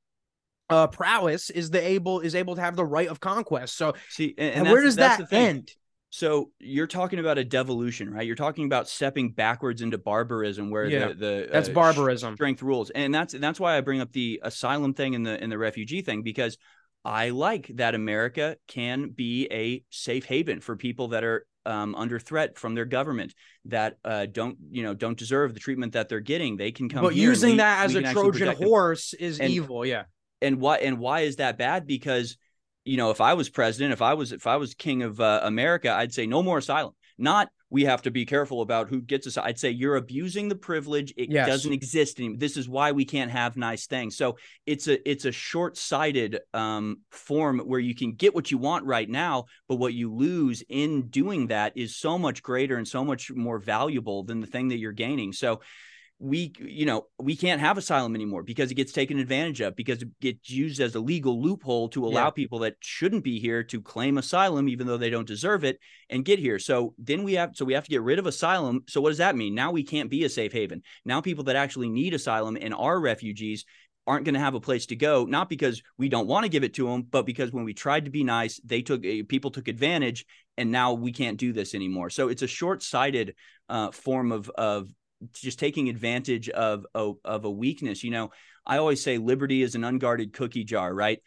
uh 0.71 0.87
prowess 0.87 1.51
is 1.51 1.71
the 1.71 1.87
able 1.87 2.21
is 2.21 2.35
able 2.35 2.55
to 2.55 2.61
have 2.61 2.77
the 2.77 2.85
right 2.85 3.09
of 3.09 3.21
conquest. 3.21 3.77
So 3.77 3.95
see, 4.09 4.35
and, 4.39 4.55
and 4.67 4.71
where 4.71 4.83
does 4.83 4.97
that 4.97 5.33
end? 5.33 5.71
So 6.11 6.53
you're 6.61 6.87
talking 6.87 7.19
about 7.19 7.39
a 7.39 7.45
devolution, 7.45 8.09
right? 8.09 8.25
You're 8.25 8.37
talking 8.37 8.67
about 8.67 8.89
stepping 8.89 9.33
backwards 9.33 9.83
into 9.83 9.99
barbarism, 9.99 10.71
where 10.71 10.87
yeah, 10.87 11.09
the, 11.09 11.15
the 11.15 11.49
that's 11.51 11.69
uh, 11.69 11.73
barbarism 11.73 12.37
strength 12.37 12.63
rules, 12.63 12.91
and 12.91 13.13
that's 13.13 13.35
that's 13.35 13.59
why 13.59 13.77
I 13.77 13.81
bring 13.81 14.01
up 14.01 14.13
the 14.13 14.41
asylum 14.45 14.95
thing 14.95 15.15
and 15.17 15.27
the 15.27 15.43
and 15.43 15.51
the 15.51 15.59
refugee 15.59 16.03
thing 16.03 16.23
because 16.23 16.57
I 17.05 17.31
like 17.31 17.71
that 17.75 17.95
America 17.97 18.57
can 18.69 19.09
be 19.11 19.49
a 19.51 19.83
safe 19.91 20.25
haven 20.25 20.61
for 20.61 20.77
people 20.77 21.09
that 21.09 21.25
are 21.25 21.47
um, 21.67 21.95
under 21.97 22.19
threat 22.21 22.59
from 22.59 22.75
their 22.77 22.85
government 22.85 23.35
that 23.65 23.97
uh, 24.05 24.27
don't 24.27 24.57
you 24.71 24.85
know 24.85 24.95
don't 24.95 25.19
deserve 25.19 25.53
the 25.53 25.61
treatment 25.61 25.95
that 25.95 26.09
they're 26.09 26.21
getting 26.21 26.57
they 26.57 26.71
can 26.73 26.89
come 26.89 27.03
But 27.03 27.15
using 27.17 27.53
we- 27.53 27.57
that 27.57 27.87
as 27.87 27.95
a 27.97 28.03
Trojan 28.03 28.33
protect 28.33 28.61
them. 28.61 28.69
horse 28.69 29.15
is 29.15 29.41
And- 29.41 29.51
evil. 29.51 29.85
Yeah. 29.85 30.05
And 30.45 30.61
why 30.61 30.77
and 30.79 30.99
why 30.99 31.21
is 31.23 31.37
that 31.37 31.59
bad? 31.59 31.87
Because 31.87 32.37
you 32.85 32.99
know 32.99 33.11
if 33.11 33.21
i 33.21 33.33
was 33.33 33.49
president 33.49 33.95
if 33.95 34.03
i 34.03 34.13
was 34.13 34.31
if 34.31 34.47
i 34.47 34.57
was 34.57 34.75
king 34.75 35.03
of 35.03 35.19
uh, 35.19 35.41
america 35.43 35.91
i'd 35.91 36.13
say 36.13 36.27
no 36.27 36.43
more 36.43 36.59
asylum. 36.59 36.93
Not 37.17 37.49
we 37.71 37.85
have 37.85 38.03
to 38.03 38.11
be 38.11 38.27
careful 38.27 38.61
about 38.61 38.89
who 38.89 39.01
gets 39.01 39.27
us 39.27 39.39
i'd 39.39 39.59
say 39.59 39.71
you're 39.71 39.97
abusing 39.97 40.49
the 40.49 40.55
privilege. 40.55 41.15
It 41.17 41.31
Yes. 41.31 41.49
doesn't 41.49 41.73
exist 41.73 42.19
anymore. 42.19 42.39
This 42.39 42.57
is 42.57 42.69
why 42.69 42.93
we 42.93 43.05
can't 43.05 43.31
have 43.31 43.57
nice 43.57 43.87
things. 43.87 44.17
So 44.17 44.37
it's 44.67 44.87
a 44.87 45.11
it's 45.11 45.25
a 45.25 45.33
short-sighted 45.33 46.41
um 46.53 46.99
form 47.11 47.61
where 47.61 47.81
you 47.81 47.95
can 47.95 48.13
get 48.13 48.35
what 48.35 48.51
you 48.51 48.59
want 48.59 48.85
right 48.85 49.09
now 49.09 49.47
but 49.69 49.77
what 49.77 49.95
you 49.95 50.13
lose 50.13 50.63
in 50.69 51.09
doing 51.09 51.47
that 51.47 51.73
is 51.77 51.97
so 51.97 52.19
much 52.19 52.43
greater 52.43 52.77
and 52.77 52.87
so 52.87 53.03
much 53.03 53.31
more 53.33 53.59
valuable 53.59 54.25
than 54.25 54.41
the 54.41 54.47
thing 54.47 54.69
that 54.69 54.79
you're 54.79 54.93
gaining. 54.93 55.33
So 55.33 55.61
we 56.25 56.53
you 56.59 56.87
know 56.87 57.07
we 57.19 57.37
can't 57.37 57.61
have 57.61 57.77
asylum 57.77 58.15
anymore 58.15 58.43
because 58.43 58.71
it 58.71 58.77
gets 58.77 58.93
taken 58.93 59.19
advantage 59.19 59.61
of 59.61 59.77
because 59.77 60.01
it 60.01 60.09
gets 60.21 60.49
used 60.49 60.81
as 60.81 60.95
a 60.95 61.01
legal 61.01 61.43
loophole 61.43 61.89
to 61.91 62.07
allow 62.07 62.25
Yeah. 62.27 62.31
people 62.31 62.61
that 62.61 62.77
shouldn't 62.81 63.25
be 63.25 63.39
here 63.39 63.63
to 63.65 63.83
claim 63.83 64.17
asylum 64.17 64.67
even 64.69 64.87
though 64.87 64.97
they 64.97 65.11
don't 65.11 65.29
deserve 65.29 65.65
it 65.65 65.79
and 66.09 66.25
get 66.25 66.39
here. 66.39 66.59
So 66.59 66.95
then 66.97 67.25
we 67.25 67.35
have 67.35 67.51
so 67.55 67.67
we 67.67 67.75
have 67.75 67.85
to 67.85 67.91
get 67.91 68.01
rid 68.03 68.19
of 68.19 68.27
asylum. 68.27 68.85
So 68.89 69.03
what 69.03 69.11
does 69.11 69.19
that 69.19 69.37
mean? 69.37 69.55
Now 69.55 69.71
we 69.71 69.83
can't 69.83 70.09
be 70.09 70.25
a 70.25 70.31
safe 70.31 70.53
haven. 70.55 70.83
Now 71.05 71.21
people 71.21 71.45
that 71.45 71.57
actually 71.57 71.91
need 71.91 72.15
asylum 72.15 72.57
and 72.59 72.73
are 72.73 72.99
refugees 72.99 73.67
aren't 74.07 74.25
going 74.25 74.35
to 74.35 74.41
have 74.41 74.55
a 74.55 74.61
place 74.61 74.87
to 74.87 74.97
go 74.97 75.25
not 75.25 75.49
because 75.49 75.83
we 75.99 76.09
don't 76.09 76.27
want 76.27 76.45
to 76.45 76.51
give 76.51 76.65
it 76.65 76.75
to 76.75 76.87
them 76.87 77.03
but 77.03 77.25
because 77.27 77.53
when 77.53 77.65
we 77.65 77.73
tried 77.75 78.05
to 78.05 78.11
be 78.11 78.23
nice 78.23 78.61
they 78.65 78.83
took 78.83 79.05
eh, 79.05 79.23
people 79.29 79.51
took 79.51 79.67
advantage 79.69 80.27
and 80.59 80.71
now 80.71 80.93
we 80.93 81.11
can't 81.13 81.39
do 81.39 81.53
this 81.53 81.75
anymore. 81.75 82.09
So 82.11 82.29
it's 82.29 82.43
a 82.43 82.47
short-sighted 82.47 83.35
uh, 83.69 83.91
form 83.91 84.31
of 84.33 84.49
of 84.51 84.89
just 85.33 85.59
taking 85.59 85.89
advantage 85.89 86.49
of, 86.49 86.87
of 86.95 87.17
of 87.25 87.45
a 87.45 87.51
weakness. 87.51 88.05
You 88.05 88.11
know 88.11 88.31
i 88.67 88.79
always 88.79 89.03
say 89.03 89.19
liberty 89.19 89.63
is 89.63 89.75
an 89.75 89.85
unguarded 89.85 90.33
cookie 90.33 90.65
jar 90.65 90.93
right? 90.95 91.21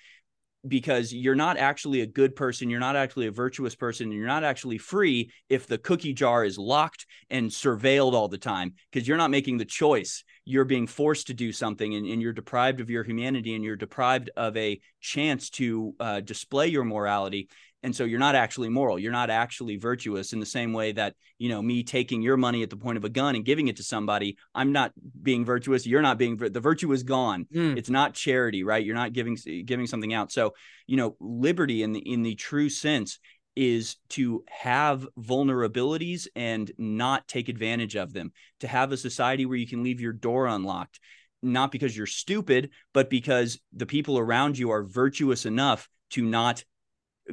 Because 0.68 1.14
you're 1.14 1.36
not 1.36 1.58
actually 1.58 2.02
a 2.02 2.08
good 2.08 2.36
person 2.36 2.70
you're 2.70 2.80
not 2.80 2.96
actually 2.96 3.28
a 3.28 3.32
virtuous 3.32 3.76
person 3.76 4.08
and 4.08 4.16
you're 4.16 4.28
not 4.28 4.44
actually 4.44 4.78
free 4.78 5.32
if 5.50 5.68
the 5.68 5.78
cookie 5.78 6.14
jar 6.14 6.44
is 6.44 6.58
locked 6.58 7.06
and 7.30 7.50
surveilled 7.50 8.14
all 8.14 8.28
the 8.28 8.38
time 8.38 8.74
because 8.92 9.08
you're 9.08 9.18
not 9.18 9.32
making 9.32 9.58
the 9.58 9.66
choice. 9.66 10.24
You're 10.46 10.66
being 10.66 10.88
forced 10.88 11.28
to 11.28 11.34
do 11.34 11.52
something 11.52 11.94
and, 11.94 12.08
and 12.08 12.22
you're 12.22 12.34
deprived 12.34 12.80
of 12.80 12.90
your 12.90 13.04
humanity 13.04 13.54
and 13.54 13.64
you're 13.64 13.76
deprived 13.76 14.30
of 14.36 14.58
a 14.58 14.80
chance 15.00 15.50
to 15.52 15.94
uh, 16.00 16.22
display 16.22 16.68
your 16.68 16.86
morality 16.86 17.50
and 17.88 17.96
so 17.96 18.04
you're 18.04 18.20
not 18.20 18.36
actually 18.36 18.68
moral. 18.68 19.00
You're 19.00 19.14
not 19.14 19.30
actually 19.30 19.78
virtuous 19.78 20.34
in 20.34 20.42
the 20.42 20.46
same 20.46 20.74
way 20.74 20.92
that 20.92 21.16
you 21.40 21.48
know 21.48 21.62
me 21.62 21.84
taking 21.84 22.22
your 22.22 22.36
money 22.36 22.62
at 22.62 22.70
the 22.70 22.76
point 22.76 22.98
of 22.98 23.06
a 23.06 23.10
gun 23.10 23.36
and 23.36 23.46
giving 23.46 23.70
it 23.70 23.78
to 23.78 23.84
somebody 23.84 24.38
i'm 24.54 24.74
not 24.74 24.92
being 25.24 25.46
virtuous. 25.46 25.88
You're 25.88 26.02
not 26.02 26.18
being 26.18 26.36
the 26.36 26.60
virtue 26.60 26.92
is 26.92 27.04
gone. 27.04 27.48
Hmm. 27.52 27.78
It's 27.78 27.90
not 27.90 28.14
charity 28.14 28.64
right? 28.64 28.86
You're 28.86 28.94
not 28.94 29.14
giving 29.14 29.38
giving 29.66 29.88
something 29.88 30.14
out. 30.14 30.34
So 30.34 30.54
you 30.86 30.98
know 30.98 31.16
liberty 31.22 31.82
in 31.82 31.94
the 31.94 32.00
in 32.00 32.24
the 32.24 32.36
true 32.36 32.70
sense 32.70 33.20
is 33.56 33.96
to 34.10 34.44
have 34.50 35.08
vulnerabilities 35.18 36.28
and 36.36 36.70
not 36.78 37.28
take 37.28 37.48
advantage 37.50 37.96
of 37.96 38.12
them. 38.12 38.34
To 38.60 38.68
have 38.68 38.92
a 38.92 38.98
society 38.98 39.46
where 39.46 39.58
you 39.58 39.66
can 39.66 39.82
leave 39.82 40.02
your 40.02 40.14
door 40.14 40.46
unlocked 40.46 41.00
not 41.44 41.72
because 41.72 41.96
you're 41.96 42.08
stupid 42.08 42.72
but 42.96 43.12
because 43.12 43.60
the 43.72 43.86
people 43.86 44.18
around 44.18 44.58
you 44.58 44.72
are 44.72 44.84
virtuous 44.84 45.46
enough 45.46 45.88
to 46.10 46.24
not 46.24 46.64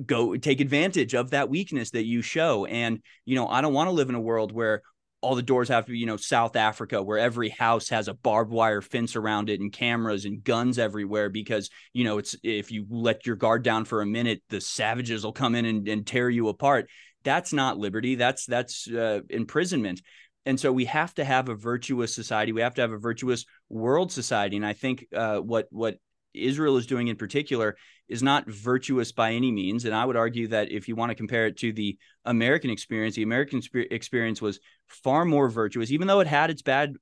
go 0.06 0.36
take 0.36 0.60
advantage 0.60 1.14
of 1.14 1.30
that 1.30 1.48
weakness 1.48 1.90
that 1.90 2.04
you 2.04 2.22
show. 2.22 2.66
And 2.66 3.00
you 3.24 3.36
know 3.36 3.48
i 3.48 3.60
don't 3.60 3.74
want 3.74 3.88
to 3.88 3.92
live 3.92 4.08
in 4.08 4.14
a 4.14 4.20
world 4.20 4.52
where 4.52 4.82
all 5.20 5.34
the 5.34 5.42
doors 5.42 5.68
have 5.68 5.86
to 5.86 5.92
be 5.92 5.98
you 5.98 6.06
know 6.06 6.16
south 6.16 6.56
africa 6.56 7.02
where 7.02 7.18
every 7.18 7.48
house 7.48 7.88
has 7.88 8.08
a 8.08 8.14
barbed 8.14 8.52
wire 8.52 8.82
fence 8.82 9.16
around 9.16 9.48
it 9.48 9.60
and 9.60 9.72
cameras 9.72 10.24
and 10.24 10.44
guns 10.44 10.78
everywhere 10.78 11.30
because 11.30 11.70
you 11.92 12.04
know 12.04 12.18
it's 12.18 12.36
if 12.42 12.70
you 12.70 12.86
let 12.90 13.26
your 13.26 13.36
guard 13.36 13.62
down 13.62 13.84
for 13.84 14.02
a 14.02 14.06
minute 14.06 14.42
the 14.50 14.60
savages 14.60 15.24
will 15.24 15.32
come 15.32 15.54
in 15.54 15.64
and, 15.64 15.88
and 15.88 16.06
tear 16.06 16.28
you 16.28 16.48
apart. 16.48 16.88
That's 17.22 17.54
not 17.54 17.78
liberty. 17.78 18.16
That's 18.16 18.44
that's 18.44 18.86
uh, 18.86 19.20
imprisonment. 19.30 20.02
And 20.44 20.60
so 20.60 20.70
we 20.70 20.84
have 20.84 21.14
to 21.14 21.24
have 21.24 21.48
a 21.48 21.54
virtuous 21.54 22.14
society. 22.14 22.52
We 22.52 22.60
have 22.60 22.74
to 22.74 22.82
have 22.82 22.92
a 22.92 22.98
virtuous 22.98 23.46
world 23.70 24.12
society. 24.12 24.56
And 24.56 24.66
i 24.66 24.74
think 24.74 25.06
uh, 25.14 25.38
what 25.38 25.68
what 25.70 25.96
Israel 26.34 26.76
is 26.76 26.86
doing 26.86 27.08
in 27.08 27.16
particular 27.16 27.76
is 28.08 28.22
not 28.22 28.48
virtuous 28.48 29.12
by 29.12 29.32
any 29.32 29.50
means. 29.50 29.84
And 29.84 29.94
I 29.94 30.04
would 30.04 30.16
argue 30.16 30.48
that 30.48 30.70
if 30.70 30.88
you 30.88 30.96
want 30.96 31.10
to 31.10 31.14
compare 31.14 31.46
it 31.46 31.56
to 31.58 31.72
the 31.72 31.96
American 32.24 32.70
experience, 32.70 33.14
the 33.14 33.22
American 33.22 33.62
experience 33.90 34.42
was 34.42 34.60
far 34.86 35.24
more 35.24 35.48
virtuous, 35.48 35.90
even 35.90 36.06
though 36.06 36.20
it 36.20 36.26
had 36.26 36.50
its 36.50 36.62
bad 36.62 36.96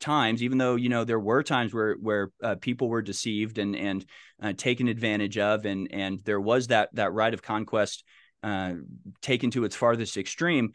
times, 0.00 0.42
even 0.42 0.58
though, 0.58 0.74
you 0.74 0.88
know, 0.88 1.04
there 1.04 1.20
were 1.20 1.42
times 1.42 1.72
where, 1.72 1.94
where 1.94 2.30
uh, 2.42 2.56
people 2.56 2.88
were 2.88 3.02
deceived 3.02 3.58
and, 3.58 3.76
and 3.76 4.04
uh, 4.42 4.52
taken 4.52 4.88
advantage 4.88 5.38
of. 5.38 5.64
And, 5.64 5.88
and 5.92 6.20
there 6.24 6.40
was 6.40 6.66
that, 6.68 6.90
that 6.94 7.12
right 7.12 7.32
of 7.32 7.42
conquest 7.42 8.04
uh, 8.42 8.74
taken 9.22 9.50
to 9.52 9.64
its 9.64 9.76
farthest 9.76 10.16
extreme. 10.16 10.72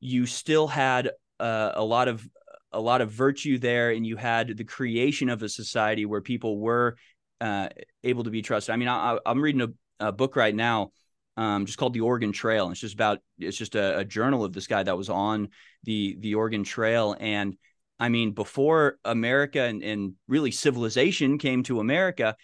You 0.00 0.26
still 0.26 0.66
had 0.66 1.10
uh, 1.38 1.72
a 1.74 1.84
lot 1.84 2.08
of, 2.08 2.28
a 2.72 2.80
lot 2.80 3.00
of 3.00 3.10
virtue 3.10 3.58
there 3.58 3.92
and 3.92 4.06
you 4.06 4.16
had 4.16 4.56
the 4.56 4.64
creation 4.64 5.30
of 5.30 5.42
a 5.42 5.48
society 5.48 6.04
where 6.04 6.20
people 6.20 6.58
were 6.58 6.96
uh, 7.40 7.68
able 8.04 8.24
to 8.24 8.30
be 8.30 8.42
trusted. 8.42 8.72
I 8.72 8.76
mean, 8.76 8.88
I, 8.88 9.18
I'm 9.26 9.40
reading 9.40 9.62
a, 9.62 10.06
a 10.08 10.12
book 10.12 10.36
right 10.36 10.54
now, 10.54 10.92
um, 11.36 11.66
just 11.66 11.78
called 11.78 11.94
The 11.94 12.00
Oregon 12.00 12.32
Trail. 12.32 12.70
It's 12.70 12.80
just 12.80 12.94
about 12.94 13.20
it's 13.38 13.56
just 13.56 13.74
a, 13.74 13.98
a 13.98 14.04
journal 14.04 14.44
of 14.44 14.52
this 14.52 14.66
guy 14.66 14.82
that 14.82 14.96
was 14.96 15.10
on 15.10 15.48
the 15.84 16.16
the 16.20 16.34
Oregon 16.34 16.64
Trail. 16.64 17.16
And 17.18 17.56
I 17.98 18.08
mean, 18.08 18.32
before 18.32 18.98
America 19.04 19.62
and, 19.62 19.82
and 19.82 20.14
really 20.28 20.50
civilization 20.50 21.38
came 21.38 21.62
to 21.64 21.80
America, 21.80 22.36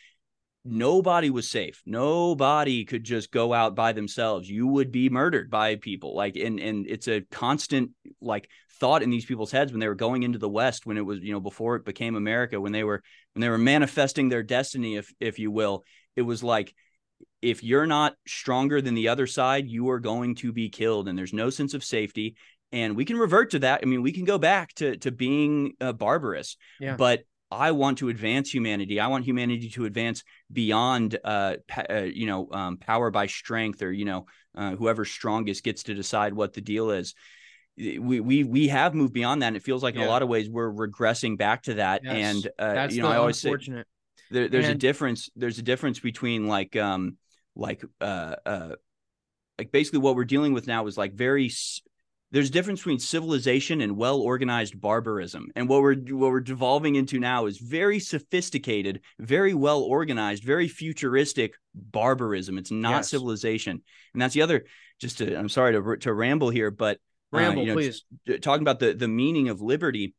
nobody 0.64 1.30
was 1.30 1.50
safe. 1.50 1.82
Nobody 1.86 2.84
could 2.84 3.04
just 3.04 3.30
go 3.32 3.52
out 3.52 3.74
by 3.74 3.92
themselves. 3.92 4.48
You 4.48 4.66
would 4.66 4.92
be 4.92 5.08
murdered 5.08 5.50
by 5.50 5.76
people. 5.76 6.14
Like, 6.14 6.36
and 6.36 6.60
and 6.60 6.86
it's 6.86 7.08
a 7.08 7.22
constant 7.30 7.90
like 8.20 8.48
thought 8.78 9.02
in 9.02 9.10
these 9.10 9.24
people's 9.24 9.52
heads 9.52 9.72
when 9.72 9.80
they 9.80 9.88
were 9.88 9.94
going 9.94 10.22
into 10.22 10.38
the 10.38 10.48
West, 10.48 10.86
when 10.86 10.96
it 10.98 11.06
was 11.06 11.20
you 11.20 11.32
know 11.32 11.40
before 11.40 11.76
it 11.76 11.84
became 11.84 12.14
America, 12.14 12.60
when 12.60 12.72
they 12.72 12.84
were 12.84 13.02
when 13.34 13.40
they 13.40 13.48
were 13.48 13.58
manifesting 13.58 14.28
their 14.28 14.42
destiny, 14.42 14.96
if 14.96 15.12
if 15.20 15.38
you 15.38 15.50
will. 15.50 15.84
It 16.16 16.22
was 16.22 16.42
like 16.42 16.74
if 17.40 17.62
you're 17.62 17.86
not 17.86 18.14
stronger 18.26 18.80
than 18.80 18.94
the 18.94 19.08
other 19.08 19.26
side, 19.26 19.68
you 19.68 19.90
are 19.90 20.00
going 20.00 20.36
to 20.36 20.52
be 20.52 20.68
killed, 20.68 21.08
and 21.08 21.18
there's 21.18 21.32
no 21.32 21.50
sense 21.50 21.74
of 21.74 21.84
safety. 21.84 22.36
And 22.70 22.96
we 22.96 23.04
can 23.04 23.18
revert 23.18 23.50
to 23.50 23.58
that. 23.60 23.80
I 23.82 23.86
mean, 23.86 24.00
we 24.00 24.12
can 24.12 24.24
go 24.24 24.38
back 24.38 24.72
to 24.74 24.96
to 24.98 25.10
being 25.10 25.74
uh, 25.80 25.92
barbarous, 25.92 26.56
Yeah. 26.80 26.96
but 26.96 27.24
I 27.52 27.72
want 27.72 27.98
to 27.98 28.08
advance 28.08 28.52
humanity. 28.52 28.98
I 28.98 29.08
want 29.08 29.24
humanity 29.24 29.68
to 29.70 29.84
advance 29.84 30.24
beyond, 30.50 31.18
uh, 31.22 31.56
pa- 31.68 31.84
uh 31.90 32.00
you 32.02 32.26
know, 32.26 32.48
um, 32.50 32.78
power 32.78 33.10
by 33.10 33.26
strength, 33.26 33.82
or 33.82 33.92
you 33.92 34.04
know, 34.04 34.26
uh, 34.56 34.74
whoever's 34.76 35.10
strongest 35.10 35.62
gets 35.62 35.84
to 35.84 35.94
decide 35.94 36.32
what 36.34 36.54
the 36.54 36.60
deal 36.60 36.90
is. 36.90 37.14
We 37.76 38.20
we 38.20 38.44
we 38.44 38.68
have 38.68 38.94
moved 38.94 39.12
beyond 39.12 39.42
that, 39.42 39.48
and 39.48 39.56
it 39.56 39.62
feels 39.62 39.82
like 39.82 39.94
in 39.94 40.00
Yeah. 40.00 40.08
a 40.08 40.10
lot 40.10 40.22
of 40.22 40.28
ways 40.28 40.48
we're 40.48 40.72
regressing 40.72 41.38
back 41.38 41.62
to 41.64 41.74
that. 41.74 42.02
Yes. 42.04 42.12
And 42.14 42.46
uh, 42.58 42.74
That's 42.74 42.94
you 42.94 43.02
know, 43.02 43.08
I 43.08 43.16
always 43.16 43.38
say 43.38 43.54
there, 44.30 44.48
there's 44.48 44.68
a 44.68 44.74
difference. 44.74 45.30
There's 45.36 45.58
a 45.58 45.62
difference 45.62 46.00
between 46.00 46.46
like 46.46 46.74
um 46.76 47.16
like 47.54 47.84
uh 48.00 48.36
uh 48.46 48.74
like 49.58 49.72
basically 49.72 50.00
what 50.00 50.16
we're 50.16 50.24
dealing 50.24 50.52
with 50.52 50.66
now 50.66 50.86
is 50.86 50.96
like 50.96 51.12
very 51.12 51.50
there's 52.32 52.48
a 52.48 52.52
difference 52.52 52.80
between 52.80 52.98
civilization 52.98 53.80
and 53.82 53.96
well 53.96 54.18
organized 54.20 54.80
barbarism 54.80 55.48
and 55.54 55.68
what 55.68 55.82
we're 55.82 55.94
what 55.94 56.30
we're 56.30 56.40
devolving 56.40 56.96
into 56.96 57.20
now 57.20 57.46
is 57.46 57.58
very 57.58 58.00
sophisticated 58.00 59.00
very 59.18 59.54
well 59.54 59.80
organized 59.82 60.42
very 60.42 60.66
futuristic 60.68 61.54
barbarism 61.74 62.58
it's 62.58 62.70
not 62.70 62.90
Yes. 62.90 63.10
civilization 63.10 63.82
and 64.12 64.22
that's 64.22 64.34
the 64.34 64.42
other 64.42 64.64
just 65.00 65.18
to 65.18 65.36
i'm 65.36 65.48
sorry 65.48 65.72
to 65.72 65.96
to 65.98 66.12
ramble 66.12 66.50
here 66.50 66.70
but 66.70 66.96
uh, 67.34 67.38
Ramble, 67.38 67.62
you 67.62 67.68
know, 67.68 67.74
please. 67.74 68.04
talking 68.40 68.62
about 68.62 68.78
the 68.78 68.92
the 68.92 69.08
meaning 69.08 69.48
of 69.48 69.60
liberty 69.60 70.14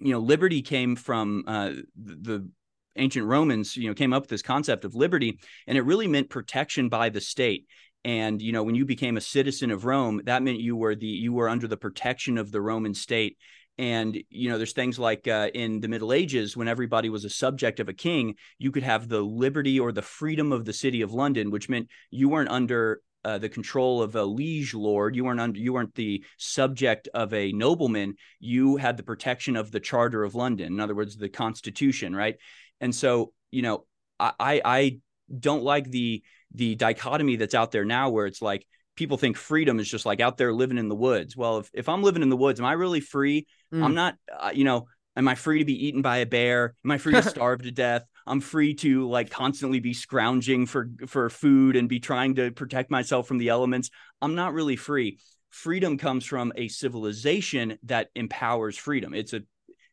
you 0.00 0.12
know 0.12 0.18
liberty 0.18 0.62
came 0.62 0.96
from 0.96 1.44
uh 1.46 1.72
the 1.96 2.48
ancient 2.96 3.26
romans 3.26 3.76
you 3.76 3.88
know 3.88 3.94
came 3.94 4.12
up 4.12 4.24
with 4.24 4.30
this 4.30 4.42
concept 4.42 4.84
of 4.84 4.94
liberty 4.94 5.38
and 5.66 5.78
it 5.78 5.82
really 5.82 6.08
meant 6.08 6.28
protection 6.28 6.88
by 6.88 7.08
the 7.08 7.20
state 7.20 7.66
and 8.04 8.40
you 8.40 8.52
know 8.52 8.62
when 8.62 8.74
you 8.74 8.84
became 8.84 9.16
a 9.16 9.20
citizen 9.20 9.70
of 9.70 9.84
rome 9.84 10.22
that 10.24 10.42
meant 10.42 10.60
you 10.60 10.76
were 10.76 10.94
the 10.94 11.06
you 11.06 11.32
were 11.32 11.48
under 11.48 11.68
the 11.68 11.76
protection 11.76 12.38
of 12.38 12.50
the 12.50 12.60
roman 12.60 12.94
state. 12.94 13.36
And 13.78 14.22
you 14.28 14.50
know 14.50 14.58
there's 14.58 14.74
things 14.74 14.98
like 14.98 15.26
uh, 15.26 15.48
in 15.54 15.80
the 15.80 15.88
middle 15.88 16.12
ages 16.12 16.54
when 16.54 16.68
everybody 16.68 17.08
was 17.08 17.24
a 17.24 17.30
subject 17.30 17.80
of 17.80 17.88
a 17.88 17.94
king 17.94 18.34
you 18.58 18.70
could 18.72 18.82
have 18.82 19.08
the 19.08 19.22
liberty 19.22 19.80
or 19.80 19.90
the 19.90 20.02
freedom 20.02 20.52
of 20.52 20.66
the 20.66 20.72
city 20.74 21.00
of 21.00 21.14
london 21.14 21.50
which 21.50 21.70
meant 21.70 21.88
you 22.10 22.28
weren't 22.28 22.50
under 22.50 23.00
uh, 23.24 23.38
the 23.38 23.48
control 23.48 24.02
of 24.02 24.16
a 24.16 24.24
liege 24.24 24.74
lord. 24.74 25.16
You 25.16 25.24
weren't 25.24 25.40
under 25.40 25.58
you 25.58 25.72
weren't 25.72 25.94
the 25.94 26.22
subject 26.36 27.08
of 27.14 27.32
a 27.32 27.52
nobleman. 27.52 28.16
You 28.38 28.76
had 28.76 28.98
the 28.98 29.02
protection 29.02 29.56
of 29.56 29.70
the 29.70 29.80
charter 29.80 30.24
of 30.24 30.34
london 30.34 30.74
in 30.74 30.80
other 30.80 30.94
words 30.94 31.16
the 31.16 31.30
constitution 31.30 32.14
right? 32.14 32.36
And 32.82 32.94
so 32.94 33.32
you 33.50 33.62
know 33.62 33.86
i 34.18 34.32
i, 34.38 34.62
I 34.64 34.98
don't 35.38 35.62
like 35.62 35.90
the 35.90 36.22
the 36.54 36.74
dichotomy 36.74 37.36
that's 37.36 37.54
out 37.54 37.70
there 37.70 37.84
now 37.84 38.10
where 38.10 38.26
it's 38.26 38.42
like 38.42 38.66
people 38.96 39.16
think 39.16 39.36
freedom 39.36 39.78
is 39.78 39.88
just 39.88 40.04
like 40.04 40.20
out 40.20 40.36
there 40.36 40.52
living 40.52 40.78
in 40.78 40.88
the 40.88 40.94
woods. 40.94 41.36
Well, 41.36 41.58
if, 41.58 41.70
if 41.72 41.88
I'm 41.88 42.02
living 42.02 42.22
in 42.22 42.28
the 42.28 42.36
woods, 42.36 42.60
am 42.60 42.66
I 42.66 42.72
really 42.72 43.00
free? 43.00 43.46
Mm. 43.72 43.84
I'm 43.84 43.94
not, 43.94 44.16
uh, 44.38 44.50
you 44.52 44.64
know, 44.64 44.88
am 45.16 45.28
I 45.28 45.34
free 45.34 45.60
to 45.60 45.64
be 45.64 45.86
eaten 45.86 46.02
by 46.02 46.18
a 46.18 46.26
bear? 46.26 46.74
Am 46.84 46.90
I 46.90 46.98
free 46.98 47.14
to 47.14 47.22
starve 47.28 47.62
to 47.62 47.70
death? 47.70 48.04
I'm 48.26 48.40
free 48.40 48.74
to 48.74 49.08
like 49.08 49.30
constantly 49.30 49.80
be 49.80 49.94
scrounging 49.94 50.66
for 50.66 50.90
for 51.06 51.30
food 51.30 51.76
and 51.76 51.88
be 51.88 52.00
trying 52.00 52.34
to 52.36 52.50
protect 52.50 52.90
myself 52.90 53.26
from 53.26 53.38
the 53.38 53.48
elements. 53.48 53.90
I'm 54.20 54.34
not 54.34 54.52
really 54.52 54.76
free. 54.76 55.18
Freedom 55.50 55.98
comes 55.98 56.24
from 56.24 56.52
a 56.54 56.68
civilization 56.68 57.78
that 57.84 58.08
empowers 58.14 58.76
freedom. 58.76 59.14
It's 59.14 59.32
a 59.32 59.42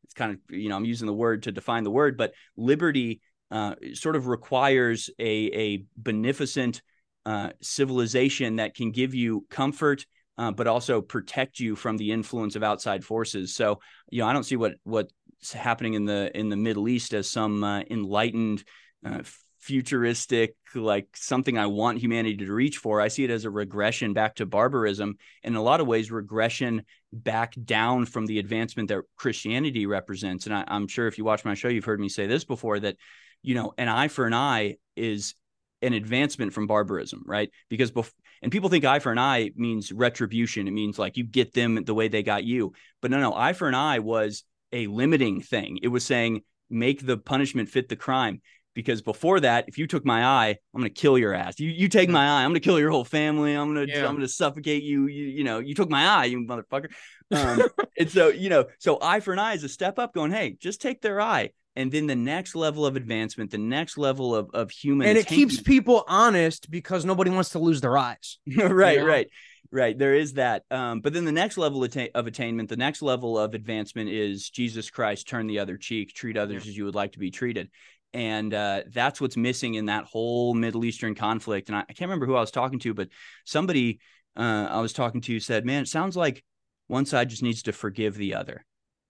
it's 0.03 0.13
kind 0.13 0.33
of 0.33 0.55
you 0.55 0.69
know 0.69 0.75
I'm 0.75 0.85
using 0.85 1.07
the 1.07 1.13
word 1.13 1.43
to 1.43 1.51
define 1.51 1.83
the 1.83 1.91
word, 1.91 2.17
but 2.17 2.33
liberty 2.55 3.21
uh, 3.51 3.75
sort 3.93 4.15
of 4.15 4.27
requires 4.27 5.09
a 5.19 5.23
a 5.25 5.83
beneficent 5.97 6.81
uh, 7.25 7.49
civilization 7.61 8.57
that 8.57 8.75
can 8.75 8.91
give 8.91 9.13
you 9.13 9.45
comfort, 9.49 10.05
uh, 10.37 10.51
but 10.51 10.67
also 10.67 11.01
protect 11.01 11.59
you 11.59 11.75
from 11.75 11.97
the 11.97 12.11
influence 12.11 12.55
of 12.55 12.63
outside 12.63 13.03
forces. 13.03 13.55
So 13.55 13.79
you 14.09 14.21
know 14.21 14.27
I 14.27 14.33
don't 14.33 14.43
see 14.43 14.55
what 14.55 14.75
what's 14.83 15.53
happening 15.53 15.93
in 15.93 16.05
the 16.05 16.31
in 16.37 16.49
the 16.49 16.55
Middle 16.55 16.87
East 16.87 17.13
as 17.13 17.29
some 17.29 17.63
uh, 17.63 17.81
enlightened. 17.89 18.63
Uh, 19.05 19.21
futuristic 19.59 20.55
like 20.75 21.07
something 21.13 21.57
i 21.57 21.65
want 21.65 21.97
humanity 21.97 22.37
to 22.37 22.53
reach 22.53 22.77
for 22.77 23.01
i 23.01 23.07
see 23.07 23.25
it 23.25 23.29
as 23.29 23.43
a 23.43 23.49
regression 23.49 24.13
back 24.13 24.35
to 24.35 24.45
barbarism 24.45 25.17
in 25.43 25.55
a 25.55 25.61
lot 25.61 25.81
of 25.81 25.87
ways 25.87 26.09
regression 26.09 26.83
back 27.11 27.53
down 27.65 28.05
from 28.05 28.25
the 28.27 28.39
advancement 28.39 28.87
that 28.87 29.01
christianity 29.17 29.85
represents 29.85 30.45
and 30.45 30.55
I, 30.55 30.63
i'm 30.67 30.87
sure 30.87 31.07
if 31.07 31.17
you 31.17 31.25
watch 31.25 31.43
my 31.43 31.53
show 31.53 31.67
you've 31.67 31.83
heard 31.83 31.99
me 31.99 32.07
say 32.07 32.27
this 32.27 32.45
before 32.45 32.79
that 32.79 32.95
you 33.41 33.55
know 33.55 33.73
an 33.77 33.87
eye 33.87 34.07
for 34.07 34.25
an 34.25 34.33
eye 34.33 34.75
is 34.95 35.35
an 35.81 35.93
advancement 35.93 36.53
from 36.53 36.67
barbarism 36.67 37.23
right 37.25 37.49
because 37.69 37.91
bef- 37.91 38.11
and 38.41 38.51
people 38.51 38.69
think 38.69 38.85
eye 38.85 38.99
for 38.99 39.11
an 39.11 39.19
eye 39.19 39.51
means 39.55 39.91
retribution 39.91 40.67
it 40.67 40.71
means 40.71 40.97
like 40.97 41.17
you 41.17 41.23
get 41.23 41.53
them 41.53 41.83
the 41.83 41.93
way 41.93 42.07
they 42.07 42.23
got 42.23 42.43
you 42.43 42.73
but 43.01 43.11
no 43.11 43.19
no 43.19 43.33
eye 43.33 43.53
for 43.53 43.67
an 43.67 43.75
eye 43.75 43.99
was 43.99 44.43
a 44.71 44.87
limiting 44.87 45.41
thing 45.41 45.79
it 45.81 45.87
was 45.87 46.03
saying 46.03 46.41
make 46.69 47.05
the 47.05 47.17
punishment 47.17 47.69
fit 47.69 47.89
the 47.89 47.95
crime 47.95 48.41
because 48.77 49.01
before 49.01 49.39
that, 49.39 49.65
if 49.67 49.79
you 49.79 49.87
took 49.87 50.05
my 50.05 50.23
eye, 50.23 50.49
I'm 50.49 50.79
gonna 50.79 50.91
kill 50.91 51.17
your 51.17 51.33
ass. 51.33 51.59
You 51.59 51.67
you 51.71 51.89
take 51.89 52.09
my 52.09 52.29
eye, 52.29 52.43
I'm 52.43 52.51
gonna 52.51 52.59
kill 52.59 52.77
your 52.77 52.91
whole 52.91 53.03
family. 53.03 53.55
I'm 53.55 53.73
gonna 53.73 53.87
Yeah. 53.89 54.07
I'm 54.07 54.13
gonna 54.13 54.27
suffocate 54.27 54.83
you. 54.83 55.07
You 55.07 55.25
you 55.25 55.43
know 55.43 55.57
you 55.57 55.73
took 55.73 55.89
my 55.89 56.05
eye, 56.05 56.25
you 56.25 56.45
motherfucker. 56.45 56.91
Um, 57.31 57.63
and 57.97 58.07
so 58.11 58.27
you 58.27 58.51
know 58.51 58.65
so 58.77 58.99
eye 59.01 59.19
for 59.19 59.33
an 59.33 59.39
eye 59.39 59.55
is 59.55 59.63
a 59.63 59.69
step 59.69 59.97
up. 59.97 60.13
Going 60.13 60.29
hey, 60.29 60.57
just 60.59 60.79
take 60.79 61.01
their 61.01 61.19
eye, 61.19 61.49
and 61.77 61.91
then 61.91 62.07
the 62.07 62.15
next 62.15 62.55
level 62.55 62.87
of 62.87 62.95
advancement, 62.95 63.51
the 63.51 63.59
next 63.59 63.97
level 63.97 64.35
of 64.35 64.49
of 64.53 64.71
human, 64.71 65.07
and 65.07 65.17
it 65.17 65.27
keeps 65.27 65.61
people 65.61 66.03
honest 66.07 66.69
because 66.71 67.05
nobody 67.05 67.29
wants 67.29 67.51
to 67.51 67.59
lose 67.59 67.79
their 67.81 67.97
eyes. 67.97 68.39
right, 68.57 68.95
You 68.95 69.01
know? 69.01 69.07
right, 69.07 69.29
right. 69.71 69.97
There 69.97 70.15
is 70.15 70.33
that. 70.33 70.63
Um, 70.71 71.01
but 71.01 71.13
then 71.13 71.23
the 71.23 71.31
next 71.31 71.57
level 71.57 71.83
atta- 71.83 72.17
of 72.17 72.25
attainment, 72.25 72.69
the 72.69 72.77
next 72.77 73.03
level 73.03 73.37
of 73.37 73.53
advancement 73.53 74.09
is 74.09 74.49
Jesus 74.49 74.89
Christ, 74.89 75.27
turn 75.27 75.45
the 75.45 75.59
other 75.59 75.77
cheek, 75.77 76.13
treat 76.13 76.35
others 76.35 76.67
as 76.67 76.75
you 76.75 76.85
would 76.85 76.95
like 76.95 77.11
to 77.11 77.19
be 77.19 77.29
treated. 77.29 77.69
And 78.11 78.53
uh, 78.53 78.81
that's 78.91 79.21
what's 79.21 79.37
missing 79.37 79.75
in 79.75 79.85
that 79.85 80.05
whole 80.05 80.55
Middle 80.55 80.83
Eastern 80.83 81.13
conflict. 81.13 81.69
And 81.69 81.77
I, 81.77 81.81
I 81.81 81.93
can't 81.93 82.09
remember 82.09 82.25
who 82.25 82.35
I 82.35 82.41
was 82.41 82.51
talking 82.51 82.79
to, 82.79 82.95
but 82.95 83.09
somebody 83.45 83.99
uh, 84.35 84.67
I 84.71 84.81
was 84.81 84.93
talking 84.93 85.21
to 85.21 85.39
said, 85.39 85.63
"Man, 85.63 85.83
it 85.83 85.89
sounds 85.89 86.17
like 86.17 86.43
one 86.87 87.05
side 87.05 87.29
just 87.29 87.43
needs 87.43 87.61
to 87.63 87.71
forgive 87.71 88.15
the 88.15 88.33
other." 88.33 88.65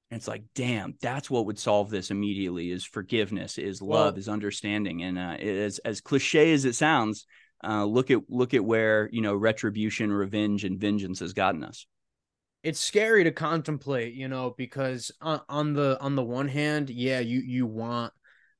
And 0.10 0.18
it's 0.18 0.28
like, 0.28 0.44
damn, 0.56 0.96
that's 1.02 1.30
what 1.30 1.46
would 1.48 1.60
solve 1.60 1.90
this 1.90 2.12
immediately: 2.12 2.72
is 2.72 2.86
forgiveness, 2.86 3.58
is 3.58 3.82
love, 3.82 4.14
Well- 4.14 4.20
is 4.20 4.30
understanding. 4.30 5.04
And 5.04 5.18
uh, 5.18 5.36
as 5.40 5.80
as 5.80 6.02
cliche 6.02 6.54
as 6.54 6.66
it 6.66 6.76
sounds, 6.76 7.26
uh, 7.64 7.84
look 7.86 8.10
at 8.12 8.22
look 8.30 8.54
at 8.54 8.64
where 8.64 9.10
you 9.12 9.22
know 9.22 9.36
retribution, 9.36 10.12
revenge, 10.12 10.64
and 10.64 10.80
vengeance 10.80 11.20
has 11.20 11.34
gotten 11.34 11.64
us. 11.64 11.86
it's 12.64 12.80
scary 12.80 13.24
to 13.24 13.32
contemplate 13.32 14.14
you 14.14 14.28
know 14.28 14.54
because 14.58 15.12
on, 15.22 15.42
on 15.48 15.74
the 15.74 15.98
on 16.02 16.16
the 16.16 16.24
one 16.24 16.48
hand 16.48 16.90
yeah 16.90 17.20
you 17.20 17.40
you 17.40 17.66
want 17.66 18.14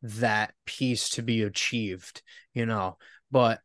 that 0.04 0.54
peace 0.66 1.10
to 1.10 1.22
be 1.24 1.42
achieved 1.44 2.22
you 2.54 2.66
know 2.66 2.98
but 3.32 3.60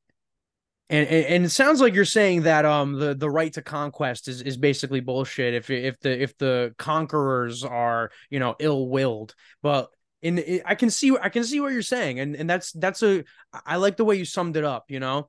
and, 0.91 1.09
and 1.09 1.27
and 1.27 1.45
it 1.45 1.51
sounds 1.51 1.81
like 1.81 1.95
you're 1.95 2.05
saying 2.05 2.43
that 2.43 2.65
um 2.65 2.99
the 2.99 3.15
the 3.15 3.31
right 3.31 3.53
to 3.53 3.63
conquest 3.63 4.29
is 4.29 4.43
is 4.43 4.57
basically 4.57 5.01
bullshit 5.01 5.55
if 5.55 5.71
if 5.71 5.99
the 6.01 6.23
if 6.23 6.37
the 6.39 6.75
conquerors 6.79 7.65
are 7.65 8.11
you 8.31 8.39
know 8.39 8.55
ill-willed 8.59 9.35
but 9.63 9.89
in 10.21 10.61
I 10.65 10.75
can 10.75 10.91
see 10.91 11.17
I 11.21 11.29
can 11.29 11.45
see 11.45 11.61
what 11.61 11.73
you're 11.73 11.83
saying 11.83 12.21
and 12.21 12.37
and 12.37 12.49
that's 12.49 12.73
that's 12.73 13.03
a 13.03 13.25
I 13.67 13.77
like 13.77 13.97
the 13.97 14.05
way 14.05 14.17
you 14.17 14.25
summed 14.25 14.57
it 14.57 14.65
up 14.65 14.85
you 14.89 15.01
know 15.01 15.29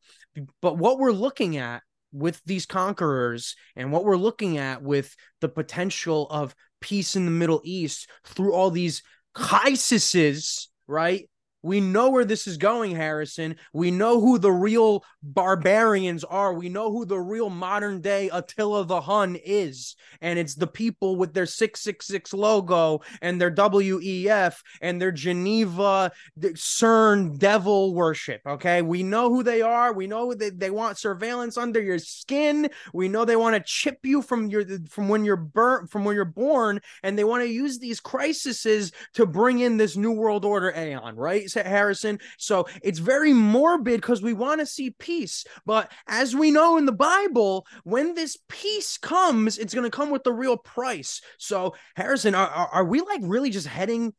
but 0.61 0.77
what 0.77 0.99
we're 0.99 1.11
looking 1.11 1.57
at 1.57 1.81
with 2.13 2.39
these 2.45 2.65
conquerors 2.65 3.55
and 3.75 3.91
what 3.91 4.05
we're 4.05 4.17
looking 4.17 4.57
at 4.57 4.81
with 4.81 5.15
the 5.41 5.49
potential 5.49 6.27
of 6.29 6.55
peace 6.79 7.15
in 7.15 7.25
the 7.25 7.31
Middle 7.31 7.61
East 7.63 8.09
through 8.23 8.53
all 8.53 8.69
these 8.69 9.01
crises, 9.33 10.69
right? 10.87 11.27
We 11.63 11.81
know 11.81 12.09
where 12.09 12.25
this 12.25 12.45
is 12.45 12.57
going, 12.57 12.95
Harrison. 12.95 13.55
We 13.71 13.89
know 13.89 14.19
who 14.21 14.37
the 14.37 14.51
real 14.51 15.03
barbarians 15.23 16.23
are. 16.23 16.53
We 16.53 16.69
know 16.69 16.91
who 16.91 17.05
the 17.05 17.19
real 17.19 17.49
modern 17.49 18.01
day 18.01 18.29
Attila 18.31 18.85
the 18.85 19.01
Hun 19.01 19.37
is. 19.43 19.95
And 20.21 20.37
it's 20.37 20.55
the 20.55 20.67
people 20.67 21.15
with 21.15 21.33
their 21.33 21.45
666 21.45 22.33
logo 22.33 23.01
and 23.21 23.39
their 23.39 23.51
WEF 23.51 24.57
and 24.81 25.01
their 25.01 25.11
Geneva 25.11 26.11
CERN 26.39 27.37
devil 27.37 27.93
worship. 27.93 28.41
Okay. 28.45 28.81
We 28.81 29.03
know 29.03 29.29
who 29.29 29.41
they 29.41 29.61
are. 29.61 29.93
We 29.93 30.07
know 30.07 30.33
that 30.33 30.59
they 30.59 30.69
want 30.69 30.97
surveillance 30.97 31.57
under 31.57 31.81
your 31.81 31.99
skin. 31.99 32.69
We 32.93 33.07
know 33.07 33.25
they 33.25 33.35
want 33.35 33.55
to 33.55 33.63
chip 33.65 33.99
you 34.03 34.21
from 34.21 34.49
your 34.49 34.63
from 34.89 35.07
when 35.07 35.23
you're 35.23 35.35
burnt 35.37 35.89
from 35.89 36.03
when 36.03 36.15
you're 36.15 36.25
born, 36.25 36.81
and 37.03 37.17
they 37.17 37.23
want 37.23 37.43
to 37.43 37.49
use 37.49 37.79
these 37.79 37.99
crises 37.99 38.91
to 39.13 39.25
bring 39.25 39.59
in 39.59 39.77
this 39.77 39.95
new 39.95 40.11
world 40.11 40.45
order 40.45 40.71
aeon, 40.71 41.15
right? 41.15 41.49
Harrison. 41.61 42.19
So 42.37 42.65
it's 42.81 42.99
very 42.99 43.33
morbid 43.33 44.01
because 44.01 44.21
we 44.21 44.33
want 44.33 44.61
to 44.61 44.65
see 44.65 44.91
peace. 44.91 45.45
But 45.65 45.91
as 46.07 46.35
we 46.35 46.49
know 46.49 46.77
in 46.77 46.85
the 46.85 46.91
Bible, 46.91 47.67
when 47.83 48.15
this 48.15 48.37
peace 48.49 48.97
comes, 48.97 49.57
it's 49.57 49.73
going 49.73 49.89
to 49.89 49.95
come 49.95 50.09
with 50.09 50.23
the 50.23 50.33
real 50.33 50.57
price. 50.57 51.21
So, 51.37 51.75
Harrison, 51.95 52.33
are, 52.33 52.47
are, 52.47 52.67
are 52.67 52.85
we 52.85 53.01
like 53.01 53.21
really 53.23 53.49
just 53.49 53.67
heading 53.67 54.13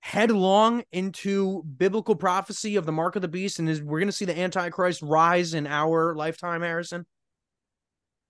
headlong 0.00 0.82
into 0.92 1.62
biblical 1.62 2.16
prophecy 2.16 2.76
of 2.76 2.86
the 2.86 2.92
mark 2.92 3.16
of 3.16 3.22
the 3.22 3.28
beast? 3.28 3.58
And 3.58 3.68
is 3.68 3.82
we're 3.82 4.00
going 4.00 4.08
to 4.08 4.12
see 4.12 4.24
the 4.24 4.38
Antichrist 4.38 5.02
rise 5.02 5.54
in 5.54 5.66
our 5.66 6.14
lifetime, 6.14 6.62
Harrison? 6.62 7.06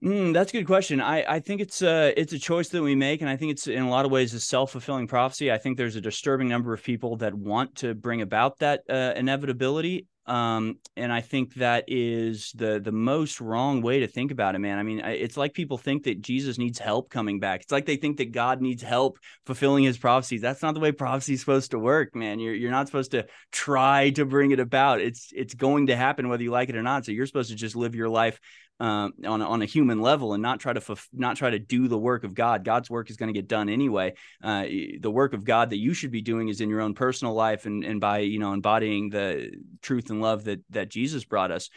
Mm, 0.03 0.33
that's 0.33 0.51
a 0.51 0.57
good 0.57 0.67
question. 0.67 1.01
I, 1.01 1.25
I 1.35 1.41
think 1.41 1.61
it's 1.61 1.83
a 1.83 2.19
it's 2.19 2.33
a 2.33 2.39
choice 2.39 2.71
that 2.71 2.83
we 2.83 2.95
make, 2.95 3.21
and 3.21 3.29
I 3.29 3.37
think 3.37 3.53
it's 3.53 3.67
in 3.67 3.83
a 3.83 3.91
lot 3.91 4.07
of 4.07 4.11
ways 4.11 4.33
a 4.33 4.41
self 4.41 4.73
fulfilling 4.73 5.07
prophecy. 5.07 5.53
I 5.53 5.59
think 5.59 5.77
there's 5.77 5.97
a 5.97 6.01
disturbing 6.01 6.49
number 6.49 6.73
of 6.73 6.83
people 6.83 7.17
that 7.19 7.35
want 7.35 7.77
to 7.77 7.95
bring 7.95 8.23
about 8.23 8.61
that 8.61 8.81
uh, 8.89 9.13
inevitability, 9.15 10.07
um, 10.25 10.79
and 10.97 11.13
I 11.13 11.21
think 11.21 11.53
that 11.57 11.85
is 11.87 12.51
the 12.55 12.81
the 12.81 12.93
most 12.93 13.43
wrong 13.43 13.83
way 13.83 14.01
to 14.01 14.07
think 14.07 14.31
about 14.31 14.55
it, 14.55 14.61
man. 14.61 14.79
I 14.79 14.85
mean, 14.85 15.01
it's 15.01 15.37
like 15.37 15.53
people 15.53 15.77
think 15.77 16.05
that 16.05 16.23
Jesus 16.23 16.57
needs 16.57 16.79
help 16.79 17.11
coming 17.11 17.39
back. 17.39 17.61
It's 17.61 17.73
like 17.73 17.85
they 17.85 17.97
think 17.97 18.17
that 18.19 18.33
God 18.33 18.63
needs 18.63 18.83
help 18.83 19.19
fulfilling 19.45 19.85
His 19.85 19.99
prophecies. 19.99 20.41
That's 20.41 20.63
not 20.63 20.73
the 20.73 20.81
way 20.81 20.93
prophecy 20.93 21.35
is 21.35 21.41
supposed 21.41 21.73
to 21.73 21.79
work, 21.79 22.15
man. 22.15 22.41
You're 22.41 22.55
you're 22.55 22.71
not 22.71 22.87
supposed 22.87 23.11
to 23.11 23.27
try 23.53 24.09
to 24.11 24.25
bring 24.25 24.53
it 24.53 24.61
about. 24.61 25.03
It's 25.03 25.29
it's 25.37 25.53
going 25.53 25.89
to 25.89 25.97
happen 25.97 26.31
whether 26.31 26.43
you 26.43 26.53
like 26.53 26.71
it 26.71 26.77
or 26.77 26.83
not. 26.83 27.05
So 27.05 27.13
you're 27.13 27.27
supposed 27.27 27.51
to 27.51 27.57
just 27.57 27.77
live 27.77 27.95
your 27.95 28.09
life 28.09 28.41
um, 28.81 29.13
on 29.27 29.43
on 29.43 29.61
a 29.61 29.67
human 29.67 30.01
level 30.01 30.33
and 30.33 30.43
not 30.43 30.59
try 30.59 30.73
to 30.73 30.81
fulf- 30.81 31.09
not 31.13 31.37
try 31.37 31.51
to 31.51 31.59
do 31.59 31.87
the 31.87 31.99
work 31.99 32.25
of 32.25 32.35
God. 32.35 32.65
God's 32.65 32.89
work 32.89 33.11
is 33.11 33.17
going 33.17 33.33
to 33.33 33.39
get 33.39 33.47
done 33.47 33.69
anyway. 33.69 34.15
Uh, 34.43 34.65
the 34.99 35.11
work 35.11 35.35
of 35.35 35.45
God 35.45 35.71
that 35.71 35.77
you 35.77 35.93
should 35.93 36.11
be 36.11 36.23
doing 36.23 36.49
is 36.49 36.63
in 36.63 36.71
your 36.71 36.81
own 36.81 36.95
personal 36.95 37.35
life 37.35 37.67
and 37.67 37.85
and 37.85 38.01
by 38.01 38.21
you 38.21 38.39
know 38.39 38.55
embodying 38.55 39.11
the 39.11 39.53
truth 39.83 40.09
and 40.09 40.23
love 40.23 40.45
that 40.45 40.61
that 40.71 40.89
Jesus 40.89 41.25
brought 41.25 41.51
us. 41.51 41.69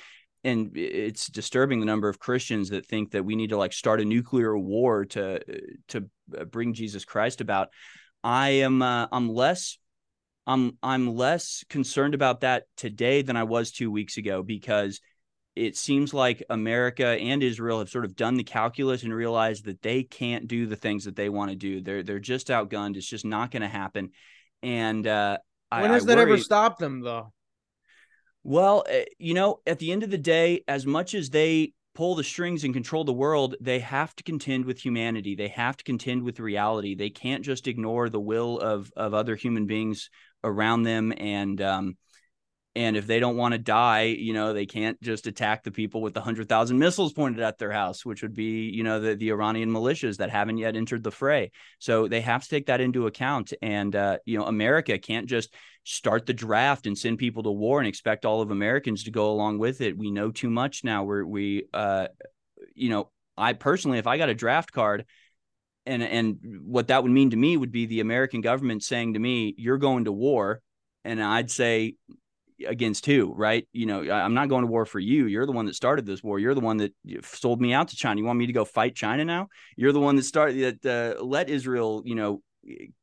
And 0.45 0.75
it's 0.75 1.27
disturbing 1.27 1.79
the 1.79 1.85
number 1.85 2.09
of 2.09 2.19
Christians 2.19 2.69
that 2.69 2.85
think 2.85 3.11
that 3.11 3.23
we 3.23 3.35
need 3.35 3.51
to 3.51 3.57
like 3.57 3.73
start 3.73 4.01
a 4.01 4.05
nuclear 4.05 4.57
war 4.57 5.05
to 5.05 5.41
to 5.89 6.09
bring 6.49 6.73
Jesus 6.73 7.03
Christ 7.05 7.41
about. 7.41 7.69
I 8.23 8.49
am 8.49 8.81
uh, 8.81 9.07
I'm 9.11 9.29
less 9.29 9.77
I'm 10.47 10.77
I'm 10.81 11.15
less 11.15 11.65
concerned 11.69 12.13
about 12.13 12.41
that 12.41 12.63
today 12.77 13.21
than 13.23 13.35
I 13.35 13.43
was 13.43 13.71
2 13.71 13.91
weeks 13.91 14.17
ago 14.17 14.41
because 14.41 15.01
it 15.55 15.77
seems 15.77 16.13
like 16.13 16.43
America 16.49 17.05
and 17.07 17.43
Israel 17.43 17.79
have 17.79 17.89
sort 17.89 18.05
of 18.05 18.15
done 18.15 18.35
the 18.35 18.43
calculus 18.43 19.03
and 19.03 19.13
realized 19.13 19.65
that 19.65 19.81
they 19.81 20.03
can't 20.03 20.47
do 20.47 20.65
the 20.65 20.75
things 20.75 21.05
that 21.05 21.15
they 21.15 21.29
want 21.29 21.51
to 21.51 21.55
do. 21.55 21.81
They're 21.81 22.03
they're 22.03 22.19
just 22.19 22.47
outgunned. 22.47 22.97
It's 22.97 23.07
just 23.09 23.25
not 23.25 23.51
going 23.51 23.61
to 23.61 23.67
happen. 23.67 24.09
And 24.61 25.05
uh, 25.05 25.37
When 25.71 25.91
I, 25.91 25.93
has 25.95 26.03
I 26.03 26.07
that 26.07 26.17
ever 26.17 26.31
worry- 26.31 26.39
stopped 26.39 26.79
them, 26.79 27.01
though? 27.01 27.31
Well, 28.43 28.83
eh, 28.89 29.05
you 29.19 29.33
know, 29.33 29.59
at 29.65 29.79
the 29.79 29.91
end 29.91 30.03
of 30.03 30.09
the 30.09 30.17
day, 30.17 30.63
as 30.67 30.85
much 30.85 31.13
as 31.13 31.29
they 31.29 31.73
pull 31.95 32.15
the 32.15 32.23
strings 32.23 32.63
and 32.63 32.73
control 32.73 33.03
the 33.03 33.13
world, 33.13 33.55
they 33.61 33.79
have 33.79 34.15
to 34.15 34.23
contend 34.23 34.65
with 34.65 34.79
humanity. 34.83 35.35
They 35.35 35.49
have 35.49 35.77
to 35.77 35.83
contend 35.83 36.23
with 36.23 36.39
reality. 36.39 36.95
They 36.95 37.09
can't 37.11 37.43
just 37.45 37.67
ignore 37.67 38.09
the 38.09 38.19
will 38.19 38.59
of 38.59 38.91
of 38.97 39.13
other 39.13 39.35
human 39.35 39.65
beings 39.67 40.09
around 40.43 40.83
them 40.83 41.13
and 41.15 41.61
um 41.61 41.97
and 42.75 42.97
if 42.97 43.05
they 43.05 43.19
don't 43.19 43.37
want 43.37 43.53
to 43.53 43.59
die, 43.59 44.03
you 44.03 44.33
know, 44.33 44.53
they 44.53 44.65
can't 44.65 44.99
just 45.01 45.27
attack 45.27 45.63
the 45.63 45.71
people 45.71 46.01
with 46.01 46.13
the 46.13 46.21
hundred 46.21 46.49
thousand 46.49 46.79
missiles 46.79 47.13
pointed 47.13 47.41
at 47.41 47.59
their 47.59 47.71
house, 47.71 48.03
which 48.03 48.23
would 48.23 48.33
be, 48.33 48.69
you 48.69 48.83
know, 48.83 48.99
the, 48.99 49.15
the 49.15 49.29
Iranian 49.29 49.69
militias 49.69 50.17
that 50.17 50.31
haven't 50.31 50.57
yet 50.57 50.75
entered 50.75 51.03
the 51.03 51.11
fray. 51.11 51.51
So 51.77 52.07
they 52.07 52.21
have 52.21 52.43
to 52.43 52.49
take 52.49 52.65
that 52.67 52.81
into 52.81 53.05
account. 53.05 53.53
And 53.61 53.95
uh, 53.95 54.17
you 54.25 54.39
know, 54.39 54.45
America 54.45 54.97
can't 54.97 55.27
just 55.27 55.53
start 55.83 56.25
the 56.25 56.33
draft 56.33 56.87
and 56.87 56.97
send 56.97 57.19
people 57.19 57.43
to 57.43 57.51
war 57.51 57.79
and 57.79 57.87
expect 57.87 58.25
all 58.25 58.41
of 58.41 58.49
Americans 58.49 59.03
to 59.03 59.11
go 59.11 59.29
along 59.31 59.59
with 59.59 59.81
it. 59.81 59.97
We 59.97 60.09
know 60.09 60.31
too 60.31 60.49
much 60.49 60.83
now. 60.83 61.03
We're 61.03 61.25
we 61.25 61.67
uh, 61.73 62.07
you 62.73 62.89
know, 62.89 63.11
I 63.37 63.53
personally, 63.53 63.99
if 63.99 64.07
I 64.07 64.17
got 64.17 64.29
a 64.29 64.35
draft 64.35 64.71
card, 64.71 65.05
and 65.85 66.01
and 66.01 66.39
what 66.63 66.87
that 66.87 67.03
would 67.03 67.11
mean 67.11 67.31
to 67.31 67.37
me 67.37 67.55
would 67.55 67.71
be 67.71 67.85
the 67.85 67.99
American 67.99 68.41
government 68.41 68.83
saying 68.83 69.13
to 69.13 69.19
me, 69.19 69.53
"You're 69.57 69.77
going 69.77 70.05
to 70.05 70.11
war," 70.11 70.61
and 71.03 71.21
I'd 71.21 71.51
say, 71.51 71.95
against 72.67 73.05
who, 73.05 73.33
right? 73.35 73.67
You 73.71 73.85
know, 73.85 74.09
I'm 74.11 74.33
not 74.33 74.49
going 74.49 74.63
to 74.63 74.71
war 74.71 74.85
for 74.85 74.99
you. 74.99 75.27
You're 75.27 75.45
the 75.45 75.51
one 75.51 75.65
that 75.65 75.75
started 75.75 76.05
this 76.05 76.23
war. 76.23 76.39
You're 76.39 76.55
the 76.55 76.61
one 76.61 76.77
that 76.77 76.93
sold 77.23 77.61
me 77.61 77.73
out 77.73 77.89
to 77.89 77.95
China. 77.95 78.19
You 78.19 78.25
want 78.25 78.39
me 78.39 78.47
to 78.47 78.53
go 78.53 78.65
fight 78.65 78.95
China 78.95 79.25
now? 79.25 79.49
You're 79.75 79.93
the 79.93 79.99
one 79.99 80.15
that 80.15 80.23
started 80.23 80.81
that 80.81 81.17
uh, 81.19 81.23
let 81.23 81.49
Israel, 81.49 82.01
you 82.05 82.15
know, 82.15 82.41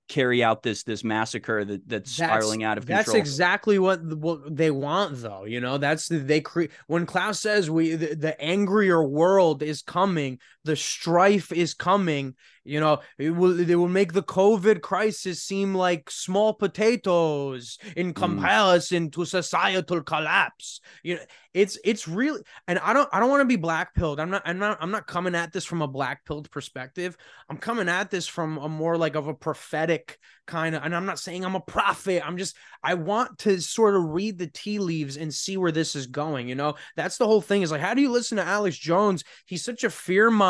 carry 0.08 0.42
out 0.42 0.62
this 0.62 0.82
this 0.82 1.04
massacre 1.04 1.64
that 1.64 1.88
that's, 1.88 2.16
that's 2.16 2.30
spiraling 2.30 2.64
out 2.64 2.78
of 2.78 2.86
control. 2.86 3.04
That's 3.04 3.14
exactly 3.14 3.78
what 3.78 4.02
what 4.02 4.56
they 4.56 4.70
want, 4.70 5.20
though. 5.20 5.44
You 5.44 5.60
know, 5.60 5.78
that's 5.78 6.08
they 6.08 6.40
create 6.40 6.70
when 6.86 7.06
Klaus 7.06 7.40
says 7.40 7.70
we 7.70 7.94
the, 7.94 8.16
the 8.16 8.40
angrier 8.40 9.02
world 9.02 9.62
is 9.62 9.82
coming, 9.82 10.38
the 10.64 10.76
strife 10.76 11.52
is 11.52 11.74
coming. 11.74 12.34
You 12.62 12.78
know, 12.78 13.00
it 13.18 13.30
will 13.30 13.54
they 13.54 13.74
will 13.74 13.88
make 13.88 14.12
the 14.12 14.22
COVID 14.22 14.82
crisis 14.82 15.42
seem 15.42 15.74
like 15.74 16.10
small 16.10 16.52
potatoes 16.52 17.78
in 17.96 18.12
mm. 18.12 18.16
comparison 18.16 19.08
mm. 19.08 19.12
to 19.14 19.24
societal 19.24 20.02
collapse. 20.02 20.80
You 21.02 21.16
know, 21.16 21.22
it's 21.54 21.78
it's 21.84 22.06
really 22.06 22.42
and 22.68 22.78
I 22.78 22.92
don't 22.92 23.08
I 23.12 23.18
don't 23.18 23.30
want 23.30 23.40
to 23.40 23.46
be 23.46 23.56
black 23.56 23.94
pilled. 23.94 24.20
I'm 24.20 24.30
not 24.30 24.42
I'm 24.44 24.58
not 24.58 24.76
I'm 24.80 24.90
not 24.90 25.06
coming 25.06 25.34
at 25.34 25.52
this 25.52 25.64
from 25.64 25.80
a 25.80 25.88
black 25.88 26.24
pilled 26.26 26.50
perspective. 26.50 27.16
I'm 27.48 27.56
coming 27.56 27.88
at 27.88 28.10
this 28.10 28.26
from 28.26 28.58
a 28.58 28.68
more 28.68 28.98
like 28.98 29.16
of 29.16 29.26
a 29.26 29.34
prophetic 29.34 30.18
kind 30.46 30.74
of 30.74 30.84
and 30.84 30.94
I'm 30.94 31.06
not 31.06 31.18
saying 31.18 31.44
I'm 31.44 31.54
a 31.54 31.60
prophet. 31.60 32.22
I'm 32.26 32.36
just 32.36 32.56
I 32.82 32.94
want 32.94 33.38
to 33.38 33.60
sort 33.60 33.96
of 33.96 34.04
read 34.04 34.36
the 34.36 34.48
tea 34.48 34.78
leaves 34.78 35.16
and 35.16 35.32
see 35.32 35.56
where 35.56 35.72
this 35.72 35.96
is 35.96 36.06
going, 36.08 36.48
you 36.48 36.54
know? 36.54 36.74
That's 36.94 37.16
the 37.16 37.26
whole 37.26 37.40
thing 37.40 37.62
is 37.62 37.70
like 37.70 37.80
how 37.80 37.94
do 37.94 38.02
you 38.02 38.12
listen 38.12 38.36
to 38.36 38.44
Alex 38.44 38.76
Jones? 38.76 39.24
He's 39.46 39.64
such 39.64 39.82
a 39.82 39.90
fear 39.90 40.30
monger. 40.30 40.49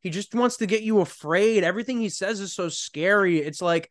He 0.00 0.10
just 0.10 0.34
wants 0.34 0.58
to 0.58 0.66
get 0.66 0.82
you 0.82 1.00
afraid. 1.00 1.64
Everything 1.64 2.00
he 2.00 2.08
says 2.08 2.40
is 2.40 2.54
so 2.54 2.68
scary. 2.68 3.38
It's 3.38 3.62
like 3.62 3.90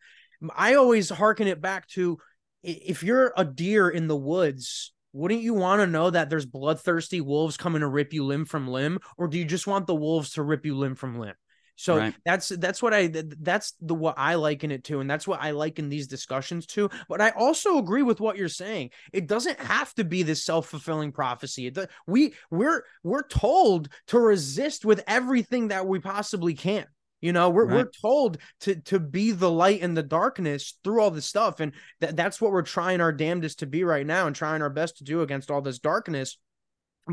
I 0.56 0.76
always 0.76 1.10
hearken 1.10 1.48
it 1.48 1.61
back 1.61 1.88
to 1.90 2.18
if 2.64 3.03
you're 3.03 3.34
a 3.38 3.45
deer 3.45 3.90
in 3.90 4.07
the 4.07 4.15
woods, 4.18 4.94
wouldn't 5.14 5.41
you 5.41 5.53
want 5.53 5.81
to 5.81 5.88
know 5.88 6.10
that 6.10 6.30
there's 6.30 6.45
bloodthirsty 6.45 7.22
wolves 7.22 7.57
coming 7.57 7.81
to 7.81 7.88
rip 7.88 8.14
you 8.14 8.26
limb 8.26 8.45
from 8.45 8.68
limb, 8.68 8.99
or 9.18 9.27
do 9.27 9.38
you 9.38 9.45
just 9.45 9.68
want 9.68 9.88
the 9.88 9.95
wolves 9.95 10.31
to 10.34 10.44
rip 10.44 10.65
you 10.65 10.77
limb 10.77 10.95
from 10.95 11.19
limb? 11.19 11.36
So 11.80 11.95
right. 11.95 12.14
that's 12.26 12.49
that's 12.49 12.84
what 12.84 12.93
I 12.93 13.10
that's 13.14 13.73
the 13.80 13.95
what 13.95 14.15
I 14.18 14.35
liken 14.35 14.69
it 14.69 14.84
to, 14.84 14.99
and 14.99 15.10
that's 15.10 15.26
what 15.26 15.41
I 15.41 15.51
liken 15.51 15.88
these 15.88 16.07
discussions 16.07 16.65
to. 16.68 16.89
But 17.07 17.22
I 17.22 17.30
also 17.30 17.77
agree 17.77 18.01
with 18.01 18.19
what 18.19 18.35
you're 18.35 18.49
saying. 18.49 18.89
It 19.14 19.27
doesn't 19.27 19.57
have 19.61 19.93
to 19.93 20.03
be 20.03 20.23
this 20.23 20.43
self 20.43 20.68
fulfilling 20.68 21.14
prophecy. 21.14 21.68
It, 21.68 21.89
we 22.06 22.34
we're 22.51 22.84
we're 23.01 23.26
told 23.26 23.88
to 24.07 24.19
resist 24.19 24.84
with 24.84 25.06
everything 25.07 25.69
that 25.69 25.88
we 25.88 25.99
possibly 25.99 26.53
can. 26.53 26.85
You 27.22 27.31
know, 27.31 27.49
we're 27.49 27.65
right. 27.65 27.76
we're 27.85 27.91
told 28.01 28.39
to 28.61 28.76
to 28.81 28.99
be 28.99 29.31
the 29.31 29.49
light 29.49 29.80
in 29.80 29.93
the 29.93 30.03
darkness 30.03 30.77
through 30.84 31.01
all 31.01 31.11
this 31.11 31.27
stuff, 31.27 31.61
and 31.61 31.72
th- 32.01 32.14
that's 32.14 32.41
what 32.41 32.51
we're 32.51 32.61
trying 32.61 32.99
our 32.99 33.14
damnedest 33.14 33.60
to 33.60 33.65
be 33.65 33.85
right 33.85 34.06
now, 34.06 34.27
and 34.27 34.35
trying 34.35 34.61
our 34.61 34.69
best 34.69 34.97
to 34.97 35.06
do 35.06 35.22
against 35.22 35.49
all 35.49 35.61
this 35.61 35.80
darkness. 35.80 36.38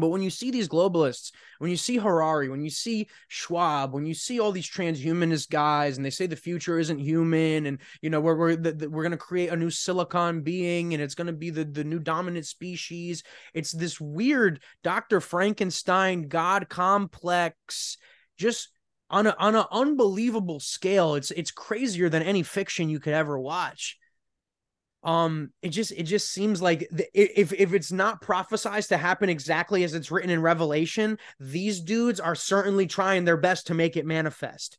But 0.00 0.08
when 0.08 0.22
you 0.22 0.30
see 0.30 0.50
these 0.50 0.68
globalists, 0.68 1.32
when 1.58 1.70
you 1.70 1.76
see 1.76 1.96
Harari, 1.96 2.48
when 2.48 2.62
you 2.62 2.70
see 2.70 3.08
Schwab, 3.28 3.92
when 3.92 4.06
you 4.06 4.14
see 4.14 4.40
all 4.40 4.52
these 4.52 4.68
transhumanist 4.68 5.50
guys, 5.50 5.96
and 5.96 6.04
they 6.04 6.10
say 6.10 6.26
the 6.26 6.36
future 6.36 6.78
isn't 6.78 6.98
human, 6.98 7.66
and 7.66 7.78
you 8.02 8.10
know 8.10 8.20
we're 8.20 8.36
we're, 8.36 8.56
the, 8.56 8.72
the, 8.72 8.90
we're 8.90 9.02
going 9.02 9.10
to 9.12 9.16
create 9.16 9.50
a 9.50 9.56
new 9.56 9.70
silicon 9.70 10.42
being, 10.42 10.94
and 10.94 11.02
it's 11.02 11.14
going 11.14 11.26
to 11.26 11.32
be 11.32 11.50
the 11.50 11.64
the 11.64 11.84
new 11.84 11.98
dominant 11.98 12.46
species. 12.46 13.22
It's 13.54 13.72
this 13.72 14.00
weird 14.00 14.60
Dr. 14.82 15.20
Frankenstein 15.20 16.28
God 16.28 16.68
complex, 16.68 17.96
just 18.36 18.68
on 19.10 19.26
a 19.26 19.36
on 19.38 19.54
an 19.54 19.64
unbelievable 19.70 20.60
scale. 20.60 21.14
It's 21.14 21.30
it's 21.30 21.50
crazier 21.50 22.08
than 22.08 22.22
any 22.22 22.42
fiction 22.42 22.88
you 22.88 23.00
could 23.00 23.14
ever 23.14 23.38
watch 23.38 23.98
um 25.06 25.50
it 25.62 25.68
just 25.68 25.92
it 25.92 26.02
just 26.02 26.30
seems 26.32 26.60
like 26.60 26.86
the, 26.90 27.06
if 27.14 27.52
if 27.52 27.72
it's 27.72 27.92
not 27.92 28.20
prophesized 28.20 28.88
to 28.88 28.96
happen 28.98 29.30
exactly 29.30 29.84
as 29.84 29.94
it's 29.94 30.10
written 30.10 30.30
in 30.30 30.42
revelation 30.42 31.16
these 31.38 31.80
dudes 31.80 32.20
are 32.20 32.34
certainly 32.34 32.86
trying 32.86 33.24
their 33.24 33.36
best 33.36 33.68
to 33.68 33.74
make 33.74 33.96
it 33.96 34.04
manifest. 34.04 34.78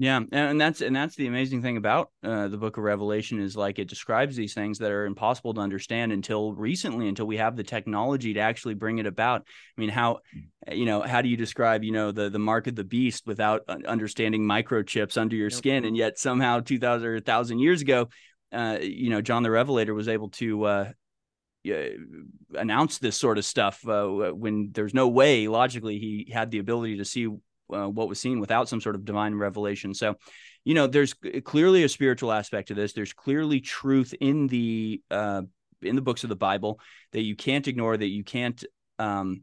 Yeah 0.00 0.20
and 0.30 0.60
that's 0.60 0.80
and 0.80 0.94
that's 0.94 1.16
the 1.16 1.26
amazing 1.26 1.60
thing 1.60 1.76
about 1.76 2.10
uh, 2.22 2.46
the 2.46 2.56
book 2.56 2.76
of 2.76 2.84
revelation 2.84 3.40
is 3.40 3.56
like 3.56 3.80
it 3.80 3.88
describes 3.88 4.36
these 4.36 4.54
things 4.54 4.78
that 4.78 4.92
are 4.92 5.06
impossible 5.06 5.52
to 5.54 5.60
understand 5.60 6.12
until 6.12 6.52
recently 6.54 7.08
until 7.08 7.26
we 7.26 7.36
have 7.36 7.56
the 7.56 7.64
technology 7.64 8.32
to 8.34 8.40
actually 8.40 8.74
bring 8.74 8.98
it 8.98 9.06
about. 9.06 9.42
I 9.76 9.80
mean 9.80 9.90
how 9.90 10.20
you 10.70 10.86
know 10.86 11.02
how 11.02 11.20
do 11.20 11.28
you 11.28 11.36
describe 11.36 11.82
you 11.82 11.92
know 11.92 12.12
the 12.12 12.30
the 12.30 12.38
mark 12.38 12.68
of 12.68 12.76
the 12.76 12.84
beast 12.84 13.26
without 13.26 13.68
understanding 13.68 14.42
microchips 14.42 15.18
under 15.18 15.34
your 15.34 15.50
skin 15.50 15.84
and 15.84 15.96
yet 15.96 16.16
somehow 16.16 16.60
2000 16.60 17.06
or 17.06 17.14
1000 17.14 17.58
years 17.58 17.82
ago 17.82 18.08
uh, 18.52 18.78
you 18.80 19.10
know, 19.10 19.20
John 19.20 19.42
the 19.42 19.50
Revelator 19.50 19.94
was 19.94 20.08
able 20.08 20.30
to 20.30 20.64
uh, 20.64 20.90
announce 22.54 22.98
this 22.98 23.16
sort 23.16 23.38
of 23.38 23.44
stuff 23.44 23.86
uh, 23.86 24.06
when 24.06 24.70
there's 24.72 24.94
no 24.94 25.08
way 25.08 25.48
logically 25.48 25.98
he 25.98 26.30
had 26.32 26.50
the 26.50 26.58
ability 26.58 26.98
to 26.98 27.04
see 27.04 27.26
uh, 27.26 27.88
what 27.88 28.08
was 28.08 28.18
seen 28.18 28.40
without 28.40 28.68
some 28.68 28.80
sort 28.80 28.94
of 28.94 29.04
divine 29.04 29.34
revelation. 29.34 29.92
So, 29.92 30.14
you 30.64 30.74
know, 30.74 30.86
there's 30.86 31.14
clearly 31.44 31.84
a 31.84 31.88
spiritual 31.88 32.32
aspect 32.32 32.68
to 32.68 32.74
this. 32.74 32.92
There's 32.92 33.12
clearly 33.12 33.60
truth 33.60 34.14
in 34.20 34.46
the 34.46 35.02
uh, 35.10 35.42
in 35.82 35.94
the 35.94 36.02
books 36.02 36.24
of 36.24 36.28
the 36.28 36.36
Bible 36.36 36.80
that 37.12 37.22
you 37.22 37.36
can't 37.36 37.68
ignore, 37.68 37.96
that 37.96 38.08
you 38.08 38.24
can't 38.24 38.62
um, 38.98 39.42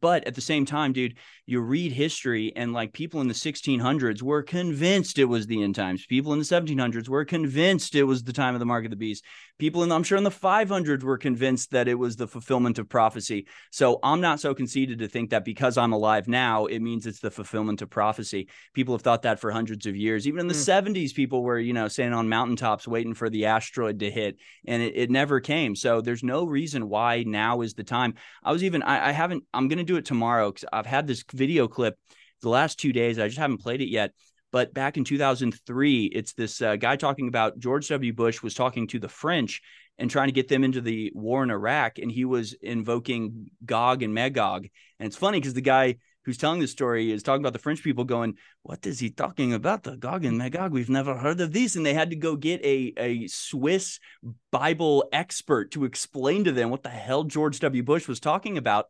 but 0.00 0.26
at 0.26 0.34
the 0.34 0.40
same 0.40 0.66
time, 0.66 0.92
dude, 0.92 1.16
you 1.46 1.60
read 1.60 1.92
history 1.92 2.52
and 2.54 2.72
like 2.72 2.92
people 2.92 3.20
in 3.20 3.28
the 3.28 3.34
1600s 3.34 4.22
were 4.22 4.42
convinced 4.42 5.18
it 5.18 5.24
was 5.24 5.46
the 5.46 5.62
end 5.62 5.74
times. 5.74 6.04
People 6.06 6.32
in 6.32 6.38
the 6.38 6.44
1700s 6.44 7.08
were 7.08 7.24
convinced 7.24 7.94
it 7.94 8.04
was 8.04 8.22
the 8.22 8.32
time 8.32 8.54
of 8.54 8.60
the 8.60 8.66
mark 8.66 8.84
of 8.84 8.90
the 8.90 8.96
beast. 8.96 9.24
People 9.58 9.82
in, 9.82 9.90
I'm 9.90 10.02
sure 10.02 10.18
in 10.18 10.24
the 10.24 10.30
500s 10.30 11.02
were 11.02 11.18
convinced 11.18 11.70
that 11.70 11.88
it 11.88 11.94
was 11.94 12.16
the 12.16 12.28
fulfillment 12.28 12.78
of 12.78 12.88
prophecy. 12.88 13.46
So 13.72 13.98
I'm 14.02 14.20
not 14.20 14.40
so 14.40 14.54
conceited 14.54 14.98
to 14.98 15.08
think 15.08 15.30
that 15.30 15.44
because 15.44 15.78
I'm 15.78 15.92
alive 15.92 16.28
now, 16.28 16.66
it 16.66 16.80
means 16.80 17.06
it's 17.06 17.20
the 17.20 17.30
fulfillment 17.30 17.82
of 17.82 17.90
prophecy. 17.90 18.48
People 18.74 18.94
have 18.94 19.02
thought 19.02 19.22
that 19.22 19.40
for 19.40 19.50
hundreds 19.50 19.86
of 19.86 19.96
years. 19.96 20.28
Even 20.28 20.40
in 20.40 20.48
the 20.48 20.54
mm. 20.54 20.94
70s, 20.94 21.14
people 21.14 21.42
were, 21.42 21.58
you 21.58 21.72
know, 21.72 21.88
standing 21.88 22.14
on 22.14 22.28
mountaintops 22.28 22.86
waiting 22.86 23.14
for 23.14 23.30
the 23.30 23.46
asteroid 23.46 24.00
to 24.00 24.10
hit 24.10 24.36
and 24.66 24.82
it, 24.82 24.94
it 24.96 25.10
never 25.10 25.40
came. 25.40 25.74
So 25.74 26.02
there's 26.02 26.22
no 26.22 26.44
reason 26.44 26.88
why 26.88 27.24
now 27.26 27.62
is 27.62 27.74
the 27.74 27.84
time. 27.84 28.14
I 28.44 28.52
was 28.52 28.62
even, 28.62 28.82
I, 28.82 29.08
I 29.08 29.12
haven't, 29.12 29.44
I'm 29.52 29.66
going 29.68 29.77
to 29.77 29.77
do 29.84 29.96
it 29.96 30.04
tomorrow 30.04 30.50
because 30.50 30.68
I've 30.72 30.86
had 30.86 31.06
this 31.06 31.24
video 31.32 31.68
clip 31.68 31.98
the 32.42 32.48
last 32.48 32.78
two 32.78 32.92
days. 32.92 33.18
I 33.18 33.26
just 33.28 33.38
haven't 33.38 33.58
played 33.58 33.80
it 33.80 33.88
yet. 33.88 34.12
But 34.50 34.72
back 34.72 34.96
in 34.96 35.04
2003, 35.04 36.06
it's 36.06 36.32
this 36.32 36.62
uh, 36.62 36.76
guy 36.76 36.96
talking 36.96 37.28
about 37.28 37.58
George 37.58 37.88
W. 37.88 38.12
Bush 38.12 38.42
was 38.42 38.54
talking 38.54 38.86
to 38.88 38.98
the 38.98 39.08
French 39.08 39.60
and 39.98 40.10
trying 40.10 40.28
to 40.28 40.32
get 40.32 40.48
them 40.48 40.64
into 40.64 40.80
the 40.80 41.12
war 41.14 41.42
in 41.42 41.50
Iraq. 41.50 41.98
And 41.98 42.10
he 42.10 42.24
was 42.24 42.54
invoking 42.54 43.50
Gog 43.64 44.02
and 44.02 44.14
Magog. 44.14 44.68
And 44.98 45.06
it's 45.06 45.16
funny 45.16 45.38
because 45.38 45.54
the 45.54 45.60
guy 45.60 45.96
who's 46.24 46.38
telling 46.38 46.60
this 46.60 46.70
story 46.70 47.10
is 47.10 47.22
talking 47.22 47.42
about 47.42 47.52
the 47.52 47.58
French 47.58 47.82
people 47.82 48.04
going, 48.04 48.36
What 48.62 48.86
is 48.86 48.98
he 48.98 49.10
talking 49.10 49.52
about? 49.52 49.82
The 49.82 49.96
Gog 49.96 50.24
and 50.24 50.38
Magog? 50.38 50.72
We've 50.72 50.88
never 50.88 51.16
heard 51.16 51.40
of 51.40 51.52
these. 51.52 51.76
And 51.76 51.84
they 51.84 51.94
had 51.94 52.10
to 52.10 52.16
go 52.16 52.36
get 52.36 52.64
a, 52.64 52.92
a 52.96 53.26
Swiss 53.26 53.98
Bible 54.50 55.08
expert 55.12 55.72
to 55.72 55.84
explain 55.84 56.44
to 56.44 56.52
them 56.52 56.70
what 56.70 56.82
the 56.82 56.88
hell 56.88 57.24
George 57.24 57.60
W. 57.60 57.82
Bush 57.82 58.08
was 58.08 58.20
talking 58.20 58.56
about. 58.56 58.86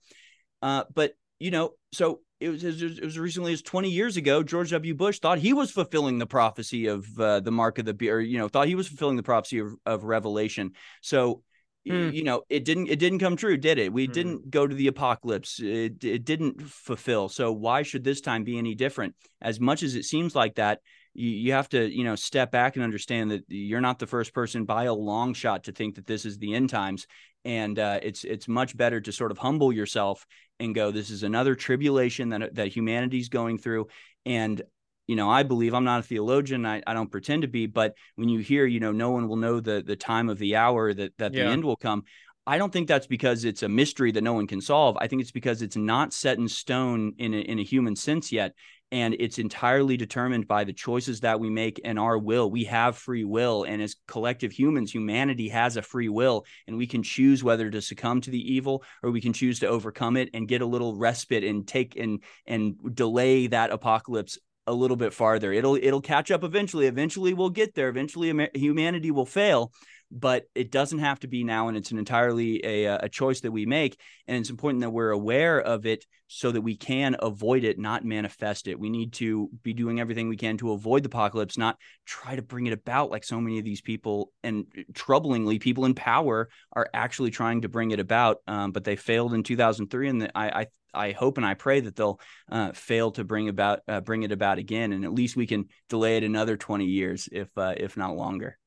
Uh, 0.62 0.85
but 0.94 1.14
you 1.39 1.51
know, 1.51 1.72
so 1.93 2.20
it 2.40 2.48
was 2.48 2.64
it 2.64 3.05
was 3.05 3.18
recently 3.18 3.52
as 3.52 3.62
20 3.62 3.90
years 3.90 4.16
ago. 4.16 4.43
George 4.43 4.70
W. 4.70 4.94
Bush 4.94 5.18
thought 5.18 5.39
he 5.39 5.52
was 5.52 5.70
fulfilling 5.70 6.18
the 6.18 6.26
prophecy 6.26 6.86
of 6.86 7.06
uh, 7.18 7.40
the 7.40 7.51
mark 7.51 7.78
of 7.78 7.85
the 7.85 7.94
beast, 7.94 8.10
or 8.10 8.20
you 8.20 8.39
know, 8.39 8.48
thought 8.48 8.68
he 8.68 8.74
was 8.74 8.89
fulfilling 8.89 9.16
the 9.16 9.22
prophecy 9.22 9.59
of, 9.59 9.74
of 9.85 10.05
Revelation. 10.05 10.72
So 11.02 11.43
mm. 11.89 12.12
you 12.12 12.22
know, 12.22 12.43
it 12.48 12.64
didn't 12.64 12.89
it 12.89 12.98
didn't 12.98 13.18
come 13.18 13.36
true, 13.36 13.56
did 13.56 13.78
it? 13.78 13.93
We 13.93 14.06
mm. 14.06 14.12
didn't 14.12 14.51
go 14.51 14.66
to 14.66 14.74
the 14.74 14.86
apocalypse. 14.86 15.60
It 15.60 16.05
it 16.05 16.24
didn't 16.24 16.62
fulfill. 16.62 17.28
So 17.28 17.52
why 17.52 17.82
should 17.82 18.05
this 18.05 18.20
time 18.20 18.44
be 18.44 18.59
any 18.59 18.74
different? 18.74 19.14
As 19.40 19.59
much 19.59 19.82
as 19.82 19.97
it 19.97 20.05
seems 20.05 20.36
like 20.36 20.56
that, 20.56 20.80
you, 21.14 21.30
you 21.30 21.52
have 21.52 21.68
to 21.70 21.89
you 21.93 22.05
know 22.05 22.14
step 22.14 22.52
back 22.52 22.76
and 22.76 22.85
understand 22.85 23.32
that 23.32 23.44
you're 23.48 23.80
not 23.80 23.98
the 23.98 24.06
first 24.06 24.32
person 24.32 24.64
by 24.64 24.85
a 24.85 24.94
long 24.94 25.35
shot 25.35 25.64
to 25.64 25.72
think 25.72 25.97
that 25.97 26.06
this 26.06 26.24
is 26.24 26.39
the 26.39 26.55
end 26.55 26.70
times 26.70 27.06
and 27.44 27.78
uh, 27.78 28.01
it's 28.02 28.24
it's 28.24 28.48
much 28.48 28.77
better 28.77 29.01
to 29.01 29.12
sort 29.12 29.31
of 29.31 29.39
humble 29.39 29.73
yourself 29.73 30.27
and 30.60 30.74
go 30.74 30.90
this 30.90 31.10
is 31.10 31.23
another 31.23 31.55
tribulation 31.55 32.31
that 32.31 32.55
that 32.55 32.69
humanity's 32.69 33.28
going 33.28 33.59
through 33.59 33.86
and 34.27 34.62
you 35.06 35.16
know 35.16 35.31
i 35.31 35.43
believe 35.43 35.73
i'm 35.73 35.85
not 35.85 36.01
a 36.01 36.02
theologian 36.02 36.66
I, 36.66 36.82
I 36.86 36.94
don't 36.94 37.10
pretend 37.10 37.43
to 37.43 37.48
be 37.48 37.66
but 37.66 37.94
when 38.16 38.28
you 38.28 38.40
hear 38.40 38.66
you 38.66 38.81
know 38.81 38.93
no 38.93 39.10
one 39.10 39.28
will 39.28 39.36
know 39.36 39.60
the 39.60 39.82
the 39.86 39.97
time 39.97 40.28
of 40.28 40.39
the 40.39 40.56
hour 40.56 40.93
that 40.93 41.12
that 41.19 41.32
yeah. 41.32 41.44
the 41.44 41.51
end 41.51 41.65
will 41.65 41.77
come 41.77 42.05
I 42.48 42.56
don't 42.56 42.73
think 42.73 42.89
that's 42.89 43.06
because 43.06 43.44
it's 43.44 43.62
a 43.62 43.69
mystery 43.69 44.10
that 44.12 44.24
no 44.24 44.32
one 44.32 44.47
can 44.47 44.62
solve. 44.62 44.97
I 44.98 45.06
think 45.06 45.20
it's 45.20 45.31
because 45.31 45.60
it's 45.60 45.77
not 45.77 46.15
set 46.15 46.39
in 46.39 46.48
stone 46.48 47.12
in 47.19 47.35
a, 47.35 47.36
in 47.36 47.59
a 47.59 47.62
human 47.62 47.94
sense 47.94 48.32
yet. 48.32 48.55
And 48.90 49.15
it's 49.19 49.39
entirely 49.39 49.97
determined 49.97 50.48
by 50.48 50.65
the 50.65 50.73
choices 50.73 51.20
that 51.20 51.40
we 51.40 51.51
make 51.51 51.81
and 51.85 51.98
our 51.98 52.16
will. 52.16 52.51
We 52.51 52.65
have 52.65 52.97
free 52.97 53.24
will. 53.24 53.65
And 53.65 53.82
as 53.82 53.97
collective 54.06 54.51
humans, 54.51 54.93
humanity 54.93 55.48
has 55.51 55.77
a 55.77 55.82
free 55.82 56.09
will. 56.09 56.47
And 56.66 56.78
we 56.78 56.86
can 56.86 57.02
choose 57.02 57.44
whether 57.44 57.70
to 57.70 57.82
succumb 57.82 58.23
to 58.23 58.31
the 58.31 58.55
evil 58.55 58.82
or 59.02 59.10
we 59.10 59.20
can 59.20 59.35
choose 59.35 59.60
to 59.60 59.69
overcome 59.69 60.16
it 60.16 60.31
and 60.32 60.48
get 60.48 60.62
a 60.62 60.66
little 60.66 60.97
respite 60.97 61.44
and 61.44 61.69
take 61.69 61.97
and 61.97 62.23
and 62.47 62.77
delay 62.94 63.47
that 63.48 63.70
apocalypse 63.70 64.39
a 64.66 64.73
little 64.73 64.97
bit 64.97 65.12
farther. 65.12 65.52
It'll 65.52 65.77
it'll 65.77 66.01
catch 66.01 66.31
up 66.31 66.44
eventually. 66.44 66.86
Eventually 66.86 67.35
we'll 67.35 67.51
get 67.51 67.74
there. 67.74 67.89
Eventually 67.89 68.48
humanity 68.55 69.10
will 69.10 69.27
fail 69.27 69.73
but 70.10 70.44
it 70.55 70.70
doesn't 70.70 71.01
have 71.01 71.20
to 71.20 71.28
be 71.28 71.44
now 71.44 71.68
and 71.68 71.76
it's 71.76 71.90
an 71.90 71.98
entirely 71.98 72.64
a, 72.64 72.97
a 72.97 73.09
choice 73.09 73.40
that 73.40 73.52
we 73.52 73.66
make 73.66 74.01
and 74.26 74.39
it's 74.39 74.51
important 74.51 74.80
that 74.80 74.90
we're 74.90 75.10
aware 75.10 75.60
of 75.60 75.85
it 75.86 76.05
so 76.28 76.51
that 76.51 76.60
we 76.60 76.76
can 76.76 77.16
avoid 77.20 77.64
it 77.64 77.78
not 77.78 78.05
manifest 78.05 78.68
it 78.68 78.78
we 78.78 78.89
need 78.89 79.12
to 79.12 79.51
be 79.62 79.72
doing 79.74 80.01
everything 80.01 80.28
we 80.28 80.36
can 80.36 80.56
to 80.56 80.72
avoid 80.72 81.02
the 81.02 81.09
apocalypse 81.09 81.59
not 81.59 81.76
try 82.06 82.35
to 82.35 82.43
bring 82.43 82.66
it 82.66 82.72
about 82.72 83.10
like 83.10 83.24
so 83.24 83.40
many 83.40 83.59
of 83.59 83.64
these 83.64 83.80
people 83.80 84.32
and 84.43 84.66
troublingly 84.93 85.60
people 85.60 85.85
in 85.85 85.94
power 85.94 86.48
are 86.72 86.89
actually 86.94 87.30
trying 87.30 87.62
to 87.62 87.68
bring 87.68 87.90
it 87.90 88.01
about 88.01 88.39
um, 88.47 88.72
but 88.72 88.85
they 88.85 88.97
failed 88.97 89.35
in 89.35 89.43
2003 89.43 90.09
and 90.09 90.30
I, 90.35 90.48
I 90.48 90.66
I 90.94 91.12
hope 91.12 91.36
and 91.36 91.47
I 91.47 91.52
pray 91.52 91.80
that 91.80 91.97
they'll 91.97 92.18
uh, 92.51 92.72
fail 92.72 93.10
to 93.12 93.24
bring 93.24 93.48
about 93.48 93.80
uh, 93.86 94.01
bring 94.01 94.22
it 94.22 94.32
about 94.32 94.59
again, 94.59 94.93
and 94.93 95.05
at 95.05 95.12
least 95.12 95.36
we 95.36 95.47
can 95.47 95.66
delay 95.90 96.16
it 96.16 96.24
another 96.24 96.56
twenty 96.56 96.86
years, 96.86 97.28
if 97.30 97.48
uh, 97.59 97.74
if 97.76 97.97
not 97.97 98.16
longer. 98.16 98.59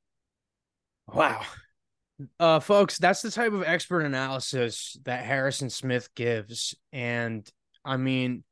Wow. 1.14 1.42
Uh, 2.40 2.60
folks, 2.60 2.98
that's 2.98 3.22
the 3.22 3.32
type 3.32 3.54
of 3.54 3.64
expert 3.64 4.02
analysis 4.02 4.98
that 5.06 5.26
Harrison 5.26 5.70
Smith 5.70 6.10
gives. 6.16 6.76
And 6.94 7.50
I 7.84 7.98
mean, 7.98 8.44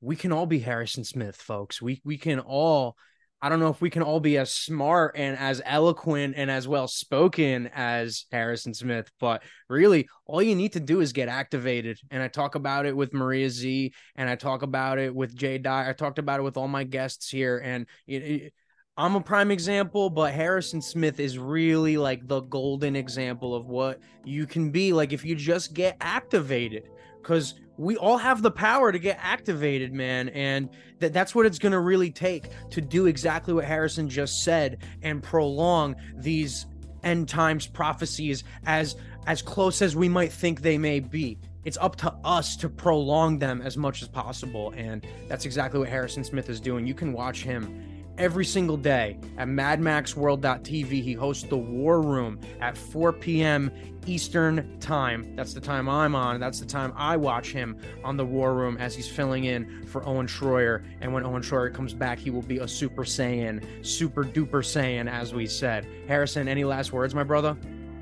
we 0.00 0.16
can 0.16 0.32
all 0.32 0.46
be 0.46 0.58
Harrison 0.58 1.04
Smith, 1.04 1.36
folks. 1.36 1.80
We 1.80 2.00
we 2.04 2.18
can 2.18 2.40
all 2.40 2.96
I 3.44 3.50
don't 3.50 3.60
know 3.60 3.68
if 3.68 3.82
we 3.82 3.90
can 3.90 4.02
all 4.02 4.20
be 4.20 4.38
as 4.38 4.54
smart 4.54 5.16
and 5.18 5.36
as 5.38 5.60
eloquent 5.66 6.34
and 6.36 6.50
as 6.50 6.66
well 6.66 6.88
spoken 6.88 7.68
as 7.74 8.24
Harrison 8.32 8.72
Smith, 8.72 9.10
but 9.20 9.42
really 9.68 10.08
all 10.24 10.40
you 10.40 10.54
need 10.54 10.72
to 10.72 10.80
do 10.80 11.00
is 11.00 11.12
get 11.12 11.28
activated. 11.28 11.98
And 12.10 12.22
I 12.22 12.28
talk 12.28 12.54
about 12.54 12.86
it 12.86 12.96
with 12.96 13.12
Maria 13.12 13.48
Zeee 13.48 13.92
and 14.16 14.30
I 14.30 14.36
talk 14.36 14.62
about 14.62 14.98
it 14.98 15.14
with 15.14 15.36
Jay 15.36 15.58
Dye. 15.58 15.90
I 15.90 15.92
talked 15.92 16.18
about 16.18 16.40
it 16.40 16.42
with 16.42 16.56
all 16.56 16.68
my 16.68 16.84
guests 16.84 17.28
here. 17.28 17.58
And 17.62 17.86
it, 18.06 18.22
it, 18.22 18.54
I'm 18.96 19.16
a 19.16 19.20
prime 19.20 19.50
example, 19.50 20.08
but 20.08 20.32
Harrison 20.32 20.80
Smith 20.80 21.18
is 21.18 21.36
really 21.36 21.96
like 21.96 22.28
the 22.28 22.42
golden 22.42 22.94
example 22.94 23.52
of 23.52 23.66
what 23.66 23.98
you 24.24 24.46
can 24.46 24.70
be 24.70 24.92
like 24.92 25.12
if 25.12 25.24
you 25.24 25.34
just 25.34 25.74
get 25.74 25.96
activated. 26.00 26.88
Because 27.20 27.54
we 27.76 27.96
all 27.96 28.18
have 28.18 28.40
the 28.40 28.52
power 28.52 28.92
to 28.92 28.98
get 29.00 29.18
activated, 29.20 29.92
man. 29.92 30.28
And 30.28 30.68
that 31.00 31.12
that's 31.12 31.34
what 31.34 31.44
it's 31.44 31.58
going 31.58 31.72
to 31.72 31.80
really 31.80 32.12
take 32.12 32.50
to 32.70 32.80
do 32.80 33.06
exactly 33.06 33.52
what 33.52 33.64
Harrison 33.64 34.08
just 34.08 34.44
said 34.44 34.78
and 35.02 35.20
prolong 35.20 35.96
these 36.14 36.66
end 37.02 37.28
times 37.28 37.66
prophecies 37.66 38.44
as 38.64 38.94
as 39.26 39.42
close 39.42 39.82
as 39.82 39.96
we 39.96 40.08
might 40.08 40.32
think 40.32 40.60
they 40.60 40.78
may 40.78 41.00
be. 41.00 41.36
It's 41.64 41.78
up 41.78 41.96
to 41.96 42.14
us 42.22 42.56
to 42.58 42.68
prolong 42.68 43.40
them 43.40 43.60
as 43.60 43.76
much 43.76 44.02
as 44.02 44.08
possible. 44.08 44.72
And 44.76 45.04
that's 45.28 45.46
exactly 45.46 45.80
what 45.80 45.88
Harrison 45.88 46.22
Smith 46.22 46.48
is 46.48 46.60
doing. 46.60 46.86
You 46.86 46.94
can 46.94 47.12
watch 47.12 47.42
him 47.42 47.93
every 48.18 48.44
single 48.44 48.76
day 48.76 49.18
at 49.38 49.48
madmaxworld.tv. 49.48 51.02
He 51.02 51.12
hosts 51.12 51.44
the 51.44 51.56
War 51.56 52.00
Room 52.00 52.38
at 52.60 52.76
4 52.76 53.12
p.m. 53.12 53.70
Eastern 54.06 54.78
Time. 54.80 55.34
That's 55.34 55.54
the 55.54 55.60
time 55.60 55.88
I'm 55.88 56.14
on. 56.14 56.40
That's 56.40 56.60
the 56.60 56.66
time 56.66 56.92
I 56.96 57.16
watch 57.16 57.52
him 57.52 57.78
on 58.02 58.16
the 58.16 58.24
War 58.24 58.54
Room 58.54 58.76
as 58.76 58.94
he's 58.94 59.08
filling 59.08 59.44
in 59.44 59.86
for 59.86 60.06
Owen 60.06 60.26
Shroyer. 60.26 60.84
And 61.00 61.12
when 61.12 61.24
Owen 61.24 61.42
Shroyer 61.42 61.72
comes 61.72 61.94
back, 61.94 62.18
he 62.18 62.30
will 62.30 62.42
be 62.42 62.58
a 62.58 62.68
Super 62.68 63.04
Saiyan, 63.04 63.84
super 63.84 64.24
duper 64.24 64.62
Saiyan, 64.62 65.10
as 65.10 65.34
we 65.34 65.46
said. 65.46 65.86
Harrison, 66.06 66.48
any 66.48 66.64
last 66.64 66.92
words, 66.92 67.14
my 67.14 67.24
brother? 67.24 67.56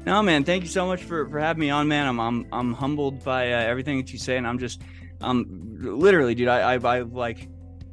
No, 0.05 0.21
man. 0.23 0.43
Thank 0.43 0.65
you 0.65 0.69
so 0.69 0.87
much 0.87 1.03
for, 1.05 1.29
for 1.29 1.39
having 1.39 1.61
me 1.61 1.71
on, 1.71 1.87
man. 1.87 2.09
I'm 2.09 2.19
I'm, 2.19 2.47
I'm 2.53 2.73
humbled 2.73 3.23
by 3.23 3.53
uh, 3.53 3.61
everything 3.61 3.99
that 3.99 4.13
you 4.13 4.19
say, 4.19 4.37
and 4.37 4.47
I'm 4.47 4.59
just, 4.59 4.83
um, 5.21 5.77
literally, 5.79 6.35
dude. 6.35 6.49
I 6.49 6.75
I, 6.75 6.97
I 6.97 7.01
like 7.03 7.49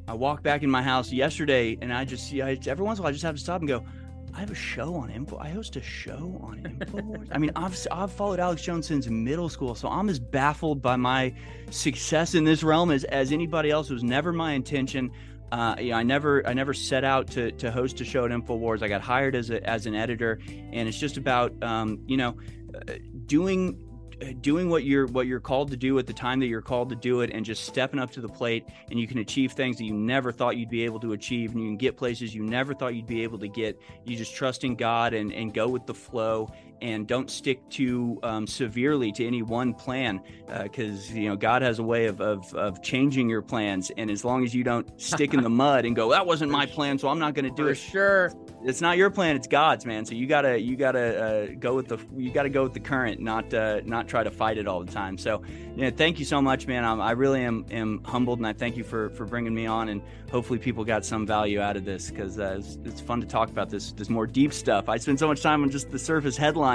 I 0.10 0.14
walked 0.14 0.41
back 0.41 0.64
in 0.64 0.72
my 0.72 0.81
house 0.81 1.11
yesterday 1.11 1.77
and 1.81 1.94
I 1.94 2.03
just 2.03 2.27
see, 2.27 2.41
I, 2.41 2.57
every 2.65 2.84
once 2.84 2.98
in 2.98 3.02
a 3.02 3.03
while, 3.03 3.10
I 3.10 3.11
just 3.11 3.23
have 3.23 3.36
to 3.36 3.41
stop 3.41 3.61
and 3.61 3.68
go, 3.68 3.86
I 4.34 4.40
have 4.40 4.49
a 4.49 4.56
show 4.56 4.95
on 4.95 5.11
Info. 5.11 5.38
I 5.38 5.49
host 5.49 5.76
a 5.76 5.84
show 5.84 6.40
on 6.41 6.64
Infowars. 6.64 7.27
I 7.31 7.38
mean, 7.38 7.52
I've 7.56 7.77
I've 7.91 8.11
followed 8.11 8.40
Alex 8.40 8.61
Jones 8.61 8.88
since 8.88 9.07
middle 9.07 9.49
school, 9.49 9.76
so 9.76 9.88
I'm 9.88 10.10
as 10.10 10.19
baffled 10.19 10.81
by 10.81 10.95
my 10.95 11.34
success 11.72 12.36
in 12.36 12.44
this 12.44 12.64
realm 12.64 12.91
as, 12.91 13.03
as 13.06 13.31
anybody 13.31 13.69
else. 13.69 13.90
It 13.90 13.94
was 13.94 14.03
never 14.03 14.31
my 14.31 14.53
intention. 14.53 15.11
Uh, 15.52 15.76
you 15.80 15.91
know, 15.91 15.98
I 15.98 16.03
never 16.03 16.48
I 16.48 16.53
never 16.53 16.73
set 16.73 17.03
out 17.03 17.27
to 17.31 17.52
to 17.53 17.72
host 17.72 18.02
a 18.02 18.06
show 18.06 18.26
at 18.26 18.31
Infowars. 18.31 18.84
I 18.84 18.88
got 18.88 19.02
hired 19.02 19.36
as 19.36 19.49
a 19.49 19.68
as 19.68 19.88
an 19.88 19.95
editor, 19.95 20.40
and 20.48 20.88
it's 20.88 20.99
just 20.99 21.18
about 21.18 21.52
um, 21.64 21.99
you 22.06 22.18
know 22.18 22.38
uh, 22.76 22.94
doing 23.26 23.84
Uh, 24.21 24.33
doing 24.41 24.69
what 24.69 24.83
you're 24.83 25.07
what 25.07 25.27
you're 25.27 25.39
called 25.39 25.71
to 25.71 25.77
do 25.77 25.97
at 25.97 26.05
the 26.05 26.13
time 26.13 26.39
that 26.39 26.47
you're 26.47 26.61
called 26.61 26.89
to 26.89 26.95
do 26.95 27.21
it 27.21 27.29
and 27.33 27.45
just 27.45 27.63
stepping 27.65 27.99
up 27.99 28.11
to 28.11 28.19
the 28.19 28.27
plate 28.27 28.65
and 28.89 28.99
you 28.99 29.07
can 29.07 29.19
achieve 29.19 29.53
things 29.53 29.77
that 29.77 29.85
you 29.85 29.93
never 29.93 30.31
thought 30.31 30.57
you'd 30.57 30.69
be 30.69 30.83
able 30.83 30.99
to 30.99 31.13
achieve 31.13 31.53
and 31.53 31.61
you 31.61 31.69
can 31.69 31.77
get 31.77 31.95
places 31.95 32.35
you 32.35 32.43
never 32.43 32.73
thought 32.73 32.95
you'd 32.95 33.07
be 33.07 33.23
able 33.23 33.39
to 33.39 33.47
get. 33.47 33.79
You 34.03 34.17
just 34.17 34.35
trust 34.35 34.63
in 34.63 34.75
god 34.75 35.13
and, 35.13 35.31
and 35.31 35.53
go 35.53 35.69
with 35.69 35.85
the 35.85 35.93
flow 35.93 36.51
and 36.81 37.07
don't 37.07 37.30
stick 37.30 37.68
too 37.69 38.19
um, 38.23 38.47
severely 38.47 39.11
to 39.14 39.26
any 39.26 39.41
one 39.41 39.73
plan 39.73 40.22
because 40.64 41.11
uh, 41.11 41.14
you 41.14 41.30
know 41.30 41.35
god 41.35 41.61
has 41.61 41.80
a 41.80 41.84
way 41.84 42.06
of, 42.06 42.22
of, 42.22 42.53
of 42.53 42.81
changing 42.81 43.30
your 43.30 43.41
plans. 43.41 43.91
And 43.97 44.10
as 44.10 44.23
long 44.23 44.43
as 44.43 44.53
you 44.53 44.64
don't 44.64 44.89
stick 44.99 45.34
in 45.34 45.43
the 45.43 45.49
mud 45.64 45.85
and 45.85 45.95
go 45.95 46.11
that 46.11 46.26
wasn't 46.26 46.51
my 46.51 46.65
plan 46.65 46.97
so 46.97 47.10
i'm 47.10 47.19
not 47.19 47.34
going 47.34 47.45
to 47.45 47.51
do 47.51 47.64
it. 47.64 47.65
For 47.65 47.72
it 47.72 47.91
sure. 47.91 48.34
it's 48.64 48.81
not 48.81 48.97
your 48.97 49.10
plan 49.10 49.35
it's 49.35 49.47
god's 49.47 49.85
man. 49.85 50.06
So 50.06 50.15
you 50.15 50.27
gotta 50.27 50.60
you 50.60 50.76
gotta 50.76 51.23
uh, 51.23 51.47
go 51.60 51.76
with 51.76 51.88
the 51.88 51.97
you 52.18 52.31
gotta 52.31 52.49
go 52.49 52.64
with 52.64 52.73
the 52.73 52.80
current 52.80 53.19
not 53.19 53.53
uh, 53.53 53.81
not 53.85 54.07
try 54.07 54.23
to 54.23 54.31
fight 54.31 54.57
it 54.57 54.68
all 54.68 54.84
the 54.84 54.91
time. 54.91 55.18
So 55.18 55.41
you 55.76 55.84
know, 55.84 55.91
thank 55.91 56.19
you 56.19 56.26
so 56.26 56.41
much 56.41 56.68
man. 56.68 56.85
I'm, 56.85 57.01
i 57.01 57.11
really 57.11 57.43
am 57.43 57.65
am 57.72 58.03
humbled 58.03 58.39
and 58.39 58.47
i 58.47 58.53
thank 58.53 58.77
you 58.77 58.84
for 58.84 59.10
for 59.11 59.26
bringing 59.26 59.53
me 59.53 59.65
on 59.65 59.89
and 59.89 60.01
hopefully 60.31 60.60
people 60.60 60.84
got 60.84 61.06
some 61.06 61.26
value 61.26 61.60
out 61.60 61.76
of 61.76 61.85
this 61.85 62.10
because 62.10 62.39
uh, 62.39 62.57
it's, 62.60 62.77
it's 62.85 63.01
fun 63.01 63.22
to 63.22 63.27
talk 63.27 63.49
about 63.49 63.69
this 63.69 63.91
this 63.93 64.10
more 64.10 64.27
deep 64.27 64.53
stuff. 64.53 64.89
I 64.89 64.97
spend 64.97 65.19
so 65.19 65.27
much 65.27 65.41
time 65.41 65.64
on 65.64 65.69
just 65.69 65.91
the 65.91 65.99
surface 65.99 66.38
headlines 66.38 66.68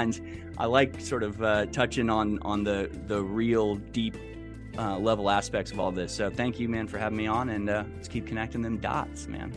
i 0.57 0.65
like 0.65 0.99
sort 0.99 1.23
of 1.23 1.41
uh, 1.41 1.65
touching 1.67 2.09
on 2.09 2.39
on 2.39 2.63
the 2.63 2.89
the 3.07 3.21
real 3.21 3.75
deep 3.75 4.17
uh, 4.77 4.97
level 4.97 5.29
aspects 5.29 5.71
of 5.71 5.79
all 5.79 5.91
this 5.91 6.11
so 6.13 6.29
thank 6.29 6.59
you 6.59 6.67
man 6.67 6.87
for 6.87 6.97
having 6.97 7.17
me 7.17 7.27
on 7.27 7.49
and 7.49 7.69
uh, 7.69 7.83
let's 7.95 8.07
keep 8.07 8.27
connecting 8.27 8.61
them 8.61 8.77
dots 8.77 9.27
man 9.27 9.51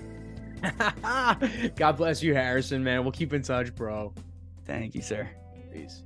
God 1.76 1.96
bless 1.96 2.22
you, 2.22 2.34
Harrison, 2.34 2.82
man. 2.82 3.02
We'll 3.02 3.12
keep 3.12 3.32
in 3.32 3.42
touch, 3.42 3.74
bro. 3.74 4.12
Thank 4.64 4.94
you, 4.94 5.02
sir. 5.02 5.28
Peace. 5.72 6.02